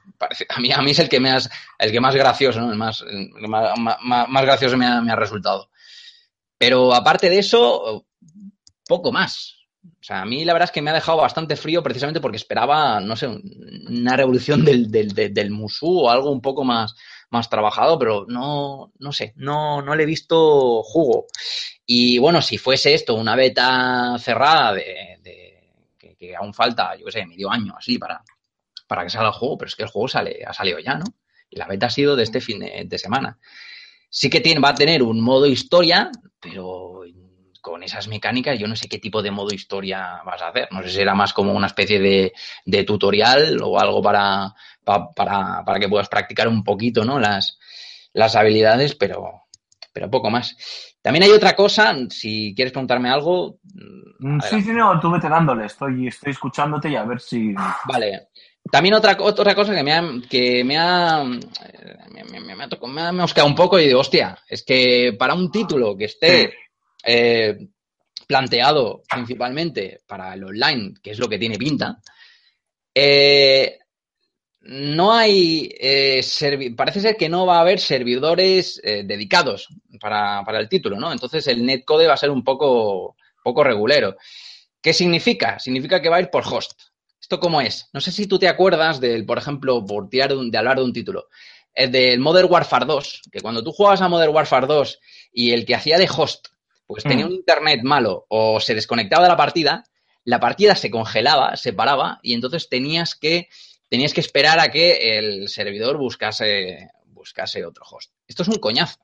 a 0.48 0.60
mí, 0.60 0.72
a 0.72 0.82
mí 0.82 0.90
es 0.90 0.98
el 0.98 1.08
que, 1.08 1.20
me 1.20 1.30
has, 1.30 1.48
el 1.78 1.92
que 1.92 2.00
más 2.00 2.16
gracioso, 2.16 2.60
¿no? 2.60 2.72
El 2.72 2.78
más, 2.78 3.02
el 3.08 3.30
más, 3.48 4.42
gracioso 4.42 4.76
me 4.76 4.86
ha 4.86 5.16
resultado. 5.16 5.70
Pero 6.58 6.92
aparte 6.92 7.30
de 7.30 7.38
eso, 7.38 8.06
poco 8.88 9.12
más. 9.12 9.55
O 10.00 10.02
sea, 10.02 10.22
a 10.22 10.24
mí 10.24 10.44
la 10.44 10.52
verdad 10.52 10.68
es 10.68 10.72
que 10.72 10.82
me 10.82 10.90
ha 10.90 10.94
dejado 10.94 11.18
bastante 11.18 11.56
frío 11.56 11.82
precisamente 11.82 12.20
porque 12.20 12.36
esperaba, 12.36 13.00
no 13.00 13.16
sé, 13.16 13.26
una 13.26 14.16
revolución 14.16 14.64
del, 14.64 14.90
del, 14.90 15.12
del, 15.12 15.50
Musou 15.50 16.04
o 16.04 16.10
algo 16.10 16.30
un 16.30 16.40
poco 16.40 16.64
más, 16.64 16.94
más 17.30 17.50
trabajado, 17.50 17.98
pero 17.98 18.24
no, 18.28 18.92
no 18.98 19.12
sé, 19.12 19.32
no, 19.36 19.82
no 19.82 19.94
le 19.94 20.04
he 20.04 20.06
visto 20.06 20.82
jugo. 20.82 21.26
Y 21.84 22.18
bueno, 22.18 22.42
si 22.42 22.58
fuese 22.58 22.94
esto 22.94 23.14
una 23.14 23.36
beta 23.36 24.16
cerrada 24.18 24.74
de, 24.74 25.18
que, 26.18 26.36
aún 26.36 26.54
falta, 26.54 26.96
yo 26.96 27.06
qué 27.06 27.12
sé, 27.12 27.26
medio 27.26 27.50
año 27.50 27.74
así 27.76 27.98
para, 27.98 28.22
para 28.86 29.04
que 29.04 29.10
salga 29.10 29.28
el 29.28 29.34
juego, 29.34 29.58
pero 29.58 29.68
es 29.68 29.76
que 29.76 29.82
el 29.82 29.88
juego 29.88 30.08
sale, 30.08 30.44
ha 30.46 30.52
salido 30.52 30.78
ya, 30.78 30.94
¿no? 30.94 31.04
Y 31.50 31.56
la 31.56 31.66
beta 31.66 31.86
ha 31.86 31.90
sido 31.90 32.16
de 32.16 32.22
este 32.22 32.40
fin 32.40 32.58
de, 32.60 32.84
de 32.86 32.98
semana. 32.98 33.38
Sí 34.08 34.30
que 34.30 34.40
tiene, 34.40 34.60
va 34.60 34.70
a 34.70 34.74
tener 34.74 35.02
un 35.02 35.20
modo 35.20 35.46
historia, 35.46 36.10
pero 36.40 36.95
con 37.66 37.82
esas 37.82 38.06
mecánicas, 38.06 38.56
yo 38.60 38.68
no 38.68 38.76
sé 38.76 38.88
qué 38.88 39.00
tipo 39.00 39.22
de 39.22 39.32
modo 39.32 39.52
historia 39.52 40.22
vas 40.24 40.40
a 40.40 40.50
hacer. 40.50 40.68
No 40.70 40.82
sé 40.82 40.88
si 40.88 40.94
será 40.94 41.16
más 41.16 41.32
como 41.32 41.52
una 41.52 41.66
especie 41.66 41.98
de, 41.98 42.32
de 42.64 42.84
tutorial 42.84 43.60
o 43.60 43.80
algo 43.80 44.00
para, 44.00 44.54
pa, 44.84 45.12
para, 45.12 45.64
para, 45.64 45.80
que 45.80 45.88
puedas 45.88 46.08
practicar 46.08 46.46
un 46.46 46.62
poquito 46.62 47.04
¿no? 47.04 47.18
las, 47.18 47.58
las 48.12 48.36
habilidades, 48.36 48.94
pero, 48.94 49.46
pero 49.92 50.08
poco 50.08 50.30
más. 50.30 50.56
También 51.02 51.24
hay 51.24 51.30
otra 51.30 51.56
cosa, 51.56 51.92
si 52.08 52.54
quieres 52.54 52.70
preguntarme 52.70 53.10
algo. 53.10 53.58
Adelante. 54.20 54.48
Sí, 54.48 54.62
sí, 54.62 54.70
no, 54.70 55.00
tú 55.00 55.10
vete 55.10 55.28
dándole, 55.28 55.66
estoy, 55.66 56.06
estoy 56.06 56.30
escuchándote 56.30 56.88
y 56.88 56.94
a 56.94 57.02
ver 57.02 57.20
si. 57.20 57.52
Vale. 57.86 58.28
También 58.70 58.94
otra, 58.94 59.16
otra 59.18 59.56
cosa 59.56 59.74
que 59.74 59.82
me 59.82 59.92
ha, 59.92 60.04
que 60.30 60.62
me 60.62 60.78
ha, 60.78 61.24
me, 61.24 62.24
me, 62.30 62.40
me, 62.40 62.54
me 62.54 63.02
ha 63.02 63.12
mosqueado 63.12 63.48
un 63.48 63.54
poco 63.56 63.78
y 63.80 63.86
digo, 63.86 64.00
hostia, 64.00 64.38
es 64.48 64.64
que 64.64 65.16
para 65.18 65.34
un 65.34 65.50
título 65.50 65.96
que 65.96 66.04
esté 66.06 66.52
eh, 67.06 67.68
planteado 68.26 69.02
principalmente 69.08 70.00
para 70.06 70.34
el 70.34 70.44
online, 70.44 70.94
que 71.02 71.12
es 71.12 71.18
lo 71.18 71.28
que 71.28 71.38
tiene 71.38 71.56
pinta, 71.56 72.00
eh, 72.94 73.78
no 74.62 75.12
hay, 75.12 75.68
eh, 75.78 76.24
parece 76.76 77.00
ser 77.00 77.16
que 77.16 77.28
no 77.28 77.46
va 77.46 77.58
a 77.58 77.60
haber 77.60 77.78
servidores 77.78 78.80
eh, 78.82 79.04
dedicados 79.04 79.68
para, 80.00 80.42
para, 80.44 80.58
el 80.58 80.68
título, 80.68 80.98
¿no? 80.98 81.12
Entonces 81.12 81.46
el 81.46 81.64
netcode 81.64 82.06
va 82.06 82.14
a 82.14 82.18
ser 82.18 82.30
un 82.30 82.42
poco, 82.42 83.16
poco 83.44 83.62
regulero. 83.62 84.16
¿Qué 84.80 84.92
significa? 84.92 85.58
Significa 85.58 86.02
que 86.02 86.08
va 86.08 86.16
a 86.16 86.20
ir 86.20 86.30
por 86.30 86.42
host. 86.46 86.72
¿Esto 87.20 87.38
cómo 87.38 87.60
es? 87.60 87.88
No 87.92 88.00
sé 88.00 88.10
si 88.10 88.26
tú 88.26 88.38
te 88.38 88.48
acuerdas 88.48 89.00
del, 89.00 89.24
por 89.24 89.38
ejemplo, 89.38 89.84
por 89.84 90.08
de, 90.08 90.58
hablar 90.58 90.78
de 90.78 90.84
un 90.84 90.92
título, 90.92 91.28
el 91.74 91.92
del 91.92 92.18
Modern 92.18 92.50
Warfare 92.50 92.86
2, 92.86 93.22
que 93.30 93.40
cuando 93.40 93.62
tú 93.62 93.72
jugabas 93.72 94.00
a 94.00 94.08
Modern 94.08 94.34
Warfare 94.34 94.66
2 94.66 95.00
y 95.32 95.52
el 95.52 95.64
que 95.64 95.74
hacía 95.74 95.98
de 95.98 96.08
host 96.08 96.48
pues 96.86 97.04
tenía 97.04 97.24
Mm. 97.24 97.28
un 97.28 97.34
internet 97.34 97.80
malo 97.82 98.26
o 98.28 98.60
se 98.60 98.74
desconectaba 98.74 99.24
de 99.24 99.28
la 99.30 99.36
partida, 99.36 99.84
la 100.24 100.40
partida 100.40 100.74
se 100.74 100.90
congelaba, 100.90 101.56
se 101.56 101.72
paraba 101.72 102.18
y 102.22 102.34
entonces 102.34 102.68
tenías 102.68 103.14
que, 103.14 103.48
tenías 103.88 104.12
que 104.12 104.20
esperar 104.20 104.58
a 104.58 104.68
que 104.70 105.18
el 105.18 105.48
servidor 105.48 105.98
buscase, 105.98 106.90
buscase 107.06 107.64
otro 107.64 107.84
host. 107.90 108.12
Esto 108.26 108.42
es 108.42 108.48
un 108.48 108.58
coñazo. 108.58 108.98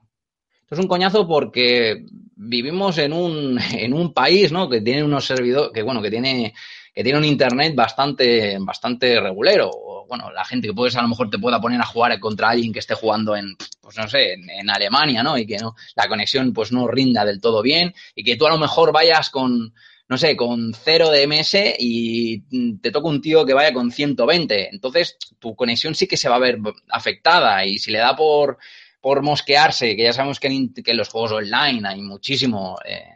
Esto 0.61 0.75
es 0.75 0.79
un 0.79 0.87
coñazo 0.87 1.27
porque 1.27 2.05
vivimos 2.35 2.97
en 2.97 3.13
un, 3.13 3.57
en 3.73 3.93
un 3.93 4.13
país, 4.13 4.51
¿no? 4.51 4.69
Que 4.69 4.81
tiene 4.81 5.03
unos 5.03 5.25
servidores, 5.25 5.71
que 5.73 5.81
bueno, 5.83 6.01
que 6.01 6.09
tiene, 6.09 6.53
que 6.93 7.03
tiene 7.03 7.19
un 7.19 7.25
internet 7.25 7.75
bastante, 7.75 8.57
bastante 8.59 9.19
regulero. 9.19 9.71
Bueno, 10.07 10.31
la 10.31 10.45
gente 10.45 10.67
que 10.67 10.73
puedes 10.73 10.95
a 10.95 11.01
lo 11.01 11.07
mejor 11.07 11.29
te 11.29 11.39
pueda 11.39 11.59
poner 11.59 11.79
a 11.81 11.85
jugar 11.85 12.19
contra 12.19 12.49
alguien 12.49 12.73
que 12.73 12.79
esté 12.79 12.93
jugando 12.95 13.35
en, 13.35 13.55
pues 13.81 13.97
no 13.97 14.07
sé, 14.07 14.33
en, 14.33 14.69
Alemania, 14.69 15.23
¿no? 15.23 15.37
Y 15.37 15.45
que 15.45 15.57
no, 15.57 15.75
la 15.95 16.07
conexión 16.07 16.53
pues 16.53 16.71
no 16.71 16.87
rinda 16.87 17.25
del 17.25 17.41
todo 17.41 17.61
bien 17.61 17.93
y 18.15 18.23
que 18.23 18.35
tú 18.35 18.47
a 18.47 18.51
lo 18.51 18.57
mejor 18.57 18.91
vayas 18.91 19.29
con, 19.29 19.73
no 20.07 20.17
sé, 20.17 20.35
con 20.35 20.73
0 20.73 21.09
de 21.09 21.27
MS 21.27 21.75
y 21.79 22.41
te 22.77 22.91
toca 22.91 23.07
un 23.07 23.21
tío 23.21 23.45
que 23.45 23.53
vaya 23.53 23.73
con 23.73 23.91
120. 23.91 24.69
Entonces, 24.69 25.17
tu 25.39 25.55
conexión 25.55 25.95
sí 25.95 26.07
que 26.07 26.17
se 26.17 26.29
va 26.29 26.35
a 26.35 26.39
ver 26.39 26.59
afectada 26.89 27.65
y 27.65 27.79
si 27.79 27.91
le 27.91 27.99
da 27.99 28.15
por, 28.15 28.57
por 29.01 29.21
mosquearse, 29.21 29.95
que 29.95 30.03
ya 30.03 30.13
sabemos 30.13 30.39
que 30.39 30.47
en, 30.47 30.73
que 30.73 30.91
en 30.91 30.97
los 30.97 31.09
juegos 31.09 31.31
online 31.31 31.87
hay 31.87 32.01
muchísimo 32.01 32.77
eh, 32.85 33.13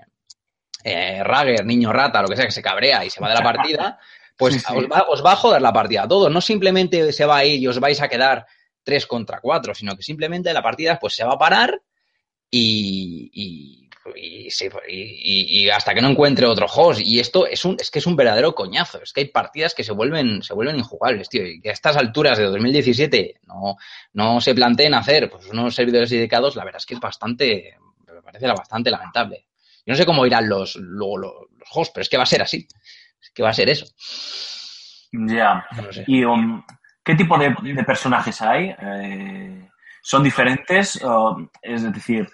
eh, 0.84 1.24
Ragger, 1.24 1.66
niño 1.66 1.92
rata, 1.92 2.22
lo 2.22 2.30
que 2.30 2.36
sea, 2.36 2.46
que 2.46 2.52
se 2.52 2.62
cabrea 2.62 3.04
y 3.04 3.10
se 3.10 3.20
va 3.20 3.30
de 3.30 3.36
la 3.36 3.44
partida, 3.44 4.00
pues 4.38 4.54
Sí, 4.54 4.60
sí. 4.60 4.74
Os, 4.76 4.86
va, 4.86 5.06
os 5.10 5.26
va 5.26 5.34
a 5.34 5.36
joder 5.36 5.62
la 5.62 5.74
partida 5.74 6.04
a 6.04 6.08
todos. 6.08 6.32
No 6.32 6.42
simplemente 6.42 7.12
se 7.12 7.26
va 7.26 7.38
a 7.38 7.46
ir 7.46 7.60
y 7.60 7.68
os 7.68 7.80
vais 7.80 8.02
a 8.02 8.08
quedar 8.08 8.46
3 8.84 9.06
contra 9.08 9.42
4, 9.42 9.76
sino 9.76 9.96
que 9.96 10.04
simplemente 10.04 10.54
la 10.54 10.62
partida 10.62 10.98
pues 11.00 11.16
se 11.16 11.26
va 11.26 11.34
a 11.34 11.38
parar 11.38 11.82
y, 12.50 13.30
y, 14.16 15.70
hasta 15.70 15.94
que 15.94 16.02
no 16.02 16.10
encuentre 16.10 16.46
otro 16.46 16.68
host. 16.68 17.02
Y 17.04 17.20
esto 17.20 17.46
es 17.46 17.66
un, 17.66 17.76
es 17.80 17.92
que 17.92 18.00
es 18.00 18.08
un 18.08 18.16
verdadero 18.16 18.56
coñazo. 18.56 19.02
Es 19.02 19.12
que 19.12 19.22
hay 19.22 19.28
partidas 19.28 19.74
que 19.74 19.84
se 19.84 19.92
vuelven, 19.92 20.42
se 20.42 20.54
vuelven 20.54 20.78
injugables, 20.78 21.30
tío. 21.30 21.46
Y 21.46 21.60
que 21.60 21.70
a 21.70 21.74
estas 21.74 21.98
alturas 21.98 22.38
de 22.38 22.46
2017 22.46 23.42
no, 23.44 23.76
no 24.14 24.40
se 24.40 24.56
planteen 24.56 24.94
hacer 24.94 25.30
pues, 25.30 25.48
unos 25.48 25.76
servidores 25.76 26.10
dedicados, 26.10 26.56
la 26.56 26.64
verdad 26.64 26.80
es 26.80 26.86
que 26.86 26.94
es 26.94 27.00
bastante, 27.00 27.76
me 28.08 28.22
parece 28.22 28.48
bastante 28.48 28.92
lamentable. 28.92 29.48
Yo 29.86 29.94
no 29.94 29.98
sé 29.98 30.06
cómo 30.06 30.26
irán 30.26 30.48
los, 30.48 30.76
luego 30.76 31.18
los, 31.18 31.34
los 31.58 31.70
hosts, 31.74 31.92
pero 31.94 32.02
es 32.04 32.10
que 32.10 32.18
va 32.18 32.24
a 32.24 32.28
ser 32.28 32.42
así. 32.42 32.68
Que 33.34 33.44
va 33.44 33.50
a 33.50 33.54
ser 33.54 33.70
eso. 33.70 33.86
Ya. 35.12 35.66
No 35.76 35.82
lo 35.84 35.94
sé. 35.94 36.04
¿Y 36.08 36.24
um, 36.24 36.64
qué 37.04 37.16
tipo 37.16 37.38
de, 37.38 37.56
de 37.62 37.84
personajes 37.84 38.42
hay? 38.42 38.76
Eh, 38.80 39.70
¿Son 40.02 40.24
diferentes? 40.24 41.02
O, 41.04 41.38
es 41.62 41.84
decir, 41.92 42.30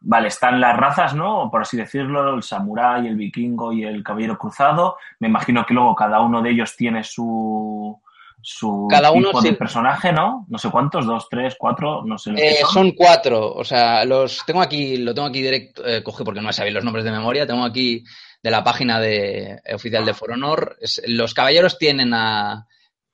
vale, 0.00 0.28
están 0.28 0.60
las 0.60 0.76
razas, 0.76 1.14
¿no? 1.14 1.50
Por 1.50 1.62
así 1.62 1.76
decirlo, 1.76 2.34
el 2.34 2.42
samurái, 2.42 3.06
el 3.06 3.16
vikingo 3.16 3.72
y 3.72 3.84
el 3.84 4.02
caballero 4.02 4.38
cruzado. 4.38 4.96
Me 5.20 5.28
imagino 5.28 5.64
que 5.64 5.74
luego 5.74 5.94
cada 5.94 6.20
uno 6.20 6.42
de 6.42 6.50
ellos 6.50 6.76
tiene 6.76 7.02
su, 7.04 8.00
su 8.42 8.86
Cada 8.90 9.10
uno 9.10 9.28
tipo 9.28 9.42
sí. 9.42 9.48
de 9.50 9.56
personaje, 9.56 10.12
¿no? 10.12 10.46
No 10.48 10.58
sé 10.58 10.70
cuántos, 10.70 11.06
dos, 11.06 11.26
tres, 11.30 11.56
cuatro, 11.58 12.02
no 12.04 12.18
sé 12.18 12.32
los 12.32 12.40
Eh, 12.40 12.58
son. 12.62 12.70
son 12.72 12.90
cuatro, 12.92 13.52
o 13.52 13.64
sea, 13.64 14.04
los 14.04 14.44
tengo 14.46 14.60
aquí, 14.60 14.98
lo 14.98 15.14
tengo 15.14 15.28
aquí 15.28 15.42
directo, 15.42 15.86
eh, 15.86 16.02
coge 16.02 16.22
porque 16.24 16.40
no 16.40 16.46
me 16.46 16.52
sabéis 16.52 16.74
los 16.74 16.84
nombres 16.84 17.04
de 17.04 17.12
memoria, 17.12 17.46
tengo 17.46 17.64
aquí 17.64 18.04
de 18.42 18.50
la 18.50 18.62
página 18.64 19.00
de, 19.00 19.52
eh, 19.64 19.74
oficial 19.74 20.04
de 20.04 20.14
For 20.14 20.30
Honor. 20.32 20.76
Es- 20.80 21.02
los 21.06 21.34
caballeros 21.34 21.78
tienen 21.78 22.12
a 22.14 22.66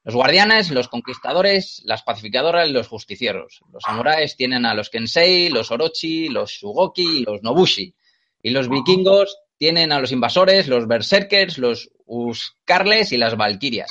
los 0.04 0.14
guardianes, 0.14 0.70
los 0.70 0.88
conquistadores, 0.88 1.80
las 1.84 2.02
pacificadoras 2.02 2.68
y 2.68 2.72
los 2.72 2.88
justicieros. 2.88 3.60
Los 3.72 3.82
samuráis 3.84 4.36
tienen 4.36 4.66
a 4.66 4.74
los 4.74 4.90
Kensei, 4.90 5.48
los 5.48 5.70
Orochi, 5.70 6.28
los 6.28 6.50
Shugoki 6.50 7.18
y 7.20 7.22
los 7.24 7.42
Nobushi. 7.42 7.94
Y 8.42 8.50
los 8.50 8.68
vikingos 8.68 9.38
tienen 9.56 9.92
a 9.92 10.00
los 10.00 10.10
invasores, 10.10 10.66
los 10.66 10.88
berserkers, 10.88 11.56
los 11.58 11.90
Uskarles 12.04 13.12
y 13.12 13.16
las 13.16 13.36
valquirias. 13.36 13.88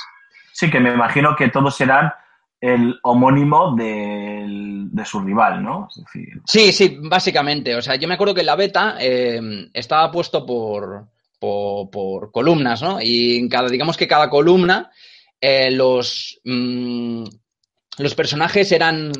Sí, 0.52 0.70
que 0.70 0.78
me 0.80 0.92
imagino 0.92 1.34
que 1.34 1.48
todos 1.48 1.74
serán 1.74 2.12
el 2.60 3.00
homónimo 3.02 3.74
del- 3.74 4.88
de 4.92 5.04
su 5.04 5.20
rival, 5.20 5.62
¿no? 5.62 5.88
Es 5.90 6.04
decir, 6.04 6.40
Sí, 6.44 6.72
sí, 6.72 6.98
básicamente. 7.00 7.74
O 7.74 7.82
sea, 7.82 7.96
yo 7.96 8.06
me 8.06 8.14
acuerdo 8.14 8.34
que 8.34 8.42
la 8.44 8.54
beta 8.54 8.96
eh, 9.00 9.40
estaba 9.72 10.10
puesto 10.12 10.44
por, 10.46 11.06
por, 11.42 11.90
por 11.90 12.30
columnas, 12.30 12.80
¿no? 12.82 13.00
Y 13.02 13.36
en 13.36 13.48
cada, 13.48 13.68
digamos 13.68 13.96
que 13.96 14.06
cada 14.06 14.30
columna 14.30 14.90
eh, 15.40 15.72
los, 15.72 16.38
mm, 16.44 17.24
los 17.98 18.14
personajes 18.14 18.70
eran 18.70 19.10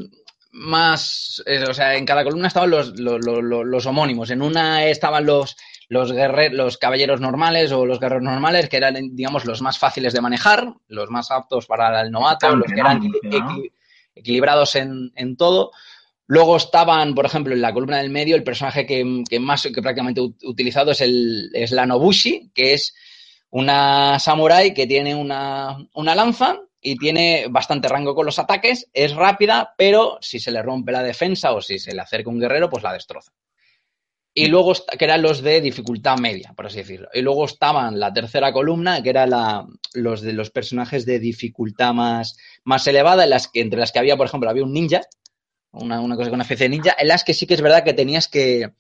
más, 0.52 1.42
eh, 1.46 1.64
o 1.68 1.74
sea, 1.74 1.96
en 1.96 2.06
cada 2.06 2.22
columna 2.22 2.46
estaban 2.46 2.70
los, 2.70 2.96
los, 3.00 3.24
los- 3.24 3.66
los 3.66 3.86
homónimos. 3.86 4.30
En 4.30 4.40
una 4.42 4.84
estaban 4.86 5.26
los, 5.26 5.56
los, 5.88 6.12
los 6.52 6.78
caballeros 6.78 7.20
normales 7.20 7.72
o 7.72 7.84
los 7.86 7.98
guerreros 7.98 8.22
normales, 8.22 8.68
que 8.68 8.76
eran, 8.76 8.94
digamos, 9.16 9.44
los 9.44 9.60
más 9.60 9.78
fáciles 9.78 10.12
de 10.12 10.20
manejar, 10.20 10.72
los 10.86 11.10
más 11.10 11.30
aptos 11.32 11.66
para 11.66 12.02
el 12.02 12.12
novato, 12.12 12.54
los 12.54 12.66
que 12.72 12.80
eran 12.80 13.00
equilibrados 14.14 14.76
en, 14.76 15.10
en 15.16 15.36
todo. 15.36 15.72
Luego 16.34 16.56
estaban, 16.56 17.14
por 17.14 17.26
ejemplo, 17.26 17.52
en 17.52 17.60
la 17.60 17.74
columna 17.74 17.98
del 17.98 18.08
medio, 18.08 18.36
el 18.36 18.42
personaje 18.42 18.86
que, 18.86 19.04
más 19.38 19.64
que 19.64 19.82
prácticamente 19.82 20.22
ut- 20.22 20.42
utilizado 20.44 20.92
es, 20.92 21.02
el, 21.02 21.50
es 21.52 21.72
la 21.72 21.84
Nobushi, 21.84 22.50
que 22.54 22.72
es 22.72 22.94
una 23.50 24.18
samurai 24.18 24.72
que 24.72 24.86
tiene 24.86 25.14
una, 25.14 25.76
una 25.92 26.14
lanza 26.14 26.58
y 26.80 26.96
tiene 26.96 27.48
bastante 27.50 27.86
rango 27.86 28.14
con 28.14 28.24
los 28.24 28.38
ataques, 28.38 28.88
es 28.94 29.14
rápida, 29.14 29.74
pero 29.76 30.16
si 30.22 30.40
se 30.40 30.50
le 30.50 30.62
rompe 30.62 30.90
la 30.92 31.02
defensa 31.02 31.52
o 31.52 31.60
si 31.60 31.78
se 31.78 31.94
le 31.94 32.00
acerca 32.00 32.30
un 32.30 32.40
guerrero, 32.40 32.70
pues 32.70 32.82
la 32.82 32.94
destroza. 32.94 33.30
Y 34.32 34.46
luego, 34.46 34.72
que 34.98 35.04
eran 35.04 35.20
los 35.20 35.42
de 35.42 35.60
dificultad 35.60 36.16
media, 36.16 36.54
por 36.56 36.64
así 36.64 36.78
decirlo. 36.78 37.08
Y 37.12 37.20
luego 37.20 37.44
estaban 37.44 38.00
la 38.00 38.10
tercera 38.10 38.54
columna, 38.54 39.02
que 39.02 39.10
era 39.10 39.26
la, 39.26 39.66
los 39.92 40.22
de 40.22 40.32
los 40.32 40.50
personajes 40.50 41.04
de 41.04 41.18
dificultad 41.18 41.92
más, 41.92 42.38
más 42.64 42.86
elevada, 42.86 43.24
en 43.24 43.30
las 43.30 43.48
que, 43.48 43.60
entre 43.60 43.80
las 43.80 43.92
que 43.92 43.98
había, 43.98 44.16
por 44.16 44.28
ejemplo, 44.28 44.48
había 44.48 44.64
un 44.64 44.72
ninja, 44.72 45.02
una, 45.72 46.00
una 46.00 46.16
cosa 46.16 46.28
con 46.30 46.36
una 46.36 46.44
especie 46.44 46.64
de 46.68 46.76
ninja, 46.76 46.94
en 46.98 47.08
las 47.08 47.24
que 47.24 47.34
sí 47.34 47.46
que 47.46 47.54
es 47.54 47.60
verdad 47.62 47.84
que 47.84 47.94
tenías 47.94 48.28
que, 48.28 48.72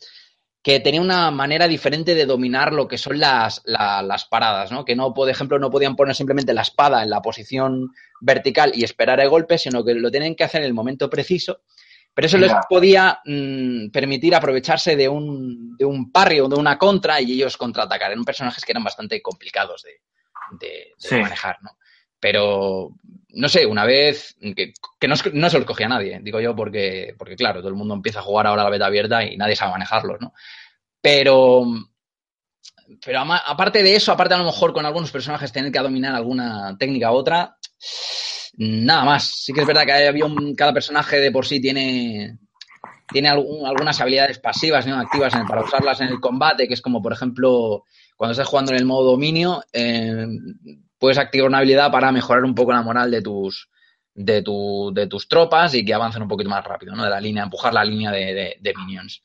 que 0.62 0.80
tenía 0.80 1.00
una 1.00 1.30
manera 1.30 1.66
diferente 1.66 2.14
de 2.14 2.26
dominar 2.26 2.72
lo 2.72 2.86
que 2.88 2.98
son 2.98 3.18
las, 3.18 3.62
la- 3.64 4.02
las 4.02 4.24
paradas, 4.26 4.70
¿no? 4.70 4.84
Que 4.84 4.94
no, 4.94 5.12
por 5.12 5.28
ejemplo, 5.28 5.58
no 5.58 5.70
podían 5.70 5.96
poner 5.96 6.14
simplemente 6.14 6.54
la 6.54 6.62
espada 6.62 7.02
en 7.02 7.10
la 7.10 7.20
posición 7.22 7.88
vertical 8.20 8.72
y 8.74 8.84
esperar 8.84 9.18
el 9.20 9.28
golpe, 9.28 9.58
sino 9.58 9.84
que 9.84 9.94
lo 9.94 10.10
tienen 10.10 10.34
que 10.36 10.44
hacer 10.44 10.60
en 10.60 10.68
el 10.68 10.74
momento 10.74 11.10
preciso. 11.10 11.62
Pero 12.14 12.26
eso 12.26 12.36
les 12.36 12.52
podía 12.68 13.20
mm, 13.24 13.88
permitir 13.90 14.34
aprovecharse 14.34 14.96
de 14.96 15.08
un, 15.08 15.76
de 15.78 15.86
un 15.86 16.12
parry 16.12 16.40
o 16.40 16.48
de 16.48 16.56
una 16.56 16.76
contra 16.76 17.20
y 17.22 17.32
ellos 17.32 17.56
contraatacar. 17.56 18.12
Eran 18.12 18.24
personajes 18.24 18.62
que 18.66 18.72
eran 18.72 18.84
bastante 18.84 19.20
complicados 19.22 19.82
de, 19.82 19.92
de- 20.60 20.68
de 20.68 21.08
Sí. 21.08 21.16
manejar, 21.16 21.56
¿no? 21.62 21.70
Pero, 22.20 22.90
no 23.34 23.48
sé, 23.48 23.66
una 23.66 23.84
vez 23.84 24.36
que, 24.40 24.72
no, 25.08 25.16
se 25.16 25.58
los 25.58 25.64
cogía 25.66 25.88
nadie, 25.88 26.20
digo 26.22 26.40
yo, 26.40 26.54
porque, 26.54 27.14
porque 27.18 27.36
claro, 27.36 27.60
todo 27.60 27.68
el 27.68 27.74
mundo 27.74 27.94
empieza 27.94 28.20
a 28.20 28.22
jugar 28.22 28.46
ahora 28.46 28.64
la 28.64 28.70
beta 28.70 28.86
abierta 28.86 29.24
y 29.24 29.36
nadie 29.36 29.56
sabe 29.56 29.72
manejarlos, 29.72 30.20
¿no? 30.20 30.32
Pero, 31.00 31.64
pero 33.04 33.20
aparte 33.20 33.82
de 33.82 33.96
eso, 33.96 34.12
aparte 34.12 34.34
a 34.34 34.38
lo 34.38 34.44
mejor 34.44 34.72
con 34.72 34.86
algunos 34.86 35.10
personajes 35.10 35.52
tener 35.52 35.72
que 35.72 35.78
dominar 35.78 36.14
alguna 36.14 36.76
técnica 36.78 37.10
u 37.10 37.14
otra, 37.16 37.56
nada 38.56 39.04
más. 39.04 39.24
Sí 39.44 39.52
que 39.52 39.60
es 39.62 39.66
verdad 39.66 39.84
que 39.84 39.92
había 39.92 40.24
un- 40.24 40.54
cada 40.54 40.72
personaje 40.72 41.20
de 41.20 41.30
por 41.30 41.46
sí 41.46 41.60
tiene, 41.60 42.38
tiene 43.10 43.28
algunas 43.28 44.00
habilidades 44.00 44.38
pasivas, 44.38 44.86
no 44.86 44.98
activas 44.98 45.32
para 45.48 45.62
usarlas 45.64 46.00
en 46.00 46.08
el 46.08 46.20
combate, 46.20 46.68
que 46.68 46.74
es 46.74 46.82
como, 46.82 47.02
por 47.02 47.12
ejemplo, 47.12 47.84
cuando 48.16 48.32
estás 48.32 48.48
jugando 48.48 48.72
en 48.72 48.78
el 48.78 48.84
modo 48.84 49.12
dominio, 49.12 49.62
eh, 49.72 50.26
puedes 51.02 51.18
activar 51.18 51.48
una 51.48 51.58
habilidad 51.58 51.90
para 51.90 52.12
mejorar 52.12 52.44
un 52.44 52.54
poco 52.54 52.72
la 52.72 52.80
moral 52.82 53.10
de 53.10 53.20
tus, 53.22 53.68
de, 54.14 54.40
tu- 54.42 54.92
de 54.94 55.08
tus 55.08 55.26
tropas 55.26 55.74
y 55.74 55.84
que 55.84 55.92
avancen 55.92 56.22
un 56.22 56.28
poquito 56.28 56.48
más 56.48 56.64
rápido, 56.64 56.94
¿no? 56.94 57.02
De 57.02 57.10
la 57.10 57.20
línea, 57.20 57.42
empujar 57.42 57.74
la 57.74 57.84
línea 57.84 58.12
de, 58.12 58.32
de- 58.32 58.56
de 58.60 58.74
minions. 58.76 59.22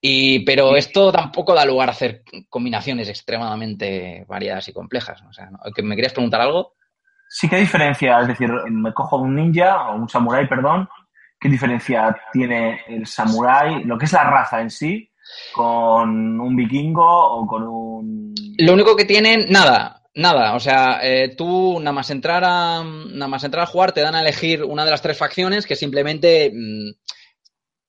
Y, 0.00 0.40
pero 0.40 0.76
esto 0.76 1.10
tampoco 1.10 1.54
da 1.54 1.64
lugar 1.64 1.88
a 1.88 1.92
hacer 1.92 2.22
combinaciones 2.50 3.08
extremadamente 3.08 4.24
variadas 4.28 4.68
y 4.68 4.72
complejas. 4.74 5.22
O 5.28 5.32
sea, 5.32 5.50
¿no? 5.50 5.58
¿Que 5.74 5.82
¿me 5.82 5.96
querías 5.96 6.12
preguntar 6.12 6.42
algo? 6.42 6.74
Sí, 7.28 7.48
¿qué 7.48 7.56
diferencia? 7.56 8.20
Es 8.20 8.28
decir, 8.28 8.50
me 8.70 8.92
cojo 8.92 9.16
un 9.16 9.34
ninja 9.34 9.88
o 9.88 9.96
un 9.96 10.08
samurái, 10.08 10.46
perdón. 10.46 10.88
¿Qué 11.40 11.48
diferencia 11.48 12.14
tiene 12.32 12.80
el 12.88 13.06
samurái, 13.06 13.84
lo 13.84 13.96
que 13.98 14.04
es 14.04 14.12
la 14.12 14.24
raza 14.24 14.60
en 14.60 14.70
sí, 14.70 15.10
con 15.52 16.40
un 16.40 16.54
vikingo 16.56 17.04
o 17.04 17.46
con 17.46 17.62
un... 17.66 18.34
Lo 18.58 18.72
único 18.74 18.94
que 18.96 19.04
tienen, 19.04 19.46
nada, 19.50 20.02
nada. 20.16 20.54
O 20.54 20.60
sea, 20.60 21.00
eh, 21.02 21.34
tú 21.36 21.78
nada 21.80 21.92
más 21.92 22.10
entrar 22.10 22.42
a 22.44 22.82
nada 22.84 23.28
más 23.28 23.44
entrar 23.44 23.64
a 23.64 23.66
jugar 23.66 23.92
te 23.92 24.00
dan 24.00 24.14
a 24.14 24.20
elegir 24.20 24.64
una 24.64 24.84
de 24.84 24.90
las 24.90 25.02
tres 25.02 25.16
facciones 25.18 25.66
que 25.66 25.76
simplemente 25.76 26.50
mm, 26.54 26.90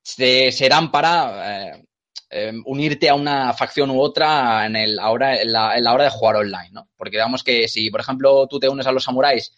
se- 0.04 0.52
serán 0.52 0.91
para 0.91 1.72
eh, 1.72 1.86
eh, 2.30 2.54
unirte 2.66 3.10
a 3.10 3.16
una 3.16 3.54
facción 3.54 3.90
u 3.91 3.99
otra 4.02 4.66
en 4.66 4.76
el 4.76 4.99
ahora 4.99 5.41
en 5.41 5.52
la, 5.52 5.94
hora 5.94 6.06
de 6.06 6.10
jugar 6.10 6.38
online, 6.38 6.70
¿no? 6.72 6.90
Porque 6.98 7.18
digamos 7.18 7.44
que 7.44 7.68
si, 7.68 7.90
por 7.90 8.02
ejemplo, 8.02 8.48
tú 8.48 8.60
te 8.60 8.70
unes 8.70 8.88
a 8.88 8.91
los 8.91 9.04
samuráis 9.04 9.54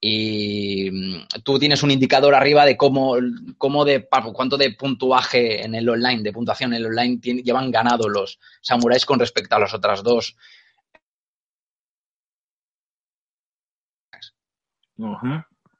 y 0.00 0.90
mm, 0.90 1.42
tú 1.44 1.58
tienes 1.58 1.82
un 1.82 1.90
indicador 1.90 2.34
arriba 2.34 2.64
de 2.64 2.76
cómo, 2.76 3.16
cómo 3.58 3.84
de 3.84 4.08
cuánto 4.34 4.56
de 4.56 4.72
puntuaje 4.72 5.64
en 5.64 5.74
el 5.74 5.88
online, 5.88 6.22
de 6.22 6.32
puntuación 6.32 6.72
en 6.72 6.78
el 6.80 6.86
online 6.86 7.20
llevan 7.42 7.70
ganado 7.70 8.08
los 8.08 8.38
samuráis 8.62 9.04
con 9.06 9.18
respecto 9.18 9.56
a 9.56 9.60
las 9.60 9.74
otras 9.74 10.02
dos. 10.02 10.36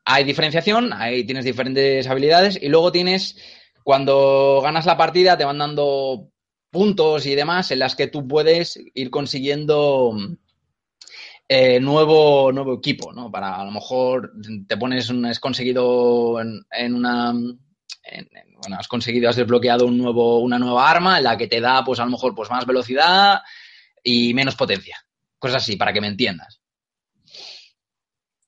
Hay 0.05 0.25
diferenciación, 0.25 0.93
ahí 0.93 1.25
tienes 1.25 1.45
diferentes 1.45 2.07
habilidades 2.07 2.59
y 2.61 2.69
luego 2.69 2.91
tienes, 2.91 3.37
cuando 3.85 4.61
ganas 4.63 4.87
la 4.87 4.97
partida, 4.97 5.37
te 5.37 5.45
van 5.45 5.59
dando 5.59 6.31
puntos 6.71 7.27
y 7.27 7.35
demás 7.35 7.71
en 7.71 7.81
las 7.81 7.97
que 7.97 8.07
tú 8.07 8.27
puedes 8.27 8.81
ir 8.95 9.11
consiguiendo 9.11 10.17
eh, 11.49 11.81
nuevo, 11.81 12.53
nuevo 12.53 12.75
equipo, 12.75 13.13
¿no? 13.13 13.31
Para 13.31 13.57
a 13.57 13.65
lo 13.65 13.73
mejor 13.73 14.33
te 14.69 14.77
pones, 14.77 15.11
un, 15.11 15.27
has 15.27 15.41
conseguido 15.41 16.41
en, 16.41 16.95
una... 16.95 17.35
has 18.79 18.87
conseguido, 18.87 19.29
has 19.29 19.37
desbloqueado 19.37 19.87
un 19.87 19.99
nuevo, 19.99 20.39
una 20.39 20.61
nueva 20.61 20.89
arma 20.89 21.19
en 21.19 21.25
la 21.25 21.37
que 21.37 21.49
te 21.49 21.61
da, 21.61 21.85
pues 21.85 21.99
a 21.99 22.05
lo 22.05 22.13
mejor, 22.13 22.37
pues 22.37 22.51
más 22.51 22.67
velocidad 22.67 23.41
y 24.05 24.33
menos 24.33 24.55
potencia. 24.55 24.97
Cosas 25.41 25.65
así, 25.65 25.77
para 25.77 25.93
que 25.93 26.01
me 26.01 26.07
entiendas. 26.07 26.60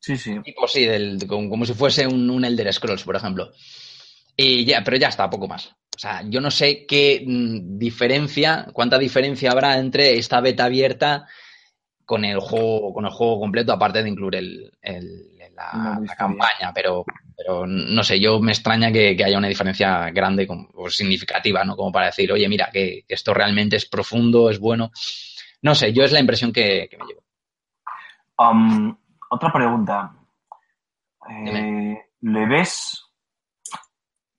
Sí, 0.02 0.16
sí. 0.16 0.36
Tipo, 0.42 0.66
sí, 0.66 0.84
del, 0.84 1.18
como, 1.28 1.48
como 1.48 1.64
si 1.64 1.74
fuese 1.74 2.06
un, 2.06 2.28
un 2.28 2.44
Elder 2.44 2.72
Scrolls, 2.72 3.04
por 3.04 3.14
ejemplo. 3.16 3.52
Y 4.36 4.64
ya, 4.64 4.82
pero 4.84 4.96
ya 4.96 5.08
está, 5.08 5.30
poco 5.30 5.46
más. 5.46 5.66
O 5.94 5.98
sea, 5.98 6.22
yo 6.28 6.40
no 6.40 6.50
sé 6.50 6.86
qué 6.86 7.22
mm, 7.26 7.78
diferencia, 7.78 8.66
cuánta 8.72 8.98
diferencia 8.98 9.52
habrá 9.52 9.78
entre 9.78 10.18
esta 10.18 10.40
beta 10.40 10.64
abierta 10.64 11.26
con 12.04 12.24
el 12.24 12.40
juego, 12.40 12.92
con 12.94 13.04
el 13.06 13.12
juego 13.12 13.40
completo, 13.40 13.72
aparte 13.72 14.02
de 14.02 14.08
incluir 14.10 14.36
el, 14.36 14.72
el- 14.82 15.28
la, 15.54 16.00
campaña, 16.16 16.72
pero, 16.74 17.04
pero 17.36 17.66
no 17.66 18.02
sé, 18.02 18.18
yo 18.18 18.40
me 18.40 18.52
extraña 18.52 18.90
que, 18.90 19.14
que 19.16 19.24
haya 19.24 19.38
una 19.38 19.48
diferencia 19.48 20.10
grande 20.10 20.48
o 20.74 20.88
significativa, 20.90 21.62
¿no? 21.64 21.76
Como 21.76 21.92
para 21.92 22.06
decir, 22.06 22.32
oye, 22.32 22.48
mira, 22.48 22.70
que, 22.72 23.04
que 23.06 23.14
esto 23.14 23.34
realmente 23.34 23.76
es 23.76 23.86
profundo, 23.86 24.50
es 24.50 24.58
bueno. 24.58 24.90
No 25.62 25.74
sé, 25.74 25.92
yo 25.92 26.04
es 26.04 26.12
la 26.12 26.20
impresión 26.20 26.52
que, 26.52 26.88
que 26.90 26.96
me 26.98 27.04
llevo. 27.06 27.22
Um, 28.38 28.96
otra 29.32 29.50
pregunta. 29.50 30.12
Eh. 31.28 31.98
¿Le 32.20 32.46
ves 32.46 33.10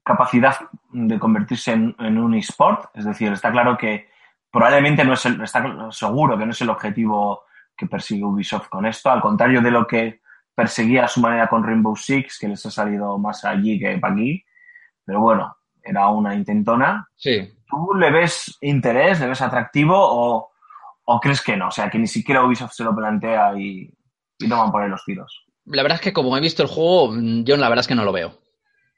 capacidad 0.03 0.55
de 0.91 1.19
convertirse 1.19 1.71
en, 1.71 1.95
en 1.99 2.17
un 2.17 2.35
eSport? 2.35 2.95
Es 2.95 3.05
decir, 3.05 3.31
está 3.31 3.51
claro 3.51 3.77
que 3.77 4.09
probablemente 4.51 5.03
no 5.03 5.13
es 5.13 5.25
el, 5.25 5.41
está 5.41 5.91
seguro 5.91 6.37
que 6.37 6.45
no 6.45 6.51
es 6.51 6.61
el 6.61 6.69
objetivo 6.69 7.43
que 7.75 7.87
persigue 7.87 8.23
Ubisoft 8.23 8.69
con 8.69 8.85
esto, 8.85 9.09
al 9.09 9.21
contrario 9.21 9.61
de 9.61 9.71
lo 9.71 9.87
que 9.87 10.21
perseguía 10.53 11.05
a 11.05 11.07
su 11.07 11.19
manera 11.21 11.47
con 11.47 11.63
Rainbow 11.63 11.95
Six, 11.95 12.37
que 12.37 12.47
les 12.47 12.63
ha 12.65 12.69
salido 12.69 13.17
más 13.17 13.43
allí 13.45 13.79
que 13.79 13.97
para 13.97 14.13
aquí. 14.13 14.45
Pero 15.03 15.21
bueno, 15.21 15.57
era 15.81 16.07
una 16.09 16.35
intentona. 16.35 17.09
Sí, 17.15 17.51
¿Tú 17.67 17.95
le 17.95 18.11
ves 18.11 18.59
interés, 18.61 19.19
le 19.19 19.27
ves 19.27 19.41
atractivo 19.41 19.95
o, 19.97 20.51
o 21.05 21.19
crees 21.19 21.41
que 21.41 21.57
no? 21.57 21.69
O 21.69 21.71
sea, 21.71 21.89
que 21.89 21.97
ni 21.97 22.05
siquiera 22.05 22.45
Ubisoft 22.45 22.73
se 22.73 22.83
lo 22.83 22.95
plantea 22.95 23.57
y, 23.57 23.91
y 24.39 24.47
no 24.47 24.57
van 24.59 24.71
por 24.71 24.81
ahí 24.83 24.89
los 24.89 25.03
tiros. 25.05 25.45
La 25.65 25.81
verdad 25.83 25.97
es 25.97 26.01
que 26.01 26.13
como 26.13 26.35
he 26.37 26.41
visto 26.41 26.61
el 26.63 26.69
juego, 26.69 27.11
mm, 27.13 27.43
yo 27.43 27.57
la 27.57 27.69
verdad 27.69 27.81
es 27.83 27.87
que 27.87 27.95
no 27.95 28.05
lo 28.05 28.11
veo. 28.11 28.39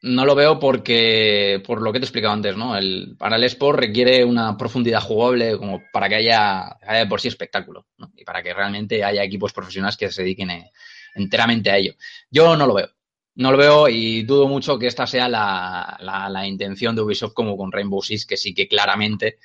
No 0.01 0.25
lo 0.25 0.35
veo 0.35 0.59
porque, 0.59 1.63
por 1.65 1.81
lo 1.81 1.91
que 1.91 1.99
te 1.99 2.03
he 2.05 2.07
explicado 2.07 2.33
antes, 2.33 2.55
¿no? 2.55 2.77
El, 2.77 3.15
para 3.17 3.37
el 3.37 3.43
Sport 3.45 3.79
requiere 3.79 4.23
una 4.23 4.55
profundidad 4.57 5.01
jugable 5.01 5.57
como 5.57 5.81
para 5.91 6.07
que 6.09 6.15
haya, 6.15 6.77
haya 6.87 7.07
por 7.09 7.19
sí 7.21 7.27
espectáculo, 7.27 7.87
¿no? 7.97 8.11
Y 8.15 8.23
para 8.23 8.43
que 8.43 8.53
realmente 8.53 9.03
haya 9.03 9.23
equipos 9.23 9.51
profesionales 9.53 9.97
que 9.97 10.11
se 10.11 10.21
dediquen 10.21 10.51
eh, 10.51 10.71
enteramente 11.15 11.71
a 11.71 11.77
ello. 11.77 11.93
Yo 12.29 12.55
no 12.55 12.67
lo 12.67 12.75
veo. 12.75 12.89
No 13.35 13.51
lo 13.51 13.57
veo 13.57 13.89
y 13.89 14.23
dudo 14.23 14.47
mucho 14.47 14.77
que 14.77 14.87
esta 14.87 15.07
sea 15.07 15.27
la, 15.27 15.97
la- 15.99 16.29
la 16.29 16.45
intención 16.47 16.95
de 16.95 17.01
Ubisoft 17.01 17.33
como 17.33 17.57
con 17.57 17.71
Rainbow 17.71 18.01
Six, 18.01 18.25
que 18.25 18.37
sí 18.37 18.53
que 18.53 18.67
claramente 18.67 19.39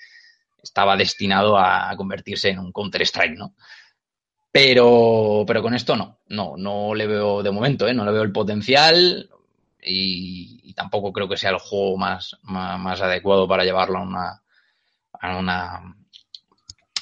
estaba 0.62 0.96
destinado 0.96 1.58
a 1.58 1.94
convertirse 1.96 2.50
en 2.50 2.58
un 2.58 2.72
Counter-Strike, 2.72 3.36
¿no? 3.36 3.54
Pero, 4.52 5.44
pero 5.47 5.62
con 5.62 5.74
esto 5.74 5.97
no, 5.97 6.18
no, 6.28 6.55
no 6.56 6.94
le 6.94 7.06
veo 7.06 7.43
de 7.43 7.52
momento, 7.52 7.86
¿eh? 7.86 7.94
no 7.94 8.05
le 8.05 8.10
veo 8.10 8.22
el 8.22 8.32
potencial 8.32 9.31
y, 9.81 10.60
y 10.64 10.74
tampoco 10.74 11.12
creo 11.12 11.28
que 11.28 11.36
sea 11.36 11.51
el 11.51 11.59
juego 11.59 11.97
más, 11.97 12.36
más, 12.43 12.78
más 12.81 13.01
adecuado 13.01 13.47
para 13.47 13.64
llevarlo 13.64 13.98
a 13.98 14.02
una, 14.02 14.43
a 15.12 15.39
una 15.39 15.94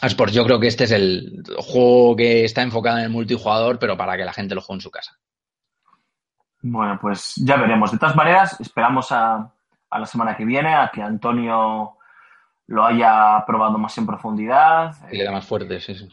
a 0.00 0.06
Sport. 0.06 0.32
Yo 0.32 0.44
creo 0.44 0.60
que 0.60 0.68
este 0.68 0.84
es 0.84 0.92
el 0.92 1.42
juego 1.56 2.16
que 2.16 2.44
está 2.44 2.62
enfocado 2.62 2.98
en 2.98 3.04
el 3.04 3.10
multijugador, 3.10 3.78
pero 3.78 3.96
para 3.96 4.16
que 4.16 4.24
la 4.24 4.32
gente 4.32 4.54
lo 4.54 4.60
juegue 4.60 4.78
en 4.78 4.82
su 4.82 4.90
casa. 4.90 5.18
Bueno, 6.60 6.98
pues 7.00 7.34
ya 7.36 7.56
veremos. 7.56 7.92
De 7.92 7.98
todas 7.98 8.16
maneras, 8.16 8.60
esperamos 8.60 9.10
a, 9.12 9.52
a 9.90 9.98
la 9.98 10.06
semana 10.06 10.36
que 10.36 10.44
viene 10.44 10.74
a 10.74 10.90
que 10.92 11.02
Antonio 11.02 11.96
lo 12.66 12.84
haya 12.84 13.42
probado 13.46 13.78
más 13.78 13.96
en 13.98 14.06
profundidad. 14.06 14.94
Y 15.10 15.16
le 15.16 15.24
da 15.24 15.32
más 15.32 15.46
fuerte, 15.46 15.80
sí, 15.80 15.94
sí. 15.94 16.08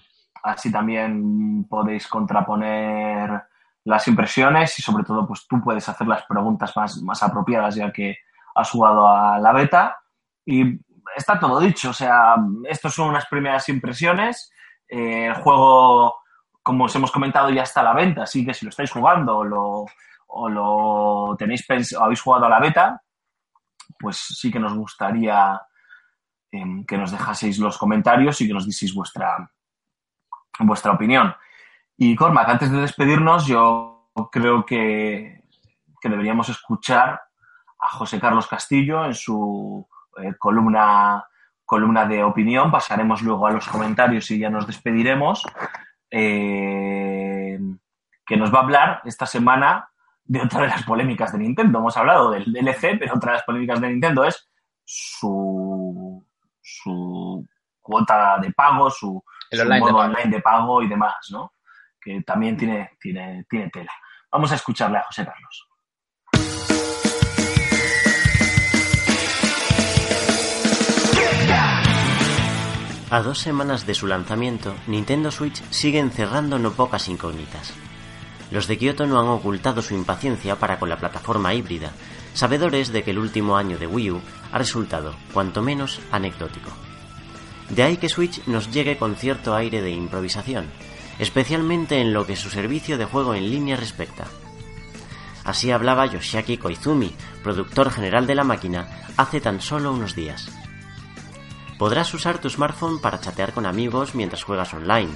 Así 0.46 0.72
también 0.72 1.66
podéis 1.68 2.08
contraponer 2.08 3.44
las 3.84 4.08
impresiones 4.08 4.78
y 4.78 4.84
sobre 4.84 5.04
todo 5.04 5.28
pues 5.28 5.48
tú 5.48 5.60
puedes 5.60 5.90
hacer 5.90 6.06
las 6.06 6.24
preguntas 6.26 6.76
más, 6.76 7.02
más 7.02 7.24
apropiadas 7.24 7.76
ya 7.76 7.92
que 7.92 8.18
has 8.54 8.70
jugado 8.70 9.08
a 9.08 9.40
la 9.40 9.52
beta. 9.54 9.98
Y 10.46 10.80
está 11.16 11.40
todo 11.40 11.60
dicho, 11.60 11.90
o 11.90 11.94
sea, 11.94 12.36
estas 12.70 12.94
son 12.94 13.10
unas 13.10 13.26
primeras 13.26 13.68
impresiones. 13.70 14.52
El 14.88 15.34
juego, 15.34 16.16
como 16.62 16.86
os 16.86 16.96
hemos 16.96 17.12
comentado, 17.12 17.50
ya 17.50 17.64
está 17.64 17.82
a 17.82 17.86
la 17.86 17.94
venta, 17.94 18.24
así 18.24 18.46
que 18.46 18.54
si 18.54 18.66
lo 18.66 18.70
estáis 18.70 18.92
jugando 18.92 19.40
o 19.40 19.44
lo, 19.44 19.86
o 20.28 20.50
lo 20.50 21.36
tenéis 21.40 21.66
o 21.98 22.04
habéis 22.04 22.22
jugado 22.22 22.46
a 22.46 22.50
la 22.50 22.60
beta, 22.60 23.02
pues 23.98 24.18
sí 24.18 24.52
que 24.52 24.60
nos 24.60 24.76
gustaría 24.76 25.60
em, 26.52 26.86
que 26.86 27.00
nos 27.00 27.12
dejaseis 27.12 27.58
los 27.58 27.80
comentarios 27.80 28.40
y 28.42 28.48
que 28.48 28.54
nos 28.54 28.66
dieseis 28.66 28.94
vuestra, 28.94 29.50
vuestra 30.60 30.92
opinión. 30.92 31.36
Y 31.98 32.16
Cormac, 32.16 32.50
antes 32.50 32.72
de 32.72 32.82
despedirnos, 32.82 33.46
yo 33.46 34.10
creo 34.32 34.66
que, 34.66 35.44
que 36.02 36.10
deberíamos 36.10 36.50
escuchar 36.50 37.22
a 37.80 37.90
José 37.90 38.20
Carlos 38.20 38.48
Castillo 38.48 39.06
en 39.06 39.14
su 39.14 39.88
eh, 40.22 40.34
columna, 40.38 41.26
columna 41.64 42.06
de 42.06 42.24
opinión. 42.24 42.72
Pasaremos 42.72 43.22
luego 43.22 43.48
a 43.48 43.52
los 43.52 43.68
comentarios 43.68 44.30
y 44.32 44.40
ya 44.40 44.50
nos 44.50 44.68
despediremos. 44.68 45.44
Eh, 46.10 47.60
que 48.26 48.38
nos 48.38 48.54
va 48.54 48.60
a 48.60 48.64
hablar 48.64 49.02
esta 49.06 49.26
semana 49.26 49.90
de 50.24 50.42
otra 50.42 50.62
de 50.62 50.68
las 50.68 50.84
polémicas 50.84 51.32
de 51.32 51.40
Nintendo. 51.40 51.80
Hemos 51.80 51.98
hablado 51.98 52.32
del 52.32 52.52
DLC, 52.52 52.98
pero 53.00 53.16
otra 53.16 53.32
de 53.32 53.38
las 53.38 53.46
polémicas 53.46 53.80
de 53.80 53.90
Nintendo 53.90 54.24
es 54.24 54.50
su, 54.84 56.26
su 56.62 57.48
cuota 57.86 58.40
de 58.40 58.52
pago, 58.52 58.90
su, 58.90 59.24
El 59.52 59.60
su 59.60 59.64
online 59.64 59.76
de 59.76 59.80
modo 59.80 59.98
pago. 60.00 60.10
online 60.10 60.32
de 60.36 60.42
pago 60.42 60.82
y 60.82 60.88
demás, 60.88 61.16
¿no? 61.32 61.54
Que 62.02 62.22
también 62.24 62.58
tiene, 62.58 62.90
tiene, 63.00 63.46
tiene 63.48 63.70
tela. 63.70 63.92
Vamos 64.32 64.52
a 64.52 64.56
escucharle 64.56 64.98
a 64.98 65.04
José 65.04 65.24
Carlos. 65.24 65.68
A 73.12 73.22
dos 73.22 73.38
semanas 73.40 73.86
de 73.86 73.94
su 73.94 74.08
lanzamiento, 74.08 74.74
Nintendo 74.88 75.32
Switch 75.32 75.64
sigue 75.70 76.00
encerrando 76.00 76.58
no 76.58 76.72
pocas 76.72 77.08
incógnitas. 77.08 77.74
Los 78.52 78.68
de 78.68 78.78
Kyoto 78.78 79.06
no 79.06 79.20
han 79.20 79.28
ocultado 79.28 79.82
su 79.82 79.94
impaciencia 79.94 80.56
para 80.58 80.80
con 80.80 80.90
la 80.90 80.98
plataforma 80.98 81.54
híbrida, 81.54 81.92
sabedores 82.34 82.92
de 82.92 83.04
que 83.04 83.12
el 83.12 83.20
último 83.20 83.58
año 83.58 83.78
de 83.78 83.88
Wii 83.88 84.12
U 84.12 84.22
ha 84.52 84.58
resultado, 84.58 85.16
cuanto 85.34 85.62
menos, 85.62 86.02
anecdótico. 86.12 86.72
De 87.70 87.84
ahí 87.84 87.98
que 87.98 88.10
Switch 88.10 88.46
nos 88.46 88.72
llegue 88.72 88.98
con 88.98 89.16
cierto 89.16 89.56
aire 89.56 89.82
de 89.82 89.92
improvisación, 89.92 90.66
especialmente 91.20 92.00
en 92.00 92.14
lo 92.14 92.26
que 92.26 92.36
su 92.36 92.50
servicio 92.50 92.98
de 92.98 93.06
juego 93.06 93.34
en 93.34 93.50
línea 93.50 93.76
respecta. 93.76 94.26
Así 95.44 95.72
hablaba 95.72 96.06
Yoshiaki 96.06 96.58
Koizumi, 96.58 97.14
productor 97.44 97.92
general 97.92 98.28
de 98.28 98.36
la 98.36 98.44
máquina, 98.44 98.88
hace 99.18 99.42
tan 99.42 99.62
solo 99.62 99.94
unos 99.94 100.16
días. 100.16 100.50
Podrás 101.78 102.14
usar 102.14 102.40
tu 102.40 102.50
smartphone 102.50 103.00
para 103.00 103.20
chatear 103.20 103.54
con 103.54 103.66
amigos 103.66 104.16
mientras 104.16 104.44
juegas 104.44 104.74
online. 104.74 105.12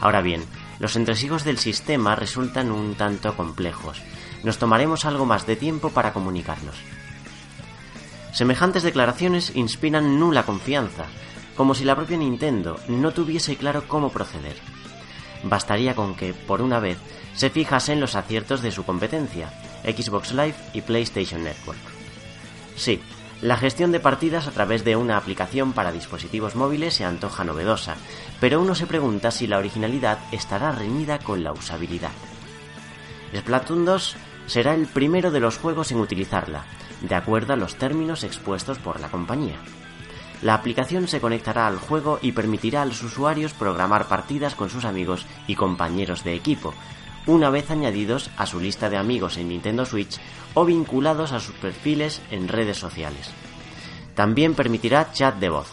Ahora 0.00 0.20
bien, 0.20 0.44
los 0.78 0.96
entresijos 0.96 1.44
del 1.44 1.58
sistema 1.58 2.14
resultan 2.14 2.70
un 2.70 2.94
tanto 2.94 3.34
complejos. 3.36 4.02
Nos 4.42 4.58
tomaremos 4.58 5.04
algo 5.04 5.24
más 5.24 5.46
de 5.46 5.56
tiempo 5.56 5.90
para 5.90 6.12
comunicarnos. 6.12 6.76
Semejantes 8.32 8.82
declaraciones 8.82 9.52
inspiran 9.54 10.18
nula 10.18 10.44
confianza, 10.44 11.06
como 11.56 11.74
si 11.74 11.84
la 11.84 11.96
propia 11.96 12.16
Nintendo 12.16 12.78
no 12.88 13.12
tuviese 13.12 13.56
claro 13.56 13.84
cómo 13.86 14.10
proceder. 14.10 14.56
Bastaría 15.44 15.94
con 15.94 16.14
que, 16.14 16.34
por 16.34 16.62
una 16.62 16.80
vez, 16.80 16.98
se 17.34 17.50
fijase 17.50 17.92
en 17.92 18.00
los 18.00 18.14
aciertos 18.14 18.62
de 18.62 18.70
su 18.70 18.84
competencia, 18.84 19.52
Xbox 19.84 20.32
Live 20.32 20.54
y 20.72 20.82
PlayStation 20.82 21.44
Network. 21.44 21.80
Sí, 22.76 23.00
la 23.42 23.56
gestión 23.56 23.90
de 23.90 23.98
partidas 23.98 24.46
a 24.46 24.52
través 24.52 24.84
de 24.84 24.94
una 24.94 25.16
aplicación 25.16 25.72
para 25.72 25.90
dispositivos 25.90 26.54
móviles 26.54 26.94
se 26.94 27.04
antoja 27.04 27.42
novedosa, 27.42 27.96
pero 28.40 28.60
uno 28.60 28.76
se 28.76 28.86
pregunta 28.86 29.32
si 29.32 29.48
la 29.48 29.58
originalidad 29.58 30.18
estará 30.30 30.70
reñida 30.70 31.18
con 31.18 31.42
la 31.42 31.52
usabilidad. 31.52 32.12
Splatoon 33.36 33.84
2 33.84 34.16
será 34.46 34.74
el 34.74 34.86
primero 34.86 35.30
de 35.30 35.40
los 35.40 35.58
juegos 35.58 35.90
en 35.90 35.98
utilizarla, 35.98 36.66
de 37.00 37.14
acuerdo 37.14 37.54
a 37.54 37.56
los 37.56 37.74
términos 37.76 38.22
expuestos 38.22 38.78
por 38.78 39.00
la 39.00 39.08
compañía. 39.08 39.56
La 40.42 40.54
aplicación 40.54 41.06
se 41.06 41.20
conectará 41.20 41.68
al 41.68 41.78
juego 41.78 42.18
y 42.20 42.32
permitirá 42.32 42.82
a 42.82 42.84
los 42.84 43.02
usuarios 43.02 43.52
programar 43.52 44.08
partidas 44.08 44.56
con 44.56 44.70
sus 44.70 44.84
amigos 44.84 45.24
y 45.46 45.54
compañeros 45.54 46.24
de 46.24 46.34
equipo, 46.34 46.74
una 47.26 47.48
vez 47.48 47.70
añadidos 47.70 48.28
a 48.36 48.46
su 48.46 48.58
lista 48.58 48.90
de 48.90 48.96
amigos 48.96 49.36
en 49.36 49.48
Nintendo 49.48 49.86
Switch 49.86 50.18
o 50.54 50.64
vinculados 50.64 51.30
a 51.30 51.38
sus 51.38 51.54
perfiles 51.54 52.20
en 52.32 52.48
redes 52.48 52.76
sociales. 52.76 53.30
También 54.16 54.54
permitirá 54.54 55.12
chat 55.12 55.36
de 55.36 55.48
voz. 55.48 55.70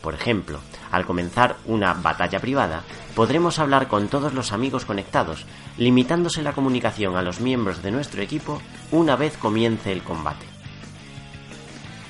Por 0.00 0.14
ejemplo, 0.14 0.60
al 0.90 1.04
comenzar 1.04 1.56
una 1.66 1.92
batalla 1.92 2.40
privada, 2.40 2.82
podremos 3.14 3.58
hablar 3.58 3.86
con 3.86 4.08
todos 4.08 4.32
los 4.32 4.52
amigos 4.52 4.86
conectados, 4.86 5.44
limitándose 5.76 6.42
la 6.42 6.54
comunicación 6.54 7.16
a 7.16 7.22
los 7.22 7.40
miembros 7.40 7.82
de 7.82 7.90
nuestro 7.90 8.22
equipo 8.22 8.62
una 8.90 9.14
vez 9.16 9.36
comience 9.36 9.92
el 9.92 10.02
combate. 10.02 10.49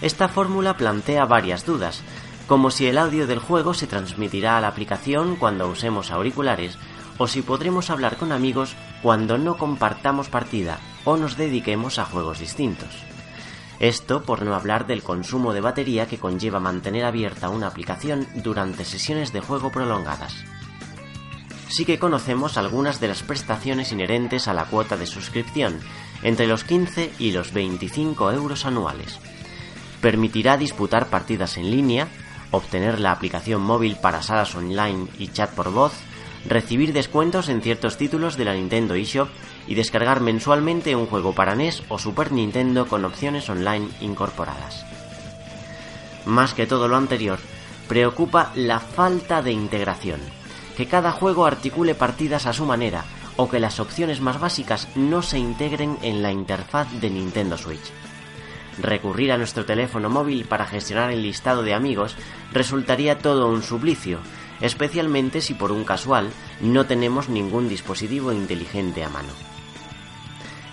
Esta 0.00 0.28
fórmula 0.28 0.76
plantea 0.76 1.26
varias 1.26 1.66
dudas, 1.66 2.02
como 2.46 2.70
si 2.70 2.86
el 2.86 2.96
audio 2.96 3.26
del 3.26 3.38
juego 3.38 3.74
se 3.74 3.86
transmitirá 3.86 4.56
a 4.56 4.60
la 4.60 4.68
aplicación 4.68 5.36
cuando 5.36 5.68
usemos 5.68 6.10
auriculares 6.10 6.78
o 7.18 7.28
si 7.28 7.42
podremos 7.42 7.90
hablar 7.90 8.16
con 8.16 8.32
amigos 8.32 8.76
cuando 9.02 9.36
no 9.36 9.58
compartamos 9.58 10.30
partida 10.30 10.78
o 11.04 11.18
nos 11.18 11.36
dediquemos 11.36 11.98
a 11.98 12.06
juegos 12.06 12.38
distintos. 12.38 12.88
Esto 13.78 14.22
por 14.22 14.42
no 14.42 14.54
hablar 14.54 14.86
del 14.86 15.02
consumo 15.02 15.52
de 15.52 15.60
batería 15.60 16.06
que 16.06 16.18
conlleva 16.18 16.60
mantener 16.60 17.04
abierta 17.04 17.50
una 17.50 17.66
aplicación 17.66 18.26
durante 18.36 18.84
sesiones 18.86 19.32
de 19.32 19.40
juego 19.40 19.70
prolongadas. 19.70 20.34
Sí 21.68 21.84
que 21.84 21.98
conocemos 21.98 22.56
algunas 22.56 23.00
de 23.00 23.08
las 23.08 23.22
prestaciones 23.22 23.92
inherentes 23.92 24.48
a 24.48 24.54
la 24.54 24.64
cuota 24.64 24.96
de 24.96 25.06
suscripción, 25.06 25.78
entre 26.22 26.46
los 26.46 26.64
15 26.64 27.12
y 27.18 27.32
los 27.32 27.52
25 27.52 28.32
euros 28.32 28.66
anuales. 28.66 29.20
Permitirá 30.00 30.56
disputar 30.56 31.06
partidas 31.08 31.56
en 31.56 31.70
línea, 31.70 32.08
obtener 32.50 33.00
la 33.00 33.12
aplicación 33.12 33.62
móvil 33.62 33.96
para 33.96 34.22
salas 34.22 34.54
online 34.54 35.08
y 35.18 35.28
chat 35.28 35.50
por 35.50 35.70
voz, 35.70 35.92
recibir 36.48 36.92
descuentos 36.92 37.48
en 37.48 37.60
ciertos 37.60 37.96
títulos 37.96 38.36
de 38.36 38.44
la 38.44 38.54
Nintendo 38.54 38.94
eShop 38.94 39.28
y 39.66 39.74
descargar 39.74 40.20
mensualmente 40.20 40.96
un 40.96 41.06
juego 41.06 41.34
para 41.34 41.54
NES 41.54 41.82
o 41.88 41.98
Super 41.98 42.32
Nintendo 42.32 42.86
con 42.86 43.04
opciones 43.04 43.48
online 43.48 43.88
incorporadas. 44.00 44.84
Más 46.26 46.54
que 46.54 46.66
todo 46.66 46.88
lo 46.88 46.96
anterior, 46.96 47.38
preocupa 47.88 48.52
la 48.54 48.80
falta 48.80 49.42
de 49.42 49.52
integración, 49.52 50.20
que 50.76 50.86
cada 50.86 51.12
juego 51.12 51.44
articule 51.44 51.94
partidas 51.94 52.46
a 52.46 52.52
su 52.52 52.64
manera 52.64 53.04
o 53.36 53.48
que 53.48 53.60
las 53.60 53.80
opciones 53.80 54.20
más 54.20 54.40
básicas 54.40 54.88
no 54.96 55.22
se 55.22 55.38
integren 55.38 55.98
en 56.02 56.22
la 56.22 56.32
interfaz 56.32 56.88
de 57.00 57.10
Nintendo 57.10 57.56
Switch. 57.56 57.92
Recurrir 58.82 59.32
a 59.32 59.38
nuestro 59.38 59.64
teléfono 59.64 60.08
móvil 60.08 60.44
para 60.44 60.66
gestionar 60.66 61.10
el 61.10 61.22
listado 61.22 61.62
de 61.62 61.74
amigos 61.74 62.16
resultaría 62.52 63.18
todo 63.18 63.48
un 63.48 63.62
suplicio, 63.62 64.20
especialmente 64.60 65.40
si 65.40 65.54
por 65.54 65.72
un 65.72 65.84
casual 65.84 66.30
no 66.60 66.86
tenemos 66.86 67.28
ningún 67.28 67.68
dispositivo 67.68 68.32
inteligente 68.32 69.04
a 69.04 69.08
mano. 69.08 69.32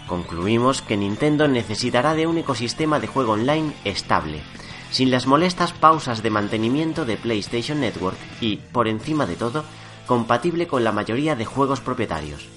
Concluimos 0.08 0.82
que 0.82 0.96
Nintendo 0.96 1.50
necesitará 1.50 2.14
de 2.14 2.28
un 2.28 2.38
ecosistema 2.38 3.00
de 3.00 3.08
juego 3.08 3.34
online 3.34 3.74
estable, 3.84 4.42
sin 4.90 5.12
las 5.12 5.28
molestas 5.28 5.74
pausas 5.74 6.24
de 6.24 6.30
mantenimiento 6.30 7.04
de 7.04 7.18
PlayStation 7.18 7.82
Network 7.82 8.18
y, 8.40 8.58
por 8.58 8.88
encima 8.88 9.26
de 9.26 9.36
todo, 9.36 9.66
compatible 10.06 10.68
con 10.68 10.86
la 10.86 10.94
mayoría 10.94 11.36
de 11.36 11.44
juegos 11.44 11.82
propietarios. 11.82 12.48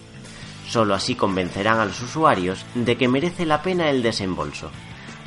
Solo 0.69 0.95
así 0.95 1.17
convencerán 1.17 1.81
a 1.81 1.85
los 1.85 2.01
usuarios 2.01 2.65
de 2.77 2.97
que 2.97 3.09
merece 3.09 3.45
la 3.45 3.63
pena 3.63 3.91
el 3.91 4.05
desembolso, 4.05 4.71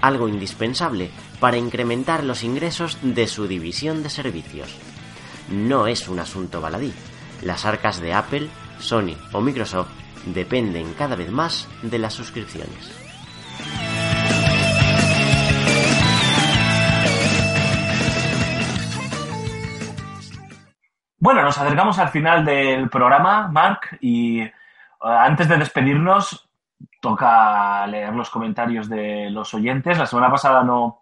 algo 0.03 0.27
indispensable 0.27 1.09
para 1.39 1.57
incrementar 1.57 2.23
los 2.23 2.43
ingresos 2.43 2.97
de 3.01 3.25
su 3.27 3.47
división 3.47 4.03
de 4.03 4.09
servicios 4.09 4.77
no 5.49 5.87
es 5.87 6.07
un 6.07 6.19
asunto 6.19 6.61
baladí. 6.61 6.93
Las 7.41 7.65
arcas 7.65 7.99
de 7.99 8.13
Apple, 8.13 8.49
Sony 8.79 9.15
o 9.31 9.41
Microsoft 9.41 9.89
dependen 10.25 10.93
cada 10.93 11.15
vez 11.15 11.31
más 11.31 11.67
de 11.81 11.99
las 11.99 12.13
suscripciones. 12.13 12.99
Bueno, 21.19 21.41
nos 21.43 21.57
acercamos 21.57 21.97
al 21.99 22.09
final 22.09 22.43
del 22.43 22.89
programa, 22.89 23.47
Mark, 23.47 23.97
y 24.01 24.41
eh, 24.41 24.51
antes 25.01 25.47
de 25.47 25.57
despedirnos, 25.57 26.42
toca 27.03 27.85
leer 27.85 28.13
los 28.15 28.29
comentarios 28.29 28.87
de 28.87 29.29
los 29.29 29.53
oyentes. 29.53 29.97
La 29.97 30.05
semana 30.05 30.31
pasada 30.31 30.63
no, 30.63 31.01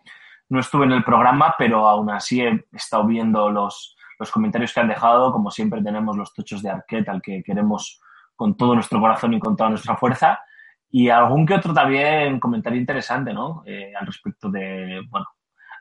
no 0.49 0.60
estuve 0.60 0.86
en 0.86 0.94
el 0.94 1.03
programa, 1.03 1.53
pero 1.60 1.88
aún 1.88 2.10
así 2.10 2.41
he 2.41 2.65
estado 2.72 3.06
viendo 3.06 3.52
los, 3.52 3.95
los 4.18 4.32
comentarios 4.32 4.73
que 4.73 4.80
han 4.80 4.88
dejado. 4.88 5.32
Como 5.32 5.52
siempre 5.52 5.84
tenemos 5.84 6.18
los 6.18 6.34
tochos 6.34 6.64
de 6.64 6.72
Arquette 6.72 7.07
al 7.10 7.22
que 7.22 7.44
queremos 7.44 8.02
con 8.36 8.57
todo 8.57 8.73
nuestro 8.73 8.99
corazón 8.99 9.36
y 9.36 9.40
con 9.40 9.56
toda 9.56 9.69
nuestra 9.69 9.95
fuerza. 9.95 10.40
Y 10.90 11.10
algún 11.10 11.45
que 11.45 11.53
otro 11.53 11.72
también 11.72 12.40
comentario 12.40 12.80
interesante, 12.80 13.32
¿no? 13.32 13.61
Eh, 13.68 13.94
al 13.95 14.07
respecto 14.07 14.49
de, 14.49 15.02
bueno, 15.07 15.28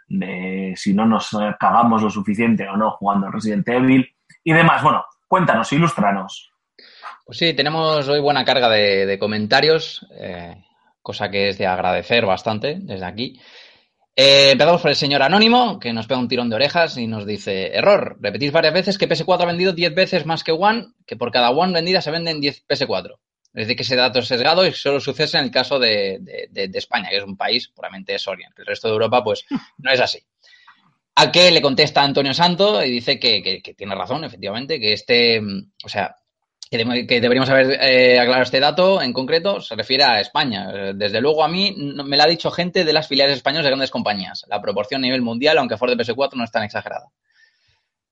de 0.07 0.75
si 0.77 0.93
no 0.93 1.07
nos 1.07 1.31
cagamos 1.59 2.03
lo 2.03 2.11
suficiente 2.11 2.69
o 2.69 2.77
no 2.77 2.91
jugando 2.91 3.31
Resident 3.31 3.67
Evil 3.71 4.07
y 4.45 4.53
demás. 4.53 4.83
Bueno, 4.83 5.03
cuéntanos, 5.27 5.73
ilústranos. 5.73 6.50
Pues 7.31 7.39
sí, 7.39 7.55
tenemos 7.55 8.09
hoy 8.09 8.19
buena 8.19 8.45
carga 8.45 8.69
de, 8.69 9.17
comentarios, 9.17 10.05
eh, 10.17 10.65
cosa 11.01 11.31
que 11.31 11.51
es 11.51 11.59
de 11.59 11.67
agradecer 11.69 12.27
bastante 12.27 12.79
desde 12.81 13.05
aquí. 13.05 13.41
Eh, 14.17 14.51
empezamos 14.51 14.83
por 14.83 14.91
el 14.91 14.97
señor 14.97 15.23
Anónimo, 15.23 15.79
que 15.79 15.93
nos 15.93 16.09
pega 16.09 16.19
un 16.19 16.27
tirón 16.27 16.51
de 16.51 16.57
orejas 16.57 16.99
y 16.99 17.07
nos 17.07 17.25
dice, 17.25 17.69
error, 17.73 18.19
repetís 18.21 18.51
varias 18.51 18.75
veces 18.75 18.99
que 18.99 19.09
PS4 19.09 19.43
ha 19.43 19.47
vendido 19.47 19.73
10 19.73 19.95
veces 19.95 20.27
más 20.27 20.43
que 20.43 20.51
One, 20.51 20.89
que 21.07 21.15
por 21.15 21.31
cada 21.31 21.51
One 21.51 21.73
vendida 21.73 22.01
se 22.01 22.11
venden 22.11 22.41
10 22.41 22.67
PS4. 22.67 23.15
Es 23.55 23.63
decir, 23.63 23.77
que 23.77 23.85
ese 23.85 23.95
dato 23.95 24.19
es 24.19 24.27
sesgado 24.27 24.67
y 24.67 24.73
solo 24.73 24.99
sucede 24.99 25.39
en 25.39 25.45
el 25.45 25.51
caso 25.53 25.79
de, 25.79 26.19
España, 26.75 27.11
que 27.11 27.19
es 27.19 27.23
un 27.23 27.37
país 27.37 27.69
puramente 27.69 28.19
Soria. 28.19 28.51
El 28.57 28.67
resto 28.67 28.89
de 28.89 28.95
Europa, 28.95 29.23
pues, 29.23 29.45
no 29.79 29.93
es 29.93 30.01
así. 30.01 30.19
A 31.15 31.31
qué 31.31 31.53
le 31.53 31.63
contesta 31.63 32.03
Antonio 32.03 32.35
Santo 32.35 32.85
y 32.85 32.91
dice 32.91 33.21
que, 33.21 33.63
que, 33.63 33.75
tiene 33.75 33.95
razón, 33.95 34.25
efectivamente, 34.25 34.81
que 34.81 34.95
este, 34.95 35.41
o 35.85 35.89
sea, 35.89 36.17
que, 36.71 37.21
deberíamos 37.21 37.51
haber 37.51 37.73
eh, 37.83 38.21
aclarado 38.21 38.45
este 38.45 38.61
dato 38.61 39.03
en 39.03 39.13
concreto, 39.13 39.61
se 39.61 39.75
refiere 39.75 40.05
a 40.05 40.21
España. 40.21 40.71
Eh, 40.73 40.93
desde 40.95 41.21
luego 41.21 41.43
a 41.43 41.49
mí 41.49 41.75
me 41.77 42.17
lo 42.17 42.23
ha 42.23 42.27
dicho 42.27 42.51
gente 42.53 42.85
de 42.85 42.93
las 42.93 43.09
filiales 43.09 43.37
españolas 43.37 43.65
de 43.65 43.71
grandes 43.71 43.91
compañías. 43.91 44.45
La 44.49 44.63
proporción 44.63 45.03
a 45.03 45.07
nivel 45.07 45.21
mundial, 45.21 45.59
aunque 45.59 45.77
fuera 45.77 45.97
de 45.97 46.05
PS4, 46.05 46.35
no 46.35 46.45
es 46.45 46.53
tan 46.53 46.63
exagerada. 46.63 47.09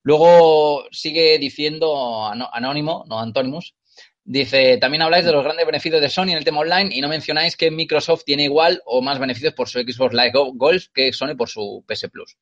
Luego 0.03 0.85
sigue 0.91 1.37
diciendo 1.39 2.25
Anónimo, 2.51 3.05
no 3.07 3.19
Anonymous, 3.19 3.75
dice, 4.23 4.77
también 4.77 5.03
habláis 5.03 5.25
de 5.25 5.31
los 5.31 5.43
grandes 5.43 5.65
beneficios 5.65 6.01
de 6.01 6.09
Sony 6.09 6.29
en 6.29 6.37
el 6.37 6.43
tema 6.43 6.59
online 6.59 6.89
y 6.91 6.99
no 6.99 7.07
mencionáis 7.07 7.55
que 7.55 7.71
Microsoft 7.71 8.23
tiene 8.25 8.43
igual 8.43 8.81
o 8.85 9.01
más 9.01 9.19
beneficios 9.19 9.53
por 9.53 9.69
su 9.69 9.79
Xbox 9.79 10.13
Live 10.13 10.31
Golf 10.55 10.87
que 10.93 11.13
Sony 11.13 11.35
por 11.37 11.49
su 11.49 11.83
PS 11.87 12.09
Plus. 12.11 12.37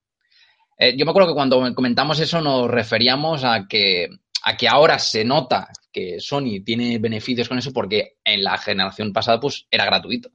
Eh, 0.80 0.96
yo 0.98 1.06
me 1.06 1.12
acuerdo 1.12 1.30
que 1.30 1.36
cuando 1.36 1.74
comentamos 1.76 2.20
eso 2.20 2.42
nos 2.42 2.70
referíamos 2.70 3.44
a 3.44 3.68
que 3.68 4.08
a 4.44 4.56
que 4.56 4.68
ahora 4.68 5.00
se 5.00 5.26
nota 5.26 5.70
que 5.98 6.20
Sony 6.20 6.64
tiene 6.64 7.00
beneficios 7.00 7.50
con 7.50 7.58
eso 7.58 7.74
porque 7.74 8.18
en 8.24 8.44
la 8.44 8.56
generación 8.60 9.12
pasada 9.12 9.40
pues 9.40 9.66
era 9.72 9.84
gratuito 9.84 10.30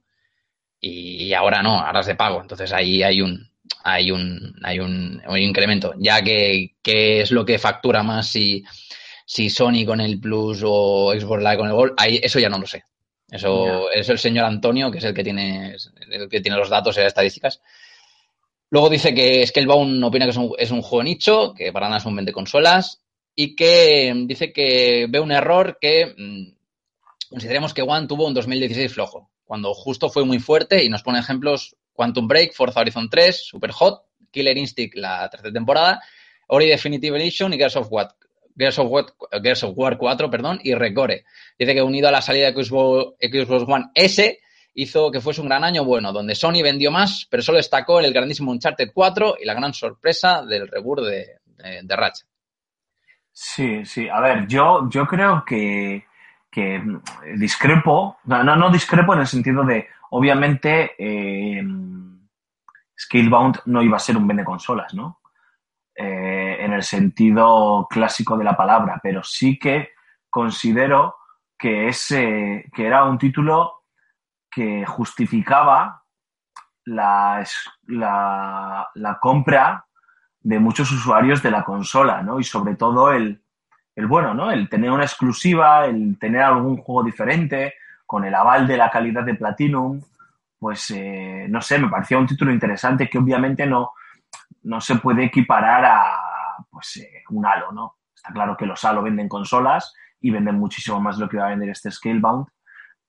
y 0.77 1.31
ahora 1.31 1.63
no, 1.63 1.79
ahora 1.79 2.01
es 2.01 2.07
de 2.07 2.15
pago. 2.15 2.41
Entonces 2.41 2.73
ahí 2.73 3.01
hay 3.01 3.21
un 3.21 3.49
hay 3.85 4.11
un 4.11 4.59
hay 4.61 4.79
un, 4.79 5.21
incremento, 5.37 5.93
ya 5.97 6.21
que, 6.21 6.75
es 6.83 7.31
lo 7.31 7.45
que 7.45 7.59
factura 7.59 8.03
más 8.03 8.27
si, 8.27 8.65
si 9.25 9.49
Sony 9.49 9.85
con 9.85 10.01
el 10.01 10.19
Plus 10.19 10.61
o 10.65 11.13
Xbox 11.17 11.41
Live 11.41 11.57
con 11.57 11.67
el 11.67 11.73
Gold, 11.73 11.93
ahí, 11.95 12.19
eso 12.21 12.39
ya 12.39 12.49
no 12.49 12.59
lo 12.59 12.67
sé. 12.67 12.83
Eso 13.31 13.89
es 13.89 14.09
el 14.09 14.19
señor 14.19 14.43
Antonio, 14.43 14.91
que 14.91 14.97
es 14.97 15.05
el 15.05 15.13
que 15.13 15.23
tiene 15.23 15.77
el 16.11 16.27
que 16.27 16.41
tiene 16.41 16.57
los 16.57 16.69
datos 16.69 16.97
y 16.97 16.99
las 16.99 17.07
estadísticas. 17.07 17.61
Luego 18.69 18.89
dice 18.89 19.13
que 19.13 19.47
Scalebound 19.47 20.03
opina 20.03 20.25
que 20.25 20.31
es 20.31 20.37
un, 20.37 20.51
es 20.57 20.71
un 20.71 20.81
juego 20.81 21.03
nicho, 21.03 21.53
que 21.53 21.71
para 21.71 21.87
nada 21.87 22.01
son 22.01 22.15
20 22.17 22.33
consolas 22.33 23.02
y 23.35 23.55
que 23.55 24.13
mm, 24.13 24.27
dice 24.27 24.53
que 24.53 25.07
ve 25.09 25.19
un 25.19 25.31
error 25.31 25.77
que 25.79 26.13
mm, 26.17 26.55
consideremos 27.29 27.73
que 27.73 27.81
One 27.81 28.07
tuvo 28.07 28.27
un 28.27 28.33
2016 28.33 28.93
flojo, 28.93 29.29
cuando 29.43 29.73
justo 29.73 30.09
fue 30.09 30.25
muy 30.25 30.39
fuerte 30.39 30.83
y 30.83 30.89
nos 30.89 31.03
pone 31.03 31.19
ejemplos 31.19 31.75
Quantum 31.93 32.27
Break, 32.27 32.53
Forza 32.53 32.81
Horizon 32.81 33.09
3, 33.09 33.45
Super 33.45 33.71
Hot, 33.71 34.03
Killer 34.31 34.57
Instinct 34.57 34.95
la 34.95 35.29
tercera 35.29 35.53
temporada, 35.53 36.01
Ori 36.47 36.67
Definitive 36.67 37.17
Edition 37.21 37.53
y 37.53 37.57
Gears 37.57 37.75
of 37.75 37.87
War, 37.91 38.15
Gears 38.57 38.79
of 38.79 38.87
War, 38.89 39.05
Gears 39.41 39.63
of 39.63 39.73
War 39.75 39.97
4 39.97 40.29
perdón, 40.29 40.59
y 40.63 40.73
Recore. 40.73 41.25
Dice 41.57 41.73
que 41.73 41.81
unido 41.81 42.07
a 42.07 42.11
la 42.11 42.21
salida 42.21 42.51
de 42.51 42.63
Xbox, 42.63 43.15
One 43.67 43.85
S 43.95 44.39
hizo 44.75 45.11
que 45.11 45.21
fuese 45.21 45.41
un 45.41 45.47
gran 45.47 45.63
año 45.63 45.85
bueno, 45.85 46.11
donde 46.11 46.35
Sony 46.35 46.61
vendió 46.63 46.91
más, 46.91 47.27
pero 47.29 47.43
solo 47.43 47.57
destacó 47.57 47.99
el 47.99 48.11
grandísimo 48.11 48.51
Uncharted 48.51 48.89
4 48.93 49.37
y 49.41 49.45
la 49.45 49.53
gran 49.53 49.73
sorpresa 49.73 50.43
del 50.43 50.67
reboot 50.67 51.01
de, 51.01 51.27
de 51.83 51.95
Ratchet. 51.95 52.32
Sí, 53.33 53.83
sí. 53.85 54.07
A 54.07 54.19
ver, 54.19 54.47
yo, 54.47 54.87
yo 54.89 55.07
creo 55.07 55.43
que, 55.43 56.05
que 56.51 56.79
mm, 56.79 57.01
discrepo, 57.39 58.17
no, 58.25 58.43
no, 58.43 58.55
no 58.55 58.69
discrepo 58.69 59.13
en 59.13 59.21
el 59.21 59.27
sentido 59.27 59.63
de, 59.63 59.87
obviamente, 60.11 60.93
eh, 60.97 61.63
Scalebound 62.97 63.61
no 63.65 63.81
iba 63.81 63.97
a 63.97 63.99
ser 63.99 64.17
un 64.17 64.27
vende 64.27 64.45
consolas, 64.45 64.93
¿no? 64.93 65.19
Eh, 65.95 66.57
en 66.59 66.73
el 66.73 66.83
sentido 66.83 67.87
clásico 67.89 68.37
de 68.37 68.43
la 68.43 68.55
palabra, 68.55 68.99
pero 69.01 69.23
sí 69.23 69.57
que 69.57 69.89
considero 70.29 71.15
que, 71.57 71.87
ese, 71.87 72.69
que 72.73 72.85
era 72.85 73.03
un 73.05 73.17
título 73.17 73.83
que 74.49 74.85
justificaba 74.85 76.03
la, 76.85 77.43
la, 77.87 78.89
la 78.93 79.19
compra 79.19 79.85
de 80.43 80.59
muchos 80.59 80.91
usuarios 80.91 81.41
de 81.41 81.51
la 81.51 81.63
consola, 81.63 82.21
¿no? 82.21 82.39
Y 82.39 82.43
sobre 82.43 82.75
todo 82.75 83.11
el, 83.11 83.41
el 83.95 84.07
bueno, 84.07 84.33
¿no? 84.33 84.51
El 84.51 84.69
tener 84.69 84.91
una 84.91 85.03
exclusiva, 85.05 85.85
el 85.85 86.19
tener 86.19 86.41
algún 86.41 86.77
juego 86.77 87.03
diferente, 87.03 87.75
con 88.05 88.25
el 88.25 88.35
aval 88.35 88.67
de 88.67 88.77
la 88.77 88.91
calidad 88.91 89.23
de 89.23 89.35
Platinum, 89.35 90.01
pues 90.59 90.91
eh, 90.91 91.47
no 91.49 91.61
sé, 91.61 91.79
me 91.79 91.89
parecía 91.89 92.17
un 92.17 92.27
título 92.27 92.51
interesante 92.51 93.09
que 93.09 93.17
obviamente 93.17 93.65
no, 93.65 93.91
no 94.63 94.79
se 94.81 94.95
puede 94.95 95.25
equiparar 95.25 95.85
a 95.85 96.05
pues 96.69 96.97
eh, 96.97 97.23
un 97.29 97.45
Halo, 97.45 97.71
¿no? 97.71 97.97
Está 98.13 98.31
claro 98.31 98.55
que 98.55 98.65
los 98.65 98.83
Halo 98.83 99.01
venden 99.01 99.27
consolas 99.27 99.93
y 100.19 100.31
venden 100.31 100.55
muchísimo 100.55 100.99
más 100.99 101.17
de 101.17 101.25
lo 101.25 101.29
que 101.29 101.37
va 101.37 101.47
a 101.47 101.49
vender 101.49 101.69
este 101.69 101.91
Scalebound, 101.91 102.47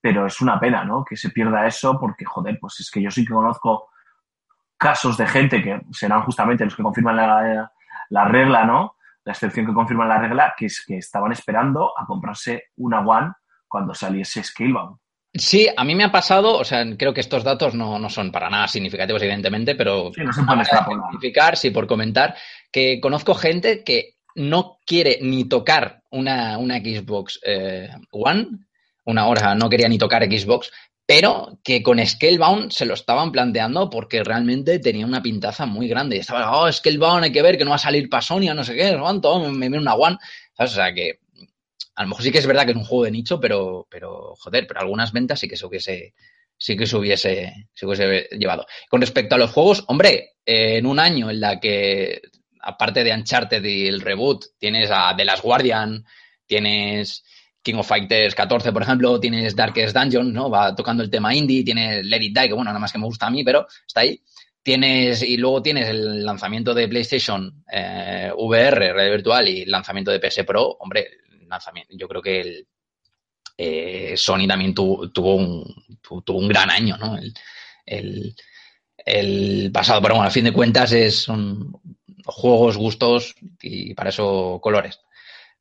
pero 0.01 0.27
es 0.27 0.41
una 0.41 0.59
pena, 0.59 0.85
¿no? 0.85 1.05
Que 1.05 1.17
se 1.17 1.31
pierda 1.31 1.67
eso 1.67 1.99
porque, 1.99 2.25
joder, 2.25 2.59
pues 2.61 2.81
es 2.81 2.91
que 2.91 3.03
yo 3.03 3.11
sí 3.11 3.25
que 3.25 3.33
conozco 3.33 3.91
casos 4.85 5.17
de 5.17 5.27
gente 5.27 5.63
que 5.63 5.81
serán 5.93 6.21
justamente 6.25 6.63
los 6.63 6.77
que 6.77 6.83
confirman 6.83 7.17
la, 7.17 7.73
la 8.11 8.25
regla, 8.27 8.67
¿no? 8.67 8.97
La 9.25 9.33
excepción 9.33 9.65
que 9.65 9.73
confirman 9.73 10.11
la 10.11 10.19
regla, 10.19 10.53
que 10.55 10.67
es 10.67 10.85
que 10.87 10.99
estaban 10.99 11.33
esperando 11.33 11.99
a 11.99 12.05
comprarse 12.05 12.65
una 12.77 13.01
One 13.01 13.33
cuando 13.67 13.95
saliese 13.95 14.43
Scalebound. 14.43 14.99
Sí, 15.33 15.67
a 15.75 15.85
mí 15.85 15.95
me 15.95 16.05
ha 16.05 16.13
pasado, 16.13 16.59
o 16.59 16.65
sea, 16.65 16.85
creo 16.99 17.15
que 17.15 17.23
estos 17.23 17.43
datos 17.43 17.75
no, 17.75 17.99
no 17.99 18.11
son 18.11 18.31
para 18.31 18.51
nada 18.51 18.69
significativos, 18.69 19.23
evidentemente, 19.23 19.75
pero 19.75 20.13
Sí, 20.15 20.21
no 20.23 20.35
se 20.35 20.43
pueden 20.43 21.01
identificar, 21.01 21.57
sí, 21.57 21.71
por 21.71 21.87
comentar, 21.87 22.37
que 22.71 23.01
conozco 23.01 23.35
gente 23.35 23.83
que 23.83 24.17
no 24.35 24.81
quiere 24.85 25.19
ni 25.23 25.49
tocar 25.49 26.03
una, 26.11 26.59
una 26.59 26.77
Xbox 26.77 27.41
eh, 27.43 27.89
One, 28.11 28.49
una 29.07 29.27
hora 29.29 29.55
no 29.55 29.71
quería 29.71 29.89
ni 29.89 29.97
tocar 29.97 30.23
Xbox, 30.25 30.71
pero 31.07 31.59
que 31.63 31.83
con 31.83 32.05
Scalebound 32.05 32.71
se 32.71 32.87
lo 32.87 32.95
estaban 32.95 33.31
planteando 33.31 33.91
porque 33.91 34.25
realmente 34.25 34.79
tenía 34.79 35.05
una 35.05 35.23
pintaza 35.23 35.67
muy 35.67 35.87
grande. 35.89 36.17
Y 36.17 36.21
estaba, 36.21 36.59
oh, 36.59 36.73
Scalebound 36.73 37.25
hay 37.25 37.33
que 37.33 37.43
ver 37.43 37.59
que 37.59 37.65
no 37.65 37.71
va 37.71 37.77
a 37.77 37.79
salir 37.81 38.09
para 38.09 38.23
Sony, 38.23 38.55
no 38.55 38.65
sé 38.65 38.75
qué, 38.75 38.97
cuánto, 38.99 39.39
me 39.51 39.69
viene 39.69 39.79
una 39.79 39.95
One. 39.95 40.17
O 40.57 40.67
sea 40.67 40.95
que 40.95 41.21
a 41.95 42.03
lo 42.03 42.09
mejor 42.09 42.25
sí 42.25 42.33
que 42.33 42.39
es 42.39 42.47
verdad 42.47 42.65
que 42.65 42.73
es 42.73 42.77
un 42.77 42.85
juego 42.85 43.05
de 43.05 43.11
nicho, 43.11 43.39
pero, 43.39 43.87
pero 43.91 44.35
joder, 44.37 44.67
pero 44.67 44.81
algunas 44.81 45.13
ventas 45.13 45.39
sí 45.39 45.49
que 45.49 45.57
se 45.57 45.67
hubiese, 45.67 46.15
sí 46.57 46.77
que 46.77 46.87
se 46.87 46.97
hubiese, 46.97 47.53
se 47.73 47.87
hubiese 47.87 48.29
llevado. 48.33 48.67
Con 48.89 49.01
respecto 49.01 49.35
a 49.35 49.39
los 49.39 49.53
juegos, 49.53 49.85
hombre, 49.89 50.37
eh, 50.45 50.79
en 50.79 50.87
un 50.87 50.99
año 50.99 51.31
en 51.31 51.41
la 51.41 51.61
que, 51.61 52.21
aparte 52.61 53.05
de 53.05 53.13
Uncharted 53.13 53.63
y 53.65 53.87
el 53.87 54.01
reboot, 54.01 54.45
tienes 54.59 54.91
a 54.91 55.15
The 55.17 55.25
Last 55.25 55.45
Guardian, 55.45 56.05
tienes 56.47 57.25
King 57.65 57.77
of 57.77 57.89
Fighters 57.89 58.35
14, 58.37 58.73
por 58.73 58.83
ejemplo, 58.83 59.19
tienes 59.19 59.57
Darkest 59.57 59.97
Dungeon, 59.97 60.33
¿no? 60.33 60.51
Va 60.51 60.75
tocando 60.77 61.03
el 61.03 61.11
tema 61.11 61.35
indie, 61.35 61.65
tienes 61.65 62.05
Let 62.07 62.23
It 62.23 62.39
Die, 62.39 62.49
que 62.49 62.55
bueno, 62.55 62.71
nada 62.71 62.79
más 62.79 62.93
que 62.93 62.99
me 62.99 63.07
gusta 63.07 63.27
a 63.27 63.31
mí, 63.31 63.43
pero 63.43 63.67
está 63.87 64.01
ahí. 64.03 64.21
Tienes, 64.63 65.23
y 65.23 65.37
luego 65.37 65.61
tienes 65.63 65.89
el 65.89 66.25
lanzamiento 66.25 66.73
de 66.75 66.87
PlayStation 66.89 67.65
eh, 67.73 68.31
VR, 68.37 68.93
red 68.93 69.11
virtual, 69.11 69.49
y 69.49 69.63
el 69.63 69.71
lanzamiento 69.71 70.11
de 70.11 70.21
PS 70.21 70.45
Pro, 70.45 70.77
hombre, 70.81 71.09
lanzamiento, 71.49 71.95
yo 71.97 72.07
creo 72.09 72.23
que 72.23 72.41
el, 72.41 72.67
eh, 73.57 74.15
Sony 74.17 74.47
también 74.49 74.75
tuvo, 74.75 75.35
un, 75.37 75.65
tu- 76.03 76.23
tuvo 76.23 76.39
un 76.39 76.49
gran 76.49 76.71
año, 76.71 76.97
¿no? 76.99 77.17
El, 77.17 77.33
el- 77.87 78.35
el 79.07 79.71
pasado, 79.73 80.01
pero 80.01 80.15
bueno, 80.15 80.29
a 80.29 80.33
fin 80.33 80.45
de 80.45 80.53
cuentas 80.53 80.93
es, 80.93 81.17
son 81.17 81.79
juegos, 82.25 82.77
gustos 82.79 83.35
y 83.61 83.93
para 83.95 84.09
eso 84.11 84.59
colores. 84.63 84.99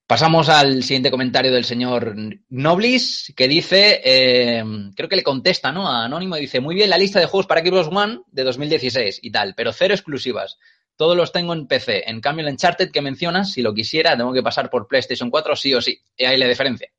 Pasamos 0.05 0.49
al 0.49 0.83
siguiente 0.83 1.09
comentario 1.09 1.51
del 1.51 1.63
señor 1.63 2.13
Noblis, 2.49 3.33
que 3.35 3.47
dice, 3.47 4.01
eh, 4.03 4.63
creo 4.95 5.07
que 5.09 5.15
le 5.15 5.23
contesta, 5.23 5.71
¿no? 5.71 5.87
A 5.89 6.05
Anónimo, 6.05 6.35
dice, 6.35 6.59
muy 6.59 6.75
bien 6.75 6.89
la 6.89 6.97
lista 6.97 7.19
de 7.19 7.25
juegos 7.25 7.47
para 7.47 7.61
Xbox 7.61 7.87
One 7.87 8.19
de 8.27 8.43
2016 8.43 9.19
y 9.23 9.31
tal, 9.31 9.55
pero 9.55 9.71
cero 9.71 9.93
exclusivas. 9.93 10.57
Todos 10.97 11.17
los 11.17 11.31
tengo 11.31 11.53
en 11.53 11.67
PC. 11.67 12.03
En 12.07 12.21
cambio, 12.21 12.45
el 12.45 12.51
Uncharted 12.51 12.91
que 12.91 13.01
mencionas, 13.01 13.51
si 13.53 13.61
lo 13.61 13.73
quisiera, 13.73 14.15
tengo 14.15 14.33
que 14.33 14.43
pasar 14.43 14.69
por 14.69 14.87
PlayStation 14.87 15.31
4 15.31 15.55
sí 15.55 15.73
o 15.73 15.81
sí. 15.81 15.99
Y 16.17 16.25
ahí 16.25 16.37
la 16.37 16.47
diferencia. 16.47 16.89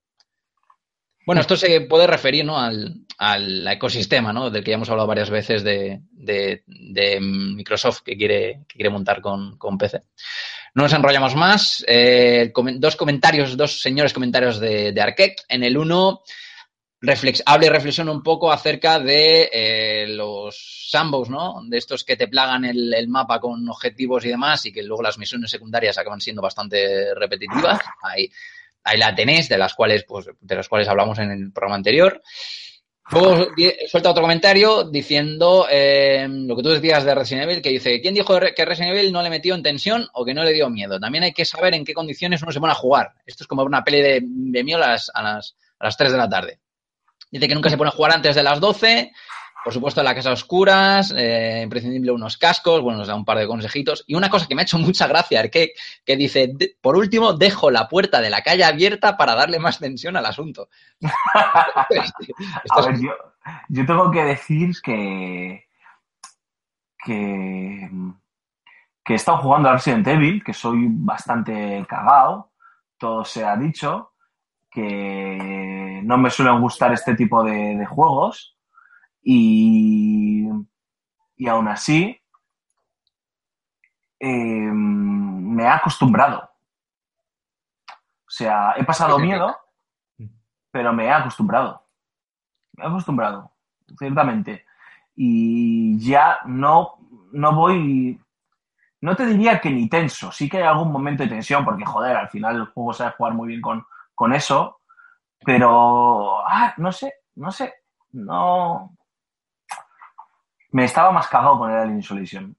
Bueno, 1.27 1.41
esto 1.43 1.57
se 1.57 1.83
puede 1.83 2.07
referir 2.07 2.45
¿no? 2.45 2.59
al, 2.59 2.97
al 3.19 3.67
ecosistema, 3.69 4.33
¿no? 4.33 4.51
Del 4.51 4.65
que 4.65 4.71
ya 4.73 4.75
hemos 4.75 4.91
hablado 4.91 5.07
varias 5.09 5.31
veces 5.31 5.63
de, 5.63 6.01
de- 6.11 6.65
de 6.67 7.19
Microsoft 7.21 8.01
que 8.05 8.17
quiere, 8.17 8.65
que 8.69 8.75
quiere 8.77 8.91
montar 8.91 9.21
con, 9.23 9.57
con 9.57 9.79
PC. 9.79 10.03
No 10.75 10.83
nos 10.83 10.93
enrollamos 10.93 11.37
más. 11.37 11.85
Eh, 11.87 12.53
dos 12.77 12.97
comentarios, 12.97 13.57
dos 13.57 13.81
señores 13.81 14.13
comentarios 14.13 14.59
de, 14.59 14.93
de. 14.93 15.37
En 15.49 15.63
el 15.63 15.79
uno, 15.79 16.23
reflex, 17.01 17.43
habla 17.47 17.67
y 17.67 17.69
reflexiona 17.69 18.11
un 18.11 18.23
poco 18.23 18.51
acerca 18.51 18.99
de 18.99 19.49
eh, 19.53 20.07
los 20.09 20.89
sandbox, 20.91 21.31
¿no? 21.31 21.63
De 21.65 21.79
estos 21.79 22.03
que 22.03 22.17
te 22.17 22.27
plagan 22.27 22.65
el, 22.65 23.07
mapa 23.09 23.39
con 23.39 23.69
objetivos 23.69 24.25
y 24.25 24.31
demás 24.31 24.67
y 24.67 24.73
que 24.73 24.83
luego 24.83 25.03
las 25.03 25.19
misiones 25.19 25.51
secundarias 25.51 25.97
acaban 25.97 26.21
siendo 26.21 26.43
bastante 26.43 27.15
repetitivas. 27.15 27.81
Ahí, 28.03 28.99
la 28.99 29.15
tenéis, 29.15 29.49
de 29.49 29.59
las 29.59 29.75
cuales, 29.75 30.05
pues, 30.05 30.27
de 30.41 30.57
las 30.57 30.69
cuales 30.69 30.89
hablamos 30.89 31.19
en 31.19 31.31
el 31.31 31.53
programa 31.53 31.77
anterior. 31.77 32.21
Luego 33.11 33.49
suelta 33.87 34.11
otro 34.11 34.23
comentario 34.23 34.85
diciendo 34.85 35.67
eh, 35.71 36.27
lo 36.29 36.57
que 36.57 36.63
tú 36.63 36.71
decías 36.71 37.05
de 37.05 37.15
Resident 37.15 37.51
Evil, 37.51 37.63
que 37.63 37.69
dice, 37.69 38.01
¿quién 38.01 38.15
dijo 38.15 38.39
que 38.57 38.65
Resident 38.65 38.97
Evil 38.97 39.13
no 39.13 39.23
le 39.23 39.29
metió 39.29 39.55
en 39.55 39.63
tensión 39.63 40.09
o 40.15 40.25
que 40.25 40.33
no 40.33 40.43
le 40.43 40.53
dio 40.53 40.71
miedo? 40.71 40.99
También 40.99 41.25
hay 41.25 41.33
que 41.33 41.45
saber 41.45 41.75
en 41.75 41.85
qué 41.85 41.93
condiciones 41.93 42.43
uno 42.43 42.51
se 42.51 42.61
pone 42.61 42.73
a 42.73 42.77
jugar. 42.77 43.13
Esto 43.27 43.45
es 43.45 43.49
como 43.49 43.63
una 43.63 43.85
peli 43.85 44.01
de, 44.01 44.21
de 44.25 44.75
a 44.75 44.79
las, 44.79 45.11
a, 45.13 45.23
las, 45.23 45.57
a 45.79 45.85
las 45.85 45.97
3 45.97 46.13
de 46.13 46.19
la 46.19 46.29
tarde. 46.29 46.61
Dice 47.31 47.47
que 47.47 47.55
nunca 47.55 47.69
se 47.69 47.77
pone 47.77 47.89
a 47.89 47.93
jugar 47.93 48.13
antes 48.13 48.35
de 48.35 48.43
las 48.43 48.59
12. 48.59 49.13
Por 49.65 49.73
supuesto, 49.73 50.03
la 50.03 50.15
casa 50.15 50.31
oscuras, 50.31 51.11
eh, 51.17 51.63
imprescindible 51.65 52.13
unos 52.13 52.37
cascos, 52.37 52.83
bueno, 52.83 52.99
nos 52.99 53.09
da 53.09 53.15
un 53.15 53.25
par 53.25 53.39
de 53.39 53.47
consejitos. 53.47 54.05
Y 54.07 54.15
una 54.15 54.29
cosa 54.29 54.47
que 54.47 54.55
me 54.55 54.61
ha 54.61 54.65
hecho 54.65 54.79
mucha 54.79 55.07
gracia, 55.07 55.49
que, 55.51 55.73
que 56.05 56.17
dice, 56.17 56.51
"De- 56.53 56.77
por 56.83 56.97
último, 56.97 57.33
dejo 57.33 57.71
la 57.71 57.89
puerta 57.89 58.21
de 58.21 58.29
la 58.29 58.43
calle 58.43 58.63
abierta 58.65 59.17
para 59.17 59.35
darle 59.35 59.59
más 59.59 59.79
tensión 59.79 60.17
al 60.19 60.27
asunto. 60.27 60.69
A 61.35 61.87
ver, 62.87 63.01
yo, 63.01 63.11
yo 63.69 63.87
tengo 63.87 64.11
que 64.11 64.23
decir 64.25 64.71
que, 64.83 65.65
que, 67.05 67.91
que 69.05 69.13
he 69.13 69.17
estado 69.17 69.39
jugando 69.39 69.69
a 69.69 69.75
Resident 69.75 70.07
Evil, 70.07 70.43
que 70.45 70.53
soy 70.53 70.87
bastante 70.91 71.85
cagao, 71.89 72.53
todo 72.99 73.25
se 73.25 73.45
ha 73.45 73.57
dicho, 73.57 74.13
que 74.71 76.01
no 76.05 76.19
me 76.19 76.31
suelen 76.31 76.61
gustar 76.61 76.93
este 76.93 77.15
tipo 77.15 77.43
de 77.45 77.85
juegos 77.87 78.54
y, 79.25 80.47
y 81.37 81.49
aún 81.49 81.69
así 81.69 82.21
eh, 84.21 84.71
me 84.73 85.65
he 85.65 85.69
acostumbrado. 85.69 86.51
O 88.27 88.31
sea, 88.31 88.75
he 88.77 88.85
pasado 88.85 89.19
miedo, 89.19 89.57
pero 90.71 90.93
me 90.93 91.07
he 91.07 91.11
acostumbrado. 91.11 91.87
Me 92.73 92.85
he 92.85 92.87
acostumbrado, 92.87 93.53
ciertamente. 93.99 94.67
Y 95.15 95.99
ya 95.99 96.39
no, 96.47 96.99
no 97.33 97.55
voy. 97.55 98.21
No 99.01 99.15
te 99.15 99.27
diría 99.27 99.61
que 99.61 99.71
ni 99.71 99.89
tenso. 99.89 100.33
Sí 100.33 100.49
que 100.49 100.59
hay 100.59 100.65
algún 100.65 100.91
momento 100.91 101.23
de 101.23 101.29
tensión, 101.29 101.65
porque 101.65 101.85
joder, 101.85 102.17
al 102.17 102.29
final 102.29 102.57
el 102.57 102.67
juego 102.67 102.93
sabe 102.93 103.15
jugar 103.17 103.35
muy 103.35 103.49
bien 103.49 103.61
con, 103.61 103.87
con 104.15 104.35
eso. 104.35 104.81
Pero. 105.45 106.41
Ah, 106.47 106.75
no 106.79 106.93
sé, 106.93 107.15
no 107.37 107.53
sé. 107.53 107.75
No. 108.13 108.97
Me 110.75 110.87
estaba 110.87 111.13
más 111.13 111.29
cagado 111.29 111.57
con 111.57 111.71
el 111.71 111.77
Alien 111.77 112.01
Isolation. 112.01 112.57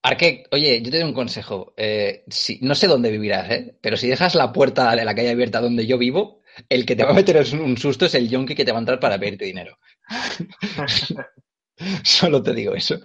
Arque, 0.00 0.44
oye, 0.52 0.80
yo 0.80 0.92
te 0.92 0.98
doy 0.98 1.08
un 1.08 1.12
consejo. 1.12 1.74
Eh, 1.76 2.22
si, 2.28 2.60
no 2.62 2.76
sé 2.76 2.86
dónde 2.86 3.10
vivirás, 3.10 3.50
¿eh? 3.50 3.76
pero 3.80 3.96
si 3.96 4.06
dejas 4.06 4.36
la 4.36 4.52
puerta 4.52 4.94
de 4.94 5.04
la 5.04 5.12
calle 5.12 5.30
abierta 5.30 5.60
donde 5.60 5.88
yo 5.88 5.98
vivo, 5.98 6.42
el 6.68 6.86
que 6.86 6.94
te 6.94 7.02
va 7.02 7.10
a 7.10 7.14
meter 7.14 7.44
un 7.54 7.76
susto 7.76 8.06
es 8.06 8.14
el 8.14 8.28
yonki 8.28 8.54
que 8.54 8.64
te 8.64 8.70
va 8.70 8.78
a 8.78 8.82
entrar 8.82 9.00
para 9.00 9.18
pedirte 9.18 9.46
dinero. 9.46 9.76
Solo 12.04 12.40
te 12.40 12.54
digo 12.54 12.76
eso. 12.76 13.00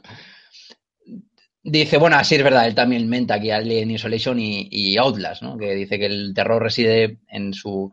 Dice, 1.63 1.97
bueno, 1.97 2.17
así 2.17 2.35
es 2.35 2.43
verdad, 2.43 2.67
él 2.67 2.75
también 2.75 3.09
menta 3.09 3.33
aquí 3.33 3.49
Alien 3.49 3.89
Isolation 3.89 4.39
y, 4.39 4.67
y 4.69 4.97
Outlast, 4.97 5.41
¿no? 5.41 5.57
Que 5.57 5.73
dice 5.73 5.97
que 5.97 6.05
el 6.05 6.31
terror 6.35 6.61
reside 6.61 7.21
en 7.27 7.55
su, 7.55 7.91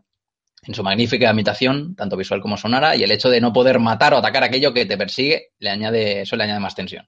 en 0.63 0.73
su 0.73 0.83
magnífica 0.83 1.31
imitación, 1.31 1.95
tanto 1.95 2.17
visual 2.17 2.41
como 2.41 2.57
sonora, 2.57 2.95
y 2.95 3.03
el 3.03 3.11
hecho 3.11 3.29
de 3.29 3.41
no 3.41 3.53
poder 3.53 3.79
matar 3.79 4.13
o 4.13 4.17
atacar 4.17 4.43
aquello 4.43 4.73
que 4.73 4.85
te 4.85 4.97
persigue, 4.97 5.53
le 5.59 5.69
añade, 5.69 6.21
eso 6.21 6.35
le 6.35 6.43
añade 6.43 6.59
más 6.59 6.75
tensión. 6.75 7.07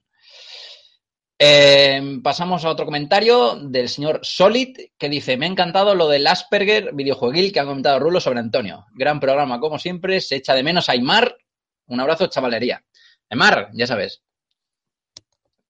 Eh, 1.42 2.20
pasamos 2.22 2.66
a 2.66 2.68
otro 2.68 2.84
comentario 2.84 3.56
del 3.56 3.88
señor 3.88 4.20
Solid, 4.22 4.76
que 4.98 5.08
dice, 5.08 5.38
me 5.38 5.46
ha 5.46 5.48
encantado 5.48 5.94
lo 5.94 6.06
del 6.06 6.26
Asperger 6.26 6.92
videojueguil 6.92 7.50
que 7.50 7.60
ha 7.60 7.64
comentado 7.64 7.98
Rulo 7.98 8.20
sobre 8.20 8.40
Antonio. 8.40 8.84
Gran 8.92 9.20
programa, 9.20 9.58
como 9.58 9.78
siempre, 9.78 10.20
se 10.20 10.36
echa 10.36 10.54
de 10.54 10.62
menos 10.62 10.90
a 10.90 10.92
Aymar. 10.92 11.34
Un 11.86 11.98
abrazo, 11.98 12.26
chavalería. 12.26 12.84
Aymar, 13.30 13.70
ya 13.72 13.86
sabes. 13.86 14.22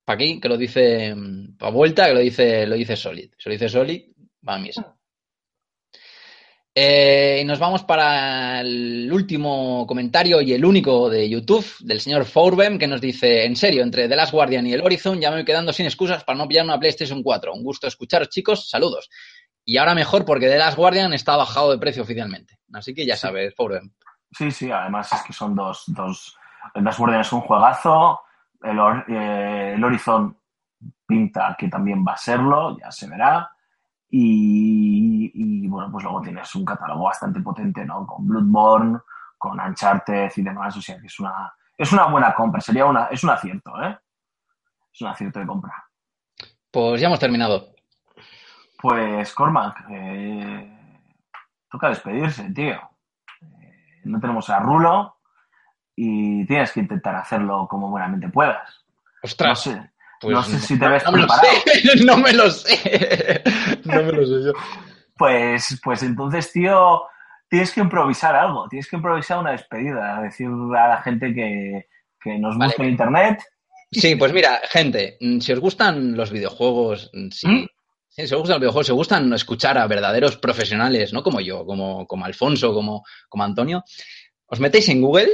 Pa' 0.03 0.13
aquí, 0.13 0.41
que 0.41 0.49
lo 0.49 0.57
dice, 0.57 1.15
pa' 1.57 1.69
vuelta, 1.69 2.07
que 2.07 2.15
lo 2.15 2.19
dice, 2.19 2.67
lo 2.67 2.75
dice 2.75 2.97
Solid. 2.97 3.31
Si 3.37 3.47
lo 3.47 3.53
dice 3.53 3.69
Solid, 3.69 4.11
va 4.45 4.55
a 4.55 4.59
misa. 4.59 4.97
Eh, 6.73 7.39
y 7.41 7.45
nos 7.45 7.59
vamos 7.59 7.83
para 7.83 8.61
el 8.61 9.11
último 9.11 9.85
comentario 9.85 10.39
y 10.39 10.53
el 10.53 10.63
único 10.63 11.09
de 11.09 11.29
YouTube 11.29 11.65
del 11.81 11.99
señor 11.99 12.23
Fourbem 12.23 12.79
que 12.79 12.87
nos 12.87 13.01
dice, 13.01 13.45
en 13.45 13.57
serio, 13.57 13.83
entre 13.83 14.07
The 14.07 14.15
Last 14.15 14.31
Guardian 14.31 14.65
y 14.65 14.71
el 14.71 14.81
Horizon 14.81 15.19
ya 15.19 15.31
me 15.31 15.37
voy 15.37 15.45
quedando 15.45 15.73
sin 15.73 15.85
excusas 15.85 16.23
para 16.23 16.37
no 16.37 16.47
pillar 16.47 16.63
una 16.63 16.79
PlayStation 16.79 17.21
4. 17.21 17.53
Un 17.53 17.63
gusto 17.63 17.87
escucharos, 17.87 18.29
chicos. 18.29 18.69
Saludos. 18.69 19.09
Y 19.65 19.77
ahora 19.77 19.93
mejor 19.93 20.23
porque 20.23 20.47
The 20.47 20.57
Last 20.57 20.77
Guardian 20.77 21.13
está 21.13 21.35
bajado 21.35 21.71
de 21.71 21.77
precio 21.77 22.03
oficialmente. 22.03 22.59
Así 22.71 22.93
que 22.93 23.05
ya 23.05 23.17
sabes, 23.17 23.53
Fourbem. 23.53 23.91
Sí, 24.31 24.49
sí, 24.49 24.71
además 24.71 25.11
es 25.11 25.21
que 25.23 25.33
son 25.33 25.53
dos. 25.53 25.83
dos 25.87 26.37
el 26.73 26.85
Last 26.85 26.99
Guardian 26.99 27.21
es 27.21 27.33
un 27.33 27.41
juegazo. 27.41 28.21
El, 28.61 28.79
eh, 29.09 29.73
el 29.75 29.83
Horizon 29.83 30.37
pinta 31.05 31.53
que 31.59 31.67
también 31.67 32.05
va 32.07 32.13
a 32.13 32.17
serlo, 32.17 32.77
ya 32.79 32.89
se 32.91 33.09
verá. 33.09 33.51
Y, 34.13 35.31
y, 35.33 35.67
bueno, 35.67 35.89
pues 35.91 36.03
luego 36.03 36.21
tienes 36.21 36.53
un 36.55 36.65
catálogo 36.65 37.05
bastante 37.05 37.39
potente, 37.39 37.85
¿no? 37.85 38.05
Con 38.05 38.27
Bloodborne, 38.27 38.99
con 39.37 39.59
Uncharted 39.59 40.31
y 40.35 40.41
demás. 40.41 40.75
O 40.75 40.81
sea 40.81 40.99
que 40.99 41.07
es 41.07 41.19
una, 41.19 41.53
es 41.77 41.91
una 41.93 42.05
buena 42.07 42.33
compra. 42.35 42.59
Sería 42.59 42.85
una, 42.85 43.05
es 43.05 43.23
un 43.23 43.29
acierto, 43.29 43.71
¿eh? 43.81 43.97
Es 44.93 45.01
un 45.01 45.07
acierto 45.07 45.39
de 45.39 45.47
compra. 45.47 45.73
Pues 46.69 46.99
ya 46.99 47.07
hemos 47.07 47.19
terminado. 47.19 47.73
Pues, 48.81 49.33
Cormac, 49.33 49.85
eh, 49.91 50.99
toca 51.69 51.89
despedirse, 51.89 52.51
tío. 52.51 52.79
Eh, 53.41 54.01
no 54.05 54.19
tenemos 54.19 54.49
a 54.49 54.59
Rulo 54.59 55.17
y 55.95 56.45
tienes 56.47 56.71
que 56.71 56.79
intentar 56.81 57.15
hacerlo 57.15 57.67
como 57.69 57.89
buenamente 57.89 58.27
puedas. 58.29 58.85
No 58.87 59.19
Ostras. 59.23 59.61
sé, 59.61 59.90
pues 60.21 60.33
no 60.35 60.43
sé 60.43 60.59
si 60.59 60.79
te 60.79 60.87
ves 60.87 61.03
no 61.05 61.11
me 61.11 61.17
preparado. 61.19 61.47
sé. 61.65 61.95
no 62.05 62.17
me 62.17 62.33
lo 62.33 62.49
sé. 62.51 63.43
no 63.85 64.03
me 64.03 64.11
lo 64.11 64.25
sé 64.25 64.45
yo. 64.45 64.53
Pues, 65.17 65.79
pues 65.83 66.03
entonces, 66.03 66.51
tío, 66.51 67.01
tienes 67.49 67.71
que 67.71 67.81
improvisar 67.81 68.35
algo. 68.35 68.67
Tienes 68.69 68.87
que 68.89 68.95
improvisar 68.95 69.39
una 69.39 69.51
despedida. 69.51 70.21
Decir 70.21 70.47
a 70.47 70.87
la 70.87 71.01
gente 71.01 71.33
que, 71.33 71.87
que 72.21 72.37
nos 72.39 72.57
Vale. 72.57 72.69
busque 72.69 72.83
en 72.83 72.89
internet. 72.89 73.43
Sí, 73.91 74.15
pues 74.15 74.31
mira, 74.31 74.61
gente, 74.69 75.17
mm, 75.19 75.39
si 75.39 75.51
os 75.51 75.59
gustan 75.59 76.15
los 76.15 76.31
videojuegos, 76.31 77.09
mm, 77.13 77.29
si, 77.29 77.47
¿Mm? 77.47 77.67
sí, 78.07 78.27
si 78.27 78.33
os 78.33 78.39
gustan 78.39 78.53
los 78.55 78.61
videojuegos, 78.61 78.85
si 78.87 78.91
os 78.93 78.97
gustan 78.97 79.33
escuchar 79.33 79.77
a 79.77 79.87
verdaderos 79.87 80.37
profesionales, 80.37 81.11
no 81.11 81.23
como 81.23 81.41
yo, 81.41 81.65
como, 81.65 82.07
como 82.07 82.23
Alfonso, 82.25 82.73
como, 82.73 83.03
como 83.27 83.43
Antonio, 83.43 83.83
os 84.47 84.59
metéis 84.61 84.87
en 84.89 85.01
Google, 85.01 85.29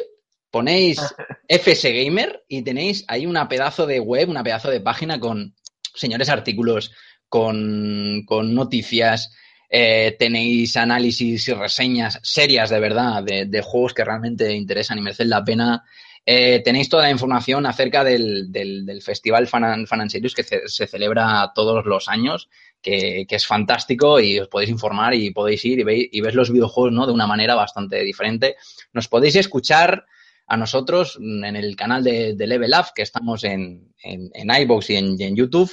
ponéis 0.51 0.99
FS 1.49 1.91
Gamer 1.91 2.43
y 2.47 2.61
tenéis 2.61 3.05
ahí 3.07 3.25
una 3.25 3.47
pedazo 3.47 3.85
de 3.85 3.99
web, 3.99 4.29
una 4.29 4.43
pedazo 4.43 4.69
de 4.69 4.81
página 4.81 5.19
con 5.19 5.55
señores 5.93 6.29
artículos, 6.29 6.91
con, 7.29 8.23
con 8.25 8.53
noticias, 8.55 9.33
eh, 9.69 10.15
tenéis 10.17 10.77
análisis 10.77 11.47
y 11.47 11.53
reseñas 11.53 12.19
serias 12.23 12.69
de 12.69 12.79
verdad 12.79 13.23
de, 13.23 13.45
de 13.45 13.61
juegos 13.61 13.93
que 13.93 14.05
realmente 14.05 14.53
interesan 14.53 14.97
y 14.97 15.01
merecen 15.01 15.29
la 15.29 15.43
pena. 15.43 15.83
Eh, 16.29 16.61
tenéis 16.63 16.89
toda 16.89 17.03
la 17.03 17.09
información 17.11 17.65
acerca 17.65 18.03
del, 18.03 18.51
del, 18.51 18.85
del 18.85 19.01
Festival 19.01 19.47
Fan, 19.47 19.63
and- 19.63 19.87
Fan 19.87 20.01
and 20.01 20.09
Serious 20.11 20.35
que 20.35 20.43
ce- 20.43 20.67
se 20.67 20.85
celebra 20.87 21.51
todos 21.55 21.85
los 21.85 22.09
años, 22.09 22.49
que, 22.81 23.25
que 23.27 23.35
es 23.37 23.45
fantástico 23.45 24.19
y 24.19 24.39
os 24.39 24.49
podéis 24.49 24.69
informar 24.71 25.13
y 25.13 25.31
podéis 25.31 25.63
ir 25.65 25.79
y, 25.79 25.83
veis, 25.83 26.09
y 26.11 26.19
ves 26.21 26.35
los 26.35 26.51
videojuegos 26.51 26.91
¿no? 26.93 27.05
de 27.07 27.13
una 27.13 27.27
manera 27.27 27.55
bastante 27.55 28.03
diferente. 28.03 28.55
Nos 28.93 29.07
podéis 29.07 29.35
escuchar 29.37 30.05
a 30.47 30.57
nosotros 30.57 31.17
mm, 31.19 31.43
en 31.43 31.55
el 31.55 31.75
canal 31.75 32.03
de, 32.03 32.33
de 32.35 32.47
Level 32.47 32.71
Up, 32.77 32.87
que 32.95 33.03
estamos 33.03 33.43
en, 33.43 33.93
en, 34.01 34.29
en 34.33 34.61
iVoox 34.61 34.89
y 34.89 34.95
en, 34.95 35.15
y 35.19 35.23
en 35.23 35.35
YouTube. 35.35 35.71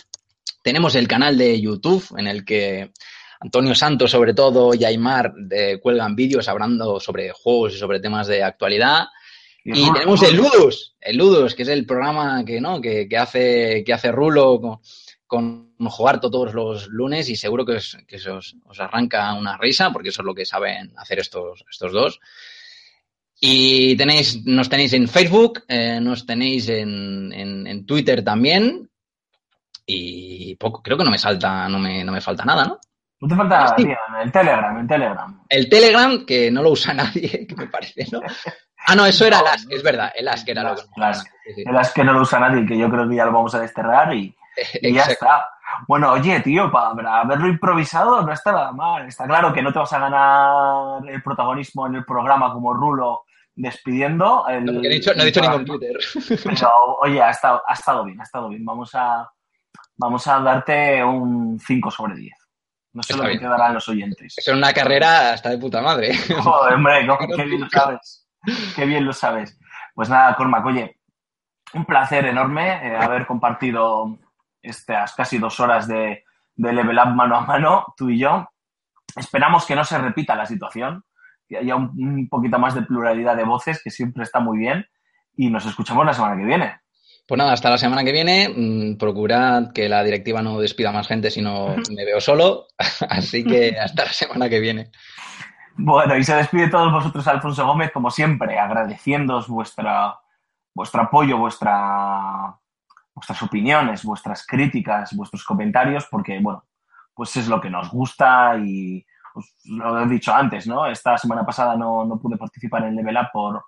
Tenemos 0.63 0.95
el 0.95 1.09
canal 1.09 1.39
de 1.39 1.61
YouTube 1.61 2.05
en 2.19 2.27
el 2.27 2.45
que 2.45 2.91
Antonio 3.41 3.75
Santos, 3.75 4.11
sobre 4.11 4.35
todo, 4.35 4.75
y 4.75 4.85
Aymar 4.85 5.35
eh, 5.51 5.79
cuelgan 5.81 6.17
vídeos 6.17 6.49
hablando 6.49 6.99
sobre 6.99 7.31
juegos 7.33 7.75
y 7.75 7.79
sobre 7.79 8.01
temas 8.01 8.27
de 8.27 8.43
actualidad. 8.43 9.05
Y 9.63 9.91
tenemos 9.93 10.23
el 10.23 10.37
Ludus, 10.37 10.95
el 11.01 11.17
Ludus, 11.17 11.55
que 11.55 11.63
es 11.63 11.69
el 11.69 11.87
programa 11.87 12.45
que, 12.45 12.61
¿no? 12.61 12.81
que, 12.81 13.09
que 13.09 13.17
hace, 13.17 13.83
que 13.85 13.93
hace 13.95 14.13
Rulo 14.13 14.61
con, 14.61 14.81
con 15.27 15.75
jugar 15.89 16.21
todos 16.21 16.53
los 16.53 16.89
lunes 16.89 17.29
y 17.29 17.37
seguro 17.37 17.65
que, 17.65 17.73
os, 17.73 17.97
que 18.07 18.17
os, 18.17 18.57
os 18.65 18.81
arranca 18.81 19.33
una 19.35 19.57
risa, 19.57 19.91
porque 19.91 20.11
eso 20.11 20.23
es 20.23 20.27
lo 20.27 20.35
que 20.35 20.45
saben 20.45 20.93
hacer 20.97 21.19
estos, 21.19 21.65
estos 21.71 21.93
dos. 21.93 22.21
Y 23.47 23.95
tenéis, 23.99 24.43
nos 24.47 24.71
tenéis 24.71 24.95
en 24.95 25.07
Facebook, 25.07 25.65
eh, 25.69 26.01
nos 26.01 26.25
tenéis 26.25 26.67
en, 26.71 27.31
en, 27.31 27.67
en 27.67 27.85
Twitter 27.85 28.25
también. 28.25 28.89
Y 29.85 30.57
poco, 30.57 30.83
creo 30.83 30.97
que 30.97 31.05
no 31.05 31.11
me 31.11 31.19
salta, 31.19 31.69
no 31.69 31.79
me, 31.79 32.03
no 32.05 32.11
me 32.11 32.23
falta 32.23 32.43
nada, 32.47 32.65
¿no? 32.65 32.79
No 33.21 33.29
te 33.29 33.37
falta 33.37 33.59
nada, 33.59 33.75
Sí. 33.77 33.85
tío. 33.85 33.97
El 34.23 34.33
Telegram, 34.33 34.79
en 34.79 34.87
Telegram. 34.89 35.45
El 35.47 35.69
Telegram, 35.69 36.25
que 36.25 36.51
no 36.51 36.63
lo 36.63 36.71
usa 36.71 36.95
nadie, 36.95 37.47
que 37.47 37.55
me 37.55 37.67
parece, 37.67 38.07
¿no? 38.11 38.21
Ah, 38.87 38.95
no, 38.97 39.05
eso 39.05 39.27
era 39.27 39.41
el 39.41 39.47
Ask, 39.47 39.71
es 39.71 39.83
verdad, 39.83 40.11
el 40.17 40.27
Ask 40.27 40.49
era 40.49 40.63
lo 40.63 40.75
que 40.75 40.83
El 40.97 41.03
Ask. 41.03 41.27
El 41.67 41.77
as 41.77 41.93
que 41.93 42.03
no 42.03 42.15
lo 42.15 42.23
usa 42.23 42.41
nadie, 42.41 42.65
que 42.65 42.79
yo 42.79 42.89
creo 42.89 43.07
que 43.07 43.17
ya 43.17 43.27
lo 43.27 43.33
vamos 43.33 43.55
a 43.55 43.61
desterrar 43.61 44.15
y, 44.15 44.35
y 44.81 44.95
ya 44.95 45.03
está. 45.03 45.51
Bueno, 45.87 46.13
oye, 46.13 46.41
tío, 46.41 46.73
para 46.73 47.21
haberlo 47.21 47.49
improvisado 47.49 48.23
no 48.23 48.33
está 48.33 48.53
nada 48.53 48.73
mal. 48.73 49.07
Está 49.07 49.27
claro 49.27 49.53
que 49.53 49.61
no 49.61 49.71
te 49.71 49.81
vas 49.81 49.93
a 49.93 49.99
ganar 49.99 51.07
el 51.11 51.23
protagonismo 51.23 51.87
en 51.89 51.97
el 51.97 52.05
programa 52.07 52.51
como 52.55 52.73
Rulo 52.73 53.24
despidiendo. 53.55 54.47
El, 54.49 54.65
No, 54.65 54.83
he 54.83 54.89
dicho- 54.89 55.15
no 55.15 55.23
he 55.23 55.27
dicho 55.27 55.41
ningún. 55.41 55.65
Twitter. 55.65 55.97
Pero, 56.45 56.97
oye, 57.01 57.23
ha 57.23 57.31
estado, 57.31 57.63
ha 57.67 57.73
estado 57.75 58.05
bien, 58.05 58.21
ha 58.21 58.25
estado 58.25 58.49
bien. 58.49 58.65
Vamos 58.65 58.91
a, 58.95 59.31
vamos 59.97 60.27
a 60.27 60.41
darte 60.41 61.03
un 61.05 61.59
5 61.61 61.91
sobre 61.91 62.17
10. 62.17 62.35
No 62.93 63.03
sé 63.03 63.13
Está 63.13 63.23
lo 63.25 63.29
que 63.29 63.39
bien. 63.39 63.43
te 63.43 63.49
darán 63.49 63.75
los 63.75 63.89
oyentes. 63.89 64.35
Es 64.37 64.49
una 64.49 64.73
carrera 64.73 65.33
hasta 65.33 65.51
de 65.51 65.59
puta 65.59 65.83
madre. 65.83 66.17
Joder, 66.43 66.75
hombre, 66.75 67.05
no, 67.05 67.19
qué 67.37 67.45
bien 67.45 67.61
lo 67.63 67.69
sabes. 67.71 68.29
Qué 68.77 68.85
bien 68.85 69.05
lo 69.05 69.13
sabes. 69.13 69.59
Pues 69.95 70.09
nada, 70.09 70.35
Cormac, 70.37 70.65
oye, 70.67 71.01
un 71.75 71.85
placer 71.85 72.25
enorme 72.27 72.87
eh, 72.89 72.97
haber 72.97 73.27
compartido 73.27 74.19
estas 74.63 75.13
casi 75.15 75.39
dos 75.39 75.59
horas 75.61 75.89
de, 75.89 76.25
de 76.55 76.73
Level 76.73 76.99
Up 76.99 77.15
mano 77.15 77.37
a 77.37 77.41
mano, 77.41 77.95
tú 77.97 78.11
y 78.11 78.19
yo. 78.19 78.49
Esperamos 79.17 79.65
que 79.67 79.75
no 79.75 79.85
se 79.85 79.99
repita 79.99 80.35
la 80.37 80.47
situación, 80.47 81.05
que 81.49 81.59
haya 81.59 81.77
un, 81.77 81.93
un 81.97 82.29
poquito 82.29 82.59
más 82.59 82.75
de 82.75 82.83
pluralidad 82.83 83.37
de 83.37 83.45
voces, 83.45 83.83
que 83.83 83.91
siempre 83.91 84.23
está 84.23 84.41
muy 84.41 84.59
bien. 84.59 84.87
Y 85.37 85.51
nos 85.51 85.67
escuchamos 85.67 86.07
la 86.07 86.15
semana 86.15 86.37
que 86.37 86.47
viene. 86.47 86.75
Pues 87.27 87.39
nada, 87.39 87.55
hasta 87.55 87.71
la 87.71 87.79
semana 87.79 88.05
que 88.05 88.13
viene. 88.13 88.49
Mm, 88.55 88.99
Procurad 88.99 89.73
que 89.73 89.89
la 89.89 90.03
directiva 90.05 90.43
no 90.43 90.61
despida 90.61 90.93
más 90.93 91.09
gente 91.09 91.31
si 91.31 91.41
no 91.41 91.75
me 91.97 92.05
veo 92.05 92.21
solo. 92.21 92.67
Así 93.09 93.45
que 93.45 93.79
hasta 93.79 94.05
la 94.05 94.13
semana 94.13 94.49
que 94.49 94.61
viene. 94.61 94.91
Bueno, 95.77 96.17
y 96.17 96.23
se 96.23 96.37
despide 96.37 96.69
todos 96.69 96.93
vosotros, 96.93 97.27
Alfonso 97.27 97.67
Gómez, 97.67 97.91
como 97.91 98.11
siempre, 98.11 98.59
agradeciéndoos 98.59 99.49
vuestra, 99.49 100.17
vuestro 100.73 101.03
apoyo, 101.03 101.37
vuestra, 101.37 102.55
vuestras 103.13 103.43
opiniones, 103.43 104.05
vuestras 104.05 104.47
críticas, 104.47 105.17
vuestros 105.17 105.43
comentarios, 105.45 106.07
porque, 106.09 106.39
bueno, 106.41 106.65
pues 107.13 107.35
es 107.37 107.49
lo 107.49 107.61
que 107.61 107.71
nos 107.71 107.91
gusta 107.91 108.57
y 108.65 109.05
os 109.35 109.55
lo 109.65 110.01
he 110.01 110.07
dicho 110.07 110.35
antes, 110.35 110.67
¿no? 110.67 110.87
Esta 110.87 111.19
semana 111.19 111.45
pasada 111.45 111.77
no, 111.77 112.05
no 112.05 112.19
pude 112.19 112.37
participar 112.37 112.85
en 112.85 112.97
Level 112.97 113.17
Up 113.17 113.29
por, 113.33 113.65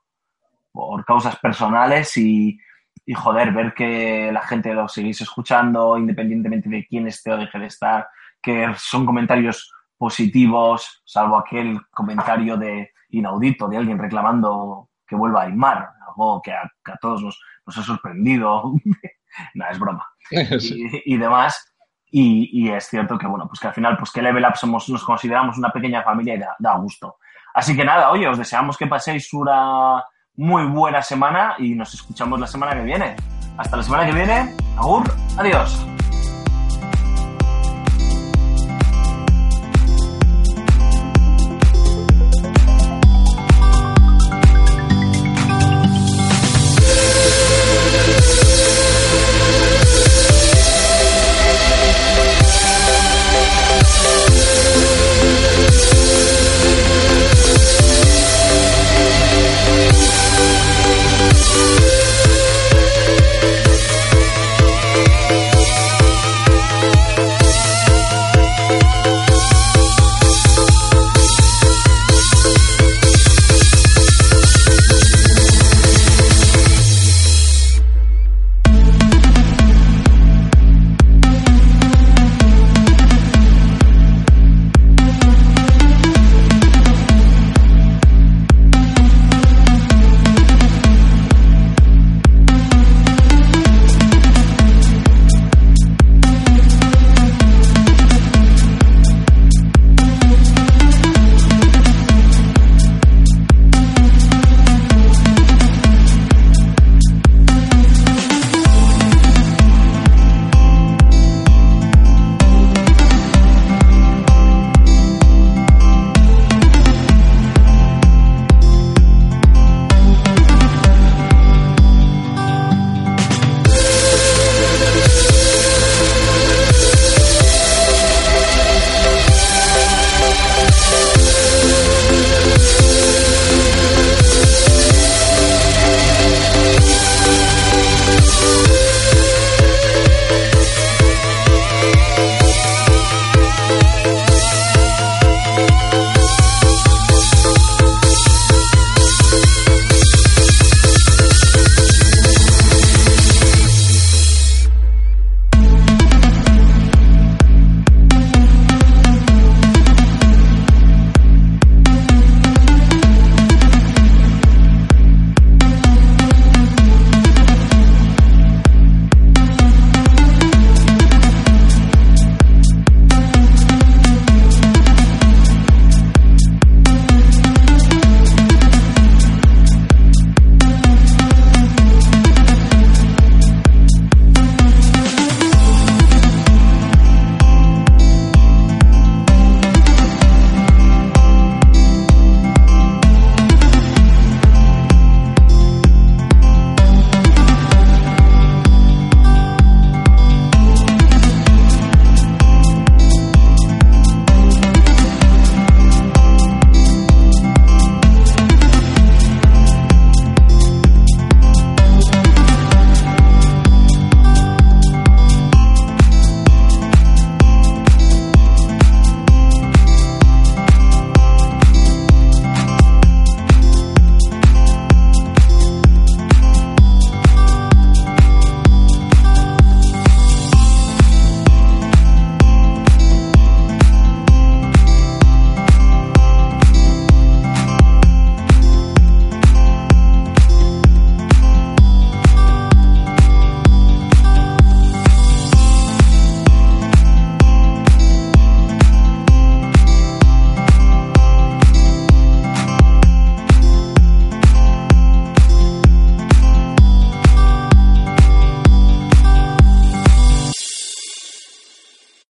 por 0.72 1.04
causas 1.04 1.36
personales 1.36 2.16
y, 2.16 2.58
y, 3.04 3.14
joder, 3.14 3.52
ver 3.52 3.74
que 3.74 4.30
la 4.32 4.42
gente 4.42 4.72
lo 4.74 4.88
seguís 4.88 5.20
escuchando 5.20 5.98
independientemente 5.98 6.68
de 6.68 6.86
quién 6.86 7.06
esté 7.06 7.32
o 7.32 7.36
deje 7.36 7.58
de 7.58 7.66
estar, 7.66 8.08
que 8.40 8.72
son 8.76 9.04
comentarios 9.04 9.72
positivos, 9.98 11.02
salvo 11.04 11.36
aquel 11.38 11.80
comentario 11.90 12.56
de 12.56 12.90
inaudito 13.10 13.68
de 13.68 13.76
alguien 13.78 13.98
reclamando 13.98 14.90
que 15.06 15.16
vuelva 15.16 15.42
a 15.42 15.44
Aymar, 15.44 15.88
algo 16.06 16.42
que 16.42 16.52
a, 16.52 16.70
que 16.84 16.92
a 16.92 16.96
todos 16.96 17.22
nos, 17.22 17.40
nos, 17.64 17.78
ha 17.78 17.82
sorprendido. 17.82 18.74
Nada, 19.54 19.70
es 19.72 19.78
broma. 19.78 20.06
Sí. 20.58 21.02
Y, 21.04 21.14
y, 21.14 21.16
demás. 21.18 21.75
Y, 22.10 22.50
y, 22.52 22.70
es 22.70 22.88
cierto 22.88 23.18
que, 23.18 23.26
bueno, 23.26 23.46
pues 23.48 23.60
que 23.60 23.66
al 23.66 23.74
final, 23.74 23.96
pues 23.96 24.10
que 24.12 24.22
Level 24.22 24.44
Up 24.44 24.56
somos, 24.56 24.88
nos 24.88 25.04
consideramos 25.04 25.58
una 25.58 25.70
pequeña 25.70 26.02
familia 26.02 26.34
y 26.34 26.38
da, 26.38 26.56
da 26.58 26.76
gusto. 26.76 27.16
Así 27.52 27.74
que 27.76 27.84
nada, 27.84 28.10
oye, 28.10 28.28
os 28.28 28.38
deseamos 28.38 28.76
que 28.76 28.86
paséis 28.86 29.32
una 29.32 30.04
muy 30.36 30.64
buena 30.66 31.02
semana 31.02 31.54
y 31.58 31.74
nos 31.74 31.94
escuchamos 31.94 32.38
la 32.38 32.46
semana 32.46 32.74
que 32.74 32.82
viene. 32.82 33.16
Hasta 33.56 33.76
la 33.76 33.82
semana 33.82 34.06
que 34.06 34.12
viene. 34.12 34.54
Agur, 34.76 35.04
adiós. 35.38 35.95